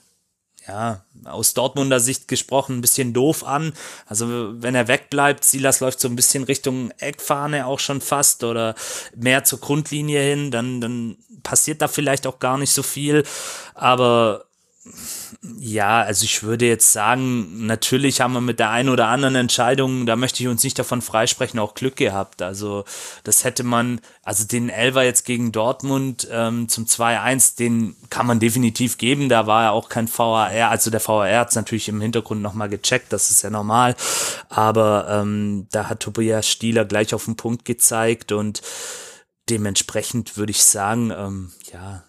ja, 0.67 1.03
aus 1.25 1.53
Dortmunder 1.53 1.99
Sicht 1.99 2.27
gesprochen, 2.27 2.77
ein 2.77 2.81
bisschen 2.81 3.13
doof 3.13 3.43
an. 3.43 3.73
Also 4.05 4.27
wenn 4.61 4.75
er 4.75 4.87
wegbleibt, 4.87 5.43
Silas 5.43 5.79
läuft 5.79 5.99
so 5.99 6.07
ein 6.07 6.15
bisschen 6.15 6.43
Richtung 6.43 6.91
Eckfahne 6.99 7.65
auch 7.65 7.79
schon 7.79 8.01
fast 8.01 8.43
oder 8.43 8.75
mehr 9.15 9.43
zur 9.43 9.59
Grundlinie 9.59 10.21
hin, 10.21 10.51
dann, 10.51 10.79
dann 10.81 11.17
passiert 11.43 11.81
da 11.81 11.87
vielleicht 11.87 12.27
auch 12.27 12.39
gar 12.39 12.57
nicht 12.57 12.71
so 12.71 12.83
viel. 12.83 13.23
Aber 13.73 14.45
ja, 15.59 16.01
also 16.01 16.23
ich 16.23 16.43
würde 16.43 16.65
jetzt 16.65 16.93
sagen, 16.93 17.65
natürlich 17.65 18.21
haben 18.21 18.33
wir 18.33 18.39
mit 18.39 18.59
der 18.59 18.69
einen 18.69 18.87
oder 18.87 19.07
anderen 19.07 19.35
Entscheidung, 19.35 20.05
da 20.05 20.15
möchte 20.15 20.41
ich 20.41 20.47
uns 20.47 20.63
nicht 20.63 20.79
davon 20.79 21.01
freisprechen, 21.01 21.59
auch 21.59 21.73
Glück 21.73 21.97
gehabt. 21.97 22.41
Also 22.41 22.85
das 23.25 23.43
hätte 23.43 23.63
man, 23.63 23.99
also 24.23 24.45
den 24.45 24.69
Elver 24.69 25.03
jetzt 25.03 25.25
gegen 25.25 25.51
Dortmund 25.51 26.29
ähm, 26.31 26.69
zum 26.69 26.85
2-1, 26.85 27.57
den 27.57 27.97
kann 28.09 28.25
man 28.25 28.39
definitiv 28.39 28.97
geben. 28.97 29.27
Da 29.27 29.45
war 29.45 29.63
ja 29.63 29.71
auch 29.71 29.89
kein 29.89 30.07
VAR, 30.07 30.47
also 30.69 30.89
der 30.89 31.05
VAR 31.05 31.29
hat 31.37 31.49
es 31.49 31.55
natürlich 31.55 31.89
im 31.89 31.99
Hintergrund 31.99 32.41
nochmal 32.41 32.69
gecheckt, 32.69 33.11
das 33.11 33.29
ist 33.29 33.41
ja 33.41 33.49
normal. 33.49 33.95
Aber 34.47 35.07
ähm, 35.09 35.67
da 35.71 35.89
hat 35.89 35.99
Tobias 35.99 36.47
Stieler 36.47 36.85
gleich 36.85 37.13
auf 37.13 37.25
den 37.25 37.35
Punkt 37.35 37.65
gezeigt 37.65 38.31
und 38.31 38.61
dementsprechend 39.49 40.37
würde 40.37 40.51
ich 40.51 40.63
sagen, 40.63 41.11
ähm, 41.11 41.51
ja, 41.73 42.05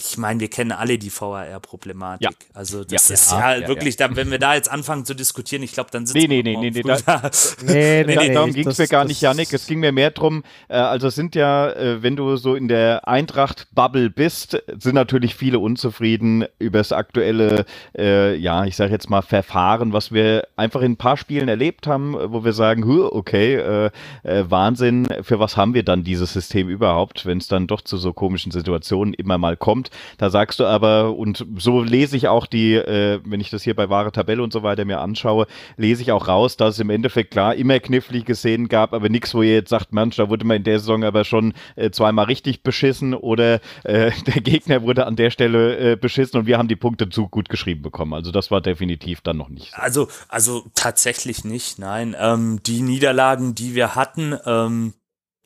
ich 0.00 0.18
meine, 0.18 0.40
wir 0.40 0.48
kennen 0.48 0.72
alle 0.72 0.98
die 0.98 1.10
VAR-Problematik. 1.10 2.22
Ja. 2.22 2.30
Also 2.54 2.84
das 2.84 3.08
ja, 3.08 3.14
ist 3.14 3.32
ja, 3.32 3.56
ja 3.56 3.68
wirklich, 3.68 3.96
da, 3.96 4.14
wenn 4.14 4.30
wir 4.30 4.38
da 4.38 4.54
jetzt 4.54 4.70
anfangen 4.70 5.04
zu 5.04 5.14
diskutieren, 5.14 5.62
ich 5.62 5.72
glaube, 5.72 5.90
dann 5.90 6.06
sitzen 6.06 6.18
nee, 6.28 6.42
nee, 6.42 6.56
nee, 6.56 6.70
nee, 6.70 6.70
nee, 6.70 6.82
da, 6.82 7.30
nee, 7.62 8.04
nee, 8.04 8.16
nee, 8.16 8.34
darum 8.34 8.52
ging 8.52 8.68
es 8.68 8.78
mir 8.78 8.88
gar 8.88 9.04
nicht, 9.04 9.20
Janik. 9.20 9.52
Es 9.52 9.66
ging 9.66 9.80
mir 9.80 9.92
mehr 9.92 10.10
darum, 10.10 10.42
äh, 10.68 10.76
also 10.76 11.08
es 11.08 11.14
sind 11.14 11.34
ja, 11.34 11.70
äh, 11.70 12.02
wenn 12.02 12.16
du 12.16 12.36
so 12.36 12.54
in 12.54 12.68
der 12.68 13.06
Eintracht-Bubble 13.08 14.10
bist, 14.10 14.62
sind 14.78 14.94
natürlich 14.94 15.34
viele 15.34 15.58
unzufrieden 15.58 16.44
über 16.58 16.78
das 16.78 16.92
aktuelle, 16.92 17.64
äh, 17.96 18.34
ja, 18.36 18.64
ich 18.64 18.76
sage 18.76 18.92
jetzt 18.92 19.10
mal 19.10 19.22
Verfahren, 19.22 19.92
was 19.92 20.12
wir 20.12 20.46
einfach 20.56 20.82
in 20.82 20.92
ein 20.92 20.96
paar 20.96 21.16
Spielen 21.16 21.48
erlebt 21.48 21.86
haben, 21.86 22.14
wo 22.14 22.44
wir 22.44 22.52
sagen, 22.52 22.84
okay, 22.88 23.56
äh, 23.56 23.90
äh, 24.22 24.44
Wahnsinn, 24.48 25.08
für 25.22 25.38
was 25.38 25.56
haben 25.56 25.74
wir 25.74 25.82
dann 25.82 26.04
dieses 26.04 26.32
System 26.32 26.68
überhaupt, 26.68 27.26
wenn 27.26 27.38
es 27.38 27.48
dann 27.48 27.66
doch 27.66 27.80
zu 27.80 27.96
so 27.96 28.12
komischen 28.12 28.52
Situationen 28.52 29.14
immer 29.14 29.38
mal 29.38 29.56
kommt. 29.56 29.87
Da 30.18 30.30
sagst 30.30 30.60
du 30.60 30.64
aber, 30.64 31.16
und 31.16 31.46
so 31.58 31.82
lese 31.82 32.16
ich 32.16 32.28
auch 32.28 32.46
die, 32.46 32.74
äh, 32.74 33.20
wenn 33.24 33.40
ich 33.40 33.50
das 33.50 33.62
hier 33.62 33.74
bei 33.74 33.88
wahre 33.88 34.12
Tabelle 34.12 34.42
und 34.42 34.52
so 34.52 34.62
weiter 34.62 34.84
mir 34.84 35.00
anschaue, 35.00 35.46
lese 35.76 36.02
ich 36.02 36.12
auch 36.12 36.28
raus, 36.28 36.56
dass 36.56 36.74
es 36.74 36.80
im 36.80 36.90
Endeffekt 36.90 37.30
klar 37.30 37.54
immer 37.54 37.78
knifflige 37.80 38.34
Szenen 38.34 38.68
gab, 38.68 38.92
aber 38.92 39.08
nichts, 39.08 39.34
wo 39.34 39.42
ihr 39.42 39.54
jetzt 39.54 39.70
sagt, 39.70 39.92
Mensch, 39.92 40.16
da 40.16 40.28
wurde 40.28 40.44
man 40.44 40.58
in 40.58 40.64
der 40.64 40.78
Saison 40.78 41.04
aber 41.04 41.24
schon 41.24 41.54
äh, 41.76 41.90
zweimal 41.90 42.26
richtig 42.26 42.62
beschissen 42.62 43.14
oder 43.14 43.60
äh, 43.84 44.10
der 44.26 44.42
Gegner 44.42 44.82
wurde 44.82 45.06
an 45.06 45.16
der 45.16 45.30
Stelle 45.30 45.92
äh, 45.92 45.96
beschissen 45.96 46.40
und 46.40 46.46
wir 46.46 46.58
haben 46.58 46.68
die 46.68 46.76
Punkte 46.76 47.08
zu 47.08 47.28
gut 47.28 47.48
geschrieben 47.48 47.82
bekommen. 47.82 48.14
Also 48.14 48.30
das 48.30 48.50
war 48.50 48.60
definitiv 48.60 49.20
dann 49.20 49.36
noch 49.36 49.48
nicht. 49.48 49.72
So. 49.72 49.82
Also, 49.82 50.08
also 50.28 50.64
tatsächlich 50.74 51.44
nicht, 51.44 51.78
nein. 51.78 52.16
Ähm, 52.18 52.60
die 52.64 52.82
Niederlagen, 52.82 53.54
die 53.54 53.74
wir 53.74 53.94
hatten, 53.94 54.36
ähm, 54.44 54.94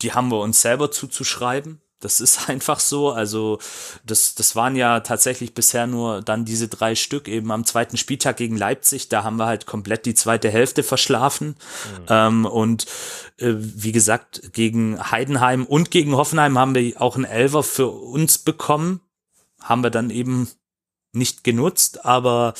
die 0.02 0.12
haben 0.12 0.30
wir 0.30 0.40
uns 0.40 0.62
selber 0.62 0.90
zuzuschreiben. 0.90 1.81
Das 2.02 2.20
ist 2.20 2.48
einfach 2.48 2.80
so. 2.80 3.10
Also, 3.10 3.58
das, 4.04 4.34
das 4.34 4.54
waren 4.54 4.76
ja 4.76 5.00
tatsächlich 5.00 5.54
bisher 5.54 5.86
nur 5.86 6.20
dann 6.20 6.44
diese 6.44 6.68
drei 6.68 6.94
Stück 6.94 7.28
eben 7.28 7.50
am 7.50 7.64
zweiten 7.64 7.96
Spieltag 7.96 8.36
gegen 8.36 8.56
Leipzig. 8.56 9.08
Da 9.08 9.24
haben 9.24 9.36
wir 9.36 9.46
halt 9.46 9.66
komplett 9.66 10.04
die 10.04 10.14
zweite 10.14 10.50
Hälfte 10.50 10.82
verschlafen. 10.82 11.48
Mhm. 11.48 12.06
Ähm, 12.08 12.44
und 12.44 12.86
äh, 13.38 13.54
wie 13.56 13.92
gesagt, 13.92 14.52
gegen 14.52 15.10
Heidenheim 15.10 15.64
und 15.64 15.90
gegen 15.90 16.16
Hoffenheim 16.16 16.58
haben 16.58 16.74
wir 16.74 17.00
auch 17.00 17.16
einen 17.16 17.24
Elver 17.24 17.62
für 17.62 17.88
uns 17.88 18.38
bekommen. 18.38 19.00
Haben 19.60 19.82
wir 19.82 19.90
dann 19.90 20.10
eben 20.10 20.48
nicht 21.12 21.44
genutzt. 21.44 22.04
Aber 22.04 22.54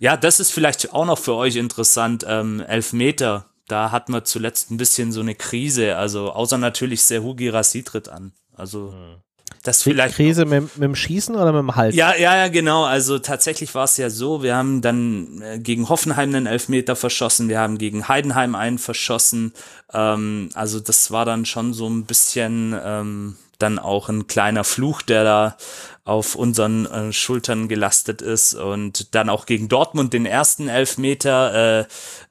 ja, 0.00 0.16
das 0.16 0.40
ist 0.40 0.52
vielleicht 0.52 0.92
auch 0.92 1.06
noch 1.06 1.18
für 1.18 1.34
euch 1.34 1.56
interessant. 1.56 2.24
Ähm, 2.26 2.60
Elfmeter. 2.60 3.46
Da 3.66 3.90
hatten 3.90 4.12
wir 4.12 4.24
zuletzt 4.24 4.70
ein 4.70 4.76
bisschen 4.76 5.10
so 5.10 5.20
eine 5.20 5.34
Krise. 5.34 5.96
Also, 5.96 6.30
außer 6.32 6.58
natürlich 6.58 7.02
Serhugi 7.02 7.48
Rassi 7.48 7.82
tritt 7.82 8.08
an. 8.08 8.32
Also 8.56 8.92
hm. 8.92 9.16
das 9.62 9.82
vielleicht. 9.82 10.16
Krise 10.16 10.44
mit, 10.44 10.76
mit, 10.76 10.82
dem 10.82 10.94
Schießen 10.94 11.34
oder 11.34 11.52
mit 11.52 11.60
dem 11.60 11.76
Hals? 11.76 11.94
Ja, 11.94 12.14
ja, 12.14 12.36
ja, 12.36 12.48
genau. 12.48 12.84
Also 12.84 13.18
tatsächlich 13.18 13.74
war 13.74 13.84
es 13.84 13.96
ja 13.96 14.10
so, 14.10 14.42
wir 14.42 14.56
haben 14.56 14.80
dann 14.80 15.42
äh, 15.42 15.58
gegen 15.58 15.88
Hoffenheim 15.88 16.34
einen 16.34 16.46
Elfmeter 16.46 16.96
verschossen, 16.96 17.48
wir 17.48 17.58
haben 17.58 17.78
gegen 17.78 18.08
Heidenheim 18.08 18.54
einen 18.54 18.78
verschossen. 18.78 19.52
Ähm, 19.92 20.50
also 20.54 20.80
das 20.80 21.10
war 21.10 21.24
dann 21.24 21.44
schon 21.46 21.74
so 21.74 21.88
ein 21.88 22.04
bisschen 22.04 22.78
ähm, 22.82 23.36
dann 23.58 23.78
auch 23.78 24.08
ein 24.08 24.26
kleiner 24.26 24.64
Fluch, 24.64 25.02
der 25.02 25.24
da 25.24 25.56
auf 26.04 26.34
unseren 26.34 26.86
äh, 26.86 27.12
Schultern 27.12 27.68
gelastet 27.68 28.20
ist 28.20 28.54
und 28.54 29.14
dann 29.14 29.30
auch 29.30 29.46
gegen 29.46 29.68
Dortmund 29.68 30.12
den 30.12 30.26
ersten 30.26 30.68
Elfmeter, 30.68 31.86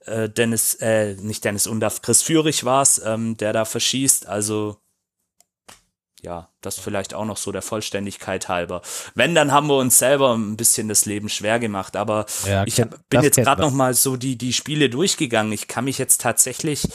äh, 0.06 0.22
äh, 0.26 0.30
Dennis, 0.30 0.76
äh, 0.76 1.16
nicht 1.16 1.44
Dennis 1.44 1.66
Undaf, 1.66 2.02
Chris 2.02 2.22
Führig 2.22 2.66
war 2.66 2.84
es, 2.84 3.02
ähm, 3.04 3.36
der 3.38 3.52
da 3.52 3.66
verschießt. 3.66 4.28
Also 4.28 4.78
ja, 6.24 6.50
das 6.62 6.80
vielleicht 6.80 7.14
auch 7.14 7.26
noch 7.26 7.36
so 7.36 7.52
der 7.52 7.62
Vollständigkeit 7.62 8.48
halber. 8.48 8.82
Wenn, 9.14 9.36
dann 9.36 9.52
haben 9.52 9.68
wir 9.68 9.76
uns 9.76 10.00
selber 10.00 10.34
ein 10.34 10.56
bisschen 10.56 10.88
das 10.88 11.06
Leben 11.06 11.28
schwer 11.28 11.60
gemacht. 11.60 11.98
Aber 11.98 12.26
ja, 12.48 12.66
ich 12.66 12.80
hab, 12.80 13.10
bin 13.10 13.22
jetzt 13.22 13.36
gerade 13.36 13.62
noch 13.62 13.74
mal 13.74 13.94
so 13.94 14.16
die, 14.16 14.38
die 14.38 14.54
Spiele 14.54 14.90
durchgegangen. 14.90 15.52
Ich 15.52 15.68
kann 15.68 15.84
mich 15.84 15.98
jetzt 15.98 16.22
tatsächlich 16.22 16.88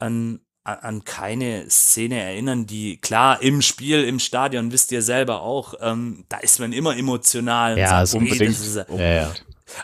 an, 0.00 0.40
an 0.64 1.04
keine 1.04 1.70
Szene 1.70 2.20
erinnern, 2.20 2.66
die 2.66 2.96
klar 2.96 3.40
im 3.40 3.62
Spiel, 3.62 4.02
im 4.02 4.18
Stadion, 4.18 4.72
wisst 4.72 4.90
ihr 4.90 5.02
selber 5.02 5.42
auch, 5.42 5.74
ähm, 5.80 6.24
da 6.28 6.38
ist 6.38 6.58
man 6.58 6.72
immer 6.72 6.96
emotional. 6.96 7.78
Ja, 7.78 8.04
sagt, 8.04 8.20
unbedingt. 8.20 8.50
Ist, 8.50 8.74
ja, 8.74 8.98
ja. 8.98 9.34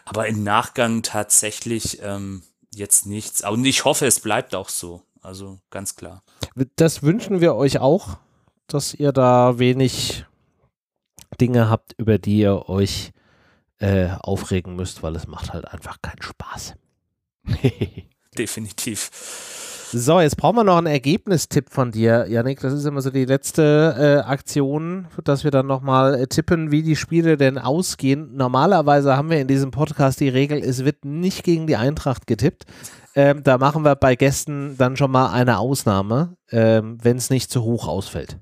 Aber 0.07 0.27
im 0.27 0.43
Nachgang 0.43 1.03
tatsächlich 1.03 2.01
ähm, 2.03 2.43
jetzt 2.75 3.07
nichts. 3.07 3.49
Und 3.49 3.65
ich 3.65 3.85
hoffe, 3.85 4.07
es 4.07 4.19
bleibt 4.19 4.57
auch 4.57 4.69
so. 4.69 5.03
Also 5.23 5.61
ganz 5.71 5.95
klar. 5.95 6.25
Das 6.75 7.03
wünschen 7.03 7.41
wir 7.41 7.55
euch 7.55 7.79
auch 7.79 8.17
dass 8.69 8.95
ihr 8.95 9.13
da 9.13 9.59
wenig 9.59 10.25
Dinge 11.41 11.69
habt, 11.69 11.95
über 11.99 12.19
die 12.19 12.39
ihr 12.39 12.69
euch 12.69 13.13
äh, 13.79 14.09
aufregen 14.21 14.77
müsst, 14.77 15.03
weil 15.03 15.17
es 15.17 15.27
macht 15.27 15.53
halt 15.53 15.67
einfach 15.69 16.01
keinen 16.03 16.23
Spaß. 16.23 16.75
Definitiv. 18.39 19.11
So, 19.91 20.21
jetzt 20.21 20.37
brauchen 20.37 20.57
wir 20.57 20.65
noch 20.65 20.77
einen 20.77 20.87
Ergebnistipp 20.87 21.71
von 21.71 21.93
dir, 21.93 22.27
Janik. 22.29 22.61
Das 22.61 22.75
ist 22.75 22.85
immer 22.85 23.01
so 23.01 23.09
die 23.11 23.25
letzte 23.25 24.23
äh, 24.23 24.29
Aktion, 24.29 25.07
dass 25.25 25.45
wir 25.45 25.51
dann 25.51 25.67
nochmal 25.67 26.15
äh, 26.15 26.27
tippen, 26.27 26.71
wie 26.71 26.83
die 26.83 26.95
Spiele 26.95 27.39
denn 27.39 27.57
ausgehen. 27.57 28.37
Normalerweise 28.37 29.17
haben 29.17 29.31
wir 29.31 29.41
in 29.41 29.49
diesem 29.49 29.71
Podcast 29.71 30.21
die 30.21 30.29
Regel, 30.29 30.59
es 30.59 30.85
wird 30.85 31.07
nicht 31.07 31.43
gegen 31.43 31.67
die 31.67 31.77
Eintracht 31.77 32.27
getippt. 32.27 32.67
Ähm, 33.19 33.43
da 33.43 33.59
machen 33.59 33.85
wir 33.85 33.97
bei 33.97 34.15
Gästen 34.15 34.77
dann 34.79 34.97
schon 34.97 35.11
mal 35.11 35.33
eine 35.33 35.59
Ausnahme, 35.59 36.37
ähm, 36.53 36.99
wenn 37.03 37.17
es 37.17 37.31
nicht 37.31 37.51
zu 37.51 37.65
hoch 37.65 37.89
ausfällt. 37.89 38.39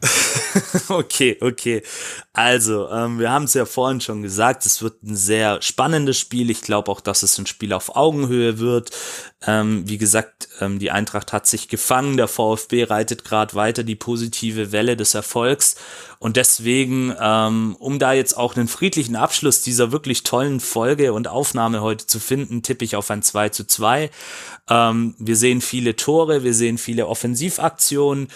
okay, 0.88 1.36
okay. 1.40 1.82
Also, 2.32 2.88
ähm, 2.90 3.18
wir 3.18 3.30
haben 3.30 3.44
es 3.44 3.54
ja 3.54 3.64
vorhin 3.64 4.00
schon 4.00 4.22
gesagt, 4.22 4.66
es 4.66 4.82
wird 4.82 5.02
ein 5.02 5.16
sehr 5.16 5.60
spannendes 5.62 6.18
Spiel. 6.18 6.50
Ich 6.50 6.62
glaube 6.62 6.90
auch, 6.90 7.00
dass 7.00 7.22
es 7.22 7.38
ein 7.38 7.46
Spiel 7.46 7.72
auf 7.72 7.96
Augenhöhe 7.96 8.58
wird. 8.58 8.90
Ähm, 9.46 9.88
wie 9.88 9.98
gesagt, 9.98 10.48
ähm, 10.60 10.78
die 10.78 10.90
Eintracht 10.90 11.32
hat 11.32 11.46
sich 11.46 11.68
gefangen, 11.68 12.16
der 12.16 12.28
VfB 12.28 12.84
reitet 12.84 13.24
gerade 13.24 13.54
weiter 13.54 13.84
die 13.84 13.94
positive 13.96 14.72
Welle 14.72 14.96
des 14.96 15.14
Erfolgs. 15.14 15.76
Und 16.18 16.36
deswegen, 16.36 17.14
ähm, 17.20 17.76
um 17.78 17.98
da 17.98 18.12
jetzt 18.12 18.36
auch 18.36 18.56
einen 18.56 18.68
friedlichen 18.68 19.16
Abschluss 19.16 19.62
dieser 19.62 19.92
wirklich 19.92 20.22
tollen 20.22 20.60
Folge 20.60 21.12
und 21.12 21.28
Aufnahme 21.28 21.82
heute 21.82 22.06
zu 22.06 22.20
finden, 22.20 22.62
tippe 22.62 22.84
ich 22.84 22.96
auf 22.96 23.10
ein 23.10 23.22
2 23.22 23.50
zu 23.50 23.66
2. 23.66 24.10
Ähm, 24.68 25.14
wir 25.18 25.36
sehen 25.36 25.60
viele 25.60 25.96
Tore, 25.96 26.42
wir 26.42 26.54
sehen 26.54 26.78
viele 26.78 27.06
Offensivaktionen 27.06 28.28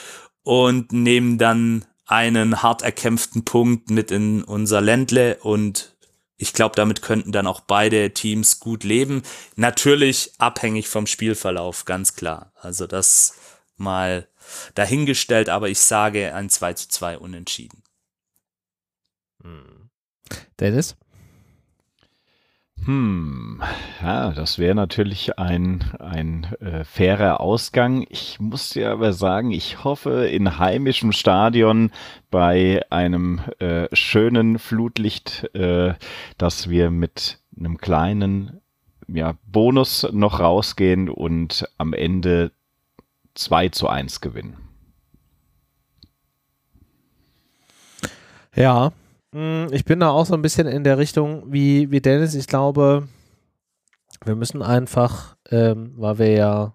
und 0.43 0.93
nehmen 0.93 1.39
dann 1.39 1.85
einen 2.11 2.63
hart 2.63 2.83
erkämpften 2.83 3.45
Punkt 3.45 3.89
mit 3.91 4.11
in 4.11 4.43
unser 4.43 4.81
Ländle 4.81 5.37
und 5.37 5.97
ich 6.37 6.53
glaube, 6.53 6.75
damit 6.75 7.03
könnten 7.03 7.33
dann 7.33 7.47
auch 7.47 7.61
beide 7.61 8.13
Teams 8.13 8.61
gut 8.61 8.83
leben. 8.83 9.23
Natürlich 9.57 10.33
abhängig 10.39 10.89
vom 10.89 11.07
Spielverlauf, 11.07 11.85
ganz 11.85 12.17
klar. 12.17 12.53
Also 12.57 12.87
das 12.87 13.35
mal 13.77 14.27
dahingestellt, 14.75 15.49
aber 15.49 15.69
ich 15.69 15.79
sage 15.81 16.35
ein 16.35 16.49
2 16.49 16.73
zu 16.75 16.89
2 16.89 17.19
unentschieden. 17.19 17.83
Dennis? 20.59 20.97
Hm, 22.87 23.61
ja, 24.01 24.31
das 24.31 24.59
wäre 24.59 24.75
natürlich 24.75 25.39
ein, 25.39 25.85
ein 25.99 26.45
äh, 26.61 26.85
fairer 26.85 27.41
Ausgang. 27.41 28.07
Ich 28.09 28.41
muss 28.41 28.71
dir 28.71 28.91
aber 28.91 29.13
sagen, 29.13 29.51
ich 29.51 29.85
hoffe 29.85 30.27
in 30.27 30.59
heimischem 30.59 31.13
Stadion 31.13 31.91
bei 32.31 32.81
einem 32.89 33.41
äh, 33.59 33.95
schönen 33.95 34.59
Flutlicht, 34.59 35.55
äh, 35.55 35.95
dass 36.39 36.71
wir 36.71 36.91
mit 36.91 37.39
einem 37.59 37.77
kleinen 37.77 38.63
ja, 39.09 39.35
Bonus 39.47 40.07
noch 40.13 40.41
rausgehen 40.41 41.11
und 41.11 41.69
am 41.77 41.93
Ende 41.93 42.53
2 43.35 43.69
zu 43.69 43.89
1 43.89 44.23
gewinnen. 44.23 44.57
Ja, 48.55 48.93
ich 49.33 49.85
bin 49.85 50.01
da 50.01 50.11
auch 50.11 50.27
so 50.27 50.35
ein 50.35 50.43
bisschen 50.43 50.67
in 50.67 50.85
der 50.85 50.99
Richtung 50.99 51.53
wie, 51.53 51.91
wie 51.91 52.01
Dennis. 52.01 52.35
Ich 52.35 52.47
glaube, 52.47 53.07
wir 54.25 54.35
müssen 54.35 54.63
einfach, 54.63 55.37
ähm, 55.51 55.95
weil 55.97 56.19
wir 56.19 56.33
ja 56.33 56.75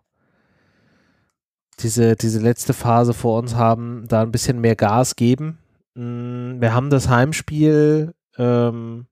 diese, 1.80 2.15
diese 2.15 2.40
letzte 2.40 2.73
Phase 2.73 3.14
vor 3.14 3.40
uns 3.40 3.56
haben, 3.56 4.06
da 4.07 4.22
ein 4.22 4.32
bisschen 4.32 4.61
mehr 4.61 4.76
Gas 4.76 5.15
geben. 5.15 5.60
Hm, 5.95 6.61
wir 6.61 6.73
haben 6.73 6.90
das 6.90 7.10
Heimspiel. 7.10 8.14
Ähm, 8.38 9.07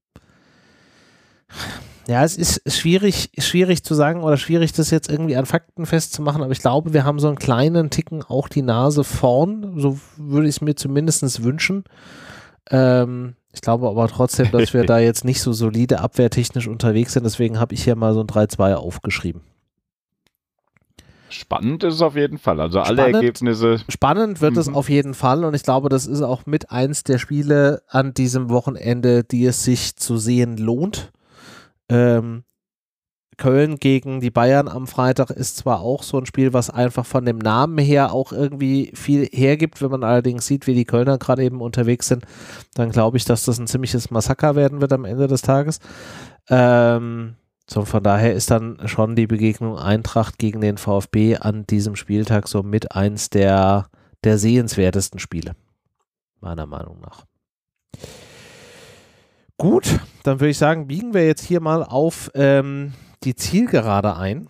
ja, 2.07 2.23
es 2.23 2.37
ist 2.37 2.61
schwierig, 2.71 3.31
schwierig 3.37 3.83
zu 3.83 3.93
sagen 3.93 4.23
oder 4.23 4.37
schwierig, 4.37 4.73
das 4.73 4.89
jetzt 4.91 5.09
irgendwie 5.09 5.35
an 5.35 5.45
Fakten 5.45 5.85
festzumachen, 5.85 6.43
aber 6.43 6.51
ich 6.51 6.59
glaube, 6.59 6.93
wir 6.93 7.05
haben 7.05 7.19
so 7.19 7.27
einen 7.27 7.37
kleinen 7.37 7.89
Ticken 7.89 8.23
auch 8.23 8.47
die 8.49 8.61
Nase 8.61 9.03
vorn. 9.03 9.79
So 9.79 9.99
würde 10.17 10.47
ich 10.47 10.55
es 10.55 10.61
mir 10.61 10.75
zumindest 10.75 11.43
wünschen. 11.43 11.83
Ähm, 12.69 13.35
ich 13.53 13.61
glaube 13.61 13.87
aber 13.87 14.07
trotzdem, 14.07 14.51
dass 14.51 14.73
wir 14.73 14.85
da 14.85 14.99
jetzt 14.99 15.25
nicht 15.25 15.41
so 15.41 15.53
solide 15.53 15.99
abwehrtechnisch 15.99 16.67
unterwegs 16.67 17.13
sind. 17.13 17.23
Deswegen 17.23 17.59
habe 17.59 17.73
ich 17.73 17.83
hier 17.83 17.95
mal 17.95 18.13
so 18.13 18.21
ein 18.21 18.27
3-2 18.27 18.75
aufgeschrieben. 18.75 19.41
Spannend 21.29 21.83
ist 21.83 21.95
es 21.95 22.01
auf 22.01 22.15
jeden 22.15 22.37
Fall. 22.37 22.59
Also 22.59 22.79
alle 22.79 22.97
spannend, 22.97 23.15
Ergebnisse. 23.15 23.79
Spannend 23.89 24.41
wird 24.41 24.53
mhm. 24.53 24.59
es 24.59 24.69
auf 24.69 24.87
jeden 24.87 25.13
Fall. 25.13 25.43
Und 25.45 25.55
ich 25.55 25.63
glaube, 25.63 25.89
das 25.89 26.05
ist 26.05 26.21
auch 26.21 26.45
mit 26.45 26.71
eins 26.71 27.03
der 27.03 27.17
Spiele 27.17 27.81
an 27.87 28.13
diesem 28.13 28.49
Wochenende, 28.49 29.23
die 29.23 29.45
es 29.45 29.63
sich 29.63 29.95
zu 29.95 30.17
sehen 30.17 30.57
lohnt. 30.57 31.11
Ähm, 31.89 32.43
Köln 33.37 33.77
gegen 33.77 34.21
die 34.21 34.31
Bayern 34.31 34.67
am 34.67 34.87
Freitag 34.87 35.29
ist 35.29 35.57
zwar 35.57 35.81
auch 35.81 36.03
so 36.03 36.17
ein 36.17 36.25
Spiel, 36.25 36.53
was 36.53 36.69
einfach 36.69 37.05
von 37.05 37.25
dem 37.25 37.37
Namen 37.37 37.77
her 37.77 38.13
auch 38.13 38.31
irgendwie 38.31 38.91
viel 38.93 39.25
hergibt. 39.31 39.81
Wenn 39.81 39.91
man 39.91 40.03
allerdings 40.03 40.45
sieht, 40.47 40.67
wie 40.67 40.73
die 40.73 40.85
Kölner 40.85 41.17
gerade 41.17 41.43
eben 41.43 41.61
unterwegs 41.61 42.07
sind, 42.07 42.25
dann 42.75 42.91
glaube 42.91 43.17
ich, 43.17 43.25
dass 43.25 43.45
das 43.45 43.59
ein 43.59 43.67
ziemliches 43.67 44.11
Massaker 44.11 44.55
werden 44.55 44.81
wird 44.81 44.93
am 44.93 45.05
Ende 45.05 45.27
des 45.27 45.41
Tages. 45.41 45.79
Ähm, 46.49 47.35
so 47.69 47.85
von 47.85 48.03
daher 48.03 48.33
ist 48.33 48.51
dann 48.51 48.87
schon 48.87 49.15
die 49.15 49.27
Begegnung 49.27 49.77
Eintracht 49.77 50.37
gegen 50.37 50.61
den 50.61 50.77
VfB 50.77 51.37
an 51.37 51.65
diesem 51.65 51.95
Spieltag 51.95 52.47
so 52.47 52.61
mit 52.61 52.91
eins 52.91 53.29
der, 53.29 53.87
der 54.23 54.37
sehenswertesten 54.37 55.19
Spiele. 55.19 55.55
Meiner 56.41 56.65
Meinung 56.65 56.99
nach. 56.99 57.25
Gut, 59.57 59.99
dann 60.23 60.39
würde 60.39 60.49
ich 60.49 60.57
sagen, 60.57 60.87
biegen 60.87 61.13
wir 61.13 61.25
jetzt 61.25 61.45
hier 61.45 61.61
mal 61.61 61.83
auf 61.83 62.31
ähm, 62.33 62.93
die 63.23 63.35
Zielgerade 63.35 64.15
ein. 64.15 64.47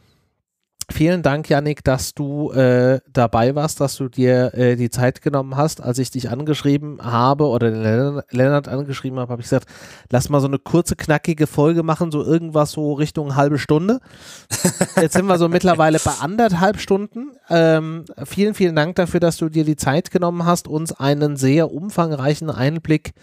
Vielen 0.91 1.21
Dank, 1.21 1.49
Yannick, 1.49 1.83
dass 1.83 2.13
du 2.13 2.51
äh, 2.51 2.99
dabei 3.11 3.55
warst, 3.55 3.79
dass 3.79 3.95
du 3.95 4.09
dir 4.09 4.53
äh, 4.53 4.75
die 4.75 4.89
Zeit 4.89 5.21
genommen 5.21 5.55
hast. 5.55 5.81
Als 5.81 5.97
ich 5.97 6.11
dich 6.11 6.29
angeschrieben 6.29 6.99
habe 7.01 7.45
oder 7.45 7.71
den 7.71 8.21
Lennart 8.29 8.67
angeschrieben 8.67 9.17
habe, 9.17 9.31
habe 9.31 9.41
ich 9.41 9.45
gesagt, 9.45 9.67
lass 10.11 10.27
mal 10.27 10.41
so 10.41 10.47
eine 10.47 10.59
kurze, 10.59 10.97
knackige 10.97 11.47
Folge 11.47 11.83
machen, 11.83 12.11
so 12.11 12.23
irgendwas 12.23 12.71
so 12.71 12.93
Richtung 12.93 13.35
halbe 13.35 13.59
Stunde. 13.59 14.01
Jetzt 15.01 15.13
sind 15.13 15.25
wir 15.25 15.37
so 15.37 15.47
mittlerweile 15.47 15.99
bei 16.03 16.11
anderthalb 16.19 16.79
Stunden. 16.79 17.31
Ähm, 17.49 18.03
vielen, 18.25 18.53
vielen 18.53 18.75
Dank 18.75 18.95
dafür, 18.95 19.21
dass 19.21 19.37
du 19.37 19.47
dir 19.47 19.63
die 19.63 19.77
Zeit 19.77 20.11
genommen 20.11 20.45
hast, 20.45 20.67
uns 20.67 20.91
einen 20.91 21.37
sehr 21.37 21.71
umfangreichen 21.71 22.49
Einblick 22.49 23.13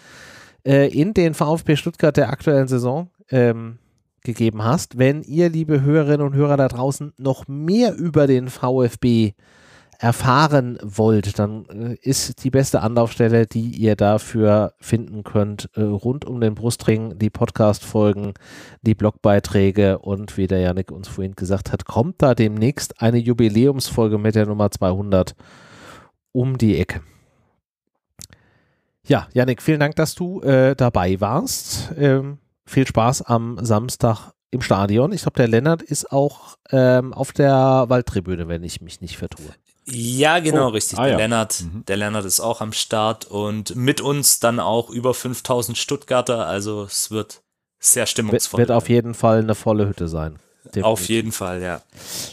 äh, 0.67 0.89
in 0.89 1.13
den 1.13 1.35
VfB 1.35 1.77
Stuttgart 1.77 2.17
der 2.17 2.31
aktuellen 2.31 2.69
Saison 2.69 3.11
ähm, 3.31 3.79
gegeben 4.23 4.63
hast. 4.63 4.99
Wenn 4.99 5.23
ihr, 5.23 5.49
liebe 5.49 5.83
Hörerinnen 5.83 6.27
und 6.27 6.35
Hörer 6.35 6.57
da 6.57 6.69
draußen, 6.69 7.13
noch 7.19 7.49
mehr 7.49 7.95
über 7.95 8.27
den 8.27 8.49
VfB 8.49 9.33
erfahren 10.01 10.79
wollt, 10.83 11.39
dann 11.39 11.67
äh, 11.67 11.97
ist 12.01 12.43
die 12.43 12.51
beste 12.51 12.81
Anlaufstelle, 12.81 13.47
die 13.47 13.69
ihr 13.69 13.97
dafür 13.97 14.73
finden 14.79 15.25
könnt, 15.25 15.69
äh, 15.75 15.83
rund 15.83 16.25
um 16.25 16.41
den 16.41 16.55
Brustring, 16.55 17.19
die 17.19 17.29
Podcast-Folgen, 17.29 18.33
die 18.81 18.95
Blogbeiträge 18.95 19.99
und 19.99 20.39
wie 20.39 20.47
der 20.47 20.61
Janik 20.61 20.91
uns 20.91 21.07
vorhin 21.07 21.37
gesagt 21.37 21.71
hat, 21.71 21.85
kommt 21.85 22.23
da 22.23 22.35
demnächst 22.35 23.03
eine 23.03 23.19
Jubiläumsfolge 23.19 24.17
mit 24.17 24.37
der 24.37 24.47
Nummer 24.47 24.71
200 24.71 25.35
um 26.33 26.57
die 26.57 26.79
Ecke. 26.79 27.03
Ja, 29.07 29.29
Janik, 29.35 29.61
vielen 29.61 29.81
Dank, 29.81 29.97
dass 29.97 30.15
du 30.15 30.41
äh, 30.41 30.75
dabei 30.77 31.21
warst. 31.21 31.93
Ähm, 31.99 32.39
viel 32.71 32.87
Spaß 32.87 33.23
am 33.23 33.59
Samstag 33.61 34.33
im 34.51 34.63
Stadion. 34.63 35.13
Ich 35.13 35.23
glaube, 35.23 35.37
der 35.37 35.49
Lennart 35.49 35.83
ist 35.83 36.11
auch 36.11 36.57
ähm, 36.71 37.13
auf 37.13 37.33
der 37.33 37.85
Waldtribüne, 37.89 38.49
wenn 38.49 38.63
ich 38.63 38.81
mich 38.81 39.01
nicht 39.01 39.17
vertue. 39.17 39.51
Ja, 39.87 40.39
genau, 40.39 40.69
oh. 40.69 40.71
richtig. 40.71 40.99
Ah, 40.99 41.05
der, 41.05 41.13
ja. 41.13 41.19
Lennart, 41.19 41.63
mhm. 41.63 41.85
der 41.87 41.97
Lennart 41.97 42.25
ist 42.25 42.41
auch 42.41 42.61
am 42.61 42.73
Start 42.73 43.27
und 43.27 43.75
mit 43.75 44.01
uns 44.01 44.41
dann 44.41 44.61
auch 44.61 44.91
über 44.91 45.15
5000 45.15 45.77
Stuttgarter. 45.77 46.47
Also 46.47 46.85
es 46.85 47.11
wird 47.11 47.43
sehr 47.79 48.07
stimmungsvoll. 48.07 48.59
Wird 48.59 48.71
auf 48.71 48.89
jeden 48.89 49.15
Fall 49.15 49.39
eine 49.39 49.55
volle 49.55 49.89
Hütte 49.89 50.09
sein. 50.09 50.39
Definitiv. 50.65 50.85
Auf 50.85 51.09
jeden 51.09 51.33
Fall, 51.33 51.63
ja. 51.63 51.81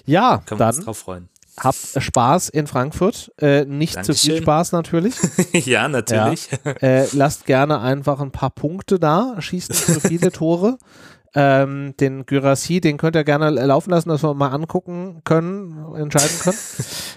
Ja, 0.06 0.44
Können 0.46 0.60
dann 0.60 0.74
wir 0.74 0.78
uns 0.78 0.86
drauf 0.86 0.98
freuen. 0.98 1.30
Habt 1.60 1.78
Spaß 1.98 2.50
in 2.50 2.68
Frankfurt. 2.68 3.32
Äh, 3.40 3.66
nicht 3.66 3.96
Dankeschön. 3.96 4.16
zu 4.16 4.26
viel 4.26 4.42
Spaß 4.42 4.72
natürlich. 4.74 5.16
ja, 5.66 5.88
natürlich. 5.88 6.50
Ja. 6.64 6.72
Äh, 6.72 7.08
lasst 7.14 7.46
gerne 7.46 7.80
einfach 7.82 8.20
ein 8.20 8.32
paar 8.32 8.52
Punkte 8.52 9.00
da, 9.00 9.36
schießt 9.40 9.70
nicht 9.72 9.86
so 9.86 10.00
viele 10.00 10.32
Tore. 10.32 10.78
Ähm, 11.36 11.94
den 12.00 12.26
Gyrassi, 12.26 12.80
den 12.82 12.98
könnt 12.98 13.16
ihr 13.16 13.24
gerne 13.24 13.50
laufen 13.50 13.92
lassen, 13.92 14.10
dass 14.10 14.24
wir 14.24 14.34
mal 14.34 14.50
angucken 14.50 15.22
können, 15.24 15.94
entscheiden 15.96 16.40
können. 16.42 16.58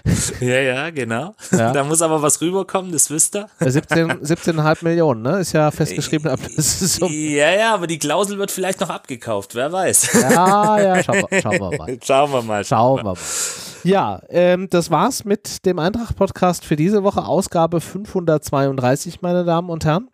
ja, 0.41 0.59
ja, 0.59 0.89
genau. 0.89 1.33
Ja. 1.51 1.71
Da 1.71 1.83
muss 1.83 2.01
aber 2.01 2.21
was 2.21 2.41
rüberkommen, 2.41 2.91
das 2.91 3.09
wisst 3.09 3.35
ihr. 3.35 3.47
17, 3.59 4.11
17,5 4.21 4.83
Millionen, 4.83 5.21
ne? 5.21 5.39
Ist 5.39 5.53
ja 5.53 5.71
festgeschrieben. 5.71 6.29
ja, 7.09 7.51
ja, 7.51 7.73
aber 7.73 7.87
die 7.87 7.99
Klausel 7.99 8.37
wird 8.37 8.51
vielleicht 8.51 8.81
noch 8.81 8.89
abgekauft, 8.89 9.55
wer 9.55 9.71
weiß. 9.71 10.13
ja, 10.21 10.79
ja, 10.79 11.03
schauen 11.03 11.25
wir, 11.29 11.41
schauen 11.41 11.59
wir 11.59 11.77
mal. 11.77 11.97
Schauen 12.03 12.31
wir 12.31 12.41
mal. 12.41 12.65
Schauen 12.65 12.97
wir 12.97 13.03
mal. 13.03 13.17
Ja, 13.83 14.21
ähm, 14.29 14.69
das 14.69 14.91
war's 14.91 15.25
mit 15.25 15.65
dem 15.65 15.79
Eintracht-Podcast 15.79 16.65
für 16.65 16.75
diese 16.75 17.03
Woche, 17.03 17.25
Ausgabe 17.25 17.81
532, 17.81 19.21
meine 19.21 19.43
Damen 19.43 19.69
und 19.69 19.85
Herren. 19.85 20.09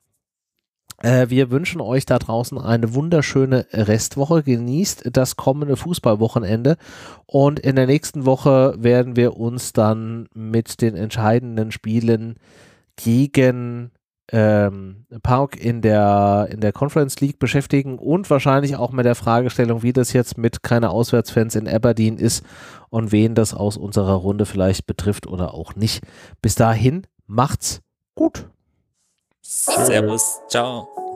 Äh, 1.02 1.30
wir 1.30 1.52
wünschen 1.52 1.82
euch 1.82 2.06
da 2.06 2.18
draußen 2.18 2.58
eine 2.58 2.94
wunderschöne 2.94 3.68
Restwoche. 3.72 4.44
Genießt 4.44 5.10
das 5.14 5.36
kommende 5.36 5.78
Fußballwochenende. 5.78 6.78
Und 7.26 7.60
in 7.60 7.76
der 7.76 7.88
nächsten 7.88 8.26
Woche 8.26 8.76
werden 8.78 9.16
wir 9.16 9.38
uns 9.38 9.74
dann 9.74 10.28
mit 10.34 10.82
den 10.82 10.96
entscheidenden 10.96 11.72
Spielen 11.72 12.36
gegen 12.96 13.92
ähm, 14.32 15.06
Park 15.24 15.56
in 15.56 15.82
der, 15.82 16.50
in 16.52 16.60
der 16.60 16.74
Conference 16.74 17.20
League 17.22 17.40
beschäftigen 17.40 17.98
und 17.98 18.30
wahrscheinlich 18.30 18.76
auch 18.76 18.92
mit 18.92 19.06
der 19.06 19.16
Fragestellung, 19.16 19.84
wie 19.84 19.94
das 19.94 20.14
jetzt 20.14 20.38
mit 20.38 20.64
keine 20.64 20.90
Auswärtsfans 20.90 21.56
in 21.56 21.68
Aberdeen 21.68 22.18
ist 22.18 22.44
und 22.90 23.12
wen 23.12 23.36
das 23.36 23.54
aus 23.54 23.78
unserer 23.78 24.16
Runde 24.16 24.46
vielleicht 24.46 24.86
betrifft 24.86 25.28
oder 25.28 25.54
auch 25.54 25.76
nicht. 25.76 26.04
Bis 26.42 26.56
dahin, 26.56 27.04
macht's 27.26 27.82
gut. 28.16 28.50
Servus. 29.48 30.42
Ciao. 30.50 31.07